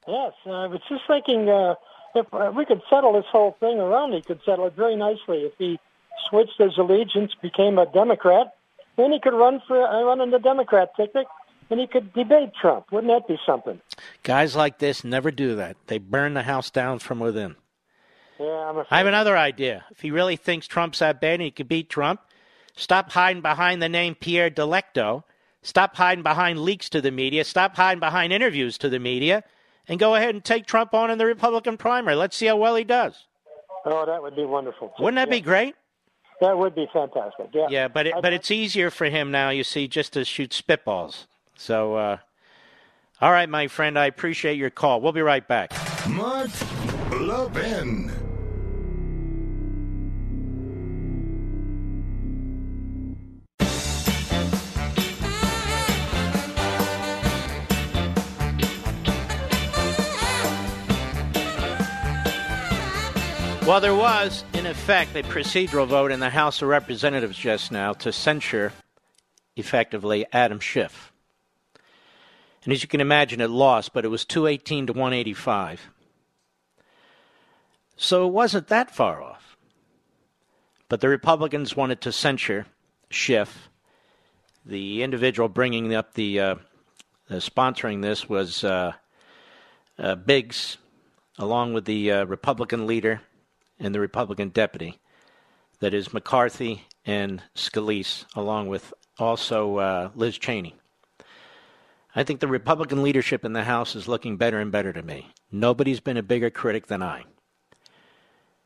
Yes, 0.07 0.33
I 0.45 0.65
was 0.65 0.81
just 0.89 1.03
thinking 1.07 1.47
uh, 1.47 1.75
if 2.15 2.25
uh, 2.33 2.51
we 2.55 2.65
could 2.65 2.81
settle 2.89 3.13
this 3.13 3.25
whole 3.31 3.55
thing 3.59 3.77
around, 3.77 4.13
he 4.13 4.21
could 4.21 4.39
settle 4.43 4.65
it 4.65 4.73
very 4.73 4.95
nicely 4.95 5.43
if 5.43 5.53
he 5.59 5.79
switched 6.29 6.57
his 6.57 6.77
allegiance, 6.77 7.33
became 7.41 7.77
a 7.77 7.85
Democrat, 7.85 8.55
then 8.97 9.11
he 9.11 9.19
could 9.19 9.33
run 9.33 9.61
for 9.67 9.85
uh, 9.85 10.03
run 10.03 10.19
on 10.19 10.31
the 10.31 10.39
Democrat 10.39 10.95
ticket, 10.95 11.27
and 11.69 11.79
he 11.79 11.87
could 11.87 12.13
debate 12.13 12.51
Trump. 12.59 12.91
Wouldn't 12.91 13.11
that 13.11 13.27
be 13.27 13.37
something? 13.45 13.81
Guys 14.23 14.55
like 14.55 14.79
this 14.79 15.03
never 15.03 15.31
do 15.31 15.55
that. 15.55 15.77
They 15.87 15.97
burn 15.97 16.33
the 16.33 16.43
house 16.43 16.69
down 16.69 16.99
from 16.99 17.19
within. 17.19 17.55
Yeah, 18.39 18.45
I'm 18.45 18.85
I 18.91 18.97
have 18.99 19.07
another 19.07 19.37
idea. 19.37 19.85
If 19.91 20.01
he 20.01 20.11
really 20.11 20.35
thinks 20.35 20.67
Trump's 20.67 20.99
that 20.99 21.19
bad 21.19 21.35
and 21.35 21.43
he 21.43 21.51
could 21.51 21.67
beat 21.67 21.89
Trump, 21.89 22.21
stop 22.75 23.11
hiding 23.11 23.41
behind 23.41 23.81
the 23.81 23.89
name 23.89 24.15
Pierre 24.15 24.51
Delecto. 24.51 25.23
Stop 25.63 25.95
hiding 25.95 26.23
behind 26.23 26.59
leaks 26.59 26.87
to 26.89 27.01
the 27.01 27.11
media. 27.11 27.43
Stop 27.43 27.75
hiding 27.75 27.99
behind 27.99 28.31
interviews 28.31 28.77
to 28.77 28.89
the 28.89 28.99
media. 28.99 29.43
And 29.87 29.99
go 29.99 30.15
ahead 30.15 30.35
and 30.35 30.43
take 30.43 30.65
Trump 30.65 30.93
on 30.93 31.09
in 31.09 31.17
the 31.17 31.25
Republican 31.25 31.77
primary. 31.77 32.15
Let's 32.15 32.37
see 32.37 32.45
how 32.45 32.57
well 32.57 32.75
he 32.75 32.83
does. 32.83 33.25
Oh, 33.85 34.05
that 34.05 34.21
would 34.21 34.35
be 34.35 34.45
wonderful. 34.45 34.93
Wouldn't 34.99 35.15
that 35.15 35.29
be 35.29 35.41
great? 35.41 35.75
That 36.41 36.57
would 36.57 36.75
be 36.75 36.87
fantastic. 36.93 37.47
Yeah. 37.53 37.67
Yeah, 37.69 37.87
but 37.87 38.05
it, 38.05 38.13
but 38.21 38.33
it's 38.33 38.51
easier 38.51 38.91
for 38.91 39.05
him 39.05 39.31
now, 39.31 39.49
you 39.49 39.63
see, 39.63 39.87
just 39.87 40.13
to 40.13 40.23
shoot 40.23 40.51
spitballs. 40.51 41.25
So, 41.57 41.95
uh, 41.95 42.17
all 43.19 43.31
right, 43.31 43.49
my 43.49 43.67
friend, 43.67 43.97
I 43.97 44.05
appreciate 44.05 44.57
your 44.57 44.69
call. 44.69 45.01
We'll 45.01 45.11
be 45.11 45.21
right 45.21 45.45
back. 45.47 45.73
Mark 46.07 46.49
Levin. 47.11 48.11
Well, 63.67 63.81
there 63.81 63.93
was, 63.93 64.45
in 64.53 64.65
effect, 64.65 65.13
a 65.17 65.23
procedural 65.23 65.87
vote 65.87 66.13
in 66.13 66.21
the 66.21 66.29
House 66.29 66.61
of 66.61 66.69
Representatives 66.69 67.37
just 67.37 67.69
now 67.69 67.91
to 67.95 68.13
censure, 68.13 68.71
effectively, 69.57 70.25
Adam 70.31 70.61
Schiff. 70.61 71.11
And 72.67 72.73
as 72.73 72.81
you 72.81 72.89
can 72.89 72.99
imagine, 72.99 73.39
it 73.39 73.49
lost, 73.49 73.93
but 73.93 74.03
it 74.03 74.09
was 74.09 74.25
218 74.25 74.87
to 74.87 74.91
185. 74.91 75.89
So 77.95 78.27
it 78.27 78.33
wasn't 78.33 78.67
that 78.67 78.93
far 78.93 79.23
off. 79.23 79.55
But 80.89 80.99
the 80.99 81.07
Republicans 81.07 81.77
wanted 81.77 82.01
to 82.01 82.11
censure 82.11 82.65
Schiff. 83.09 83.69
The 84.65 85.01
individual 85.01 85.47
bringing 85.47 85.95
up 85.95 86.15
the, 86.15 86.41
uh, 86.41 86.55
uh, 87.29 87.35
sponsoring 87.35 88.01
this 88.01 88.27
was 88.27 88.65
uh, 88.65 88.91
uh 89.97 90.15
Biggs, 90.15 90.77
along 91.37 91.73
with 91.73 91.85
the 91.85 92.11
uh, 92.11 92.25
Republican 92.25 92.85
leader 92.85 93.21
and 93.79 93.95
the 93.95 94.01
Republican 94.01 94.49
deputy. 94.49 94.99
That 95.79 95.93
is 95.93 96.13
McCarthy 96.13 96.83
and 97.05 97.41
Scalise, 97.55 98.25
along 98.35 98.67
with 98.67 98.93
also 99.17 100.11
Liz 100.15 100.37
Cheney. 100.37 100.75
I 102.17 102.23
think 102.23 102.39
the 102.39 102.47
Republican 102.47 103.03
leadership 103.03 103.45
in 103.45 103.53
the 103.53 103.63
House 103.63 103.95
is 103.95 104.07
looking 104.07 104.37
better 104.37 104.59
and 104.59 104.71
better 104.71 104.91
to 104.91 105.03
me. 105.03 105.27
Nobody's 105.51 105.99
been 105.99 106.17
a 106.17 106.23
bigger 106.23 106.49
critic 106.49 106.87
than 106.87 107.03
I. 107.03 107.25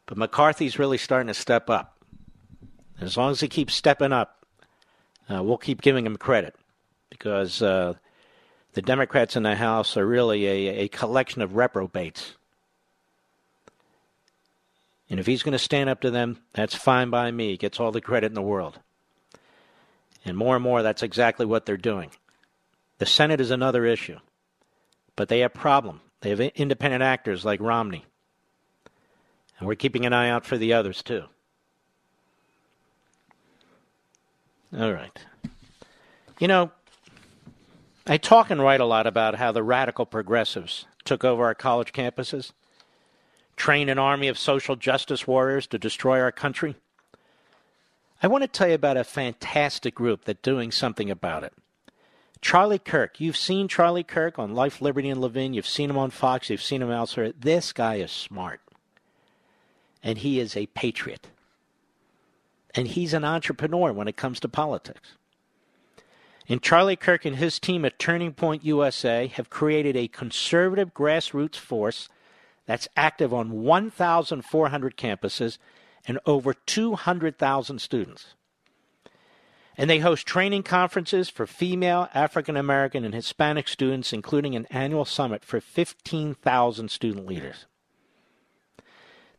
But 0.06 0.18
McCarthy's 0.18 0.80
really 0.80 0.98
starting 0.98 1.28
to 1.28 1.34
step 1.34 1.69
up. 1.69 1.98
As 3.02 3.18
long 3.18 3.32
as 3.32 3.41
he 3.41 3.49
keeps 3.49 3.76
stepping 3.76 4.14
up, 4.14 4.45
uh, 5.30 5.44
we'll 5.44 5.57
keep 5.57 5.82
giving 5.82 6.06
him 6.06 6.15
credit 6.15 6.56
because 7.10 7.61
uh, 7.61 7.95
the 8.72 8.82
Democrats 8.82 9.36
in 9.36 9.44
the 9.44 9.56
House 9.57 9.98
are 9.98 10.07
really 10.07 10.48
a, 10.48 10.84
a 10.84 10.88
collection 10.88 11.41
of 11.41 11.57
reprobates. 11.57 12.36
And 15.10 15.19
if 15.19 15.26
he's 15.26 15.44
going 15.44 15.52
to 15.52 15.60
stand 15.60 15.90
up 15.90 15.99
to 16.02 16.10
them, 16.10 16.38
that's 16.53 16.73
fine 16.73 17.10
by 17.10 17.30
me. 17.32 17.49
He 17.49 17.57
gets 17.57 17.82
all 17.82 17.91
the 17.91 17.99
credit 17.99 18.28
in 18.28 18.34
the 18.34 18.41
world. 18.41 18.80
And 20.23 20.38
more 20.38 20.56
and 20.56 20.64
more, 20.64 20.82
that's 20.82 21.03
exactly 21.03 21.45
what 21.45 21.65
they're 21.65 21.76
doing. 21.76 22.11
The 23.02 23.07
Senate 23.07 23.41
is 23.41 23.49
another 23.49 23.84
issue, 23.84 24.19
but 25.15 25.28
they 25.28 25.40
have 25.40 25.56
a 25.56 25.57
problem. 25.57 26.02
They 26.19 26.30
have 26.30 26.40
independent 26.40 27.02
actors 27.02 27.44
like 27.44 27.60
Romney, 27.60 28.06
and 29.57 29.68
we're 29.68 29.73
keeping 29.73 30.06
an 30.06 30.14
eye 30.14 30.30
out 30.30 30.45
for 30.45 30.56
the 30.56 30.73
others 30.73 31.02
too. 31.02 31.23
All 34.78 34.94
right. 34.94 35.18
You 36.38 36.48
know, 36.48 36.69
I 38.06 38.18
talk 38.18 38.52
and 38.52 38.61
write 38.61 38.82
a 38.82 38.86
lot 38.86 39.07
about 39.07 39.34
how 39.34 39.52
the 39.52 39.64
radical 39.64 40.06
progressives 40.06 40.86
took 41.03 41.26
over 41.26 41.45
our 41.45 41.56
college 41.56 41.94
campuses 41.94 42.52
trained 43.56 43.90
an 43.90 43.98
army 43.98 44.28
of 44.28 44.38
social 44.38 44.76
justice 44.76 45.26
warriors 45.26 45.65
to 45.65 45.80
destroy 45.80 46.19
our 46.19 46.32
country? 46.32 46.76
I 48.22 48.28
want 48.28 48.44
to 48.44 48.48
tell 48.48 48.68
you 48.68 48.76
about 48.76 48.98
a 48.98 49.03
fantastic 49.03 49.95
group 49.95 50.26
that's 50.26 50.44
doing 50.44 50.72
something 50.72 51.10
about 51.10 51.44
it. 51.44 51.53
Charlie 52.41 52.80
Kirk. 52.80 53.19
You've 53.19 53.38
seen 53.38 53.68
Charlie 53.68 54.03
Kirk 54.03 54.39
on 54.39 54.55
Life, 54.55 54.81
Liberty, 54.81 55.09
and 55.09 55.22
Levin. 55.22 55.53
You've 55.53 55.68
seen 55.68 55.89
him 55.89 55.97
on 55.97 56.09
Fox. 56.09 56.49
You've 56.49 56.61
seen 56.61 56.81
him 56.81 56.91
elsewhere. 56.91 57.31
This 57.39 57.72
guy 57.72 57.95
is 57.95 58.11
smart. 58.11 58.61
And 60.03 60.18
he 60.18 60.39
is 60.39 60.57
a 60.57 60.65
patriot. 60.68 61.27
And 62.73 62.88
he's 62.88 63.13
an 63.13 63.23
entrepreneur 63.23 63.93
when 63.93 64.07
it 64.07 64.18
comes 64.18 64.39
to 64.39 64.49
politics. 64.49 65.13
And 66.49 66.61
Charlie 66.61 66.95
Kirk 66.95 67.23
and 67.26 67.35
his 67.35 67.59
team 67.59 67.85
at 67.85 67.99
Turning 67.99 68.34
Point 68.34 68.65
USA 68.65 69.27
have 69.27 69.49
created 69.49 69.95
a 69.95 70.07
conservative 70.07 70.93
grassroots 70.93 71.55
force 71.55 72.09
that's 72.65 72.88
active 72.97 73.34
on 73.34 73.63
1,400 73.63 74.97
campuses 74.97 75.57
and 76.07 76.19
over 76.26 76.53
200,000 76.53 77.80
students. 77.80 78.34
And 79.77 79.89
they 79.89 79.99
host 79.99 80.27
training 80.27 80.64
conferences 80.64 81.30
for 81.30 81.48
female, 81.48 82.10
African 82.14 82.57
American, 82.57 83.06
and 83.06 83.14
Hispanic 83.14 83.68
students, 83.68 84.11
including 84.11 84.56
an 84.56 84.68
annual 84.69 85.06
summit 85.06 85.45
for 85.45 85.61
15,000 85.61 86.91
student 86.91 87.26
leaders. 87.26 87.65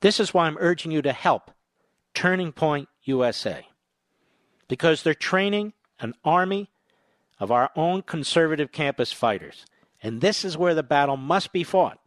This 0.01 0.19
is 0.19 0.35
why 0.35 0.47
I'm 0.47 0.57
urging 0.59 0.91
you 0.91 1.03
to 1.03 1.13
help 1.13 1.51
Turning 2.15 2.53
Point 2.53 2.89
USA, 3.05 3.67
because 4.69 5.03
they're 5.03 5.15
training 5.15 5.75
an 6.01 6.15
army 6.25 6.71
of 7.39 7.51
our 7.51 7.71
own 7.77 8.03
conservative 8.03 8.73
campus 8.73 9.13
fighters. 9.13 9.65
And 10.03 10.21
this 10.21 10.45
is 10.45 10.59
where 10.59 10.75
the 10.75 10.83
battle 10.83 11.17
must 11.17 11.53
be 11.53 11.63
fought. 11.63 11.99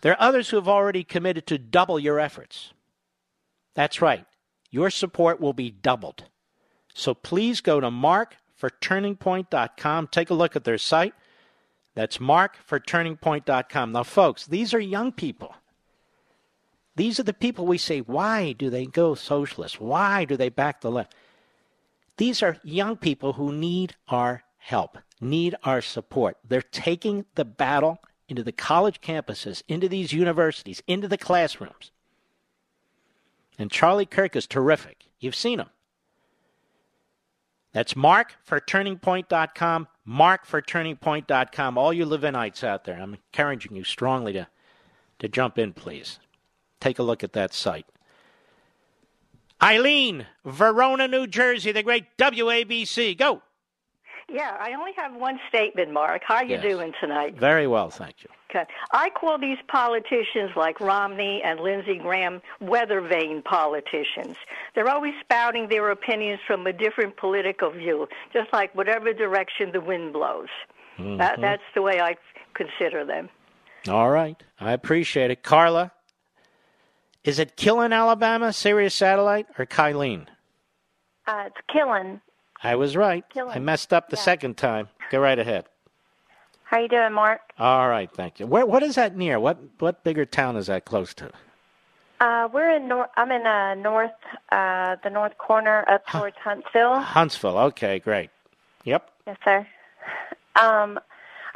There 0.00 0.12
are 0.12 0.20
others 0.20 0.50
who 0.50 0.56
have 0.56 0.68
already 0.68 1.04
committed 1.04 1.46
to 1.46 1.58
double 1.58 2.00
your 2.00 2.18
efforts. 2.18 2.72
That's 3.74 4.02
right. 4.02 4.24
Your 4.70 4.90
support 4.90 5.40
will 5.40 5.52
be 5.52 5.70
doubled. 5.70 6.24
So 6.92 7.14
please 7.14 7.60
go 7.60 7.78
to 7.78 7.88
markforturningpoint.com. 7.88 10.08
Take 10.08 10.30
a 10.30 10.34
look 10.34 10.56
at 10.56 10.64
their 10.64 10.78
site. 10.78 11.14
That's 11.94 12.18
Mark 12.18 12.56
for 12.64 12.80
turningpoint.com. 12.80 13.92
Now, 13.92 14.02
folks, 14.02 14.46
these 14.46 14.74
are 14.74 14.80
young 14.80 15.12
people. 15.12 15.54
These 16.96 17.20
are 17.20 17.24
the 17.24 17.32
people 17.32 17.66
we 17.66 17.78
say, 17.78 18.00
why 18.00 18.52
do 18.52 18.68
they 18.70 18.86
go 18.86 19.14
socialist? 19.14 19.80
Why 19.80 20.24
do 20.24 20.36
they 20.36 20.48
back 20.48 20.80
the 20.80 20.90
left? 20.90 21.14
These 22.16 22.42
are 22.42 22.58
young 22.62 22.96
people 22.96 23.34
who 23.34 23.52
need 23.52 23.96
our 24.08 24.42
help, 24.58 24.98
need 25.20 25.54
our 25.64 25.80
support. 25.80 26.36
They're 26.46 26.60
taking 26.60 27.24
the 27.34 27.44
battle 27.44 27.98
into 28.28 28.42
the 28.42 28.52
college 28.52 29.00
campuses, 29.00 29.62
into 29.68 29.88
these 29.88 30.12
universities, 30.12 30.82
into 30.86 31.08
the 31.08 31.18
classrooms. 31.18 31.90
And 33.58 33.70
Charlie 33.70 34.06
Kirk 34.06 34.36
is 34.36 34.46
terrific. 34.46 35.06
You've 35.18 35.34
seen 35.34 35.58
him. 35.58 35.70
That's 37.72 37.94
Mark 37.94 38.36
for 38.42 38.60
TurningPoint.com. 38.60 39.88
Mark 40.04 40.44
for 40.44 40.60
TurningPoint.com. 40.60 41.78
All 41.78 41.92
you 41.92 42.04
Levinites 42.04 42.64
out 42.64 42.84
there, 42.84 43.00
I'm 43.00 43.14
encouraging 43.14 43.76
you 43.76 43.84
strongly 43.84 44.32
to, 44.32 44.48
to 45.20 45.28
jump 45.28 45.58
in, 45.58 45.72
please. 45.72 46.18
Take 46.80 46.98
a 46.98 47.02
look 47.02 47.22
at 47.22 47.32
that 47.34 47.52
site. 47.54 47.86
Eileen, 49.62 50.26
Verona, 50.44 51.06
New 51.06 51.26
Jersey, 51.26 51.72
the 51.72 51.82
great 51.82 52.16
WABC. 52.16 53.16
Go. 53.18 53.42
Yeah, 54.32 54.56
I 54.60 54.72
only 54.74 54.92
have 54.96 55.14
one 55.14 55.40
statement, 55.48 55.90
Mark. 55.92 56.22
How 56.24 56.36
are 56.36 56.44
you 56.44 56.52
Yes. 56.52 56.62
doing 56.62 56.94
tonight? 57.00 57.34
Very 57.34 57.66
well, 57.66 57.90
thank 57.90 58.22
you. 58.22 58.30
Okay. 58.48 58.64
I 58.92 59.10
call 59.10 59.38
these 59.38 59.58
politicians 59.68 60.52
like 60.56 60.80
Romney 60.80 61.42
and 61.42 61.60
Lindsey 61.60 61.96
Graham 61.98 62.40
weather 62.60 63.00
vane 63.00 63.42
politicians. 63.42 64.36
They're 64.74 64.88
always 64.88 65.14
spouting 65.20 65.68
their 65.68 65.90
opinions 65.90 66.40
from 66.46 66.66
a 66.66 66.72
different 66.72 67.16
political 67.16 67.70
view, 67.70 68.08
just 68.32 68.52
like 68.52 68.74
whatever 68.74 69.12
direction 69.12 69.72
the 69.72 69.80
wind 69.80 70.12
blows. 70.12 70.48
That, 70.98 71.38
Mhm. 71.38 71.40
that's 71.40 71.62
the 71.74 71.82
way 71.82 72.00
I 72.00 72.16
consider 72.54 73.04
them. 73.04 73.30
All 73.88 74.10
right. 74.10 74.40
I 74.60 74.72
appreciate 74.72 75.30
it. 75.30 75.42
Carla, 75.42 75.92
is 77.24 77.38
it 77.38 77.56
Killen, 77.56 77.92
Alabama, 77.94 78.52
Sirius 78.52 78.94
Satellite, 78.94 79.46
or 79.58 79.66
Kylene? 79.66 80.26
Uh, 81.26 81.44
it's 81.46 81.56
killing. 81.72 82.20
I 82.62 82.76
was 82.76 82.96
right. 82.96 83.24
Killen. 83.34 83.56
I 83.56 83.58
messed 83.58 83.92
up 83.92 84.08
the 84.10 84.16
Yeah. 84.16 84.22
second 84.22 84.56
time. 84.56 84.88
Go 85.10 85.20
right 85.20 85.38
ahead. 85.38 85.66
How 86.64 86.78
you 86.78 86.88
doing, 86.88 87.12
Mark? 87.12 87.40
All 87.58 87.88
right, 87.88 88.10
thank 88.12 88.38
you. 88.38 88.46
Where, 88.46 88.64
what 88.64 88.82
is 88.82 88.94
that 88.94 89.16
near? 89.16 89.40
What 89.40 89.58
what 89.80 90.04
bigger 90.04 90.24
town 90.24 90.56
is 90.56 90.68
that 90.68 90.84
close 90.84 91.12
to? 91.14 91.30
Uh, 92.20 92.48
we're 92.52 92.70
in 92.76 92.86
North. 92.86 93.08
I'm 93.16 93.32
in 93.32 93.46
uh, 93.46 93.74
North, 93.74 94.12
uh, 94.52 94.96
the 95.02 95.10
North 95.10 95.36
corner 95.38 95.84
up 95.88 96.06
towards 96.06 96.36
Huntsville. 96.36 97.00
Huntsville. 97.00 97.58
Okay, 97.58 97.98
great. 97.98 98.30
Yep. 98.84 99.10
Yes, 99.26 99.36
sir. 99.44 99.66
Um, 100.56 101.00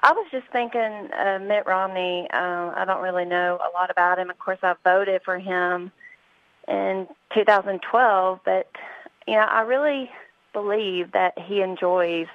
I 0.05 0.13
was 0.13 0.27
just 0.31 0.47
thinking, 0.53 1.09
uh, 1.19 1.39
Mitt 1.41 1.65
Romney. 1.65 2.29
Uh, 2.31 2.73
I 2.77 2.85
don't 2.87 3.03
really 3.03 3.25
know 3.25 3.59
a 3.59 3.73
lot 3.73 3.91
about 3.91 4.19
him. 4.19 4.29
Of 4.29 4.39
course, 4.39 4.59
I 4.63 4.75
voted 4.85 5.23
for 5.25 5.39
him 5.39 5.91
in 6.69 7.09
2012, 7.35 8.41
but 8.45 8.71
you 9.27 9.35
know, 9.35 9.41
I 9.41 9.63
really 9.63 10.11
believe 10.53 11.13
that 11.13 11.39
he 11.39 11.63
enjoys 11.63 12.27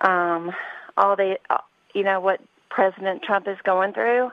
um, 0.00 0.52
all 0.96 1.16
the, 1.16 1.36
uh, 1.50 1.58
you 1.94 2.02
know, 2.02 2.18
what 2.18 2.40
President 2.70 3.22
Trump 3.22 3.46
is 3.46 3.58
going 3.62 3.92
through 3.92 4.30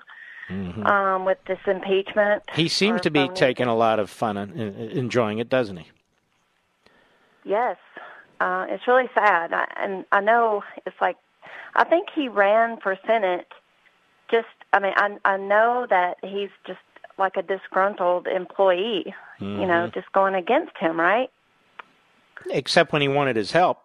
Mhm. 0.50 0.86
um, 0.86 1.26
with 1.26 1.38
this 1.46 1.60
impeachment. 1.66 2.44
He 2.54 2.70
seems 2.70 3.02
to 3.02 3.12
be 3.12 3.28
taking 3.36 3.68
a 3.68 3.76
lot 3.76 4.00
of 4.00 4.10
fun 4.10 4.38
and 4.38 4.54
and 4.58 4.92
enjoying 4.92 5.40
it, 5.40 5.50
doesn't 5.50 5.78
he? 5.78 5.92
Yes, 7.44 7.78
uh, 8.40 8.68
it's 8.70 8.88
really 8.88 9.10
sad, 9.14 9.52
I, 9.52 9.68
and 9.76 10.06
I 10.14 10.22
know 10.22 10.64
it's 10.86 11.00
like 11.02 11.18
I 11.76 11.84
think 11.84 12.10
he 12.14 12.28
ran 12.28 12.78
for 12.82 12.98
Senate. 13.06 13.48
Just, 14.30 14.48
I 14.74 14.80
mean, 14.80 14.94
I 14.96 15.18
I 15.26 15.38
know 15.38 15.86
that 15.90 16.18
he's 16.24 16.50
just 16.66 16.80
like 17.18 17.36
a 17.38 17.42
disgruntled 17.42 18.28
employee, 18.28 19.14
you 19.40 19.48
know, 19.68 19.88
Mhm. 19.88 19.94
just 19.94 20.12
going 20.14 20.34
against 20.36 20.78
him, 20.78 21.00
right? 21.00 21.30
Except 22.50 22.92
when 22.92 23.02
he 23.02 23.08
wanted 23.08 23.36
his 23.36 23.52
help. 23.52 23.80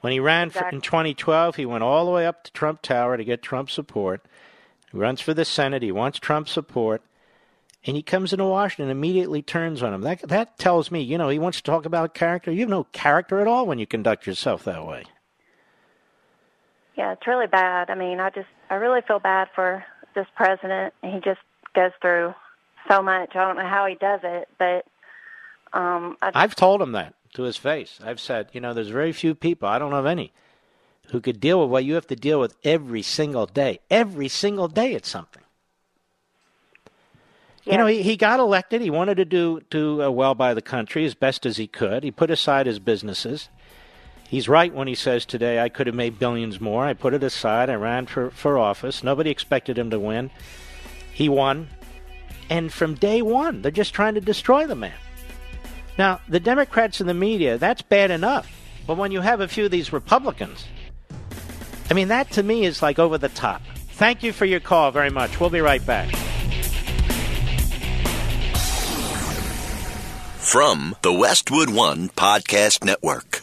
When 0.00 0.12
he 0.12 0.20
ran 0.20 0.48
for, 0.48 0.66
in 0.68 0.80
2012, 0.80 1.56
he 1.56 1.66
went 1.66 1.84
all 1.84 2.06
the 2.06 2.10
way 2.10 2.26
up 2.26 2.44
to 2.44 2.52
Trump 2.52 2.80
Tower 2.80 3.18
to 3.18 3.24
get 3.24 3.42
Trump 3.42 3.68
support. 3.70 4.24
He 4.90 4.96
runs 4.96 5.20
for 5.20 5.34
the 5.34 5.44
Senate. 5.44 5.82
He 5.82 5.92
wants 5.92 6.18
Trump 6.18 6.48
support. 6.48 7.02
And 7.84 7.96
he 7.96 8.02
comes 8.02 8.32
into 8.32 8.44
Washington 8.46 8.84
and 8.90 8.92
immediately 8.98 9.42
turns 9.42 9.82
on 9.82 9.92
him. 9.92 10.00
That, 10.02 10.20
that 10.28 10.58
tells 10.58 10.90
me, 10.90 11.02
you 11.02 11.18
know, 11.18 11.28
he 11.28 11.38
wants 11.38 11.58
to 11.58 11.64
talk 11.64 11.84
about 11.84 12.14
character. 12.14 12.50
You 12.50 12.60
have 12.60 12.68
no 12.68 12.84
character 12.84 13.40
at 13.40 13.46
all 13.46 13.66
when 13.66 13.78
you 13.78 13.86
conduct 13.86 14.26
yourself 14.26 14.64
that 14.64 14.86
way. 14.86 15.04
Yeah, 16.96 17.12
it's 17.12 17.26
really 17.26 17.46
bad. 17.46 17.90
I 17.90 17.94
mean, 17.94 18.20
I 18.20 18.30
just 18.30 18.48
I 18.68 18.74
really 18.74 19.00
feel 19.02 19.18
bad 19.18 19.48
for 19.54 19.84
this 20.14 20.26
president. 20.36 20.92
He 21.02 21.20
just 21.20 21.40
goes 21.74 21.92
through 22.00 22.34
so 22.88 23.02
much. 23.02 23.30
I 23.34 23.46
don't 23.46 23.56
know 23.56 23.68
how 23.68 23.86
he 23.86 23.94
does 23.94 24.20
it, 24.22 24.48
but 24.58 24.86
um, 25.72 26.16
I, 26.20 26.32
I've 26.34 26.54
told 26.54 26.82
him 26.82 26.92
that 26.92 27.14
to 27.34 27.42
his 27.42 27.56
face. 27.56 28.00
I've 28.04 28.20
said, 28.20 28.48
you 28.52 28.60
know, 28.60 28.74
there's 28.74 28.88
very 28.88 29.12
few 29.12 29.34
people, 29.34 29.68
I 29.68 29.78
don't 29.78 29.90
know 29.90 29.98
of 29.98 30.06
any, 30.06 30.32
who 31.10 31.20
could 31.20 31.40
deal 31.40 31.60
with 31.60 31.70
what 31.70 31.84
you 31.84 31.94
have 31.94 32.06
to 32.08 32.16
deal 32.16 32.40
with 32.40 32.56
every 32.64 33.02
single 33.02 33.46
day. 33.46 33.80
Every 33.90 34.28
single 34.28 34.68
day 34.68 34.94
it's 34.94 35.08
something. 35.08 35.42
You 37.64 37.76
know, 37.76 37.86
he, 37.86 38.02
he 38.02 38.16
got 38.16 38.40
elected. 38.40 38.80
He 38.80 38.90
wanted 38.90 39.16
to 39.16 39.24
do 39.24 39.60
do 39.70 40.02
uh, 40.02 40.10
well 40.10 40.34
by 40.34 40.54
the 40.54 40.62
country 40.62 41.04
as 41.04 41.14
best 41.14 41.46
as 41.46 41.56
he 41.56 41.68
could. 41.68 42.02
He 42.02 42.10
put 42.10 42.30
aside 42.30 42.66
his 42.66 42.80
businesses. 42.80 43.48
He's 44.30 44.48
right 44.48 44.72
when 44.72 44.86
he 44.86 44.94
says 44.94 45.26
today, 45.26 45.58
I 45.58 45.68
could 45.68 45.88
have 45.88 45.96
made 45.96 46.20
billions 46.20 46.60
more. 46.60 46.84
I 46.84 46.92
put 46.94 47.14
it 47.14 47.24
aside. 47.24 47.68
I 47.68 47.74
ran 47.74 48.06
for, 48.06 48.30
for 48.30 48.58
office. 48.58 49.02
Nobody 49.02 49.28
expected 49.28 49.76
him 49.76 49.90
to 49.90 49.98
win. 49.98 50.30
He 51.12 51.28
won. 51.28 51.66
And 52.48 52.72
from 52.72 52.94
day 52.94 53.22
one, 53.22 53.60
they're 53.60 53.72
just 53.72 53.92
trying 53.92 54.14
to 54.14 54.20
destroy 54.20 54.68
the 54.68 54.76
man. 54.76 54.94
Now, 55.98 56.20
the 56.28 56.38
Democrats 56.38 57.00
and 57.00 57.08
the 57.08 57.14
media, 57.14 57.58
that's 57.58 57.82
bad 57.82 58.12
enough. 58.12 58.48
But 58.86 58.98
when 58.98 59.10
you 59.10 59.20
have 59.20 59.40
a 59.40 59.48
few 59.48 59.64
of 59.64 59.72
these 59.72 59.92
Republicans, 59.92 60.64
I 61.90 61.94
mean, 61.94 62.06
that 62.08 62.30
to 62.32 62.44
me 62.44 62.64
is 62.64 62.82
like 62.82 63.00
over 63.00 63.18
the 63.18 63.30
top. 63.30 63.62
Thank 63.94 64.22
you 64.22 64.32
for 64.32 64.44
your 64.44 64.60
call 64.60 64.92
very 64.92 65.10
much. 65.10 65.40
We'll 65.40 65.50
be 65.50 65.60
right 65.60 65.84
back. 65.84 66.08
From 70.38 70.94
the 71.02 71.12
Westwood 71.12 71.70
One 71.70 72.10
Podcast 72.10 72.84
Network. 72.84 73.42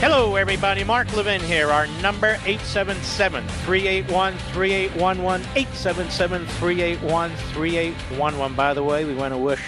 Hello, 0.00 0.36
everybody. 0.36 0.82
Mark 0.82 1.14
Levin 1.14 1.42
here. 1.42 1.68
Our 1.68 1.86
number 2.00 2.38
877 2.46 3.46
381 3.46 4.32
3811. 4.54 5.46
877 5.54 6.46
381 6.46 7.30
3811. 7.52 8.56
By 8.56 8.72
the 8.72 8.82
way, 8.82 9.04
we 9.04 9.14
want 9.14 9.34
to 9.34 9.38
wish 9.38 9.60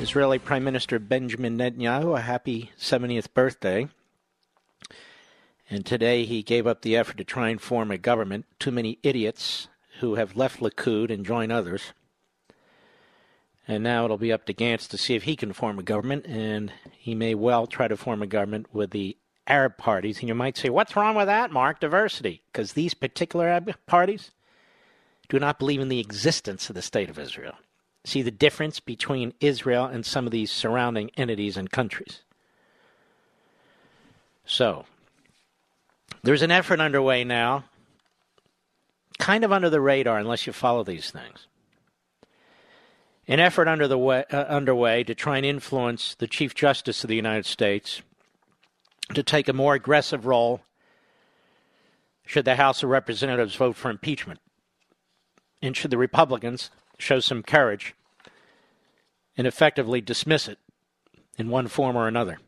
Israeli 0.00 0.40
Prime 0.40 0.64
Minister 0.64 0.98
Benjamin 0.98 1.56
Netanyahu 1.56 2.18
a 2.18 2.22
happy 2.22 2.72
70th 2.76 3.32
birthday. 3.32 3.86
And 5.70 5.86
today 5.86 6.24
he 6.24 6.42
gave 6.42 6.66
up 6.66 6.82
the 6.82 6.96
effort 6.96 7.18
to 7.18 7.24
try 7.24 7.48
and 7.48 7.60
form 7.60 7.92
a 7.92 7.96
government. 7.96 8.46
Too 8.58 8.72
many 8.72 8.98
idiots 9.04 9.68
who 10.00 10.16
have 10.16 10.34
left 10.34 10.58
Likud 10.58 11.12
and 11.12 11.24
joined 11.24 11.52
others. 11.52 11.92
And 13.72 13.84
now 13.84 14.04
it'll 14.04 14.18
be 14.18 14.32
up 14.32 14.44
to 14.46 14.54
Gantz 14.54 14.86
to 14.88 14.98
see 14.98 15.14
if 15.14 15.22
he 15.22 15.34
can 15.34 15.54
form 15.54 15.78
a 15.78 15.82
government, 15.82 16.26
and 16.26 16.70
he 16.92 17.14
may 17.14 17.34
well 17.34 17.66
try 17.66 17.88
to 17.88 17.96
form 17.96 18.20
a 18.22 18.26
government 18.26 18.66
with 18.74 18.90
the 18.90 19.16
Arab 19.46 19.78
parties. 19.78 20.20
And 20.20 20.28
you 20.28 20.34
might 20.34 20.58
say, 20.58 20.68
what's 20.68 20.94
wrong 20.94 21.14
with 21.14 21.26
that, 21.26 21.50
Mark? 21.50 21.80
Diversity. 21.80 22.42
Because 22.52 22.74
these 22.74 22.92
particular 22.92 23.48
Arab 23.48 23.74
parties 23.86 24.30
do 25.30 25.38
not 25.38 25.58
believe 25.58 25.80
in 25.80 25.88
the 25.88 26.00
existence 26.00 26.68
of 26.68 26.74
the 26.74 26.82
State 26.82 27.08
of 27.08 27.18
Israel. 27.18 27.54
See 28.04 28.20
the 28.20 28.30
difference 28.30 28.78
between 28.78 29.32
Israel 29.40 29.86
and 29.86 30.04
some 30.04 30.26
of 30.26 30.32
these 30.32 30.52
surrounding 30.52 31.10
entities 31.16 31.56
and 31.56 31.70
countries. 31.70 32.20
So, 34.44 34.84
there's 36.22 36.42
an 36.42 36.50
effort 36.50 36.78
underway 36.78 37.24
now, 37.24 37.64
kind 39.18 39.44
of 39.44 39.52
under 39.52 39.70
the 39.70 39.80
radar 39.80 40.18
unless 40.18 40.46
you 40.46 40.52
follow 40.52 40.84
these 40.84 41.10
things 41.10 41.46
an 43.32 43.40
effort 43.40 43.66
under 43.66 43.88
the 43.88 43.96
way, 43.96 44.22
uh, 44.30 44.42
underway 44.42 45.02
to 45.02 45.14
try 45.14 45.38
and 45.38 45.46
influence 45.46 46.14
the 46.16 46.26
Chief 46.26 46.54
Justice 46.54 47.02
of 47.02 47.08
the 47.08 47.16
United 47.16 47.46
States 47.46 48.02
to 49.14 49.22
take 49.22 49.48
a 49.48 49.54
more 49.54 49.72
aggressive 49.72 50.26
role 50.26 50.60
should 52.26 52.44
the 52.44 52.56
House 52.56 52.82
of 52.82 52.90
Representatives 52.90 53.54
vote 53.54 53.74
for 53.74 53.90
impeachment. 53.90 54.38
And 55.62 55.74
should 55.74 55.90
the 55.90 55.96
Republicans 55.96 56.70
show 56.98 57.20
some 57.20 57.42
courage 57.42 57.94
and 59.34 59.46
effectively 59.46 60.02
dismiss 60.02 60.46
it 60.46 60.58
in 61.38 61.48
one 61.48 61.68
form 61.68 61.96
or 61.96 62.08
another. 62.08 62.38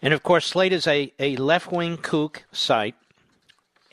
And 0.00 0.14
of 0.14 0.22
course, 0.22 0.46
Slate 0.46 0.72
is 0.72 0.86
a, 0.86 1.12
a 1.18 1.36
left 1.36 1.70
wing 1.70 1.98
kook 1.98 2.46
site, 2.50 2.94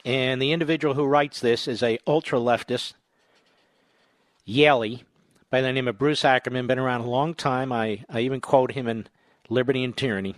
and 0.05 0.41
the 0.41 0.53
individual 0.53 0.93
who 0.93 1.05
writes 1.05 1.41
this 1.41 1.67
is 1.67 1.83
a 1.83 1.99
ultra 2.07 2.39
leftist 2.39 2.93
Yalie, 4.47 5.03
by 5.49 5.61
the 5.61 5.71
name 5.71 5.87
of 5.87 5.97
Bruce 5.97 6.25
Ackerman, 6.25 6.67
been 6.67 6.79
around 6.79 7.01
a 7.01 7.09
long 7.09 7.33
time. 7.33 7.71
I, 7.71 8.03
I 8.09 8.21
even 8.21 8.41
quote 8.41 8.71
him 8.71 8.87
in 8.87 9.07
Liberty 9.49 9.83
and 9.83 9.95
Tyranny, 9.95 10.35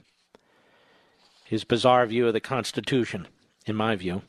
his 1.45 1.63
bizarre 1.63 2.05
view 2.05 2.27
of 2.27 2.33
the 2.33 2.39
Constitution, 2.39 3.27
in 3.65 3.75
my 3.75 3.95
view. 3.95 4.23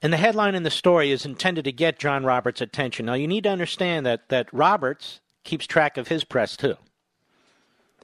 And 0.00 0.12
the 0.12 0.16
headline 0.16 0.54
in 0.54 0.62
the 0.62 0.70
story 0.70 1.10
is 1.10 1.26
intended 1.26 1.64
to 1.64 1.72
get 1.72 1.98
John 1.98 2.24
Roberts' 2.24 2.60
attention. 2.60 3.06
Now, 3.06 3.14
you 3.14 3.26
need 3.26 3.44
to 3.44 3.50
understand 3.50 4.06
that, 4.06 4.28
that 4.28 4.52
Roberts 4.52 5.20
keeps 5.44 5.66
track 5.66 5.96
of 5.96 6.08
his 6.08 6.24
press, 6.24 6.56
too. 6.56 6.76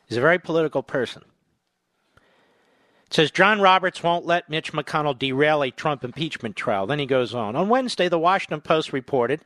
He's 0.09 0.19
a 0.19 0.23
very 0.23 0.39
political 0.39 0.83
person. 0.83 1.23
It 3.07 3.15
says 3.15 3.31
John 3.31 3.61
Roberts 3.61 4.03
won't 4.03 4.27
let 4.27 4.51
Mitch 4.51 4.73
McConnell 4.73 5.19
derail 5.19 5.63
a 5.63 5.71
Trump 5.71 6.03
impeachment 6.03 6.57
trial. 6.57 6.87
Then 6.87 6.99
he 6.99 7.07
goes 7.07 7.33
on. 7.33 7.55
On 7.55 7.69
Wednesday, 7.69 8.09
the 8.09 8.19
Washington 8.19 8.61
Post 8.61 8.93
reported 8.93 9.41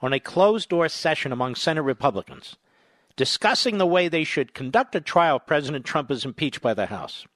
on 0.00 0.12
a 0.12 0.20
closed 0.20 0.68
door 0.68 0.88
session 0.88 1.32
among 1.32 1.54
Senate 1.54 1.82
Republicans 1.82 2.56
discussing 3.18 3.76
the 3.76 3.86
way 3.86 4.08
they 4.08 4.24
should 4.24 4.54
conduct 4.54 4.94
a 4.94 5.00
trial 5.00 5.36
if 5.36 5.46
President 5.46 5.84
Trump 5.84 6.10
is 6.10 6.24
impeached 6.24 6.62
by 6.62 6.72
the 6.72 6.86
House. 6.86 7.26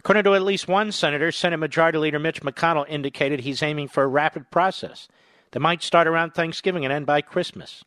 According 0.00 0.24
to 0.24 0.34
at 0.34 0.42
least 0.42 0.66
one 0.66 0.90
senator, 0.90 1.30
Senate 1.30 1.58
Majority 1.58 1.98
Leader 1.98 2.18
Mitch 2.18 2.40
McConnell 2.40 2.88
indicated 2.88 3.40
he's 3.40 3.62
aiming 3.62 3.86
for 3.86 4.02
a 4.02 4.08
rapid 4.08 4.50
process 4.50 5.06
that 5.52 5.60
might 5.60 5.82
start 5.82 6.08
around 6.08 6.32
Thanksgiving 6.32 6.84
and 6.84 6.92
end 6.92 7.06
by 7.06 7.20
Christmas. 7.20 7.84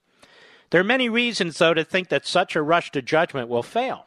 There 0.70 0.80
are 0.80 0.86
many 0.86 1.10
reasons, 1.10 1.58
though, 1.58 1.74
to 1.74 1.84
think 1.84 2.10
that 2.10 2.26
such 2.26 2.56
a 2.56 2.62
rush 2.62 2.92
to 2.92 3.02
judgment 3.02 3.50
will 3.50 3.64
fail. 3.64 4.06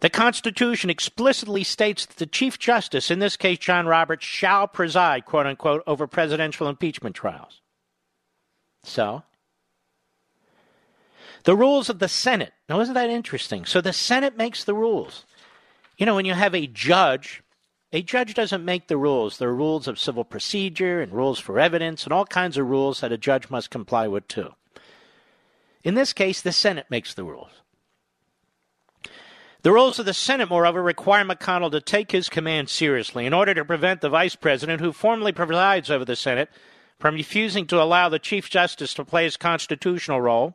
The 0.00 0.10
Constitution 0.10 0.90
explicitly 0.90 1.64
states 1.64 2.04
that 2.04 2.18
the 2.18 2.26
Chief 2.26 2.58
Justice, 2.58 3.10
in 3.10 3.18
this 3.18 3.38
case 3.38 3.58
John 3.58 3.86
Roberts, 3.86 4.26
shall 4.26 4.68
preside, 4.68 5.24
quote 5.24 5.46
unquote, 5.46 5.82
over 5.86 6.06
presidential 6.06 6.68
impeachment 6.68 7.16
trials. 7.16 7.62
So, 8.84 9.22
the 11.44 11.56
rules 11.56 11.88
of 11.90 11.98
the 11.98 12.08
Senate. 12.08 12.52
Now, 12.68 12.80
isn't 12.80 12.94
that 12.94 13.10
interesting? 13.10 13.64
So 13.64 13.80
the 13.80 13.92
Senate 13.92 14.36
makes 14.36 14.64
the 14.64 14.74
rules. 14.74 15.24
You 15.98 16.06
know, 16.06 16.14
when 16.14 16.24
you 16.24 16.34
have 16.34 16.54
a 16.54 16.66
judge, 16.66 17.42
a 17.92 18.02
judge 18.02 18.34
doesn't 18.34 18.64
make 18.64 18.88
the 18.88 18.96
rules. 18.96 19.38
There 19.38 19.50
are 19.50 19.54
rules 19.54 19.86
of 19.86 19.98
civil 19.98 20.24
procedure 20.24 21.00
and 21.00 21.12
rules 21.12 21.38
for 21.38 21.60
evidence 21.60 22.04
and 22.04 22.12
all 22.12 22.24
kinds 22.24 22.56
of 22.56 22.68
rules 22.68 23.00
that 23.00 23.12
a 23.12 23.18
judge 23.18 23.50
must 23.50 23.70
comply 23.70 24.08
with, 24.08 24.26
too. 24.26 24.54
In 25.84 25.94
this 25.94 26.12
case, 26.12 26.40
the 26.40 26.52
Senate 26.52 26.86
makes 26.88 27.12
the 27.14 27.24
rules. 27.24 27.50
The 29.62 29.72
rules 29.72 29.98
of 29.98 30.06
the 30.06 30.14
Senate, 30.14 30.48
moreover, 30.48 30.82
require 30.82 31.24
McConnell 31.24 31.70
to 31.70 31.80
take 31.80 32.10
his 32.10 32.28
command 32.28 32.68
seriously 32.68 33.26
in 33.26 33.32
order 33.32 33.54
to 33.54 33.64
prevent 33.64 34.00
the 34.00 34.10
vice 34.10 34.34
president, 34.34 34.80
who 34.80 34.92
formally 34.92 35.32
presides 35.32 35.90
over 35.90 36.04
the 36.04 36.16
Senate, 36.16 36.50
from 36.98 37.14
refusing 37.14 37.66
to 37.66 37.82
allow 37.82 38.08
the 38.08 38.18
Chief 38.18 38.48
Justice 38.48 38.94
to 38.94 39.04
play 39.04 39.24
his 39.24 39.36
constitutional 39.36 40.20
role. 40.20 40.54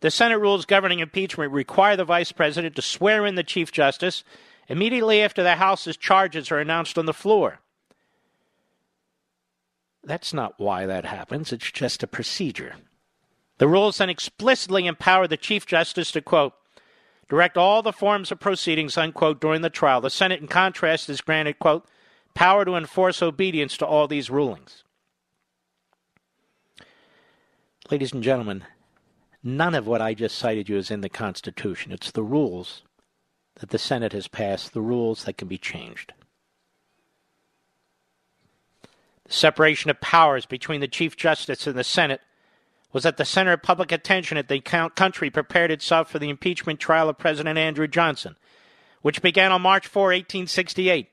The 0.00 0.10
Senate 0.10 0.38
rules 0.38 0.64
governing 0.64 1.00
impeachment 1.00 1.52
require 1.52 1.96
the 1.96 2.04
vice 2.04 2.32
president 2.32 2.76
to 2.76 2.82
swear 2.82 3.26
in 3.26 3.34
the 3.34 3.42
Chief 3.42 3.72
Justice 3.72 4.24
immediately 4.68 5.22
after 5.22 5.42
the 5.42 5.56
House's 5.56 5.96
charges 5.96 6.50
are 6.50 6.58
announced 6.58 6.98
on 6.98 7.06
the 7.06 7.14
floor. 7.14 7.60
That's 10.04 10.32
not 10.32 10.54
why 10.58 10.86
that 10.86 11.04
happens, 11.04 11.52
it's 11.52 11.70
just 11.72 12.02
a 12.02 12.06
procedure. 12.06 12.74
The 13.58 13.68
rules 13.68 13.98
then 13.98 14.10
explicitly 14.10 14.86
empower 14.86 15.26
the 15.26 15.36
Chief 15.36 15.66
Justice 15.66 16.12
to, 16.12 16.20
quote, 16.20 16.52
direct 17.28 17.56
all 17.56 17.82
the 17.82 17.92
forms 17.92 18.30
of 18.30 18.38
proceedings, 18.38 18.96
unquote, 18.96 19.40
during 19.40 19.62
the 19.62 19.70
trial. 19.70 20.00
The 20.00 20.10
Senate, 20.10 20.40
in 20.40 20.46
contrast, 20.46 21.08
is 21.08 21.20
granted, 21.20 21.58
quote, 21.58 21.86
power 22.34 22.64
to 22.64 22.76
enforce 22.76 23.22
obedience 23.22 23.76
to 23.78 23.86
all 23.86 24.06
these 24.06 24.30
rulings. 24.30 24.84
Ladies 27.88 28.12
and 28.12 28.22
gentlemen, 28.22 28.64
none 29.44 29.74
of 29.76 29.86
what 29.86 30.02
I 30.02 30.12
just 30.12 30.36
cited 30.36 30.68
you 30.68 30.76
is 30.76 30.90
in 30.90 31.02
the 31.02 31.08
Constitution. 31.08 31.92
It's 31.92 32.10
the 32.10 32.24
rules 32.24 32.82
that 33.60 33.70
the 33.70 33.78
Senate 33.78 34.12
has 34.12 34.26
passed, 34.26 34.72
the 34.72 34.80
rules 34.80 35.22
that 35.24 35.38
can 35.38 35.46
be 35.46 35.56
changed. 35.56 36.12
The 39.24 39.32
separation 39.32 39.88
of 39.88 40.00
powers 40.00 40.46
between 40.46 40.80
the 40.80 40.88
Chief 40.88 41.16
Justice 41.16 41.68
and 41.68 41.78
the 41.78 41.84
Senate 41.84 42.22
was 42.92 43.06
at 43.06 43.18
the 43.18 43.24
center 43.24 43.52
of 43.52 43.62
public 43.62 43.92
attention 43.92 44.36
as 44.36 44.46
the 44.46 44.60
country 44.60 45.30
prepared 45.30 45.70
itself 45.70 46.10
for 46.10 46.18
the 46.18 46.30
impeachment 46.30 46.80
trial 46.80 47.08
of 47.08 47.18
President 47.18 47.56
Andrew 47.56 47.86
Johnson, 47.86 48.36
which 49.02 49.22
began 49.22 49.52
on 49.52 49.62
March 49.62 49.86
4, 49.86 50.06
1868. 50.06 51.08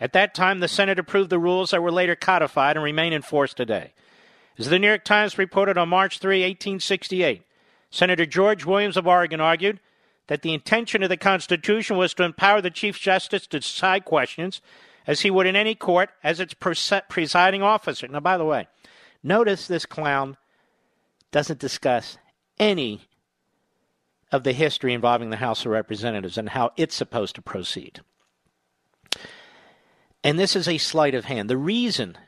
At 0.00 0.14
that 0.14 0.34
time, 0.34 0.60
the 0.60 0.68
Senate 0.68 0.98
approved 0.98 1.28
the 1.28 1.38
rules 1.38 1.72
that 1.72 1.82
were 1.82 1.92
later 1.92 2.16
codified 2.16 2.76
and 2.76 2.84
remain 2.84 3.12
in 3.12 3.20
force 3.20 3.52
today. 3.52 3.92
As 4.60 4.68
the 4.68 4.78
New 4.78 4.88
York 4.88 5.04
Times 5.04 5.38
reported 5.38 5.78
on 5.78 5.88
March 5.88 6.18
3, 6.18 6.42
1868, 6.42 7.44
Senator 7.90 8.26
George 8.26 8.66
Williams 8.66 8.98
of 8.98 9.06
Oregon 9.06 9.40
argued 9.40 9.80
that 10.26 10.42
the 10.42 10.52
intention 10.52 11.02
of 11.02 11.08
the 11.08 11.16
Constitution 11.16 11.96
was 11.96 12.12
to 12.12 12.24
empower 12.24 12.60
the 12.60 12.68
Chief 12.68 13.00
Justice 13.00 13.46
to 13.46 13.60
decide 13.60 14.04
questions 14.04 14.60
as 15.06 15.22
he 15.22 15.30
would 15.30 15.46
in 15.46 15.56
any 15.56 15.74
court 15.74 16.10
as 16.22 16.40
its 16.40 16.52
presiding 16.52 17.62
officer. 17.62 18.06
Now, 18.06 18.20
by 18.20 18.36
the 18.36 18.44
way, 18.44 18.68
notice 19.22 19.66
this 19.66 19.86
clown 19.86 20.36
doesn't 21.32 21.58
discuss 21.58 22.18
any 22.58 23.06
of 24.30 24.44
the 24.44 24.52
history 24.52 24.92
involving 24.92 25.30
the 25.30 25.36
House 25.36 25.64
of 25.64 25.72
Representatives 25.72 26.36
and 26.36 26.50
how 26.50 26.72
it's 26.76 26.94
supposed 26.94 27.34
to 27.36 27.42
proceed. 27.42 28.02
And 30.22 30.38
this 30.38 30.54
is 30.54 30.68
a 30.68 30.76
sleight 30.76 31.14
of 31.14 31.24
hand. 31.24 31.48
The 31.48 31.56
reason 31.56 32.18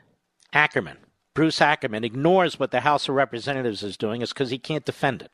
Ackerman, 0.51 0.97
Bruce 1.33 1.61
Ackerman, 1.61 2.03
ignores 2.03 2.59
what 2.59 2.71
the 2.71 2.81
House 2.81 3.09
of 3.09 3.15
Representatives 3.15 3.81
is 3.81 3.97
doing 3.97 4.21
is 4.21 4.29
because 4.29 4.51
he 4.51 4.59
can't 4.59 4.85
defend 4.85 5.21
it. 5.21 5.31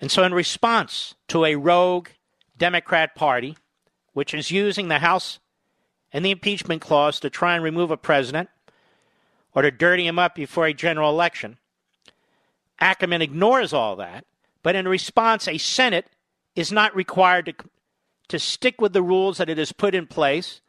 And 0.00 0.10
so, 0.10 0.22
in 0.24 0.32
response 0.32 1.14
to 1.28 1.44
a 1.44 1.56
rogue 1.56 2.08
Democrat 2.56 3.14
Party, 3.14 3.56
which 4.14 4.32
is 4.32 4.50
using 4.50 4.88
the 4.88 5.00
House 5.00 5.38
and 6.12 6.24
the 6.24 6.30
impeachment 6.30 6.80
clause 6.80 7.20
to 7.20 7.30
try 7.30 7.54
and 7.54 7.64
remove 7.64 7.90
a 7.90 7.96
president 7.96 8.48
or 9.54 9.62
to 9.62 9.70
dirty 9.70 10.06
him 10.06 10.18
up 10.18 10.34
before 10.34 10.66
a 10.66 10.74
general 10.74 11.10
election, 11.10 11.58
Ackerman 12.80 13.22
ignores 13.22 13.72
all 13.72 13.96
that, 13.96 14.24
but 14.62 14.74
in 14.74 14.88
response, 14.88 15.48
a 15.48 15.58
Senate 15.58 16.06
is 16.54 16.72
not 16.72 16.96
required 16.96 17.46
to, 17.46 17.54
to 18.28 18.38
stick 18.38 18.80
with 18.80 18.92
the 18.92 19.02
rules 19.02 19.38
that 19.38 19.48
it 19.48 19.58
has 19.58 19.72
put 19.72 19.94
in 19.94 20.06
place. 20.06 20.60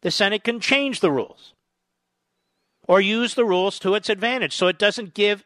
The 0.00 0.10
Senate 0.10 0.44
can 0.44 0.60
change 0.60 1.00
the 1.00 1.10
rules 1.10 1.54
or 2.88 3.00
use 3.00 3.34
the 3.34 3.44
rules 3.44 3.78
to 3.78 3.94
its 3.94 4.08
advantage 4.08 4.56
so 4.56 4.66
it 4.66 4.78
doesn't 4.78 5.14
give 5.14 5.44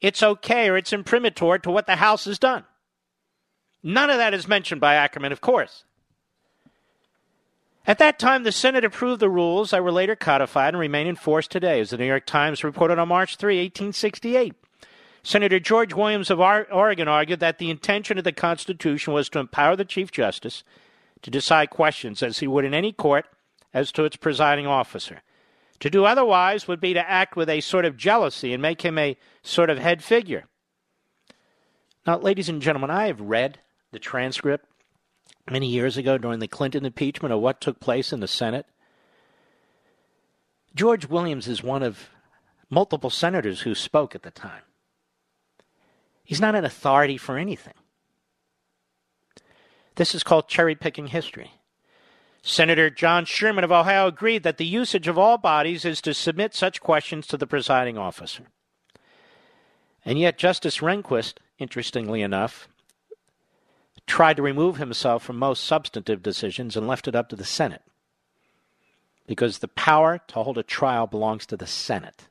its 0.00 0.22
okay 0.22 0.68
or 0.68 0.76
its 0.76 0.92
imprimatur 0.92 1.58
to 1.58 1.70
what 1.70 1.86
the 1.86 1.96
House 1.96 2.26
has 2.26 2.38
done. 2.38 2.64
None 3.82 4.10
of 4.10 4.18
that 4.18 4.34
is 4.34 4.46
mentioned 4.48 4.80
by 4.80 4.94
Ackerman, 4.96 5.32
of 5.32 5.40
course. 5.40 5.84
At 7.86 7.98
that 7.98 8.18
time, 8.18 8.42
the 8.42 8.52
Senate 8.52 8.84
approved 8.84 9.20
the 9.20 9.28
rules 9.28 9.70
that 9.70 9.84
were 9.84 9.92
later 9.92 10.16
codified 10.16 10.74
and 10.74 10.80
remain 10.80 11.06
in 11.06 11.16
force 11.16 11.46
today, 11.46 11.80
as 11.80 11.90
the 11.90 11.98
New 11.98 12.06
York 12.06 12.24
Times 12.24 12.64
reported 12.64 12.98
on 12.98 13.08
March 13.08 13.36
3, 13.36 13.58
1868. 13.58 14.54
Senator 15.22 15.60
George 15.60 15.94
Williams 15.94 16.30
of 16.30 16.40
Oregon 16.40 17.08
argued 17.08 17.40
that 17.40 17.58
the 17.58 17.70
intention 17.70 18.18
of 18.18 18.24
the 18.24 18.32
Constitution 18.32 19.12
was 19.12 19.28
to 19.30 19.38
empower 19.38 19.76
the 19.76 19.84
Chief 19.84 20.10
Justice 20.10 20.64
to 21.22 21.30
decide 21.30 21.70
questions 21.70 22.22
as 22.22 22.38
he 22.38 22.46
would 22.46 22.64
in 22.64 22.74
any 22.74 22.92
court 22.92 23.26
as 23.72 23.92
to 23.92 24.04
its 24.04 24.16
presiding 24.16 24.66
officer. 24.66 25.22
To 25.80 25.90
do 25.90 26.04
otherwise 26.04 26.68
would 26.68 26.80
be 26.80 26.94
to 26.94 27.10
act 27.10 27.36
with 27.36 27.48
a 27.48 27.60
sort 27.60 27.84
of 27.84 27.96
jealousy 27.96 28.52
and 28.52 28.62
make 28.62 28.82
him 28.82 28.98
a 28.98 29.16
sort 29.42 29.70
of 29.70 29.78
head 29.78 30.02
figure. 30.02 30.44
Now, 32.06 32.18
ladies 32.18 32.48
and 32.48 32.62
gentlemen, 32.62 32.90
I 32.90 33.06
have 33.06 33.20
read 33.20 33.58
the 33.90 33.98
transcript 33.98 34.66
many 35.50 35.66
years 35.66 35.96
ago 35.96 36.18
during 36.18 36.38
the 36.38 36.48
Clinton 36.48 36.84
impeachment 36.84 37.32
of 37.32 37.40
what 37.40 37.60
took 37.60 37.80
place 37.80 38.12
in 38.12 38.20
the 38.20 38.28
Senate. 38.28 38.66
George 40.74 41.06
Williams 41.06 41.48
is 41.48 41.62
one 41.62 41.82
of 41.82 42.08
multiple 42.70 43.10
senators 43.10 43.62
who 43.62 43.74
spoke 43.74 44.14
at 44.14 44.22
the 44.22 44.30
time. 44.30 44.62
He's 46.24 46.40
not 46.40 46.54
an 46.54 46.64
authority 46.64 47.16
for 47.16 47.36
anything. 47.36 47.74
This 49.96 50.14
is 50.14 50.24
called 50.24 50.48
cherry 50.48 50.74
picking 50.74 51.08
history. 51.08 51.52
Senator 52.46 52.90
John 52.90 53.24
Sherman 53.24 53.64
of 53.64 53.72
Ohio 53.72 54.06
agreed 54.06 54.42
that 54.42 54.58
the 54.58 54.66
usage 54.66 55.08
of 55.08 55.16
all 55.16 55.38
bodies 55.38 55.86
is 55.86 56.02
to 56.02 56.12
submit 56.12 56.54
such 56.54 56.82
questions 56.82 57.26
to 57.26 57.38
the 57.38 57.46
presiding 57.46 57.96
officer. 57.96 58.48
And 60.04 60.18
yet, 60.18 60.36
Justice 60.36 60.78
Rehnquist, 60.80 61.38
interestingly 61.58 62.20
enough, 62.20 62.68
tried 64.06 64.36
to 64.36 64.42
remove 64.42 64.76
himself 64.76 65.22
from 65.22 65.38
most 65.38 65.64
substantive 65.64 66.22
decisions 66.22 66.76
and 66.76 66.86
left 66.86 67.08
it 67.08 67.16
up 67.16 67.30
to 67.30 67.36
the 67.36 67.46
Senate. 67.46 67.82
Because 69.26 69.60
the 69.60 69.68
power 69.68 70.20
to 70.28 70.42
hold 70.42 70.58
a 70.58 70.62
trial 70.62 71.06
belongs 71.06 71.46
to 71.46 71.56
the 71.56 71.66
Senate. 71.66 72.28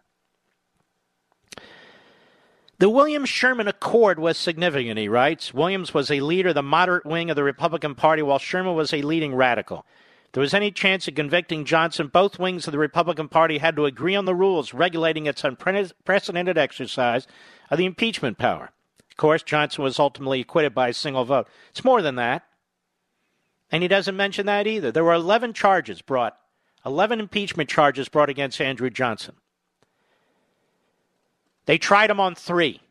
The 2.77 2.89
William 2.89 3.25
Sherman 3.25 3.67
Accord 3.67 4.19
was 4.19 4.37
significant, 4.37 4.99
he 4.99 5.07
writes. 5.07 5.55
Williams 5.55 5.95
was 5.95 6.11
a 6.11 6.19
leader 6.19 6.49
of 6.49 6.55
the 6.55 6.61
moderate 6.61 7.05
wing 7.05 7.31
of 7.31 7.35
the 7.35 7.43
Republican 7.43 7.95
Party, 7.95 8.21
while 8.21 8.37
Sherman 8.37 8.75
was 8.75 8.93
a 8.93 9.01
leading 9.01 9.33
radical. 9.33 9.87
There 10.33 10.41
was 10.41 10.55
any 10.55 10.71
chance 10.71 11.07
of 11.07 11.13
convicting 11.13 11.63
Johnson, 11.63 12.07
both 12.07 12.39
wings 12.39 12.67
of 12.67 12.71
the 12.71 12.79
Republican 12.79 13.29
Party 13.29 13.59
had 13.59 13.75
to 13.75 13.85
agree 13.85 14.15
on 14.15 14.25
the 14.25 14.33
rules 14.33 14.73
regulating 14.73 15.27
its 15.27 15.43
unprecedented 15.43 16.57
exercise 16.57 17.27
of 17.69 17.77
the 17.77 17.85
impeachment 17.85 18.39
power. 18.39 18.71
Of 19.11 19.17
course, 19.17 19.43
Johnson 19.43 19.83
was 19.83 19.99
ultimately 19.99 20.41
acquitted 20.41 20.73
by 20.73 20.87
a 20.87 20.93
single 20.93 21.23
vote. 21.23 21.47
It's 21.69 21.85
more 21.85 22.01
than 22.01 22.15
that. 22.15 22.43
And 23.71 23.83
he 23.83 23.87
doesn't 23.87 24.17
mention 24.17 24.47
that 24.47 24.65
either. 24.65 24.91
There 24.91 25.03
were 25.03 25.13
11 25.13 25.53
charges 25.53 26.01
brought, 26.01 26.35
11 26.83 27.19
impeachment 27.19 27.69
charges 27.69 28.09
brought 28.09 28.29
against 28.29 28.59
Andrew 28.59 28.89
Johnson. 28.89 29.35
They 31.65 31.77
tried 31.77 32.09
him 32.09 32.19
on 32.19 32.33
three. 32.33 32.81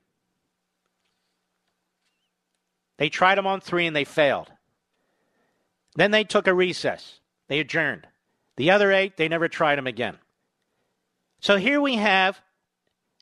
They 2.99 3.09
tried 3.09 3.39
him 3.39 3.49
on 3.49 3.61
three 3.61 3.89
and 3.89 3.97
they 3.97 4.05
failed. 4.05 4.53
Then 5.97 6.13
they 6.13 6.23
took 6.23 6.47
a 6.47 6.55
recess. 6.55 7.19
They 7.53 7.61
adjourned. 7.61 8.07
The 8.57 8.71
other 8.71 8.91
eight, 8.93 9.19
they 9.19 9.29
never 9.29 9.47
tried 9.47 9.77
them 9.77 9.87
again. 9.87 10.17
So 11.41 11.59
here 11.59 11.83
we 11.83 11.97
have 11.97 12.41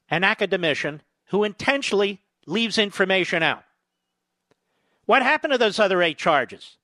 an 0.08 0.22
academician 0.22 1.02
who 1.30 1.42
intentionally 1.42 2.20
leaves 2.46 2.78
information 2.78 3.42
out. 3.42 3.64
What 5.04 5.22
happened 5.22 5.50
to 5.50 5.58
those 5.58 5.80
other 5.80 6.00
eight 6.00 6.16
charges? 6.16 6.76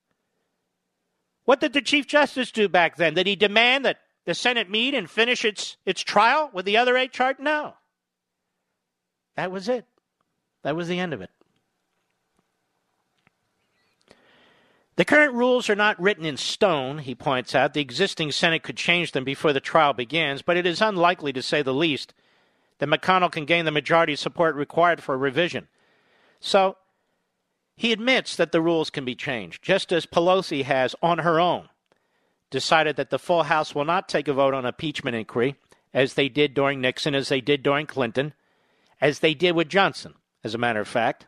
What 1.45 1.61
did 1.61 1.73
the 1.73 1.83
Chief 1.83 2.09
Justice 2.09 2.51
do 2.51 2.69
back 2.69 2.97
then? 2.97 3.15
Did 3.15 3.29
he 3.29 3.37
demand 3.37 3.85
that 3.85 4.01
the 4.25 4.35
Senate 4.35 4.69
meet 4.69 4.95
and 4.95 5.09
finish 5.09 5.45
its, 5.45 5.77
its 5.87 6.03
trial 6.03 6.51
with 6.53 6.65
the 6.65 6.79
other 6.79 6.97
eight 6.97 7.13
charges? 7.13 7.45
No. 7.45 7.75
That 9.37 9.53
was 9.53 9.69
it. 9.69 9.87
That 10.65 10.75
was 10.75 10.89
the 10.89 10.99
end 10.99 11.15
of 11.15 11.21
it. 11.21 11.31
The 14.97 15.05
current 15.05 15.35
rules 15.35 15.69
are 15.69 15.77
not 15.77 16.01
written 16.01 16.25
in 16.25 16.39
stone, 16.39 16.99
he 16.99 17.15
points 17.15 17.55
out. 17.55 17.75
The 17.75 17.83
existing 17.83 18.33
Senate 18.33 18.63
could 18.63 18.79
change 18.79 19.13
them 19.13 19.25
before 19.25 19.53
the 19.53 19.61
trial 19.61 19.93
begins, 19.93 20.41
but 20.41 20.57
it 20.57 20.65
is 20.65 20.81
unlikely, 20.81 21.35
to 21.35 21.43
say 21.43 21.61
the 21.61 21.75
least, 21.75 22.15
that 22.79 22.89
McConnell 22.89 23.31
can 23.31 23.45
gain 23.45 23.67
the 23.67 23.71
majority 23.71 24.17
support 24.17 24.55
required 24.55 25.03
for 25.03 25.15
a 25.15 25.19
revision. 25.19 25.69
So, 26.41 26.79
he 27.77 27.93
admits 27.93 28.37
that 28.37 28.53
the 28.53 28.63
rules 28.63 28.89
can 28.89 29.05
be 29.05 29.15
changed, 29.15 29.63
just 29.63 29.93
as 29.93 30.07
Pelosi 30.07 30.65
has, 30.65 30.95
on 31.03 31.19
her 31.19 31.39
own, 31.39 31.69
decided 32.51 32.97
that 32.97 33.11
the 33.11 33.19
full 33.19 33.43
House 33.45 33.75
will 33.75 33.85
not 33.85 34.09
take 34.09 34.29
a 34.29 34.33
vote 34.33 34.55
on 34.55 34.65
impeachment 34.65 35.15
inquiry, 35.15 35.57
as 35.93 36.15
they 36.15 36.31
did 36.31 36.55
during 36.55 36.81
Nixon, 36.81 37.15
as 37.15 37.29
they 37.29 37.43
did 37.43 37.63
during 37.63 37.87
Clinton, 37.87 38.33
as 38.99 39.19
they 39.19 39.35
did 39.35 39.53
with 39.53 39.69
Johnson, 39.69 40.15
as 40.43 40.55
a 40.55 40.59
matter 40.59 40.81
of 40.81 40.89
fact. 40.89 41.27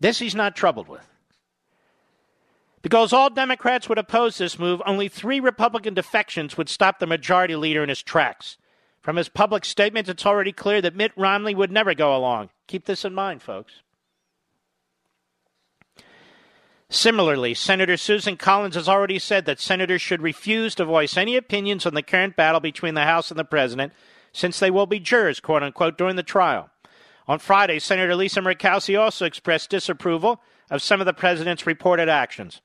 This 0.00 0.18
he's 0.18 0.34
not 0.34 0.56
troubled 0.56 0.88
with. 0.88 1.06
Because 2.88 3.12
all 3.12 3.28
Democrats 3.28 3.86
would 3.90 3.98
oppose 3.98 4.38
this 4.38 4.58
move, 4.58 4.80
only 4.86 5.08
three 5.08 5.40
Republican 5.40 5.92
defections 5.92 6.56
would 6.56 6.70
stop 6.70 6.98
the 6.98 7.06
majority 7.06 7.54
leader 7.54 7.82
in 7.82 7.90
his 7.90 8.02
tracks. 8.02 8.56
From 9.02 9.16
his 9.16 9.28
public 9.28 9.66
statements, 9.66 10.08
it's 10.08 10.24
already 10.24 10.52
clear 10.52 10.80
that 10.80 10.96
Mitt 10.96 11.12
Romney 11.14 11.54
would 11.54 11.70
never 11.70 11.92
go 11.92 12.16
along. 12.16 12.48
Keep 12.66 12.86
this 12.86 13.04
in 13.04 13.12
mind, 13.12 13.42
folks. 13.42 13.82
Similarly, 16.88 17.52
Senator 17.52 17.98
Susan 17.98 18.38
Collins 18.38 18.74
has 18.74 18.88
already 18.88 19.18
said 19.18 19.44
that 19.44 19.60
senators 19.60 20.00
should 20.00 20.22
refuse 20.22 20.74
to 20.76 20.86
voice 20.86 21.18
any 21.18 21.36
opinions 21.36 21.84
on 21.84 21.92
the 21.92 22.02
current 22.02 22.36
battle 22.36 22.60
between 22.60 22.94
the 22.94 23.04
House 23.04 23.30
and 23.30 23.38
the 23.38 23.44
President, 23.44 23.92
since 24.32 24.58
they 24.58 24.70
will 24.70 24.86
be 24.86 24.98
jurors, 24.98 25.40
quote 25.40 25.62
unquote, 25.62 25.98
during 25.98 26.16
the 26.16 26.22
trial. 26.22 26.70
On 27.26 27.38
Friday, 27.38 27.80
Senator 27.80 28.16
Lisa 28.16 28.40
Murkowski 28.40 28.98
also 28.98 29.26
expressed 29.26 29.68
disapproval 29.68 30.40
of 30.70 30.80
some 30.80 31.00
of 31.00 31.06
the 31.06 31.12
president's 31.12 31.66
reported 31.66 32.08
actions. 32.08 32.62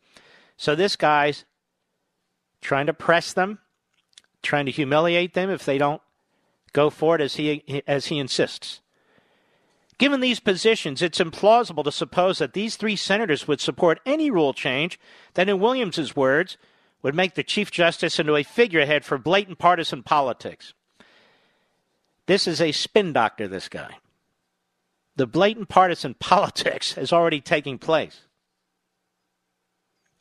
So 0.57 0.75
this 0.75 0.95
guy's 0.95 1.45
trying 2.61 2.87
to 2.87 2.93
press 2.93 3.33
them, 3.33 3.59
trying 4.41 4.65
to 4.65 4.71
humiliate 4.71 5.33
them 5.33 5.49
if 5.49 5.65
they 5.65 5.77
don't 5.77 6.01
go 6.71 6.89
for 6.89 7.15
it 7.15 7.21
as 7.21 7.35
he 7.35 7.83
as 7.87 8.07
he 8.07 8.17
insists. 8.17 8.81
Given 9.97 10.21
these 10.21 10.39
positions, 10.39 11.01
it's 11.01 11.19
implausible 11.19 11.83
to 11.83 11.91
suppose 11.91 12.39
that 12.39 12.53
these 12.53 12.75
three 12.75 12.95
senators 12.95 13.47
would 13.47 13.61
support 13.61 13.99
any 14.05 14.31
rule 14.31 14.53
change 14.53 14.99
that, 15.35 15.47
in 15.47 15.59
Williams's 15.59 16.15
words, 16.15 16.57
would 17.03 17.13
make 17.13 17.35
the 17.35 17.43
Chief 17.43 17.69
Justice 17.69 18.19
into 18.19 18.35
a 18.35 18.43
figurehead 18.43 19.05
for 19.05 19.17
blatant 19.17 19.59
partisan 19.59 20.01
politics. 20.01 20.73
This 22.25 22.47
is 22.47 22.59
a 22.59 22.71
spin 22.71 23.13
doctor, 23.13 23.47
this 23.47 23.69
guy. 23.69 23.97
The 25.15 25.27
blatant 25.27 25.69
partisan 25.69 26.13
politics 26.19 26.97
is 26.97 27.13
already 27.13 27.41
taking 27.41 27.77
place. 27.77 28.21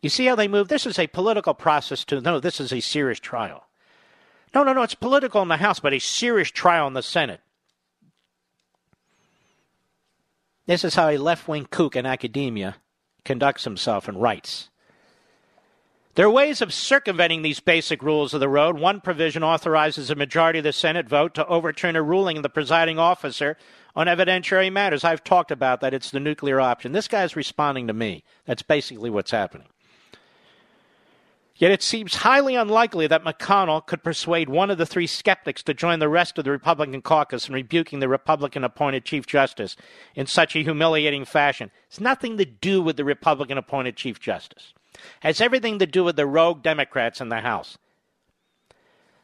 You 0.02 0.08
see 0.08 0.26
how 0.26 0.34
they 0.34 0.48
move? 0.48 0.68
This 0.68 0.84
is 0.84 0.98
a 0.98 1.06
political 1.06 1.54
process, 1.54 2.04
to 2.06 2.20
no, 2.20 2.40
this 2.40 2.60
is 2.60 2.72
a 2.72 2.80
serious 2.80 3.20
trial. 3.20 3.68
No, 4.54 4.64
no, 4.64 4.72
no, 4.72 4.82
it's 4.82 4.96
political 4.96 5.40
in 5.40 5.48
the 5.48 5.56
House, 5.56 5.80
but 5.80 5.94
a 5.94 5.98
serious 6.00 6.50
trial 6.50 6.86
in 6.88 6.92
the 6.92 7.02
Senate. 7.02 7.40
This 10.66 10.84
is 10.84 10.96
how 10.96 11.08
a 11.08 11.16
left 11.16 11.48
wing 11.48 11.66
kook 11.70 11.96
in 11.96 12.04
academia 12.04 12.76
conducts 13.24 13.64
himself 13.64 14.08
and 14.08 14.20
writes. 14.20 14.68
There 16.14 16.26
are 16.26 16.30
ways 16.30 16.60
of 16.60 16.74
circumventing 16.74 17.40
these 17.40 17.60
basic 17.60 18.02
rules 18.02 18.34
of 18.34 18.40
the 18.40 18.48
road. 18.48 18.78
One 18.78 19.00
provision 19.00 19.42
authorizes 19.42 20.10
a 20.10 20.14
majority 20.14 20.58
of 20.58 20.64
the 20.64 20.72
Senate 20.72 21.08
vote 21.08 21.34
to 21.34 21.46
overturn 21.46 21.96
a 21.96 22.02
ruling 22.02 22.36
of 22.36 22.42
the 22.42 22.50
presiding 22.50 22.98
officer 22.98 23.56
on 23.96 24.08
evidentiary 24.08 24.70
matters. 24.70 25.04
I've 25.04 25.24
talked 25.24 25.50
about 25.50 25.80
that. 25.80 25.94
It's 25.94 26.10
the 26.10 26.20
nuclear 26.20 26.60
option. 26.60 26.92
This 26.92 27.08
guy's 27.08 27.34
responding 27.34 27.86
to 27.86 27.94
me. 27.94 28.24
That's 28.44 28.62
basically 28.62 29.08
what's 29.08 29.30
happening. 29.30 29.68
Yet 31.62 31.70
it 31.70 31.82
seems 31.84 32.16
highly 32.16 32.56
unlikely 32.56 33.06
that 33.06 33.22
McConnell 33.22 33.86
could 33.86 34.02
persuade 34.02 34.48
one 34.48 34.68
of 34.68 34.78
the 34.78 34.84
three 34.84 35.06
skeptics 35.06 35.62
to 35.62 35.72
join 35.72 36.00
the 36.00 36.08
rest 36.08 36.36
of 36.36 36.42
the 36.44 36.50
Republican 36.50 37.02
caucus 37.02 37.46
in 37.46 37.54
rebuking 37.54 38.00
the 38.00 38.08
Republican 38.08 38.64
appointed 38.64 39.04
Chief 39.04 39.28
Justice 39.28 39.76
in 40.16 40.26
such 40.26 40.56
a 40.56 40.64
humiliating 40.64 41.24
fashion. 41.24 41.70
It's 41.86 42.00
nothing 42.00 42.36
to 42.38 42.44
do 42.44 42.82
with 42.82 42.96
the 42.96 43.04
Republican 43.04 43.58
appointed 43.58 43.94
Chief 43.94 44.18
Justice. 44.18 44.74
It 44.94 45.00
has 45.20 45.40
everything 45.40 45.78
to 45.78 45.86
do 45.86 46.02
with 46.02 46.16
the 46.16 46.26
rogue 46.26 46.64
Democrats 46.64 47.20
in 47.20 47.28
the 47.28 47.42
House. 47.42 47.78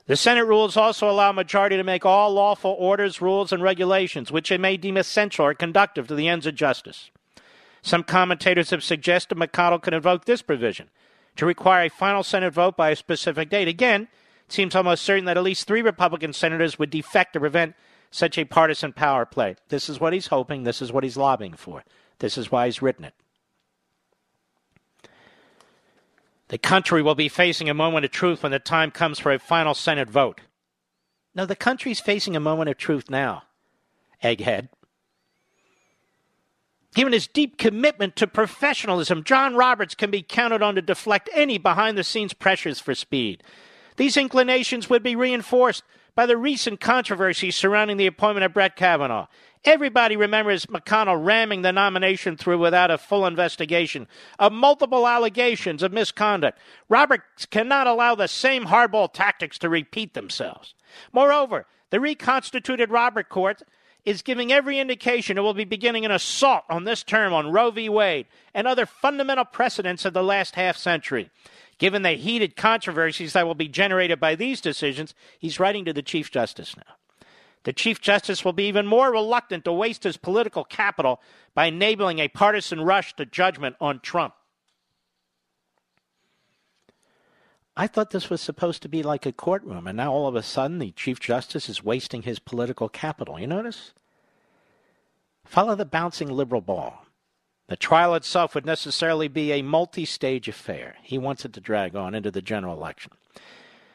The 0.07 0.15
Senate 0.15 0.47
rules 0.47 0.77
also 0.77 1.11
allow 1.11 1.31
a 1.31 1.33
majority 1.33 1.77
to 1.77 1.83
make 1.83 2.07
all 2.07 2.33
lawful 2.33 2.77
orders, 2.79 3.21
rules, 3.21 3.53
and 3.53 3.65
regulations 3.65 4.31
which 4.31 4.53
it 4.53 4.61
may 4.61 4.77
deem 4.77 4.97
essential 4.97 5.45
or 5.45 5.55
conductive 5.55 6.07
to 6.07 6.15
the 6.15 6.29
ends 6.29 6.47
of 6.47 6.55
justice. 6.55 7.11
Some 7.83 8.05
commentators 8.05 8.71
have 8.71 8.85
suggested 8.85 9.37
McConnell 9.37 9.83
could 9.83 9.93
invoke 9.93 10.25
this 10.25 10.41
provision 10.41 10.89
to 11.39 11.47
require 11.47 11.87
a 11.87 11.91
final 11.91 12.23
Senate 12.23 12.53
vote 12.53 12.77
by 12.77 12.91
a 12.91 12.97
specific 12.97 13.49
date. 13.49 13.69
Again, 13.69 14.09
it 14.47 14.53
seems 14.53 14.75
almost 14.75 15.05
certain 15.05 15.25
that 15.25 15.37
at 15.37 15.43
least 15.43 15.67
three 15.67 15.83
Republican 15.83 16.33
senators 16.33 16.79
would 16.79 16.91
defect 16.91 17.33
to 17.33 17.41
prevent 17.41 17.75
such 18.11 18.37
a 18.37 18.45
partisan 18.45 18.93
power 18.93 19.25
play. 19.25 19.55
This 19.69 19.89
is 19.89 20.01
what 20.01 20.13
he's 20.13 20.27
hoping. 20.27 20.65
This 20.65 20.83
is 20.83 20.93
what 20.93 21.05
he's 21.05 21.17
lobbying 21.17 21.55
for. 21.55 21.85
This 22.19 22.37
is 22.37 22.51
why 22.51 22.67
he's 22.67 22.83
written 22.83 23.05
it. 23.05 23.15
The 26.49 26.59
country 26.59 27.03
will 27.03 27.15
be 27.15 27.29
facing 27.29 27.69
a 27.69 27.75
moment 27.75 28.05
of 28.05 28.11
truth 28.11 28.43
when 28.43 28.53
the 28.53 28.59
time 28.59 28.91
comes 28.91 29.19
for 29.19 29.33
a 29.33 29.39
final 29.39 29.75
Senate 29.75 30.11
vote. 30.11 30.41
No, 31.35 31.47
the 31.47 31.55
country's 31.55 32.01
facing 32.01 32.35
a 32.35 32.41
moment 32.41 32.71
of 32.71 32.79
truth 32.79 33.11
now, 33.11 33.45
egghead. 34.25 34.71
Given 36.99 37.13
his 37.13 37.29
deep 37.29 37.59
commitment 37.59 38.17
to 38.17 38.27
professionalism, 38.27 39.23
John 39.23 39.55
Roberts 39.55 39.95
can 39.95 40.11
be 40.11 40.21
counted 40.21 40.63
on 40.63 40.75
to 40.75 40.83
deflect 40.83 41.31
any 41.33 41.57
behind 41.57 41.97
the 41.97 42.03
scenes 42.03 42.33
pressures 42.33 42.81
for 42.81 42.93
speed. 42.93 43.45
These 43.99 44.17
inclinations 44.17 44.91
would 44.91 45.05
be 45.05 45.15
reinforced 45.15 45.85
by 46.17 46.27
the 46.27 46.37
recent 46.37 46.81
controversy 46.81 47.53
surrounding 47.53 47.99
the 47.99 48.09
appointment 48.09 48.47
of 48.47 48.53
Brett 48.53 48.75
Kavanaugh. 48.75 49.29
Everybody 49.65 50.17
remembers 50.17 50.67
McConnell 50.67 51.25
ramming 51.25 51.63
the 51.63 51.71
nomination 51.71 52.37
through 52.37 52.59
without 52.59 52.91
a 52.91 52.99
full 52.99 53.27
investigation 53.27 54.09
of 54.41 54.51
multiple 54.51 55.07
allegations 55.07 55.85
of 55.85 55.93
misconduct. 55.93 56.59
Roberts 56.89 57.47
cannot 57.47 57.87
allow 57.87 58.17
the 58.17 58.27
same 58.27 58.65
hardball 58.65 59.13
tactics 59.13 59.57
to 59.59 59.69
repeat 59.69 60.15
themselves. 60.15 60.75
Moreover, 61.13 61.67
the 61.91 62.01
reconstituted 62.01 62.91
Robert 62.91 63.29
Court 63.29 63.63
is 64.09 64.23
giving 64.23 64.51
every 64.51 64.79
indication 64.79 65.37
it 65.37 65.43
will 65.43 65.53
be 65.53 65.65
beginning 65.65 66.07
an 66.07 66.11
assault 66.11 66.65
on 66.71 66.85
this 66.85 67.03
term 67.03 67.35
on 67.35 67.53
Roe 67.53 67.71
v. 67.71 67.91
Wade 67.91 68.27
and 68.55 68.67
other 68.67 68.87
fundamental 68.87 69.45
precedents 69.45 70.07
of 70.07 70.15
the 70.15 70.23
last 70.23 70.55
half 70.55 70.79
century. 70.79 71.29
Given 71.77 72.01
the 72.01 72.13
heated 72.13 72.57
controversies 72.57 73.35
that 73.35 73.47
will 73.47 73.55
be 73.55 73.69
generated 73.69 74.19
by 74.19 74.35
these 74.35 74.63
decisions, 74.63 75.15
he's 75.39 75.61
writing 75.61 75.85
to 75.85 75.93
the 75.93 76.01
Chief 76.01 76.31
Justice 76.31 76.75
now. 76.75 76.95
The 77.65 77.75
Chief 77.75 78.01
Justice 78.01 78.47
will 78.47 78.55
be 78.55 78.67
even 78.67 78.87
more 78.87 79.11
reluctant 79.11 79.67
to 79.67 79.73
waste 79.75 80.05
his 80.05 80.17
political 80.17 80.65
capital 80.65 81.21
by 81.55 81.67
enabling 81.67 82.19
a 82.19 82.29
partisan 82.29 82.81
rush 82.81 83.15
to 83.17 83.27
judgment 83.27 83.77
on 83.79 84.01
Trump. 84.01 84.33
I 87.77 87.87
thought 87.87 88.11
this 88.11 88.31
was 88.31 88.41
supposed 88.41 88.81
to 88.83 88.89
be 88.89 89.03
like 89.03 89.27
a 89.27 89.33
courtroom, 89.33 89.87
and 89.87 89.99
now 89.99 90.13
all 90.13 90.27
of 90.27 90.35
a 90.35 90.43
sudden 90.43 90.79
the 90.79 90.93
Chief 90.93 91.21
Justice 91.21 91.69
is 91.69 91.85
wasting 91.85 92.23
his 92.23 92.39
political 92.39 92.89
capital. 92.89 93.39
You 93.39 93.47
notice? 93.47 93.93
Follow 95.49 95.75
the 95.75 95.87
bouncing 95.87 96.29
liberal 96.29 96.61
ball. 96.61 97.07
The 97.69 97.77
trial 97.77 98.15
itself 98.15 98.55
would 98.55 98.67
necessarily 98.67 99.29
be 99.29 99.51
a 99.51 99.63
multi 99.63 100.05
stage 100.05 100.47
affair. 100.47 100.97
He 101.03 101.17
wants 101.17 101.47
it 101.47 101.55
to 101.55 101.61
drag 101.61 101.97
on 101.97 102.15
into 102.15 102.31
the 102.31 102.43
general 102.43 102.77
election. 102.77 103.13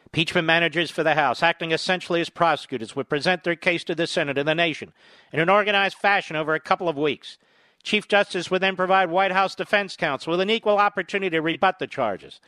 Impeachment 0.06 0.48
managers 0.48 0.90
for 0.90 1.04
the 1.04 1.14
House, 1.14 1.44
acting 1.44 1.70
essentially 1.70 2.20
as 2.20 2.28
prosecutors, 2.28 2.96
would 2.96 3.08
present 3.08 3.44
their 3.44 3.54
case 3.54 3.84
to 3.84 3.94
the 3.94 4.08
Senate 4.08 4.36
and 4.36 4.48
the 4.48 4.54
nation 4.54 4.92
in 5.32 5.38
an 5.38 5.48
organized 5.48 5.96
fashion 5.96 6.34
over 6.34 6.54
a 6.54 6.60
couple 6.60 6.88
of 6.88 6.96
weeks. 6.96 7.38
Chief 7.84 8.08
Justice 8.08 8.50
would 8.50 8.60
then 8.60 8.74
provide 8.74 9.10
White 9.10 9.32
House 9.32 9.54
defense 9.54 9.96
counsel 9.96 10.32
with 10.32 10.40
an 10.40 10.50
equal 10.50 10.78
opportunity 10.78 11.30
to 11.30 11.40
rebut 11.40 11.78
the 11.78 11.86
charges. 11.86 12.40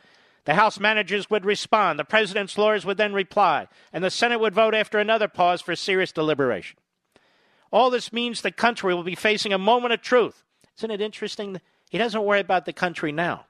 The 0.43 0.55
House 0.55 0.81
managers 0.81 1.29
would 1.29 1.45
respond, 1.45 1.97
the 1.97 2.03
President's 2.03 2.57
lawyers 2.57 2.85
would 2.85 2.97
then 2.97 3.13
reply, 3.13 3.69
and 3.93 4.03
the 4.03 4.11
Senate 4.11 4.41
would 4.41 4.53
vote 4.53 4.75
after 4.75 4.99
another 4.99 5.29
pause 5.29 5.61
for 5.61 5.77
serious 5.77 6.11
deliberation. 6.11 6.77
All 7.71 7.89
this 7.89 8.13
means 8.13 8.41
the 8.41 8.51
country 8.51 8.93
will 8.93 9.03
be 9.03 9.15
facing 9.15 9.53
a 9.53 9.57
moment 9.57 9.93
of 9.93 10.01
truth. 10.01 10.43
Isn't 10.77 10.91
it 10.91 11.01
interesting? 11.01 11.59
He 11.89 11.97
doesn't 11.97 12.23
worry 12.23 12.39
about 12.39 12.65
the 12.65 12.73
country 12.73 13.11
now. 13.11 13.45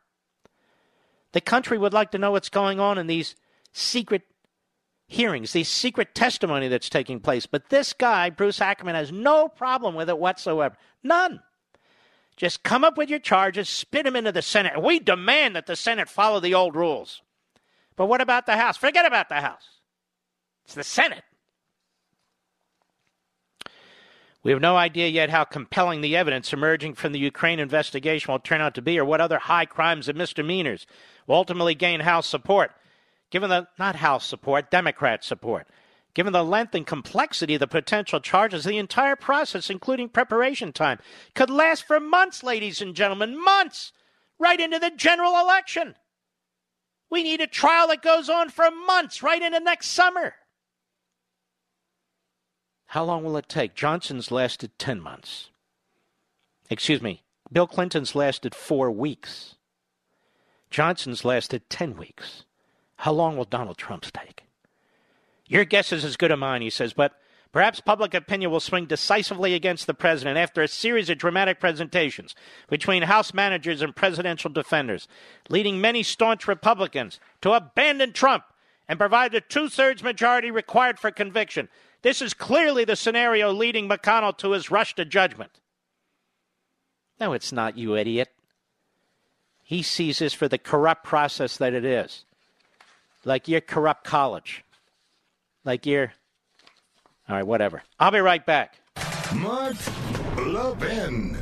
The 1.34 1.42
country 1.42 1.78
would 1.78 1.94
like 1.94 2.12
to 2.12 2.18
know 2.18 2.32
what's 2.32 2.50
going 2.50 2.80
on 2.80 2.98
in 2.98 3.08
these 3.08 3.36
secret 3.74 4.24
hearings, 5.08 5.54
these 5.54 5.70
secret 5.70 6.16
testimony 6.16 6.68
that's 6.68 6.90
taking 6.90 7.20
place. 7.20 7.46
But 7.46 7.70
this 7.70 7.94
guy, 7.94 8.30
Bruce 8.30 8.62
Ackerman, 8.62 8.96
has 8.96 9.12
no 9.12 9.48
problem 9.48 9.96
with 9.96 10.10
it 10.10 10.18
whatsoever. 10.18 10.76
None. 11.04 11.42
Just 12.36 12.64
come 12.64 12.84
up 12.84 12.98
with 12.98 13.10
your 13.10 13.20
charges, 13.20 13.68
spit 13.68 14.06
them 14.06 14.16
into 14.16 14.32
the 14.32 14.42
Senate. 14.42 14.82
We 14.82 15.00
demand 15.00 15.56
that 15.56 15.66
the 15.66 15.76
Senate 15.76 16.08
follow 16.10 16.40
the 16.40 16.54
old 16.54 16.76
rules. 16.76 17.22
But 17.96 18.06
what 18.06 18.22
about 18.22 18.46
the 18.46 18.58
House? 18.58 18.78
Forget 18.78 19.06
about 19.06 19.28
the 19.30 19.42
House. 19.42 19.68
It's 20.66 20.76
the 20.76 20.84
Senate. 20.84 21.24
We 24.48 24.54
have 24.54 24.62
no 24.62 24.78
idea 24.78 25.10
yet 25.10 25.30
how 25.30 25.44
compelling 25.44 26.00
the 26.00 26.16
evidence 26.16 26.54
emerging 26.54 26.94
from 26.94 27.12
the 27.12 27.20
Ukraine 27.20 27.60
investigation 27.60 28.32
will 28.32 28.40
turn 28.40 28.62
out 28.62 28.76
to 28.76 28.82
be 28.82 28.98
or 28.98 29.04
what 29.04 29.20
other 29.20 29.40
high 29.40 29.66
crimes 29.66 30.08
and 30.08 30.18
misdemeanors 30.18 30.88
will 31.28 31.36
ultimately 31.36 31.76
gain 31.76 32.00
House 32.00 32.28
support. 32.28 32.72
Given 33.30 33.50
the, 33.50 33.68
not 33.78 33.98
House 33.98 34.26
support, 34.26 34.72
Democrat 34.72 35.26
support. 35.26 35.68
Given 36.14 36.32
the 36.32 36.46
length 36.46 36.74
and 36.76 36.88
complexity 36.88 37.56
of 37.56 37.60
the 37.60 37.68
potential 37.68 38.22
charges, 38.22 38.64
the 38.64 38.78
entire 38.78 39.18
process, 39.18 39.70
including 39.70 40.08
preparation 40.08 40.72
time, 40.72 41.00
could 41.36 41.50
last 41.50 41.84
for 41.86 42.00
months, 42.00 42.42
ladies 42.42 42.82
and 42.82 42.96
gentlemen, 42.96 43.38
months, 43.44 43.92
right 44.40 44.62
into 44.62 44.80
the 44.80 44.92
general 44.92 45.38
election. 45.42 45.94
We 47.12 47.22
need 47.22 47.42
a 47.42 47.48
trial 47.48 47.90
that 47.90 48.02
goes 48.02 48.30
on 48.30 48.48
for 48.48 48.72
months, 48.72 49.22
right 49.22 49.42
into 49.42 49.60
next 49.60 49.88
summer. 49.88 50.36
How 52.88 53.04
long 53.04 53.24
will 53.24 53.38
it 53.38 53.50
take? 53.50 53.76
Johnson's 53.76 54.32
lasted 54.32 54.78
10 54.80 55.02
months. 55.02 55.50
Excuse 56.70 57.02
me, 57.02 57.24
Bill 57.52 57.68
Clinton's 57.68 58.16
lasted 58.16 58.56
four 58.56 58.92
weeks. 58.92 59.56
Johnson's 60.70 61.24
lasted 61.24 61.70
10 61.70 61.98
weeks. 61.98 62.44
How 62.98 63.12
long 63.12 63.38
will 63.38 63.46
Donald 63.46 63.78
Trump's 63.78 64.12
take? 64.12 64.44
Your 65.48 65.66
guess 65.66 65.94
is 65.94 66.04
as 66.04 66.18
good 66.18 66.32
as 66.32 66.38
mine, 66.38 66.62
he 66.62 66.70
says, 66.70 66.94
but 66.94 67.14
perhaps 67.54 67.80
public 67.80 68.14
opinion 68.14 68.52
will 68.52 68.60
swing 68.60 68.86
decisively 68.86 69.54
against 69.54 69.88
the 69.88 69.94
president 69.94 70.38
after 70.38 70.62
a 70.62 70.68
series 70.68 71.10
of 71.10 71.18
dramatic 71.18 71.60
presentations 71.60 72.36
between 72.70 73.04
House 73.04 73.34
managers 73.34 73.82
and 73.82 73.96
presidential 73.96 74.52
defenders, 74.52 75.08
leading 75.50 75.80
many 75.80 76.04
staunch 76.04 76.48
Republicans 76.48 77.20
to 77.42 77.54
abandon 77.54 78.12
Trump 78.12 78.44
and 78.90 79.00
provide 79.00 79.32
the 79.32 79.42
two 79.42 79.70
thirds 79.70 80.04
majority 80.04 80.52
required 80.52 81.00
for 81.00 81.12
conviction. 81.12 81.70
This 82.02 82.22
is 82.22 82.34
clearly 82.34 82.86
the 82.86 82.96
scenario 82.96 83.52
leading 83.52 83.90
McConnell 83.90 84.38
to 84.38 84.52
his 84.52 84.72
rush 84.72 84.96
to 84.96 85.06
judgment. 85.06 85.60
No, 87.20 87.34
it's 87.34 87.52
not, 87.52 87.78
you 87.78 87.96
idiot. 87.96 88.30
He 89.64 89.82
sees 89.82 90.20
this 90.20 90.34
for 90.34 90.48
the 90.48 90.58
corrupt 90.58 91.04
process 91.04 91.58
that 91.58 91.74
it 91.74 91.84
is. 91.84 92.24
Like 93.26 93.48
your 93.48 93.62
corrupt 93.62 94.04
college 94.04 94.64
like 95.68 95.86
you're. 95.86 96.14
All 97.30 97.36
right, 97.36 97.46
whatever. 97.46 97.84
I'll 98.00 98.10
be 98.10 98.20
right 98.20 98.44
back. 98.44 98.80
Mark 99.36 99.76
Levin. 100.38 101.38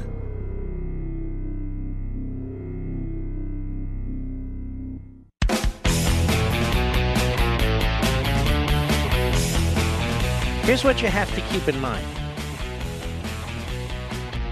Here's 10.66 10.84
what 10.84 11.02
you 11.02 11.08
have 11.08 11.34
to 11.36 11.42
keep 11.42 11.68
in 11.68 11.80
mind 11.80 12.06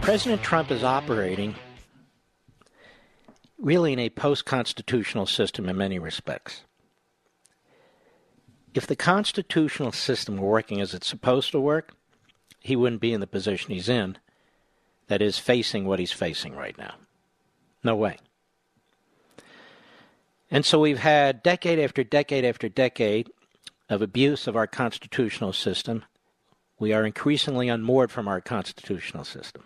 President 0.02 0.42
Trump 0.42 0.72
is 0.72 0.84
operating 0.84 1.56
really 3.58 3.94
in 3.94 4.00
a 4.00 4.10
post 4.10 4.46
constitutional 4.46 5.26
system 5.26 5.70
in 5.70 5.78
many 5.78 6.00
respects 6.00 6.64
if 8.74 8.88
the 8.88 8.96
constitutional 8.96 9.92
system 9.92 10.38
were 10.38 10.50
working 10.50 10.82
as 10.82 10.94
it's 10.94 11.08
supposed 11.08 11.52
to 11.52 11.60
work, 11.60 11.94
he 12.60 12.76
wouldn't 12.76 13.02
be 13.02 13.14
in 13.14 13.20
the 13.20 13.28
position 13.28 13.74
he's 13.74 13.90
in, 13.90 14.18
that 15.08 15.22
is, 15.22 15.38
facing 15.38 15.86
what 15.86 16.00
he's 16.00 16.12
facing 16.12 16.56
right 16.56 16.78
now. 16.78 16.96
No 17.84 17.96
way. 17.96 18.18
And 20.50 20.66
so 20.66 20.80
we've 20.80 21.00
had 21.00 21.44
decade 21.44 21.80
after 21.80 22.04
decade 22.04 22.46
after 22.46 22.70
decade 22.70 23.30
of 23.94 24.02
abuse 24.02 24.48
of 24.48 24.56
our 24.56 24.68
constitutional 24.68 25.54
system. 25.54 26.04
We 26.80 26.92
are 26.92 27.06
increasingly 27.06 27.70
unmoored 27.70 28.12
from 28.12 28.28
our 28.28 28.42
constitutional 28.42 29.24
system. 29.24 29.64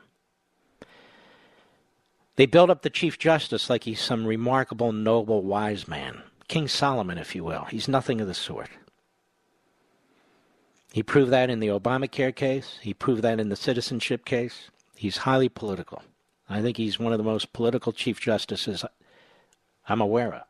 They 2.36 2.46
build 2.46 2.70
up 2.70 2.84
the 2.84 2.92
Chief 2.92 3.18
Justice 3.18 3.70
like 3.70 3.86
he's 3.86 4.00
some 4.00 4.28
remarkable, 4.28 4.92
noble, 4.92 5.42
wise 5.42 5.88
man. 5.88 6.22
King 6.48 6.68
Solomon, 6.68 7.18
if 7.18 7.36
you 7.36 7.44
will. 7.44 7.66
He's 7.66 7.88
nothing 7.88 8.22
of 8.22 8.28
the 8.28 8.36
sort. 8.36 8.70
He 10.94 11.02
proved 11.04 11.32
that 11.32 11.50
in 11.50 11.60
the 11.60 11.68
Obamacare 11.68 12.36
case. 12.36 12.78
He 12.82 12.94
proved 12.94 13.24
that 13.24 13.40
in 13.40 13.50
the 13.50 13.56
citizenship 13.56 14.24
case. 14.24 14.70
He's 14.96 15.18
highly 15.18 15.50
political. 15.50 16.04
I 16.50 16.62
think 16.62 16.78
he's 16.78 17.00
one 17.00 17.12
of 17.12 17.18
the 17.18 17.24
most 17.24 17.54
political 17.54 17.92
Chief 17.92 18.22
Justices 18.22 18.86
I'm 19.90 20.02
aware 20.02 20.34
of 20.34 20.44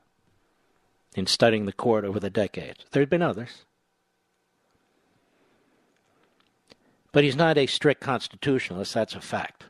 in 1.16 1.26
studying 1.26 1.66
the 1.66 1.74
court 1.74 2.06
over 2.06 2.20
the 2.20 2.30
decades. 2.30 2.86
There 2.92 3.02
have 3.02 3.10
been 3.10 3.22
others. 3.22 3.66
But 7.18 7.24
he's 7.24 7.36
not 7.36 7.58
a 7.58 7.66
strict 7.66 8.00
constitutionalist, 8.00 8.94
that's 8.94 9.16
a 9.16 9.22
fact. 9.22 9.64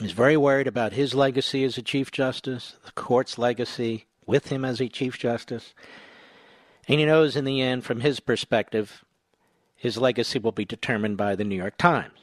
He's 0.00 0.12
very 0.12 0.34
worried 0.34 0.66
about 0.66 0.94
his 0.94 1.14
legacy 1.14 1.62
as 1.62 1.76
a 1.76 1.82
Chief 1.82 2.10
Justice, 2.10 2.76
the 2.86 2.92
court's 2.92 3.36
legacy 3.36 4.06
with 4.24 4.46
him 4.46 4.64
as 4.64 4.80
a 4.80 4.88
Chief 4.88 5.18
Justice. 5.18 5.74
And 6.88 7.00
he 7.00 7.04
knows 7.04 7.36
in 7.36 7.44
the 7.44 7.60
end, 7.60 7.84
from 7.84 8.00
his 8.00 8.18
perspective, 8.18 9.04
his 9.76 9.98
legacy 9.98 10.38
will 10.38 10.52
be 10.52 10.64
determined 10.64 11.18
by 11.18 11.34
the 11.34 11.44
New 11.44 11.56
York 11.56 11.76
Times. 11.76 12.18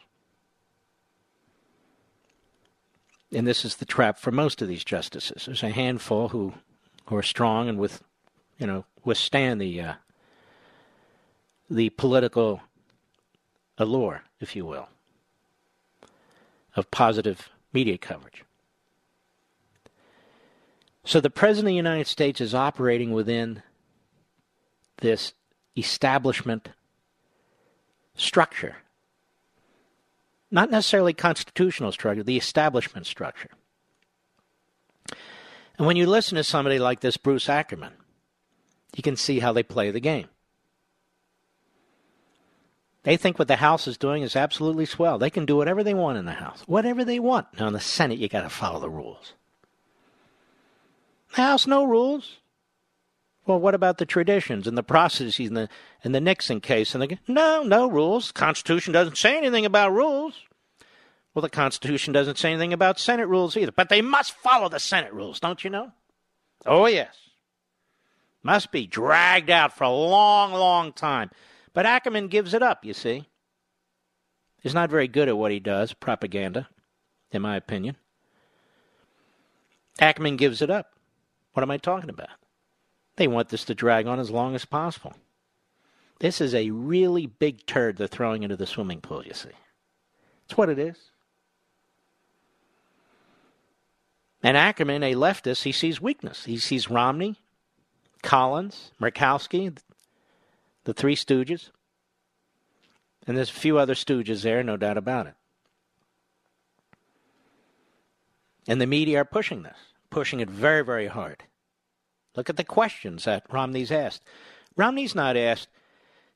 And 3.31 3.45
this 3.45 3.63
is 3.63 3.75
the 3.75 3.85
trap 3.85 4.17
for 4.17 4.31
most 4.31 4.59
of 4.63 4.67
these 4.67 4.83
justices. 4.83 5.45
There's 5.45 5.61
a 5.61 5.69
handful 5.69 6.29
who, 6.29 6.55
who 7.05 7.15
are 7.15 7.21
strong 7.21 7.69
and 7.69 7.77
with, 7.77 8.01
you 8.57 8.65
know, 8.65 8.85
withstand 9.05 9.61
the 9.61 9.81
uh, 9.81 9.93
the 11.69 11.91
political 11.91 12.63
allure, 13.77 14.23
if 14.39 14.55
you 14.55 14.65
will, 14.65 14.89
of 16.75 16.89
positive 16.91 17.49
media 17.73 17.97
coverage. 17.97 18.43
So 21.03 21.21
the 21.21 21.29
President 21.29 21.67
of 21.67 21.71
the 21.71 21.75
United 21.75 22.07
States 22.07 22.41
is 22.41 22.53
operating 22.53 23.13
within 23.13 23.63
this 24.97 25.33
establishment 25.77 26.69
structure. 28.15 28.77
Not 30.51 30.71
necessarily 30.71 31.13
constitutional 31.13 31.91
structure, 31.91 32.23
the 32.23 32.37
establishment 32.37 33.05
structure. 33.05 33.51
And 35.77 35.85
when 35.85 35.95
you 35.97 36.07
listen 36.07 36.35
to 36.35 36.43
somebody 36.43 36.79
like 36.79 37.01
this 37.01 37.17
Bruce 37.17 37.47
Ackerman, 37.47 37.93
you 38.95 39.03
can 39.03 39.15
see 39.15 39.39
how 39.39 39.53
they 39.53 39.63
play 39.63 39.91
the 39.91 39.99
game. 39.99 40.27
They 43.07 43.15
think 43.15 43.39
what 43.39 43.47
the 43.47 43.55
House 43.55 43.87
is 43.87 43.97
doing 43.97 44.21
is 44.21 44.35
absolutely 44.35 44.85
swell. 44.85 45.17
They 45.17 45.29
can 45.29 45.45
do 45.45 45.55
whatever 45.55 45.81
they 45.81 45.93
want 45.93 46.17
in 46.17 46.25
the 46.25 46.33
House, 46.33 46.63
whatever 46.65 47.05
they 47.05 47.21
want. 47.21 47.47
Now, 47.57 47.67
in 47.67 47.73
the 47.73 47.79
Senate, 47.79 48.19
you 48.19 48.27
got 48.27 48.41
to 48.41 48.49
follow 48.49 48.81
the 48.81 48.89
rules. 48.89 49.31
The 51.33 51.41
House, 51.41 51.65
no 51.65 51.85
rules. 51.85 52.39
Well, 53.45 53.61
what 53.61 53.73
about 53.73 53.97
the 53.97 54.05
traditions 54.05 54.67
and 54.67 54.77
the 54.77 54.83
processes 54.83 55.39
in 55.39 55.53
the 55.53 55.69
in 56.03 56.11
the 56.11 56.19
Nixon 56.19 56.59
case? 56.59 56.93
And 56.93 57.01
the 57.01 57.17
no, 57.29 57.63
no 57.63 57.89
rules. 57.89 58.33
Constitution 58.33 58.91
doesn't 58.91 59.17
say 59.17 59.37
anything 59.37 59.65
about 59.65 59.93
rules. 59.93 60.33
Well, 61.33 61.43
the 61.43 61.49
Constitution 61.49 62.11
doesn't 62.11 62.37
say 62.37 62.51
anything 62.51 62.73
about 62.73 62.99
Senate 62.99 63.27
rules 63.27 63.55
either. 63.55 63.71
But 63.71 63.87
they 63.87 64.01
must 64.01 64.33
follow 64.33 64.67
the 64.67 64.81
Senate 64.81 65.13
rules, 65.13 65.39
don't 65.39 65.63
you 65.63 65.69
know? 65.69 65.93
Oh 66.65 66.87
yes, 66.87 67.15
must 68.43 68.73
be 68.73 68.85
dragged 68.85 69.49
out 69.49 69.71
for 69.71 69.85
a 69.85 69.89
long, 69.89 70.51
long 70.51 70.91
time. 70.91 71.31
But 71.77 71.85
Ackerman 71.85 72.29
gives 72.29 72.55
it 72.55 72.63
up. 72.63 72.83
You 72.83 72.95
see, 72.95 73.27
he's 74.63 74.73
not 74.73 74.89
very 74.89 75.07
good 75.07 75.27
at 75.27 75.37
what 75.37 75.51
he 75.51 75.59
does, 75.59 75.93
propaganda, 75.93 76.69
in 77.31 77.43
my 77.43 77.55
opinion. 77.55 77.97
Ackerman 79.99 80.37
gives 80.37 80.63
it 80.63 80.71
up. 80.71 80.93
What 81.53 81.61
am 81.61 81.69
I 81.69 81.77
talking 81.77 82.09
about? 82.09 82.31
They 83.17 83.27
want 83.27 83.49
this 83.49 83.63
to 83.65 83.75
drag 83.75 84.07
on 84.07 84.19
as 84.19 84.31
long 84.31 84.55
as 84.55 84.65
possible. 84.65 85.13
This 86.19 86.41
is 86.41 86.55
a 86.55 86.71
really 86.71 87.27
big 87.27 87.63
turd 87.67 87.97
they're 87.97 88.07
throwing 88.07 88.41
into 88.41 88.57
the 88.57 88.65
swimming 88.65 88.99
pool, 88.99 89.23
you 89.23 89.35
see. 89.35 89.49
That's 90.47 90.57
what 90.57 90.69
it 90.69 90.79
is. 90.79 90.97
And 94.41 94.57
Ackerman, 94.57 95.03
a 95.03 95.13
leftist, 95.13 95.61
he 95.61 95.71
sees 95.71 96.01
weakness. 96.01 96.45
He 96.45 96.57
sees 96.57 96.89
Romney, 96.89 97.35
Collins, 98.23 98.93
Murkowski, 98.99 99.77
the 100.87 100.93
three 100.93 101.17
stooges. 101.17 101.69
And 103.27 103.35
there's 103.35 103.49
a 103.49 103.53
few 103.53 103.77
other 103.77 103.93
stooges 103.93 104.41
there, 104.41 104.63
no 104.63 104.77
doubt 104.77 104.97
about 104.97 105.27
it. 105.27 105.33
And 108.69 108.79
the 108.79 108.87
media 108.87 109.19
are 109.19 109.25
pushing 109.25 109.63
this, 109.63 109.77
pushing 110.09 110.39
it 110.39 110.49
very, 110.49 110.85
very 110.85 111.07
hard. 111.07 111.43
Look 112.37 112.49
at 112.49 112.55
the 112.55 112.63
questions 112.63 113.25
that 113.25 113.45
Romney's 113.51 113.91
asked. 113.91 114.23
Romney's 114.77 115.13
not 115.13 115.35
asked, 115.35 115.67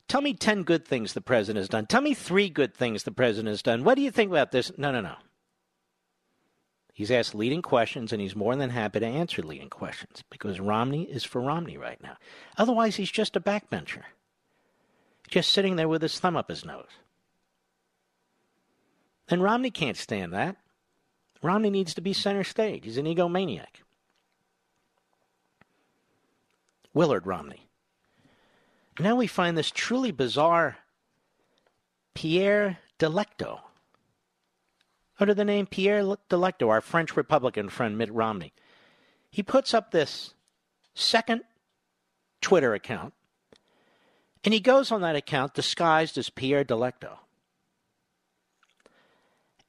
tell 0.10 0.20
me 0.20 0.34
10 0.34 0.64
good 0.64 0.86
things 0.86 1.14
the 1.14 1.22
president 1.22 1.62
has 1.62 1.70
done. 1.70 1.86
Tell 1.86 2.02
me 2.02 2.14
three 2.14 2.50
good 2.50 2.76
things 2.76 3.04
the 3.04 3.12
president 3.12 3.48
has 3.48 3.62
done. 3.62 3.86
What 3.86 3.96
do 3.96 4.02
you 4.02 4.12
think 4.12 4.32
about 4.32 4.52
this? 4.52 4.78
No, 4.78 4.92
no, 4.92 5.00
no. 5.00 5.16
He's 6.94 7.12
asked 7.12 7.34
leading 7.34 7.62
questions, 7.62 8.12
and 8.12 8.22
he's 8.22 8.36
more 8.36 8.56
than 8.58 8.72
happy 8.72 9.00
to 9.00 9.06
answer 9.06 9.42
leading 9.42 9.70
questions 9.70 10.26
because 10.30 10.60
Romney 10.60 11.04
is 11.04 11.24
for 11.24 11.40
Romney 11.40 11.78
right 11.78 12.02
now. 12.04 12.18
Otherwise, 12.58 12.98
he's 12.98 13.12
just 13.12 13.38
a 13.38 13.40
backbencher, 13.40 14.04
just 15.32 15.52
sitting 15.52 15.76
there 15.76 15.88
with 15.88 16.02
his 16.02 16.20
thumb 16.20 16.36
up 16.36 16.50
his 16.50 16.64
nose. 16.64 16.90
And 19.28 19.42
Romney 19.42 19.72
can't 19.72 19.98
stand 19.98 20.34
that. 20.34 20.58
Romney 21.42 21.70
needs 21.70 21.94
to 21.96 22.02
be 22.02 22.14
center 22.14 22.44
stage. 22.44 22.84
He's 22.84 22.98
an 22.98 23.06
egomaniac. 23.06 23.82
Willard 26.94 27.26
Romney. 27.26 27.68
Now 29.00 29.16
we 29.16 29.26
find 29.26 29.58
this 29.58 29.72
truly 29.72 30.12
bizarre 30.12 30.78
Pierre 32.14 32.78
Delecto 33.00 33.62
under 35.22 35.34
the 35.34 35.46
name 35.46 35.68
Pierre 35.68 36.02
Delecto, 36.30 36.68
our 36.68 36.82
French 36.82 37.16
Republican 37.16 37.70
friend 37.70 37.98
Mitt 37.98 38.12
Romney. 38.12 38.54
He 39.30 39.44
puts 39.44 39.74
up 39.74 39.92
this 39.92 40.34
second 40.96 41.44
Twitter 42.42 42.74
account, 42.74 43.14
and 44.44 44.54
he 44.54 44.60
goes 44.60 44.92
on 44.92 45.02
that 45.02 45.16
account 45.16 45.54
disguised 45.54 46.18
as 46.18 46.30
Pierre 46.30 46.66
Delecto. 46.66 47.18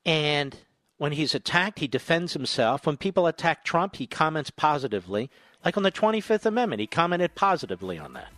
And 0.04 0.56
when 0.98 1.12
he's 1.12 1.34
attacked, 1.34 1.78
he 1.78 1.86
defends 1.86 2.32
himself. 2.32 2.86
When 2.86 2.96
people 2.96 3.26
attack 3.26 3.64
Trump, 3.64 3.96
he 3.96 4.06
comments 4.06 4.50
positively. 4.50 5.30
Like 5.64 5.76
on 5.76 5.82
the 5.82 5.92
25th 5.92 6.46
Amendment, 6.46 6.80
he 6.80 6.86
commented 6.86 7.34
positively 7.34 7.98
on 7.98 8.14
that. 8.14 8.32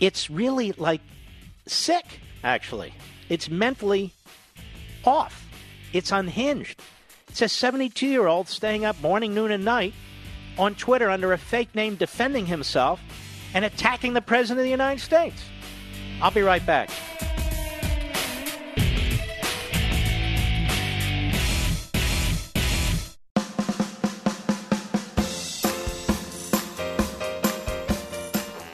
It's 0.00 0.30
really 0.30 0.72
like 0.72 1.00
sick, 1.66 2.20
actually. 2.44 2.94
It's 3.28 3.50
mentally 3.50 4.14
off. 5.04 5.46
It's 5.92 6.12
unhinged. 6.12 6.80
It's 7.28 7.42
a 7.42 7.48
72 7.48 8.06
year 8.06 8.26
old 8.26 8.48
staying 8.48 8.84
up 8.84 9.00
morning, 9.02 9.34
noon, 9.34 9.50
and 9.50 9.64
night 9.64 9.92
on 10.58 10.74
Twitter 10.74 11.10
under 11.10 11.32
a 11.32 11.38
fake 11.38 11.74
name 11.74 11.96
defending 11.96 12.46
himself 12.46 13.00
and 13.54 13.64
attacking 13.64 14.12
the 14.12 14.20
President 14.20 14.60
of 14.60 14.64
the 14.64 14.70
United 14.70 15.00
States. 15.00 15.42
I'll 16.20 16.30
be 16.30 16.42
right 16.42 16.64
back. 16.64 16.90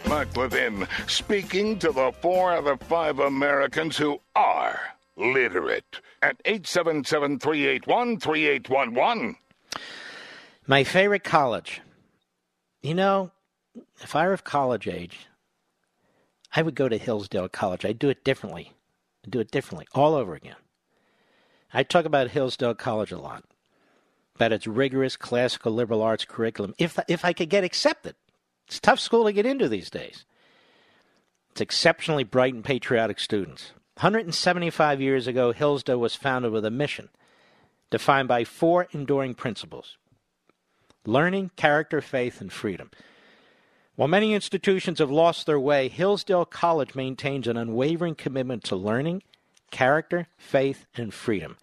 Mark 0.09 0.37
Levin 0.37 0.87
speaking 1.07 1.79
to 1.81 1.93
the 1.93 2.13
four 2.23 2.53
out 2.53 2.67
of 2.67 2.81
five 2.83 3.19
Americans 3.19 3.97
who 3.97 4.21
are 4.35 4.81
literate 5.17 6.01
at 6.23 6.37
877 6.45 7.39
381 7.39 8.21
3811. 8.21 9.37
My 10.67 10.85
favorite 10.85 11.25
college. 11.25 11.83
You 12.81 12.95
know, 12.95 13.33
if 14.01 14.15
I 14.15 14.27
were 14.27 14.33
of 14.33 14.45
college 14.45 14.87
age, 14.89 15.27
I 16.55 16.63
would 16.63 16.75
go 16.75 16.89
to 16.89 16.99
Hillsdale 16.99 17.49
College. 17.49 17.85
I'd 17.85 17.99
do 17.99 18.09
it 18.09 18.25
differently. 18.25 18.73
I'd 19.25 19.31
do 19.31 19.41
it 19.41 19.51
differently 19.51 19.87
all 19.93 20.15
over 20.15 20.35
again. 20.35 20.57
I 21.73 21.83
talk 21.83 22.05
about 22.05 22.31
Hillsdale 22.31 22.75
College 22.75 23.11
a 23.11 23.19
lot, 23.19 23.45
about 24.37 24.53
its 24.53 24.67
rigorous 24.67 25.17
classical 25.17 25.73
liberal 25.73 26.03
arts 26.03 26.25
curriculum. 26.25 26.75
If 26.79 26.99
if 27.09 27.25
I 27.25 27.33
could 27.33 27.51
get 27.51 27.65
accepted, 27.65 28.15
it's 28.67 28.79
tough 28.79 29.01
school 29.01 29.25
to 29.25 29.33
get 29.33 29.47
into 29.47 29.69
these 29.69 29.91
days. 29.91 30.25
It's 31.51 31.61
exceptionally 31.61 32.25
bright 32.25 32.55
and 32.55 32.65
patriotic 32.65 33.19
students. 33.19 33.73
175 33.97 35.01
years 35.01 35.27
ago, 35.27 35.53
Hillsdale 35.53 36.01
was 36.01 36.17
founded 36.17 36.51
with 36.53 36.65
a 36.65 36.71
mission 36.71 37.11
defined 37.91 38.27
by 38.27 38.43
four 38.43 38.89
enduring 38.93 39.35
principles 39.35 39.99
learning, 41.07 41.51
character, 41.57 42.01
faith, 42.01 42.41
and 42.41 42.53
freedom. 42.53 42.91
While 43.97 44.09
many 44.09 44.35
institutions 44.35 44.99
have 44.99 45.11
lost 45.11 45.47
their 45.47 45.61
way, 45.61 45.89
Hillsdale 45.89 46.45
College 46.45 46.97
maintains 46.97 47.47
an 47.47 47.57
unwavering 47.57 48.17
commitment 48.17 48.65
to 48.65 48.77
learning, 48.77 49.23
character, 49.71 50.27
faith, 50.37 50.87
and 50.97 51.15
freedom. 51.15 51.57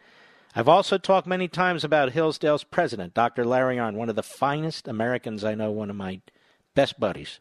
I've 0.56 0.70
also 0.70 0.98
talked 0.98 1.28
many 1.28 1.48
times 1.50 1.84
about 1.84 2.12
Hillsdale's 2.12 2.64
president, 2.64 3.14
Dr. 3.14 3.46
Larry 3.46 3.78
Arnn, 3.78 3.96
one 3.96 4.10
of 4.10 4.16
the 4.16 4.24
finest 4.24 4.88
Americans 4.88 5.44
I 5.44 5.56
know, 5.56 5.72
one 5.72 5.90
of 5.90 5.96
my 5.96 6.22
best 6.74 7.00
buddies. 7.00 7.40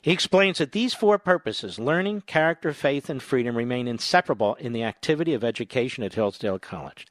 He 0.00 0.12
explains 0.12 0.58
that 0.58 0.70
these 0.70 0.94
four 0.94 1.18
purposes 1.18 1.80
learning, 1.80 2.22
character, 2.22 2.72
faith, 2.72 3.10
and 3.10 3.20
freedom 3.20 3.56
remain 3.56 3.88
inseparable 3.88 4.54
in 4.54 4.72
the 4.72 4.84
activity 4.84 5.34
of 5.34 5.42
education 5.42 6.04
at 6.04 6.14
Hillsdale 6.14 6.60
College. 6.60 7.06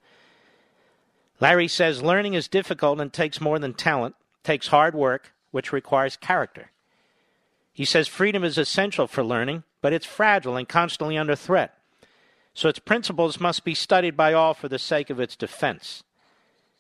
Larry 1.41 1.68
says 1.68 2.02
learning 2.02 2.34
is 2.34 2.48
difficult 2.48 3.02
and 3.02 3.11
takes 3.11 3.41
more 3.41 3.60
than 3.60 3.73
talent, 3.73 4.15
takes 4.44 4.68
hard 4.68 4.95
work, 4.95 5.34
which 5.56 5.72
requires 5.72 6.18
character. 6.18 6.69
He 7.72 7.86
says 7.86 8.10
freedom 8.10 8.44
is 8.44 8.57
essential 8.57 9.07
for 9.07 9.23
learning, 9.23 9.64
but 9.82 9.94
it's 9.94 10.06
fragile 10.06 10.57
and 10.57 10.68
constantly 10.68 11.18
under 11.18 11.34
threat. 11.34 11.77
So 12.53 12.68
its 12.68 12.80
principles 12.80 13.40
must 13.40 13.64
be 13.64 13.73
studied 13.73 14.18
by 14.18 14.34
all 14.34 14.53
for 14.53 14.68
the 14.68 14.77
sake 14.77 15.10
of 15.10 15.18
its 15.18 15.38
defense. 15.38 16.03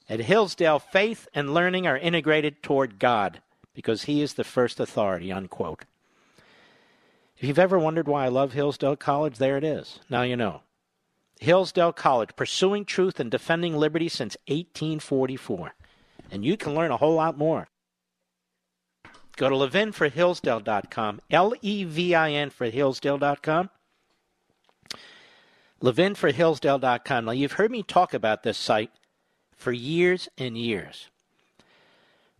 At 0.09 0.19
Hillsdale, 0.19 0.79
faith 0.79 1.29
and 1.33 1.53
learning 1.53 1.87
are 1.87 1.97
integrated 1.97 2.61
toward 2.61 2.99
God 2.99 3.41
because 3.73 4.03
he 4.03 4.21
is 4.21 4.33
the 4.33 4.43
first 4.43 4.81
authority, 4.81 5.31
unquote. 5.31 5.85
If 7.37 7.47
you've 7.47 7.57
ever 7.57 7.79
wondered 7.79 8.09
why 8.09 8.25
I 8.25 8.27
love 8.27 8.51
Hillsdale 8.51 8.97
College, 8.97 9.37
there 9.37 9.55
it 9.55 9.63
is. 9.63 10.01
Now 10.09 10.23
you 10.23 10.35
know. 10.35 10.63
Hillsdale 11.39 11.93
College, 11.93 12.35
pursuing 12.35 12.83
truth 12.83 13.21
and 13.21 13.31
defending 13.31 13.77
liberty 13.77 14.09
since 14.09 14.35
1844. 14.49 15.75
And 16.29 16.43
you 16.43 16.57
can 16.57 16.75
learn 16.75 16.91
a 16.91 16.97
whole 16.97 17.15
lot 17.15 17.37
more. 17.37 17.69
Go 19.37 19.49
to 19.49 19.55
levinforhillsdale.com, 19.55 21.21
L 21.29 21.53
E 21.61 21.83
V 21.83 22.15
I 22.15 22.31
N 22.31 22.49
for 22.49 22.69
Hillsdale.com. 22.69 23.69
levinforhillsdale.com. 25.81 27.25
Now, 27.25 27.31
you've 27.31 27.53
heard 27.53 27.71
me 27.71 27.83
talk 27.83 28.13
about 28.13 28.43
this 28.43 28.57
site 28.57 28.91
for 29.55 29.71
years 29.71 30.29
and 30.37 30.57
years. 30.57 31.09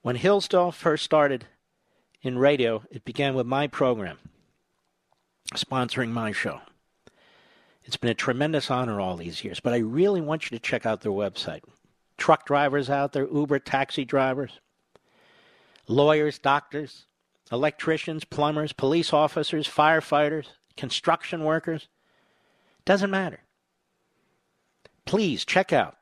When 0.02 0.16
Hillsdale 0.16 0.72
first 0.72 1.04
started 1.04 1.46
in 2.22 2.38
radio, 2.38 2.84
it 2.92 3.04
began 3.04 3.34
with 3.34 3.46
my 3.46 3.68
program 3.68 4.20
sponsoring 5.54 6.10
my 6.10 6.32
show. 6.32 6.62
It's 7.84 7.98
been 7.98 8.10
a 8.10 8.16
tremendous 8.16 8.72
honor 8.72 9.00
all 9.00 9.16
these 9.16 9.44
years, 9.44 9.60
but 9.60 9.74
I 9.74 9.78
really 9.78 10.22
want 10.22 10.50
you 10.50 10.58
to 10.58 10.64
check 10.64 10.86
out 10.86 11.02
their 11.02 11.12
website. 11.12 11.62
Truck 12.18 12.46
drivers 12.46 12.90
out 12.90 13.14
there, 13.14 13.28
Uber 13.28 13.60
taxi 13.60 14.06
drivers, 14.06 14.60
lawyers, 15.88 16.40
doctors, 16.40 17.06
electricians, 17.52 18.24
plumbers, 18.24 18.74
police 18.74 19.14
officers, 19.14 19.68
firefighters, 19.68 20.48
construction 20.78 21.44
workers. 21.44 21.88
Doesn't 22.86 23.12
matter. 23.12 23.42
Please 25.06 25.46
check 25.46 25.72
out 25.72 25.98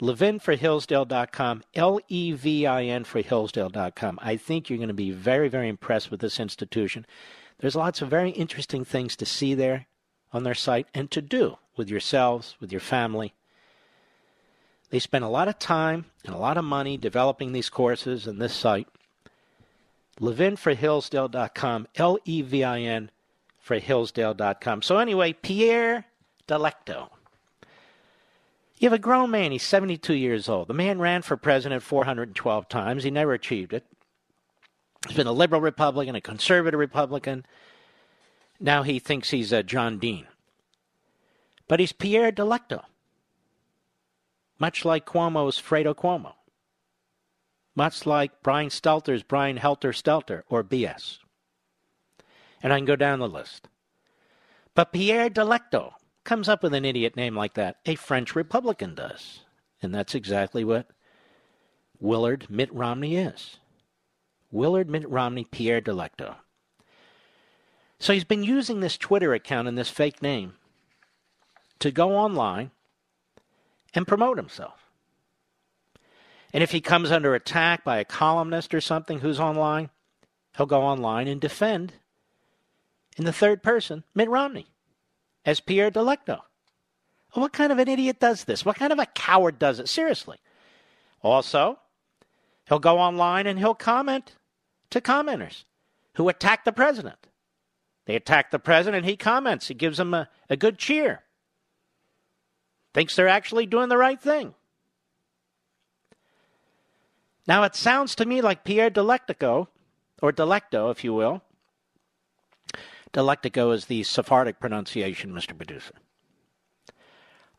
levinforhillsdale.com, 0.00 1.62
L 1.74 2.00
E 2.08 2.32
V 2.32 2.66
I 2.66 2.84
N 2.84 3.04
for 3.04 3.22
Hillsdale.com. 3.22 4.18
I 4.20 4.36
think 4.36 4.68
you're 4.68 4.78
going 4.78 4.88
to 4.88 4.94
be 4.94 5.12
very, 5.12 5.48
very 5.48 5.68
impressed 5.68 6.10
with 6.10 6.20
this 6.20 6.40
institution. 6.40 7.06
There's 7.60 7.76
lots 7.76 8.02
of 8.02 8.10
very 8.10 8.30
interesting 8.30 8.84
things 8.84 9.14
to 9.16 9.26
see 9.26 9.54
there 9.54 9.86
on 10.32 10.42
their 10.42 10.54
site 10.54 10.88
and 10.92 11.10
to 11.12 11.22
do 11.22 11.58
with 11.76 11.88
yourselves, 11.88 12.56
with 12.60 12.72
your 12.72 12.80
family. 12.80 13.34
They 14.90 14.98
spend 14.98 15.24
a 15.24 15.28
lot 15.28 15.48
of 15.48 15.58
time 15.58 16.06
and 16.24 16.34
a 16.34 16.38
lot 16.38 16.58
of 16.58 16.64
money 16.64 16.96
developing 16.96 17.52
these 17.52 17.70
courses 17.70 18.26
and 18.26 18.40
this 18.40 18.54
site. 18.54 18.88
LevinForHillsdale.com, 20.20 21.88
L 21.96 22.18
E 22.24 22.42
V 22.42 22.64
I 22.64 22.80
N 22.80 23.10
for 23.58 23.78
Hillsdale.com. 23.78 24.82
So, 24.82 24.98
anyway, 24.98 25.32
Pierre 25.32 26.06
Delecto. 26.46 27.08
You 28.78 28.86
have 28.86 28.92
a 28.92 28.98
grown 28.98 29.30
man, 29.30 29.52
he's 29.52 29.62
72 29.62 30.12
years 30.12 30.48
old. 30.48 30.66
The 30.66 30.74
man 30.74 30.98
ran 30.98 31.22
for 31.22 31.36
president 31.36 31.84
412 31.84 32.68
times, 32.68 33.04
he 33.04 33.10
never 33.12 33.32
achieved 33.32 33.72
it. 33.72 33.86
He's 35.06 35.16
been 35.16 35.28
a 35.28 35.32
liberal 35.32 35.60
Republican, 35.60 36.16
a 36.16 36.20
conservative 36.20 36.78
Republican. 36.78 37.46
Now 38.58 38.82
he 38.82 38.98
thinks 38.98 39.30
he's 39.30 39.52
uh, 39.52 39.62
John 39.62 39.98
Dean. 39.98 40.26
But 41.68 41.80
he's 41.80 41.92
Pierre 41.92 42.32
Delecto, 42.32 42.82
much 44.58 44.84
like 44.84 45.06
Cuomo's 45.06 45.60
Fredo 45.60 45.94
Cuomo, 45.94 46.34
much 47.74 48.06
like 48.06 48.42
Brian 48.42 48.68
Stelter's 48.68 49.22
Brian 49.22 49.56
Helter 49.56 49.92
Stelter, 49.92 50.42
or 50.48 50.62
BS. 50.62 51.18
And 52.62 52.72
I 52.72 52.78
can 52.78 52.84
go 52.84 52.96
down 52.96 53.18
the 53.18 53.28
list. 53.28 53.68
But 54.74 54.92
Pierre 54.92 55.28
Delecto 55.28 55.92
comes 56.24 56.48
up 56.48 56.62
with 56.62 56.74
an 56.74 56.84
idiot 56.84 57.16
name 57.16 57.36
like 57.36 57.54
that? 57.54 57.76
A 57.86 57.94
French 57.94 58.34
Republican 58.36 58.94
does. 58.94 59.40
And 59.82 59.94
that's 59.94 60.14
exactly 60.14 60.64
what 60.64 60.86
Willard 61.98 62.48
Mitt 62.48 62.72
Romney 62.72 63.16
is. 63.16 63.58
Willard 64.50 64.88
Mitt 64.88 65.08
Romney 65.08 65.44
Pierre 65.44 65.80
Delecto. 65.80 66.36
So 67.98 68.12
he's 68.12 68.24
been 68.24 68.42
using 68.42 68.80
this 68.80 68.98
Twitter 68.98 69.32
account 69.32 69.68
and 69.68 69.78
this 69.78 69.88
fake 69.88 70.22
name 70.22 70.54
to 71.78 71.90
go 71.90 72.16
online 72.16 72.70
and 73.94 74.06
promote 74.06 74.36
himself. 74.36 74.81
And 76.52 76.62
if 76.62 76.72
he 76.72 76.80
comes 76.80 77.10
under 77.10 77.34
attack 77.34 77.82
by 77.84 77.98
a 77.98 78.04
columnist 78.04 78.74
or 78.74 78.80
something 78.80 79.20
who's 79.20 79.40
online, 79.40 79.90
he'll 80.56 80.66
go 80.66 80.82
online 80.82 81.28
and 81.28 81.40
defend 81.40 81.94
in 83.16 83.24
the 83.24 83.32
third 83.32 83.62
person 83.62 84.04
Mitt 84.14 84.28
Romney 84.28 84.66
as 85.44 85.60
Pierre 85.60 85.90
Delecto. 85.90 86.40
Oh, 87.34 87.40
what 87.40 87.52
kind 87.52 87.72
of 87.72 87.78
an 87.78 87.88
idiot 87.88 88.20
does 88.20 88.44
this? 88.44 88.64
What 88.64 88.76
kind 88.76 88.92
of 88.92 88.98
a 88.98 89.06
coward 89.06 89.58
does 89.58 89.78
it? 89.78 89.88
Seriously. 89.88 90.38
Also, 91.22 91.78
he'll 92.68 92.78
go 92.78 92.98
online 92.98 93.46
and 93.46 93.58
he'll 93.58 93.74
comment 93.74 94.36
to 94.90 95.00
commenters 95.00 95.64
who 96.14 96.28
attack 96.28 96.64
the 96.64 96.72
president. 96.72 97.28
They 98.04 98.16
attack 98.16 98.50
the 98.50 98.58
president, 98.58 98.98
and 98.98 99.06
he 99.06 99.16
comments, 99.16 99.68
he 99.68 99.74
gives 99.74 99.96
them 99.96 100.12
a, 100.12 100.28
a 100.50 100.56
good 100.56 100.76
cheer. 100.76 101.22
Thinks 102.92 103.16
they're 103.16 103.28
actually 103.28 103.64
doing 103.64 103.88
the 103.88 103.96
right 103.96 104.20
thing. 104.20 104.54
Now, 107.46 107.64
it 107.64 107.74
sounds 107.74 108.14
to 108.16 108.26
me 108.26 108.40
like 108.40 108.64
Pierre 108.64 108.90
Delectico, 108.90 109.68
or 110.20 110.32
Delecto, 110.32 110.90
if 110.90 111.02
you 111.02 111.12
will, 111.12 111.42
Delectico 113.12 113.74
is 113.74 113.86
the 113.86 114.02
Sephardic 114.04 114.58
pronunciation, 114.60 115.32
Mr. 115.32 115.56
Producer. 115.56 115.94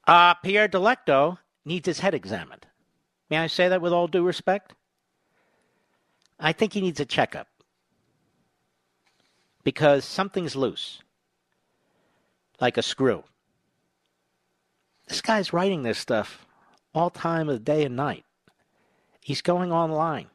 Uh, 0.07 0.33
Pierre 0.35 0.67
Delecto 0.67 1.37
needs 1.65 1.85
his 1.85 1.99
head 1.99 2.13
examined. 2.13 2.65
May 3.29 3.37
I 3.37 3.47
say 3.47 3.67
that 3.67 3.81
with 3.81 3.93
all 3.93 4.07
due 4.07 4.25
respect? 4.25 4.73
I 6.39 6.51
think 6.51 6.73
he 6.73 6.81
needs 6.81 6.99
a 6.99 7.05
checkup 7.05 7.47
because 9.63 10.03
something's 10.03 10.55
loose, 10.55 11.01
like 12.59 12.77
a 12.77 12.81
screw. 12.81 13.23
This 15.07 15.21
guy's 15.21 15.53
writing 15.53 15.83
this 15.83 15.99
stuff 15.99 16.45
all 16.93 17.09
time 17.09 17.47
of 17.47 17.63
day 17.63 17.85
and 17.85 17.95
night. 17.95 18.25
He's 19.23 19.41
going 19.41 19.71
online. 19.71 20.27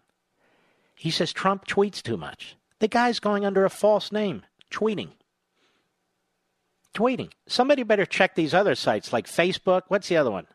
He 0.94 1.10
says 1.10 1.32
Trump 1.32 1.66
tweets 1.66 2.02
too 2.02 2.16
much. 2.16 2.56
The 2.80 2.88
guy's 2.88 3.20
going 3.20 3.44
under 3.44 3.64
a 3.64 3.70
false 3.70 4.10
name 4.10 4.42
tweeting. 4.70 5.10
Tweeting. 6.94 7.30
Somebody 7.46 7.82
better 7.82 8.06
check 8.06 8.34
these 8.34 8.54
other 8.54 8.74
sites 8.74 9.12
like 9.12 9.26
Facebook. 9.26 9.82
What's 9.88 10.08
the 10.08 10.16
other 10.16 10.30
one? 10.30 10.46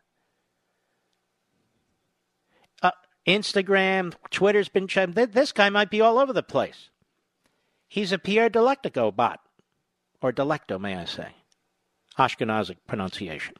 Uh, 2.82 2.90
Instagram, 3.26 4.14
Twitter's 4.30 4.68
been 4.68 4.88
checked. 4.88 5.14
This 5.14 5.52
guy 5.52 5.70
might 5.70 5.90
be 5.90 6.00
all 6.00 6.18
over 6.18 6.32
the 6.32 6.42
place. 6.42 6.90
He's 7.88 8.12
a 8.12 8.18
Pierre 8.18 8.50
Delectico 8.50 9.14
bot. 9.14 9.40
Or 10.20 10.32
Delecto, 10.32 10.80
may 10.80 10.96
I 10.96 11.04
say. 11.04 11.28
Ashkenazic 12.18 12.78
pronunciation. 12.86 13.54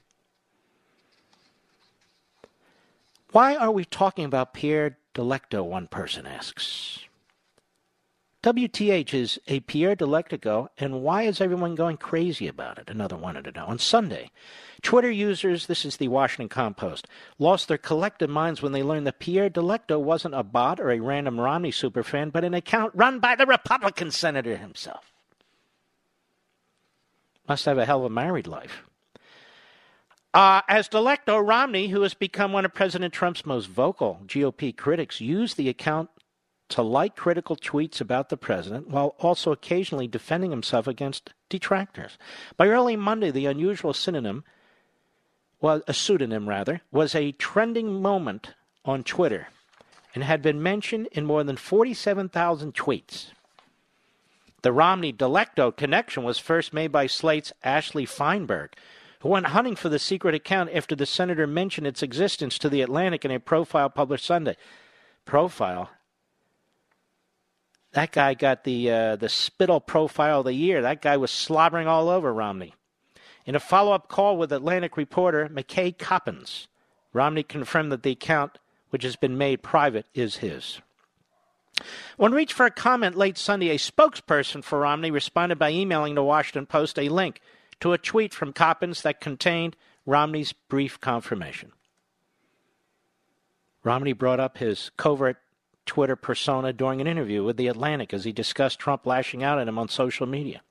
Why 3.34 3.56
are 3.56 3.72
we 3.72 3.84
talking 3.84 4.24
about 4.24 4.54
Pierre 4.54 4.96
Delecto, 5.12 5.64
one 5.64 5.88
person 5.88 6.24
asks. 6.24 7.00
WTH 8.44 9.12
is 9.12 9.40
a 9.48 9.58
Pierre 9.58 9.96
Delectico, 9.96 10.68
and 10.78 11.02
why 11.02 11.22
is 11.22 11.40
everyone 11.40 11.74
going 11.74 11.96
crazy 11.96 12.46
about 12.46 12.78
it? 12.78 12.88
Another 12.88 13.16
wanted 13.16 13.42
to 13.46 13.50
know. 13.50 13.64
On 13.64 13.76
Sunday, 13.76 14.30
Twitter 14.82 15.10
users, 15.10 15.66
this 15.66 15.84
is 15.84 15.96
the 15.96 16.06
Washington 16.06 16.48
Compost, 16.48 17.08
lost 17.36 17.66
their 17.66 17.76
collective 17.76 18.30
minds 18.30 18.62
when 18.62 18.70
they 18.70 18.84
learned 18.84 19.08
that 19.08 19.18
Pierre 19.18 19.50
Delecto 19.50 20.00
wasn't 20.00 20.36
a 20.36 20.44
bot 20.44 20.78
or 20.78 20.92
a 20.92 21.00
random 21.00 21.40
Romney 21.40 21.72
superfan, 21.72 22.30
but 22.30 22.44
an 22.44 22.54
account 22.54 22.92
run 22.94 23.18
by 23.18 23.34
the 23.34 23.46
Republican 23.46 24.12
senator 24.12 24.56
himself. 24.56 25.12
Must 27.48 27.64
have 27.64 27.78
a 27.78 27.84
hell 27.84 27.98
of 27.98 28.04
a 28.04 28.10
married 28.10 28.46
life. 28.46 28.84
Uh, 30.34 30.62
as 30.66 30.88
Delecto, 30.88 31.40
Romney, 31.46 31.88
who 31.88 32.02
has 32.02 32.12
become 32.12 32.52
one 32.52 32.64
of 32.64 32.74
President 32.74 33.14
Trump's 33.14 33.46
most 33.46 33.66
vocal 33.66 34.20
GOP 34.26 34.76
critics, 34.76 35.20
used 35.20 35.56
the 35.56 35.68
account 35.68 36.10
to 36.70 36.82
like 36.82 37.14
critical 37.14 37.54
tweets 37.54 38.00
about 38.00 38.30
the 38.30 38.36
president 38.36 38.88
while 38.88 39.14
also 39.20 39.52
occasionally 39.52 40.08
defending 40.08 40.50
himself 40.50 40.88
against 40.88 41.32
detractors. 41.48 42.18
By 42.56 42.66
early 42.66 42.96
Monday, 42.96 43.30
the 43.30 43.46
unusual 43.46 43.92
synonym, 43.92 44.42
well, 45.60 45.82
a 45.86 45.94
pseudonym 45.94 46.48
rather, 46.48 46.80
was 46.90 47.14
a 47.14 47.30
trending 47.32 48.02
moment 48.02 48.54
on 48.84 49.04
Twitter 49.04 49.48
and 50.16 50.24
had 50.24 50.42
been 50.42 50.60
mentioned 50.60 51.06
in 51.12 51.26
more 51.26 51.44
than 51.44 51.56
47,000 51.56 52.74
tweets. 52.74 53.26
The 54.62 54.72
Romney 54.72 55.12
Delecto 55.12 55.76
connection 55.76 56.24
was 56.24 56.40
first 56.40 56.72
made 56.72 56.90
by 56.90 57.06
Slate's 57.06 57.52
Ashley 57.62 58.04
Feinberg, 58.04 58.74
who 59.24 59.30
went 59.30 59.46
hunting 59.46 59.74
for 59.74 59.88
the 59.88 59.98
secret 59.98 60.34
account 60.34 60.68
after 60.74 60.94
the 60.94 61.06
senator 61.06 61.46
mentioned 61.46 61.86
its 61.86 62.02
existence 62.02 62.58
to 62.58 62.68
the 62.68 62.82
Atlantic 62.82 63.24
in 63.24 63.30
a 63.30 63.40
profile 63.40 63.88
published 63.88 64.26
Sunday. 64.26 64.54
Profile? 65.24 65.88
That 67.92 68.12
guy 68.12 68.34
got 68.34 68.64
the 68.64 68.90
uh, 68.90 69.16
the 69.16 69.30
spittle 69.30 69.80
profile 69.80 70.40
of 70.40 70.44
the 70.44 70.52
year. 70.52 70.82
That 70.82 71.00
guy 71.00 71.16
was 71.16 71.30
slobbering 71.30 71.88
all 71.88 72.10
over 72.10 72.34
Romney. 72.34 72.74
In 73.46 73.54
a 73.54 73.60
follow 73.60 73.92
up 73.92 74.08
call 74.08 74.36
with 74.36 74.52
Atlantic 74.52 74.98
reporter 74.98 75.48
McKay 75.48 75.96
Coppins, 75.96 76.68
Romney 77.14 77.44
confirmed 77.44 77.92
that 77.92 78.02
the 78.02 78.12
account, 78.12 78.58
which 78.90 79.04
has 79.04 79.16
been 79.16 79.38
made 79.38 79.62
private, 79.62 80.04
is 80.12 80.36
his. 80.36 80.82
When 82.18 82.32
reached 82.32 82.52
for 82.52 82.66
a 82.66 82.70
comment 82.70 83.16
late 83.16 83.38
Sunday, 83.38 83.70
a 83.70 83.78
spokesperson 83.78 84.62
for 84.62 84.80
Romney 84.80 85.10
responded 85.10 85.58
by 85.58 85.70
emailing 85.70 86.14
the 86.14 86.22
Washington 86.22 86.66
Post 86.66 86.98
a 86.98 87.08
link 87.08 87.40
to 87.80 87.92
a 87.92 87.98
tweet 87.98 88.34
from 88.34 88.52
Coppins 88.52 89.02
that 89.02 89.20
contained 89.20 89.76
Romney's 90.06 90.52
brief 90.52 91.00
confirmation. 91.00 91.72
Romney 93.82 94.12
brought 94.12 94.40
up 94.40 94.58
his 94.58 94.90
covert 94.96 95.36
Twitter 95.86 96.16
persona 96.16 96.72
during 96.72 97.00
an 97.00 97.06
interview 97.06 97.44
with 97.44 97.56
The 97.56 97.68
Atlantic 97.68 98.14
as 98.14 98.24
he 98.24 98.32
discussed 98.32 98.78
Trump 98.78 99.06
lashing 99.06 99.42
out 99.42 99.58
at 99.58 99.68
him 99.68 99.78
on 99.78 99.88
social 99.88 100.26
media. 100.26 100.62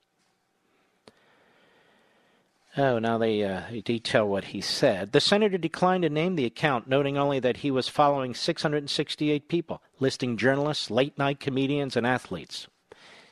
Oh, 2.75 2.97
now 2.97 3.19
they, 3.19 3.43
uh, 3.43 3.61
they 3.69 3.81
detail 3.81 4.27
what 4.27 4.45
he 4.45 4.59
said. 4.59 5.11
The 5.11 5.21
senator 5.21 5.59
declined 5.59 6.01
to 6.01 6.09
name 6.09 6.35
the 6.35 6.45
account, 6.45 6.87
noting 6.87 7.19
only 7.19 7.39
that 7.39 7.57
he 7.57 7.69
was 7.69 7.87
following 7.87 8.33
668 8.33 9.47
people, 9.47 9.83
listing 9.99 10.37
journalists, 10.37 10.89
late 10.89 11.15
night 11.15 11.39
comedians, 11.39 11.95
and 11.95 12.07
athletes. 12.07 12.67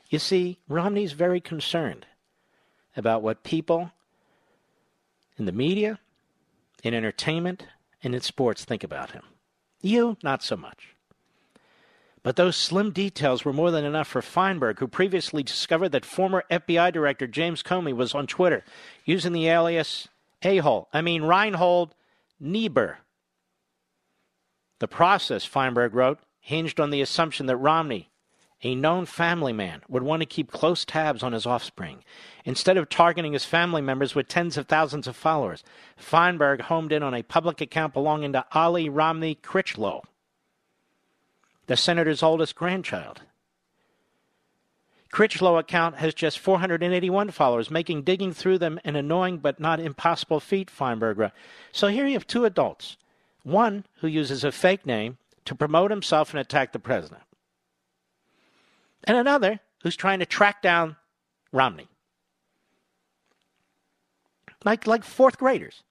You 0.09 0.19
see, 0.19 0.59
Romney's 0.67 1.13
very 1.13 1.41
concerned 1.41 2.05
about 2.95 3.21
what 3.21 3.43
people 3.43 3.91
in 5.37 5.45
the 5.45 5.51
media, 5.51 5.99
in 6.83 6.93
entertainment, 6.93 7.65
and 8.03 8.13
in 8.13 8.21
sports 8.21 8.65
think 8.65 8.83
about 8.83 9.11
him. 9.11 9.23
You, 9.81 10.17
not 10.23 10.43
so 10.43 10.55
much. 10.55 10.95
But 12.23 12.35
those 12.35 12.55
slim 12.55 12.91
details 12.91 13.43
were 13.43 13.53
more 13.53 13.71
than 13.71 13.83
enough 13.83 14.07
for 14.07 14.21
Feinberg, 14.21 14.79
who 14.79 14.87
previously 14.87 15.41
discovered 15.41 15.89
that 15.89 16.05
former 16.05 16.43
FBI 16.51 16.93
Director 16.93 17.25
James 17.25 17.63
Comey 17.63 17.95
was 17.95 18.13
on 18.13 18.27
Twitter 18.27 18.63
using 19.05 19.33
the 19.33 19.47
alias 19.47 20.07
A-hole, 20.43 20.87
I 20.93 21.01
mean 21.01 21.23
Reinhold 21.23 21.95
Niebuhr. 22.39 22.99
The 24.79 24.87
process, 24.87 25.45
Feinberg 25.45 25.95
wrote, 25.95 26.19
hinged 26.39 26.79
on 26.79 26.91
the 26.91 27.01
assumption 27.01 27.47
that 27.47 27.57
Romney, 27.57 28.10
a 28.63 28.75
known 28.75 29.05
family 29.05 29.53
man, 29.53 29.81
would 29.87 30.03
want 30.03 30.21
to 30.21 30.25
keep 30.25 30.51
close 30.51 30.85
tabs 30.85 31.23
on 31.23 31.33
his 31.33 31.45
offspring. 31.45 32.03
Instead 32.45 32.77
of 32.77 32.89
targeting 32.89 33.33
his 33.33 33.45
family 33.45 33.81
members 33.81 34.15
with 34.15 34.27
tens 34.27 34.57
of 34.57 34.67
thousands 34.67 35.07
of 35.07 35.15
followers, 35.15 35.63
Feinberg 35.97 36.61
homed 36.61 36.91
in 36.91 37.03
on 37.03 37.13
a 37.13 37.23
public 37.23 37.61
account 37.61 37.93
belonging 37.93 38.33
to 38.33 38.45
Allie 38.53 38.89
Romney 38.89 39.35
Critchlow 39.35 40.03
the 41.71 41.77
senator's 41.77 42.21
oldest 42.21 42.53
grandchild. 42.53 43.21
Critchlow 45.09 45.57
account 45.57 45.95
has 45.99 46.13
just 46.13 46.37
481 46.37 47.31
followers, 47.31 47.71
making 47.71 48.03
digging 48.03 48.33
through 48.33 48.57
them 48.57 48.77
an 48.83 48.97
annoying 48.97 49.37
but 49.37 49.57
not 49.57 49.79
impossible 49.79 50.41
feat, 50.41 50.69
Feinberg 50.69 51.17
wrote. 51.17 51.31
So 51.71 51.87
here 51.87 52.05
you 52.05 52.13
have 52.13 52.27
two 52.27 52.43
adults. 52.43 52.97
One 53.43 53.85
who 54.01 54.07
uses 54.07 54.43
a 54.43 54.51
fake 54.51 54.85
name 54.85 55.17
to 55.45 55.55
promote 55.55 55.91
himself 55.91 56.31
and 56.31 56.41
attack 56.41 56.73
the 56.73 56.79
president. 56.79 57.23
And 59.03 59.17
another 59.17 59.59
who's 59.83 59.95
trying 59.95 60.19
to 60.19 60.25
track 60.25 60.61
down 60.61 60.95
Romney. 61.51 61.87
Like 64.63 64.85
like 64.85 65.03
fourth 65.03 65.37
graders. 65.37 65.83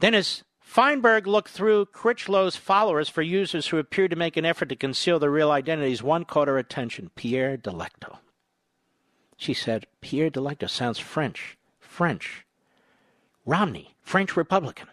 Then 0.00 0.14
as 0.14 0.42
Feinberg 0.60 1.26
looked 1.26 1.48
through 1.48 1.86
Critchlow's 1.86 2.56
followers 2.56 3.08
for 3.08 3.22
users 3.22 3.68
who 3.68 3.78
appeared 3.78 4.10
to 4.10 4.16
make 4.16 4.36
an 4.36 4.44
effort 4.44 4.68
to 4.68 4.76
conceal 4.76 5.18
their 5.18 5.30
real 5.30 5.50
identities. 5.50 6.02
One 6.02 6.24
caught 6.26 6.48
her 6.48 6.58
attention 6.58 7.10
Pierre 7.14 7.56
Delecto. 7.56 8.18
She 9.38 9.54
said, 9.54 9.86
Pierre 10.02 10.30
Delecto 10.30 10.68
sounds 10.68 10.98
French. 10.98 11.56
French. 11.78 12.44
Romney, 13.46 13.96
French 14.02 14.36
Republican. 14.36 14.88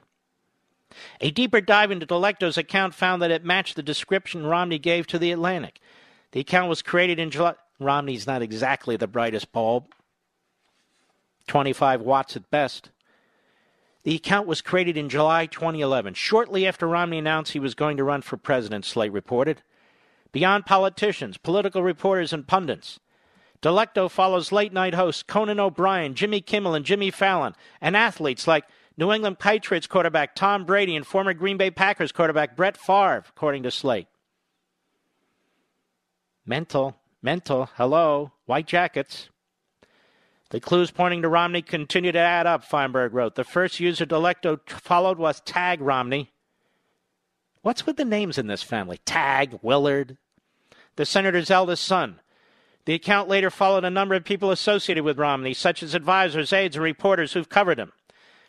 A 1.19 1.29
deeper 1.29 1.59
dive 1.59 1.91
into 1.91 2.05
Delecto's 2.05 2.57
account 2.57 2.95
found 2.95 3.21
that 3.21 3.31
it 3.31 3.43
matched 3.43 3.75
the 3.75 3.83
description 3.83 4.45
Romney 4.45 4.79
gave 4.79 5.07
to 5.07 5.19
The 5.19 5.33
Atlantic. 5.33 5.81
The 6.35 6.41
account 6.41 6.67
was 6.67 6.81
created 6.81 7.17
in 7.17 7.31
July. 7.31 7.53
Romney's 7.79 8.27
not 8.27 8.41
exactly 8.41 8.97
the 8.97 9.07
brightest 9.07 9.53
bulb, 9.53 9.85
25 11.47 12.01
watts 12.01 12.35
at 12.35 12.51
best. 12.51 12.89
The 14.03 14.15
account 14.15 14.45
was 14.45 14.59
created 14.61 14.97
in 14.97 15.07
July 15.07 15.45
2011, 15.45 16.13
shortly 16.15 16.67
after 16.67 16.89
Romney 16.89 17.19
announced 17.19 17.53
he 17.53 17.59
was 17.59 17.73
going 17.73 17.95
to 17.95 18.03
run 18.03 18.21
for 18.21 18.35
president, 18.35 18.83
Slate 18.83 19.13
reported. 19.13 19.61
Beyond 20.33 20.65
politicians, 20.65 21.37
political 21.37 21.81
reporters, 21.81 22.33
and 22.33 22.45
pundits, 22.45 22.99
Delecto 23.61 24.11
follows 24.11 24.51
late 24.51 24.73
night 24.73 24.93
hosts 24.93 25.23
Conan 25.23 25.61
O'Brien, 25.61 26.15
Jimmy 26.15 26.41
Kimmel, 26.41 26.75
and 26.75 26.85
Jimmy 26.85 27.11
Fallon, 27.11 27.55
and 27.79 27.95
athletes 27.95 28.45
like 28.45 28.65
New 28.97 29.13
England 29.13 29.39
Patriots 29.39 29.87
quarterback 29.87 30.35
Tom 30.35 30.65
Brady 30.65 30.97
and 30.97 31.07
former 31.07 31.33
Green 31.33 31.55
Bay 31.55 31.71
Packers 31.71 32.11
quarterback 32.11 32.57
Brett 32.57 32.75
Favre, 32.75 33.23
according 33.29 33.63
to 33.63 33.71
Slate. 33.71 34.07
Mental, 36.45 36.95
mental, 37.21 37.69
hello, 37.75 38.31
white 38.45 38.67
jackets. 38.67 39.29
The 40.51 40.59
clues 40.59 40.91
pointing 40.91 41.23
to 41.23 41.29
Romney 41.29 41.63
continue 41.63 42.11
to 42.11 42.19
add 42.19 42.45
up, 42.45 42.63
Feinberg 42.63 43.13
wrote. 43.13 43.35
The 43.35 43.43
first 43.43 43.79
user 43.79 44.05
Delecto 44.05 44.59
followed 44.69 45.17
was 45.17 45.41
Tagg 45.41 45.81
Romney. 45.81 46.31
What's 47.63 47.87
with 47.87 47.97
the 47.97 48.05
names 48.05 48.37
in 48.37 48.45
this 48.45 48.61
family? 48.61 48.99
Tagg, 49.05 49.57
Willard. 49.63 50.17
The 50.97 51.05
senator's 51.05 51.49
eldest 51.49 51.83
son. 51.83 52.19
The 52.85 52.93
account 52.93 53.27
later 53.27 53.49
followed 53.49 53.83
a 53.83 53.89
number 53.89 54.13
of 54.13 54.23
people 54.23 54.51
associated 54.51 55.03
with 55.03 55.17
Romney, 55.17 55.55
such 55.55 55.81
as 55.81 55.95
advisors, 55.95 56.53
aides, 56.53 56.75
and 56.75 56.83
reporters 56.83 57.33
who've 57.33 57.49
covered 57.49 57.79
him. 57.79 57.91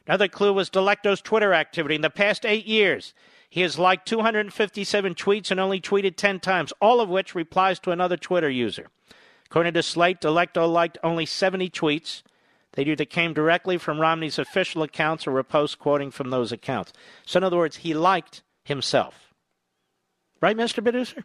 Another 0.07 0.29
clue 0.29 0.53
was 0.53 0.69
Delecto's 0.69 1.23
Twitter 1.23 1.55
activity. 1.55 1.95
In 1.95 2.03
the 2.03 2.11
past 2.11 2.45
eight 2.45 2.67
years, 2.67 3.15
he 3.49 3.63
has 3.63 3.79
liked 3.79 4.09
257 4.09 5.15
tweets 5.15 5.51
and 5.51 5.61
only 5.61 5.81
tweeted 5.81 6.17
10 6.17 6.41
times, 6.41 6.73
all 6.81 7.01
of 7.01 7.09
which 7.09 7.35
replies 7.35 7.79
to 7.81 7.91
another 7.91 8.17
Twitter 8.17 8.51
user. 8.51 8.89
According 9.47 9.75
to 9.75 9.83
Slate, 9.83 10.21
Delecto 10.21 10.71
liked 10.71 10.99
only 11.05 11.27
70 11.27 11.71
tweets. 11.71 12.23
They 12.73 12.83
either 12.83 13.05
came 13.05 13.33
directly 13.33 13.79
from 13.79 14.01
Romney's 14.01 14.39
official 14.39 14.83
accounts 14.83 15.27
or 15.27 15.33
were 15.33 15.45
posts 15.45 15.77
quoting 15.77 16.11
from 16.11 16.31
those 16.31 16.53
accounts. 16.53 16.93
So, 17.25 17.39
in 17.39 17.45
other 17.45 17.57
words, 17.57 17.77
he 17.79 17.95
liked 17.95 18.43
himself. 18.65 19.33
Right, 20.41 20.57
Mr. 20.57 20.83
Producer? 20.83 21.25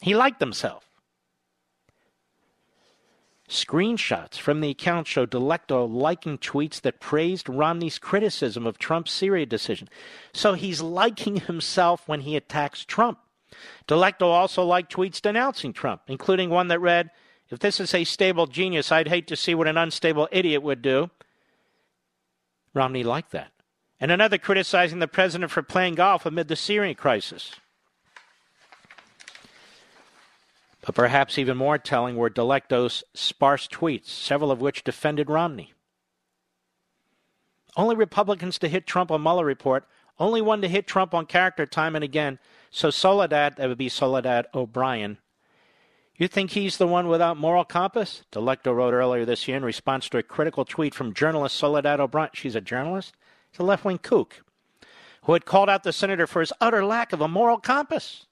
He 0.00 0.14
liked 0.14 0.40
himself. 0.40 0.91
Screenshots 3.52 4.38
from 4.38 4.62
the 4.62 4.70
account 4.70 5.06
show 5.06 5.26
Delecto 5.26 5.86
liking 5.86 6.38
tweets 6.38 6.80
that 6.80 7.00
praised 7.00 7.50
Romney's 7.50 7.98
criticism 7.98 8.66
of 8.66 8.78
Trump's 8.78 9.12
Syria 9.12 9.44
decision. 9.44 9.88
So 10.32 10.54
he's 10.54 10.80
liking 10.80 11.36
himself 11.36 12.08
when 12.08 12.22
he 12.22 12.34
attacks 12.34 12.84
Trump. 12.84 13.18
Delecto 13.86 14.22
also 14.22 14.64
liked 14.64 14.90
tweets 14.90 15.20
denouncing 15.20 15.74
Trump, 15.74 16.00
including 16.08 16.48
one 16.48 16.68
that 16.68 16.80
read, 16.80 17.10
If 17.50 17.58
this 17.58 17.78
is 17.78 17.94
a 17.94 18.04
stable 18.04 18.46
genius, 18.46 18.90
I'd 18.90 19.08
hate 19.08 19.26
to 19.26 19.36
see 19.36 19.54
what 19.54 19.68
an 19.68 19.76
unstable 19.76 20.28
idiot 20.32 20.62
would 20.62 20.80
do. 20.80 21.10
Romney 22.72 23.04
liked 23.04 23.32
that. 23.32 23.52
And 24.00 24.10
another 24.10 24.38
criticizing 24.38 24.98
the 24.98 25.06
president 25.06 25.52
for 25.52 25.62
playing 25.62 25.96
golf 25.96 26.24
amid 26.24 26.48
the 26.48 26.56
Syrian 26.56 26.94
crisis. 26.94 27.52
But 30.82 30.94
perhaps 30.94 31.38
even 31.38 31.56
more 31.56 31.78
telling 31.78 32.16
were 32.16 32.28
Delecto's 32.28 33.04
sparse 33.14 33.68
tweets, 33.68 34.06
several 34.06 34.50
of 34.50 34.60
which 34.60 34.84
defended 34.84 35.30
Romney. 35.30 35.72
Only 37.76 37.96
Republicans 37.96 38.58
to 38.58 38.68
hit 38.68 38.86
Trump 38.86 39.10
on 39.10 39.22
Mueller 39.22 39.44
report, 39.44 39.86
only 40.18 40.42
one 40.42 40.60
to 40.60 40.68
hit 40.68 40.86
Trump 40.86 41.14
on 41.14 41.24
character 41.26 41.64
time 41.64 41.94
and 41.94 42.04
again, 42.04 42.38
so 42.70 42.90
Soledad, 42.90 43.56
that 43.56 43.68
would 43.68 43.78
be 43.78 43.88
Soledad 43.88 44.46
O'Brien. 44.54 45.18
You 46.16 46.28
think 46.28 46.50
he's 46.50 46.76
the 46.76 46.86
one 46.86 47.08
without 47.08 47.38
moral 47.38 47.64
compass? 47.64 48.24
Delecto 48.30 48.74
wrote 48.74 48.92
earlier 48.92 49.24
this 49.24 49.48
year 49.48 49.56
in 49.56 49.64
response 49.64 50.08
to 50.10 50.18
a 50.18 50.22
critical 50.22 50.64
tweet 50.64 50.94
from 50.94 51.14
journalist 51.14 51.56
Soledad 51.56 52.00
O'Brien. 52.00 52.30
She's 52.34 52.54
a 52.54 52.60
journalist? 52.60 53.14
She's 53.50 53.60
a 53.60 53.64
left 53.64 53.84
wing 53.84 53.98
kook 53.98 54.42
who 55.24 55.32
had 55.32 55.44
called 55.44 55.70
out 55.70 55.84
the 55.84 55.92
senator 55.92 56.26
for 56.26 56.40
his 56.40 56.52
utter 56.60 56.84
lack 56.84 57.12
of 57.12 57.20
a 57.20 57.28
moral 57.28 57.58
compass. 57.58 58.26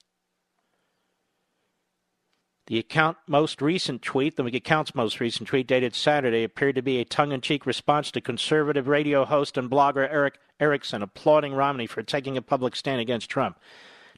The 2.70 2.78
account 2.78 3.16
most 3.26 3.60
recent 3.60 4.00
tweet, 4.00 4.36
the 4.36 4.44
account's 4.46 4.94
most 4.94 5.18
recent 5.18 5.48
tweet 5.48 5.66
dated 5.66 5.92
Saturday, 5.92 6.44
appeared 6.44 6.76
to 6.76 6.82
be 6.82 7.00
a 7.00 7.04
tongue-in-cheek 7.04 7.66
response 7.66 8.12
to 8.12 8.20
conservative 8.20 8.86
radio 8.86 9.24
host 9.24 9.58
and 9.58 9.68
blogger 9.68 10.08
Erick 10.08 10.38
Erickson 10.60 11.02
applauding 11.02 11.52
Romney 11.52 11.88
for 11.88 12.04
taking 12.04 12.36
a 12.36 12.42
public 12.42 12.76
stand 12.76 13.00
against 13.00 13.28
Trump. 13.28 13.58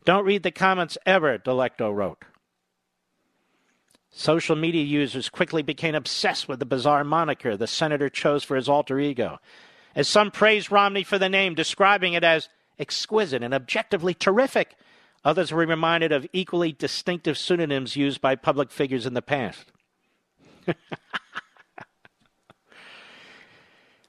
Don't 0.04 0.26
read 0.26 0.42
the 0.42 0.50
comments 0.50 0.98
ever, 1.06 1.38
Delecto 1.38 1.94
wrote. 1.94 2.26
Social 4.10 4.54
media 4.54 4.84
users 4.84 5.30
quickly 5.30 5.62
became 5.62 5.94
obsessed 5.94 6.46
with 6.46 6.58
the 6.58 6.66
bizarre 6.66 7.04
moniker 7.04 7.56
the 7.56 7.66
senator 7.66 8.10
chose 8.10 8.44
for 8.44 8.56
his 8.56 8.68
alter 8.68 9.00
ego, 9.00 9.38
as 9.96 10.08
some 10.08 10.30
praised 10.30 10.70
Romney 10.70 11.04
for 11.04 11.16
the 11.16 11.30
name, 11.30 11.54
describing 11.54 12.12
it 12.12 12.22
as 12.22 12.50
exquisite 12.78 13.42
and 13.42 13.54
objectively 13.54 14.12
terrific. 14.12 14.76
Others 15.24 15.52
were 15.52 15.66
reminded 15.66 16.12
of 16.12 16.26
equally 16.32 16.72
distinctive 16.72 17.38
pseudonyms 17.38 17.96
used 17.96 18.20
by 18.20 18.34
public 18.34 18.70
figures 18.70 19.06
in 19.06 19.14
the 19.14 19.22
past. 19.22 19.72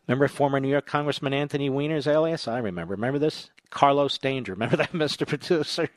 remember 0.08 0.28
former 0.28 0.60
New 0.60 0.70
York 0.70 0.86
Congressman 0.86 1.34
Anthony 1.34 1.70
Weiner's 1.70 2.08
alias? 2.08 2.48
I 2.48 2.58
remember. 2.58 2.96
Remember 2.96 3.20
this? 3.20 3.50
Carlos 3.70 4.18
Danger. 4.18 4.54
Remember 4.54 4.78
that, 4.78 4.92
Mr. 4.94 5.28
Producer? 5.28 5.90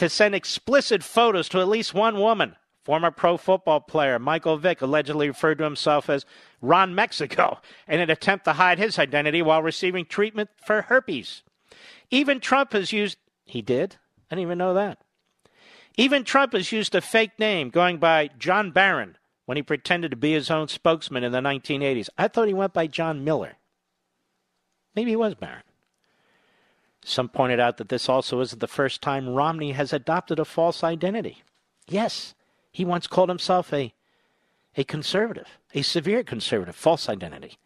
to 0.00 0.08
send 0.08 0.34
explicit 0.34 1.02
photos 1.02 1.46
to 1.50 1.60
at 1.60 1.68
least 1.68 1.92
one 1.92 2.18
woman. 2.18 2.56
Former 2.84 3.10
pro 3.10 3.36
football 3.36 3.80
player 3.80 4.18
Michael 4.18 4.56
Vick 4.56 4.80
allegedly 4.80 5.28
referred 5.28 5.58
to 5.58 5.64
himself 5.64 6.08
as 6.08 6.24
Ron 6.62 6.94
Mexico 6.94 7.60
in 7.86 8.00
an 8.00 8.08
attempt 8.08 8.46
to 8.46 8.54
hide 8.54 8.78
his 8.78 8.98
identity 8.98 9.42
while 9.42 9.62
receiving 9.62 10.06
treatment 10.06 10.48
for 10.64 10.80
herpes. 10.80 11.42
Even 12.10 12.40
Trump 12.40 12.72
has 12.72 12.94
used, 12.94 13.18
he 13.50 13.62
did? 13.62 13.96
I 14.30 14.34
didn't 14.34 14.42
even 14.42 14.58
know 14.58 14.74
that. 14.74 14.98
Even 15.96 16.24
Trump 16.24 16.52
has 16.52 16.72
used 16.72 16.94
a 16.94 17.00
fake 17.00 17.38
name 17.38 17.70
going 17.70 17.98
by 17.98 18.30
John 18.38 18.70
Barron 18.70 19.16
when 19.44 19.56
he 19.56 19.62
pretended 19.62 20.12
to 20.12 20.16
be 20.16 20.32
his 20.32 20.50
own 20.50 20.68
spokesman 20.68 21.24
in 21.24 21.32
the 21.32 21.40
1980s. 21.40 22.08
I 22.16 22.28
thought 22.28 22.48
he 22.48 22.54
went 22.54 22.72
by 22.72 22.86
John 22.86 23.24
Miller. 23.24 23.56
Maybe 24.94 25.10
he 25.10 25.16
was 25.16 25.34
Barron. 25.34 25.62
Some 27.02 27.28
pointed 27.28 27.60
out 27.60 27.78
that 27.78 27.88
this 27.88 28.08
also 28.08 28.40
isn't 28.40 28.60
the 28.60 28.66
first 28.66 29.00
time 29.00 29.30
Romney 29.30 29.72
has 29.72 29.92
adopted 29.92 30.38
a 30.38 30.44
false 30.44 30.84
identity. 30.84 31.42
Yes, 31.88 32.34
he 32.70 32.84
once 32.84 33.06
called 33.06 33.28
himself 33.28 33.72
a, 33.72 33.92
a 34.76 34.84
conservative, 34.84 35.58
a 35.74 35.82
severe 35.82 36.22
conservative, 36.22 36.76
false 36.76 37.08
identity. 37.08 37.58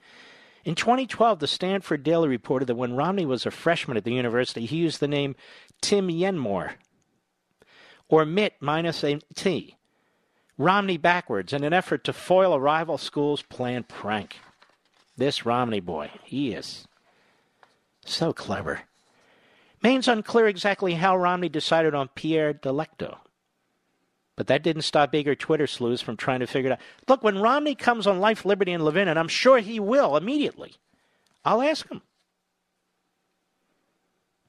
In 0.64 0.74
2012, 0.74 1.40
the 1.40 1.46
Stanford 1.46 2.02
Daily 2.02 2.28
reported 2.28 2.66
that 2.68 2.76
when 2.76 2.96
Romney 2.96 3.26
was 3.26 3.44
a 3.44 3.50
freshman 3.50 3.98
at 3.98 4.04
the 4.04 4.14
university, 4.14 4.64
he 4.64 4.76
used 4.76 5.00
the 5.00 5.08
name 5.08 5.36
Tim 5.80 6.08
Yenmor, 6.08 6.72
or 8.08 8.24
Mitt 8.24 8.54
minus 8.60 9.04
a 9.04 9.18
T, 9.34 9.76
Romney 10.56 10.96
backwards, 10.96 11.52
in 11.52 11.64
an 11.64 11.72
effort 11.72 12.04
to 12.04 12.12
foil 12.12 12.52
a 12.52 12.58
rival 12.58 12.98
school's 12.98 13.42
planned 13.42 13.88
prank. 13.88 14.36
This 15.16 15.46
Romney 15.46 15.80
boy, 15.80 16.10
he 16.22 16.52
is 16.52 16.86
so 18.04 18.32
clever. 18.32 18.82
Remains 19.82 20.08
unclear 20.08 20.48
exactly 20.48 20.94
how 20.94 21.16
Romney 21.16 21.48
decided 21.48 21.94
on 21.94 22.08
Pierre 22.08 22.54
Delecto. 22.54 23.18
But 24.36 24.48
that 24.48 24.62
didn't 24.62 24.82
stop 24.82 25.14
eager 25.14 25.34
Twitter 25.34 25.66
sleuths 25.66 26.02
from 26.02 26.16
trying 26.16 26.40
to 26.40 26.46
figure 26.46 26.70
it 26.70 26.74
out. 26.74 26.80
Look, 27.06 27.22
when 27.22 27.38
Romney 27.38 27.74
comes 27.74 28.06
on 28.06 28.18
Life, 28.18 28.44
Liberty, 28.44 28.72
and 28.72 28.84
Levin, 28.84 29.08
and 29.08 29.18
I'm 29.18 29.28
sure 29.28 29.58
he 29.58 29.78
will 29.78 30.16
immediately, 30.16 30.74
I'll 31.44 31.62
ask 31.62 31.88
him. 31.88 32.02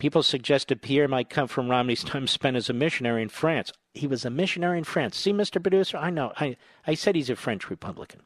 People 0.05 0.21
suggested 0.21 0.83
Pierre 0.83 1.07
might 1.07 1.31
come 1.31 1.47
from 1.47 1.67
Romney's 1.67 2.03
time 2.03 2.27
spent 2.27 2.55
as 2.55 2.69
a 2.69 2.73
missionary 2.73 3.23
in 3.23 3.29
France. 3.29 3.73
He 3.95 4.05
was 4.05 4.23
a 4.23 4.29
missionary 4.29 4.77
in 4.77 4.83
France. 4.83 5.17
See, 5.17 5.33
Mr. 5.33 5.59
Producer, 5.59 5.97
I 5.97 6.11
know. 6.11 6.31
I, 6.39 6.57
I 6.85 6.93
said 6.93 7.15
he's 7.15 7.31
a 7.31 7.35
French 7.35 7.71
Republican. 7.71 8.21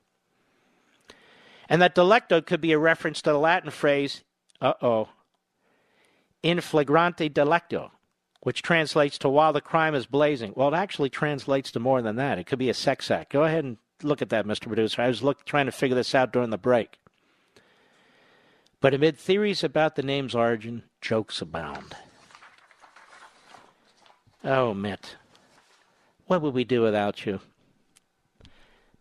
And 1.70 1.82
that 1.82 1.96
delecto 1.96 2.46
could 2.46 2.60
be 2.60 2.74
a 2.74 2.78
reference 2.78 3.22
to 3.22 3.32
the 3.32 3.40
Latin 3.40 3.72
phrase, 3.72 4.26
uh 4.60 4.74
oh, 4.82 5.08
in 6.44 6.60
flagrante 6.60 7.30
delicto, 7.30 7.92
which 8.42 8.62
translates 8.62 9.18
to 9.20 9.30
while 9.30 9.54
the 9.54 9.62
crime 9.62 9.96
is 9.96 10.06
blazing. 10.06 10.52
Well, 10.58 10.74
it 10.74 10.78
actually 10.78 11.10
translates 11.10 11.72
to 11.72 11.80
more 11.80 12.02
than 12.02 12.18
that. 12.18 12.38
It 12.38 12.46
could 12.46 12.60
be 12.60 12.70
a 12.70 12.74
sex 12.74 13.10
act. 13.10 13.32
Go 13.32 13.46
ahead 13.46 13.64
and 13.64 13.78
look 14.04 14.22
at 14.22 14.28
that, 14.32 14.46
Mr. 14.46 14.68
Producer. 14.68 15.02
I 15.02 15.08
was 15.08 15.24
look, 15.24 15.46
trying 15.46 15.68
to 15.68 15.72
figure 15.72 15.96
this 15.96 16.14
out 16.14 16.34
during 16.34 16.50
the 16.50 16.58
break. 16.58 17.00
But 18.82 18.94
amid 18.94 19.18
theories 19.18 19.64
about 19.64 19.96
the 19.96 20.04
name's 20.04 20.36
origin, 20.36 20.84
jokes 21.02 21.42
abound. 21.42 21.96
Oh, 24.44 24.74
Mitt, 24.74 25.18
what 26.28 26.42
would 26.42 26.54
we 26.54 26.64
do 26.64 26.82
without 26.82 27.26
you? 27.26 27.40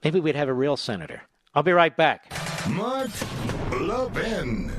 Maybe 0.03 0.21
we'd 0.21 0.37
have 0.37 0.49
a 0.49 0.55
real 0.55 0.77
senator. 0.77 1.23
I'll 1.55 1.63
be 1.63 1.73
right 1.73 1.97
back. 1.97 2.33
Mark 2.69 3.11
Levin. 3.73 4.73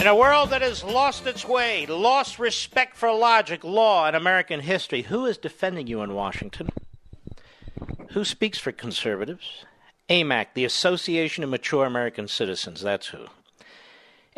In 0.00 0.06
a 0.06 0.14
world 0.14 0.48
that 0.48 0.62
has 0.62 0.82
lost 0.82 1.26
its 1.26 1.44
way, 1.44 1.84
lost 1.84 2.38
respect 2.38 2.96
for 2.96 3.12
logic, 3.12 3.62
law, 3.62 4.06
and 4.06 4.16
American 4.16 4.60
history, 4.60 5.02
who 5.02 5.26
is 5.26 5.36
defending 5.36 5.88
you 5.88 6.00
in 6.00 6.14
Washington? 6.14 6.70
Who 8.12 8.24
speaks 8.24 8.58
for 8.58 8.72
conservatives? 8.72 9.66
AMAC, 10.08 10.54
the 10.54 10.64
Association 10.64 11.44
of 11.44 11.50
Mature 11.50 11.84
American 11.84 12.28
Citizens, 12.28 12.80
that's 12.80 13.08
who. 13.08 13.26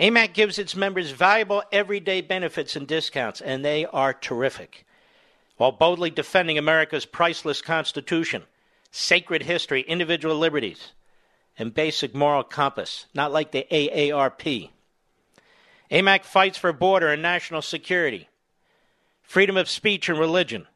AMAC 0.00 0.32
gives 0.34 0.58
its 0.58 0.74
members 0.74 1.12
valuable 1.12 1.62
everyday 1.70 2.22
benefits 2.22 2.74
and 2.74 2.88
discounts, 2.88 3.40
and 3.40 3.64
they 3.64 3.86
are 3.86 4.12
terrific. 4.12 4.84
While 5.58 5.70
boldly 5.70 6.10
defending 6.10 6.58
America's 6.58 7.06
priceless 7.06 7.62
Constitution, 7.62 8.42
sacred 8.90 9.44
history, 9.44 9.82
individual 9.82 10.36
liberties, 10.36 10.90
and 11.56 11.72
basic 11.72 12.16
moral 12.16 12.42
compass, 12.42 13.06
not 13.14 13.30
like 13.30 13.52
the 13.52 13.64
AARP. 13.70 14.70
AMAC 15.92 16.24
fights 16.24 16.56
for 16.56 16.72
border 16.72 17.08
and 17.08 17.20
national 17.20 17.60
security, 17.60 18.28
freedom 19.20 19.58
of 19.58 19.68
speech 19.68 20.08
and 20.08 20.18
religion, 20.18 20.66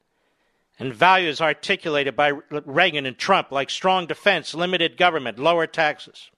and 0.78 0.92
values 0.92 1.40
articulated 1.40 2.14
by 2.14 2.32
Reagan 2.50 3.06
and 3.06 3.16
Trump 3.16 3.50
like 3.50 3.70
strong 3.70 4.06
defense, 4.06 4.54
limited 4.54 4.98
government, 4.98 5.38
lower 5.38 5.66
taxes. 5.66 6.30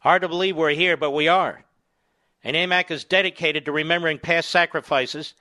Hard 0.00 0.20
to 0.20 0.28
believe 0.28 0.54
we're 0.54 0.70
here, 0.70 0.98
but 0.98 1.12
we 1.12 1.28
are. 1.28 1.64
And 2.44 2.54
AMAC 2.54 2.90
is 2.90 3.04
dedicated 3.04 3.64
to 3.64 3.72
remembering 3.72 4.18
past 4.18 4.50
sacrifices 4.50 5.32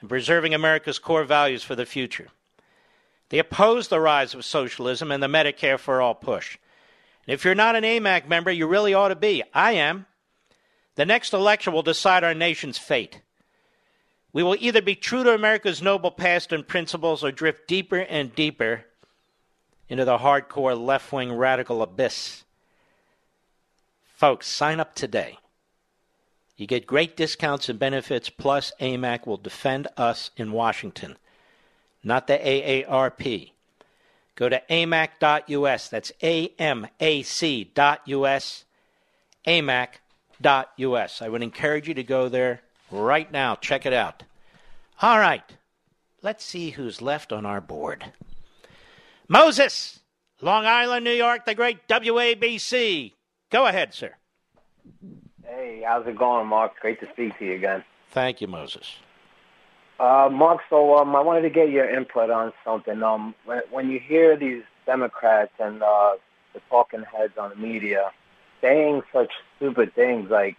and 0.00 0.08
preserving 0.10 0.52
America's 0.52 0.98
core 0.98 1.24
values 1.24 1.62
for 1.62 1.74
the 1.74 1.86
future. 1.86 2.28
They 3.30 3.38
oppose 3.38 3.88
the 3.88 4.00
rise 4.00 4.34
of 4.34 4.44
socialism 4.44 5.10
and 5.10 5.22
the 5.22 5.28
Medicare 5.28 5.78
for 5.78 6.02
all 6.02 6.14
push. 6.14 6.58
And 7.26 7.32
if 7.32 7.44
you're 7.44 7.54
not 7.54 7.76
an 7.76 7.84
AMAC 7.84 8.28
member, 8.28 8.50
you 8.50 8.66
really 8.66 8.92
ought 8.92 9.08
to 9.08 9.16
be. 9.16 9.42
I 9.54 9.72
am. 9.72 10.04
The 11.00 11.06
next 11.06 11.32
election 11.32 11.72
will 11.72 11.82
decide 11.82 12.24
our 12.24 12.34
nation's 12.34 12.76
fate. 12.76 13.22
We 14.34 14.42
will 14.42 14.58
either 14.60 14.82
be 14.82 14.94
true 14.94 15.24
to 15.24 15.32
America's 15.32 15.80
noble 15.80 16.10
past 16.10 16.52
and 16.52 16.68
principles 16.68 17.24
or 17.24 17.32
drift 17.32 17.66
deeper 17.66 18.00
and 18.00 18.34
deeper 18.34 18.84
into 19.88 20.04
the 20.04 20.18
hardcore 20.18 20.78
left 20.78 21.10
wing 21.10 21.32
radical 21.32 21.80
abyss. 21.80 22.44
Folks, 24.14 24.46
sign 24.46 24.78
up 24.78 24.94
today. 24.94 25.38
You 26.58 26.66
get 26.66 26.86
great 26.86 27.16
discounts 27.16 27.70
and 27.70 27.78
benefits, 27.78 28.28
plus 28.28 28.70
AMAC 28.78 29.26
will 29.26 29.38
defend 29.38 29.88
us 29.96 30.30
in 30.36 30.52
Washington, 30.52 31.16
not 32.04 32.26
the 32.26 32.36
AARP. 32.36 33.52
Go 34.34 34.50
to 34.50 34.62
amac.us. 34.68 35.88
That's 35.88 36.12
A 36.22 36.48
M 36.58 36.88
A 37.00 37.22
C.us. 37.22 38.64
AMAC 39.46 39.88
us. 40.44 41.22
I 41.22 41.28
would 41.28 41.42
encourage 41.42 41.88
you 41.88 41.94
to 41.94 42.02
go 42.02 42.28
there 42.28 42.60
right 42.90 43.30
now. 43.30 43.56
Check 43.56 43.86
it 43.86 43.92
out. 43.92 44.22
All 45.02 45.18
right. 45.18 45.44
Let's 46.22 46.44
see 46.44 46.70
who's 46.70 47.00
left 47.00 47.32
on 47.32 47.46
our 47.46 47.60
board. 47.60 48.12
Moses, 49.28 50.00
Long 50.42 50.66
Island, 50.66 51.04
New 51.04 51.12
York, 51.12 51.46
the 51.46 51.54
great 51.54 51.86
WABC. 51.88 53.12
Go 53.50 53.66
ahead, 53.66 53.94
sir. 53.94 54.14
Hey, 55.44 55.82
how's 55.86 56.06
it 56.06 56.18
going, 56.18 56.46
Mark? 56.46 56.72
Great 56.80 57.00
to 57.00 57.08
speak 57.12 57.38
to 57.38 57.46
you 57.46 57.54
again. 57.54 57.84
Thank 58.10 58.40
you, 58.40 58.48
Moses. 58.48 58.96
Uh, 59.98 60.28
Mark, 60.32 60.60
so 60.68 60.96
um, 60.96 61.14
I 61.14 61.20
wanted 61.20 61.42
to 61.42 61.50
get 61.50 61.70
your 61.70 61.88
input 61.88 62.30
on 62.30 62.52
something. 62.64 63.02
Um, 63.02 63.34
when, 63.44 63.60
when 63.70 63.90
you 63.90 63.98
hear 63.98 64.36
these 64.36 64.62
Democrats 64.86 65.52
and 65.58 65.82
uh, 65.82 66.12
the 66.54 66.60
talking 66.68 67.02
heads 67.02 67.34
on 67.38 67.50
the 67.50 67.56
media 67.56 68.10
saying 68.60 69.02
such 69.12 69.30
stupid 69.56 69.94
things 69.94 70.30
like 70.30 70.56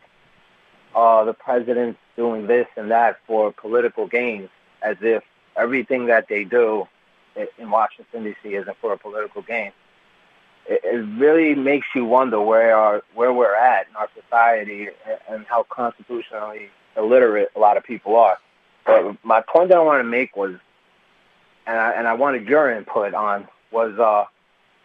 uh, 0.95 1.23
the 1.23 1.33
president's 1.33 1.99
doing 2.15 2.47
this 2.47 2.67
and 2.75 2.91
that 2.91 3.17
for 3.27 3.51
political 3.51 4.07
gains, 4.07 4.49
as 4.81 4.97
if 5.01 5.23
everything 5.55 6.07
that 6.07 6.27
they 6.27 6.43
do 6.43 6.87
in 7.57 7.69
Washington 7.69 8.23
D.C. 8.23 8.55
isn't 8.55 8.77
for 8.77 8.93
a 8.93 8.97
political 8.97 9.41
gain. 9.41 9.71
It, 10.67 10.81
it 10.83 10.97
really 11.17 11.55
makes 11.55 11.87
you 11.95 12.05
wonder 12.05 12.39
where 12.41 12.75
our, 12.75 13.03
where 13.13 13.33
we're 13.33 13.55
at 13.55 13.87
in 13.89 13.95
our 13.95 14.09
society 14.21 14.89
and 15.29 15.45
how 15.45 15.63
constitutionally 15.63 16.69
illiterate 16.97 17.49
a 17.55 17.59
lot 17.59 17.77
of 17.77 17.83
people 17.83 18.15
are. 18.15 18.37
But 18.85 19.17
my 19.23 19.41
point 19.41 19.69
that 19.69 19.77
I 19.77 19.81
want 19.81 19.99
to 19.99 20.03
make 20.03 20.35
was, 20.35 20.55
and 21.65 21.79
I, 21.79 21.91
and 21.91 22.07
I 22.07 22.13
wanted 22.13 22.47
your 22.47 22.71
input 22.71 23.13
on, 23.13 23.47
was 23.71 23.97
uh, 23.97 24.25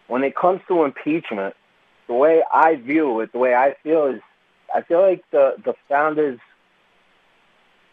when 0.06 0.22
it 0.22 0.36
comes 0.36 0.60
to 0.68 0.84
impeachment, 0.84 1.54
the 2.06 2.14
way 2.14 2.42
I 2.52 2.76
view 2.76 3.20
it, 3.20 3.32
the 3.32 3.38
way 3.38 3.54
I 3.54 3.74
feel 3.82 4.06
is, 4.06 4.20
I 4.74 4.82
feel 4.82 5.00
like 5.00 5.24
the 5.30 5.54
the 5.64 5.74
founders 5.88 6.38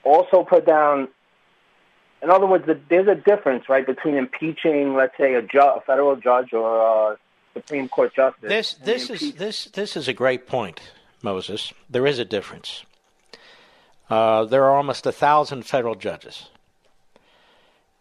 also 0.04 0.44
put 0.44 0.66
down. 0.66 1.08
In 2.22 2.30
other 2.30 2.48
words, 2.48 2.66
the, 2.66 2.80
there's 2.90 3.08
a 3.08 3.16
difference, 3.16 3.68
right, 3.68 3.86
between 3.86 4.16
impeaching, 4.16 4.96
let's 4.96 5.16
say, 5.18 5.34
a, 5.34 5.42
ju- 5.42 5.60
a 5.60 5.82
federal 5.86 6.16
judge 6.16 6.54
or 6.54 7.12
a 7.12 7.18
Supreme 7.54 7.90
Court 7.90 8.14
justice. 8.16 8.50
This 8.50 8.74
this 8.76 9.10
is 9.10 9.34
this 9.34 9.66
this 9.66 9.98
is 9.98 10.08
a 10.08 10.14
great 10.14 10.48
point, 10.48 10.80
Moses. 11.22 11.74
There 11.90 12.08
is 12.08 12.20
a 12.20 12.26
difference. 12.26 12.86
Uh, 14.10 14.46
there 14.46 14.64
are 14.66 14.76
almost 14.76 15.06
a 15.06 15.12
thousand 15.12 15.64
federal 15.64 15.96
judges. 15.96 16.50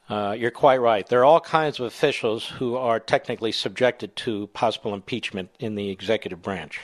Uh, 0.08 0.34
you're 0.38 0.50
quite 0.50 0.80
right. 0.80 1.06
There 1.06 1.20
are 1.20 1.24
all 1.24 1.40
kinds 1.40 1.78
of 1.78 1.86
officials 1.86 2.46
who 2.46 2.76
are 2.76 3.00
technically 3.00 3.52
subjected 3.52 4.14
to 4.16 4.48
possible 4.48 4.94
impeachment 4.94 5.50
in 5.58 5.74
the 5.74 5.90
executive 5.90 6.42
branch. 6.42 6.80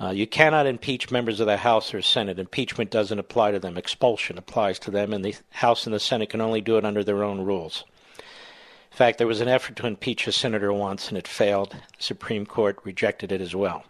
Uh, 0.00 0.10
you 0.10 0.26
cannot 0.26 0.66
impeach 0.66 1.10
members 1.10 1.40
of 1.40 1.46
the 1.46 1.58
House 1.58 1.92
or 1.92 2.00
Senate. 2.00 2.38
Impeachment 2.38 2.90
doesn't 2.90 3.18
apply 3.18 3.50
to 3.50 3.58
them. 3.58 3.76
Expulsion 3.76 4.38
applies 4.38 4.78
to 4.78 4.90
them, 4.90 5.12
and 5.12 5.24
the 5.24 5.36
House 5.50 5.84
and 5.84 5.94
the 5.94 6.00
Senate 6.00 6.30
can 6.30 6.40
only 6.40 6.62
do 6.62 6.78
it 6.78 6.84
under 6.86 7.04
their 7.04 7.22
own 7.22 7.42
rules. 7.42 7.84
In 8.18 8.96
fact, 8.96 9.18
there 9.18 9.26
was 9.26 9.40
an 9.40 9.48
effort 9.48 9.76
to 9.76 9.86
impeach 9.86 10.26
a 10.26 10.32
senator 10.32 10.72
once, 10.72 11.08
and 11.08 11.18
it 11.18 11.28
failed. 11.28 11.76
The 11.96 12.02
Supreme 12.02 12.46
Court 12.46 12.78
rejected 12.82 13.30
it 13.30 13.40
as 13.40 13.54
well. 13.54 13.84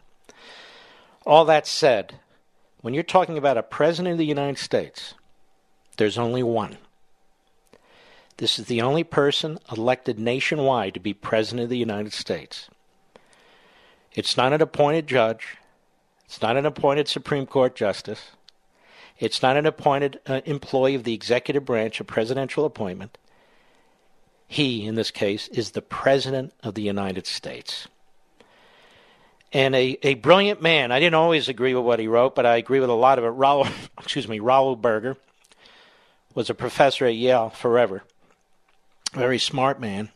All 1.25 1.45
that 1.45 1.67
said, 1.67 2.19
when 2.81 2.93
you're 2.93 3.03
talking 3.03 3.39
about 3.39 3.57
a 3.57 3.63
president 3.63 4.13
of 4.13 4.19
the 4.19 4.27
United 4.27 4.59
States, 4.59 5.15
there's 5.97 6.19
only 6.19 6.43
one. 6.43 6.77
This 8.41 8.59
is 8.59 8.65
the 8.69 8.81
only 8.81 9.05
person 9.05 9.59
elected 9.71 10.19
nationwide 10.19 10.95
to 10.95 11.01
be 11.01 11.13
President 11.13 11.65
of 11.65 11.69
the 11.69 11.77
United 11.77 12.15
States. 12.15 12.71
It's 14.15 14.35
not 14.35 14.55
an 14.55 14.63
appointed 14.63 15.07
judge. 15.07 15.59
It's 16.25 16.41
not 16.41 16.57
an 16.57 16.65
appointed 16.65 17.07
Supreme 17.07 17.45
Court 17.45 17.77
justice. 17.77 18.31
It's 19.19 19.43
not 19.43 19.59
an 19.59 19.67
appointed 19.67 20.21
uh, 20.27 20.41
employee 20.47 20.95
of 20.95 21.05
the 21.05 21.13
executive 21.13 21.67
branch, 21.67 22.01
a 22.01 22.05
presidential 22.05 22.65
appointment. 22.65 23.19
He, 24.49 24.87
in 24.87 24.95
this 24.95 25.11
case, 25.11 25.49
is 25.49 25.73
the 25.73 25.83
President 25.83 26.55
of 26.63 26.75
the 26.75 26.83
United 26.83 27.27
States. 27.27 27.89
And 29.53 29.75
a, 29.75 29.99
a 30.03 30.15
brilliant 30.15 30.63
man. 30.63 30.93
I 30.93 30.99
didn't 30.99 31.15
always 31.15 31.51
agree 31.51 31.75
with 31.75 31.85
what 31.85 31.99
he 31.99 32.09
wrote, 32.09 32.35
but 32.35 32.47
I 32.47 32.57
agree 32.57 32.81
with 32.81 32.89
a 32.89 32.95
lot 32.95 33.19
of 33.19 33.25
it. 33.27 33.29
Raoul, 33.29 33.69
excuse 33.99 34.27
me, 34.27 34.41
Raoul 34.41 34.77
Berger 34.77 35.19
was 36.35 36.49
a 36.49 36.55
professor 36.55 37.05
at 37.05 37.17
Yale 37.17 37.51
forever 37.51 38.03
very 39.13 39.39
smart 39.39 39.81
man. 39.81 40.11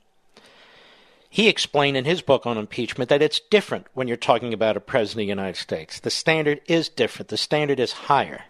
He 1.29 1.49
explained 1.49 1.97
in 1.97 2.05
his 2.05 2.23
book 2.23 2.47
on 2.47 2.59
impeachment 2.59 3.09
that 3.11 3.23
it's 3.23 3.41
different 3.51 3.87
when 3.93 4.07
you're 4.07 4.17
talking 4.17 4.55
about 4.55 4.77
a 4.77 4.81
president 4.81 5.23
of 5.23 5.27
the 5.27 5.43
United 5.43 5.57
States. 5.57 5.99
The 5.99 6.11
standard 6.11 6.61
is 6.67 6.89
different, 6.89 7.29
the 7.29 7.37
standard 7.37 7.81
is 7.81 7.93
higher 7.93 8.45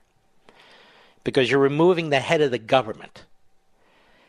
because 1.25 1.51
you're 1.51 1.61
removing 1.61 2.11
the 2.11 2.21
head 2.21 2.43
of 2.43 2.51
the 2.51 2.59
government. 2.59 3.25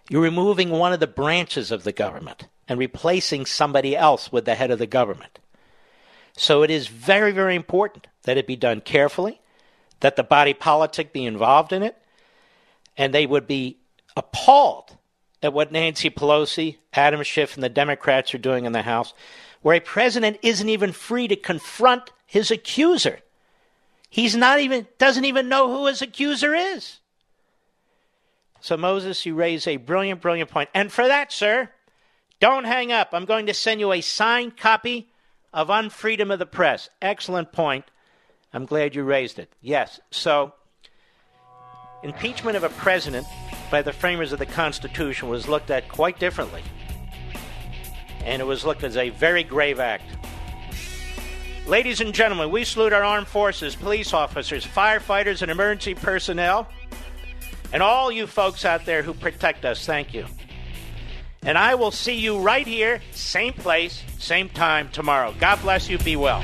You're 0.09 0.21
removing 0.21 0.69
one 0.69 0.93
of 0.93 0.99
the 0.99 1.07
branches 1.07 1.71
of 1.71 1.83
the 1.83 1.91
government 1.91 2.47
and 2.69 2.79
replacing 2.79 3.45
somebody 3.45 3.95
else 3.95 4.31
with 4.31 4.45
the 4.45 4.55
head 4.55 4.71
of 4.71 4.79
the 4.79 4.87
government. 4.87 5.39
So 6.37 6.63
it 6.63 6.69
is 6.69 6.87
very, 6.87 7.31
very 7.31 7.55
important 7.55 8.07
that 8.23 8.37
it 8.37 8.47
be 8.47 8.55
done 8.55 8.81
carefully, 8.81 9.41
that 9.99 10.15
the 10.15 10.23
body 10.23 10.53
politic 10.53 11.11
be 11.11 11.25
involved 11.25 11.73
in 11.73 11.83
it, 11.83 11.97
and 12.97 13.13
they 13.13 13.25
would 13.25 13.47
be 13.47 13.77
appalled 14.15 14.95
at 15.41 15.53
what 15.53 15.71
Nancy 15.71 16.09
Pelosi, 16.09 16.77
Adam 16.93 17.21
Schiff, 17.23 17.55
and 17.55 17.63
the 17.63 17.69
Democrats 17.69 18.33
are 18.33 18.39
doing 18.39 18.65
in 18.65 18.71
the 18.71 18.81
House, 18.81 19.13
where 19.61 19.75
a 19.75 19.81
president 19.81 20.37
isn't 20.41 20.69
even 20.69 20.91
free 20.91 21.27
to 21.27 21.35
confront 21.35 22.11
his 22.25 22.51
accuser. 22.51 23.19
He's 24.09 24.35
not 24.35 24.59
even 24.59 24.87
doesn't 24.97 25.25
even 25.25 25.49
know 25.49 25.67
who 25.67 25.87
his 25.87 26.01
accuser 26.01 26.53
is. 26.55 26.99
So 28.61 28.77
Moses, 28.77 29.25
you 29.25 29.35
raise 29.35 29.67
a 29.67 29.77
brilliant, 29.77 30.21
brilliant 30.21 30.49
point. 30.49 30.69
And 30.73 30.91
for 30.91 31.07
that, 31.07 31.31
sir, 31.31 31.69
don't 32.39 32.63
hang 32.63 32.91
up. 32.91 33.09
I'm 33.11 33.25
going 33.25 33.45
to 33.45 33.53
send 33.53 33.79
you 33.79 33.91
a 33.91 34.01
signed 34.01 34.57
copy 34.57 35.09
of 35.53 35.67
Unfreedom 35.67 36.31
of 36.33 36.39
the 36.39 36.45
Press. 36.45 36.89
Excellent 37.01 37.51
point. 37.51 37.85
I'm 38.53 38.65
glad 38.65 38.95
you 38.95 39.03
raised 39.03 39.37
it. 39.37 39.53
Yes. 39.61 39.99
So 40.11 40.53
impeachment 42.03 42.57
of 42.57 42.63
a 42.63 42.69
president 42.69 43.27
by 43.69 43.81
the 43.81 43.93
framers 43.93 44.31
of 44.31 44.39
the 44.39 44.45
Constitution 44.45 45.29
was 45.29 45.47
looked 45.47 45.71
at 45.71 45.87
quite 45.89 46.19
differently. 46.19 46.61
And 48.23 48.41
it 48.41 48.45
was 48.45 48.65
looked 48.65 48.83
as 48.83 48.97
a 48.97 49.09
very 49.09 49.43
grave 49.43 49.79
act. 49.79 50.03
Ladies 51.67 51.99
and 51.99 52.13
gentlemen, 52.13 52.51
we 52.51 52.63
salute 52.63 52.93
our 52.93 53.03
armed 53.03 53.27
forces, 53.27 53.75
police 53.75 54.13
officers, 54.13 54.65
firefighters, 54.65 55.41
and 55.41 55.49
emergency 55.49 55.95
personnel, 55.95 56.67
and 57.73 57.81
all 57.81 58.11
you 58.11 58.27
folks 58.27 58.65
out 58.65 58.85
there 58.85 59.01
who 59.01 59.13
protect 59.13 59.65
us. 59.65 59.85
Thank 59.85 60.13
you. 60.13 60.25
And 61.41 61.57
I 61.57 61.75
will 61.75 61.91
see 61.91 62.15
you 62.15 62.39
right 62.39 62.65
here, 62.65 63.01
same 63.11 63.53
place, 63.53 64.03
same 64.19 64.49
time 64.49 64.89
tomorrow. 64.89 65.33
God 65.39 65.61
bless 65.61 65.89
you. 65.89 65.97
Be 65.99 66.15
well. 66.15 66.43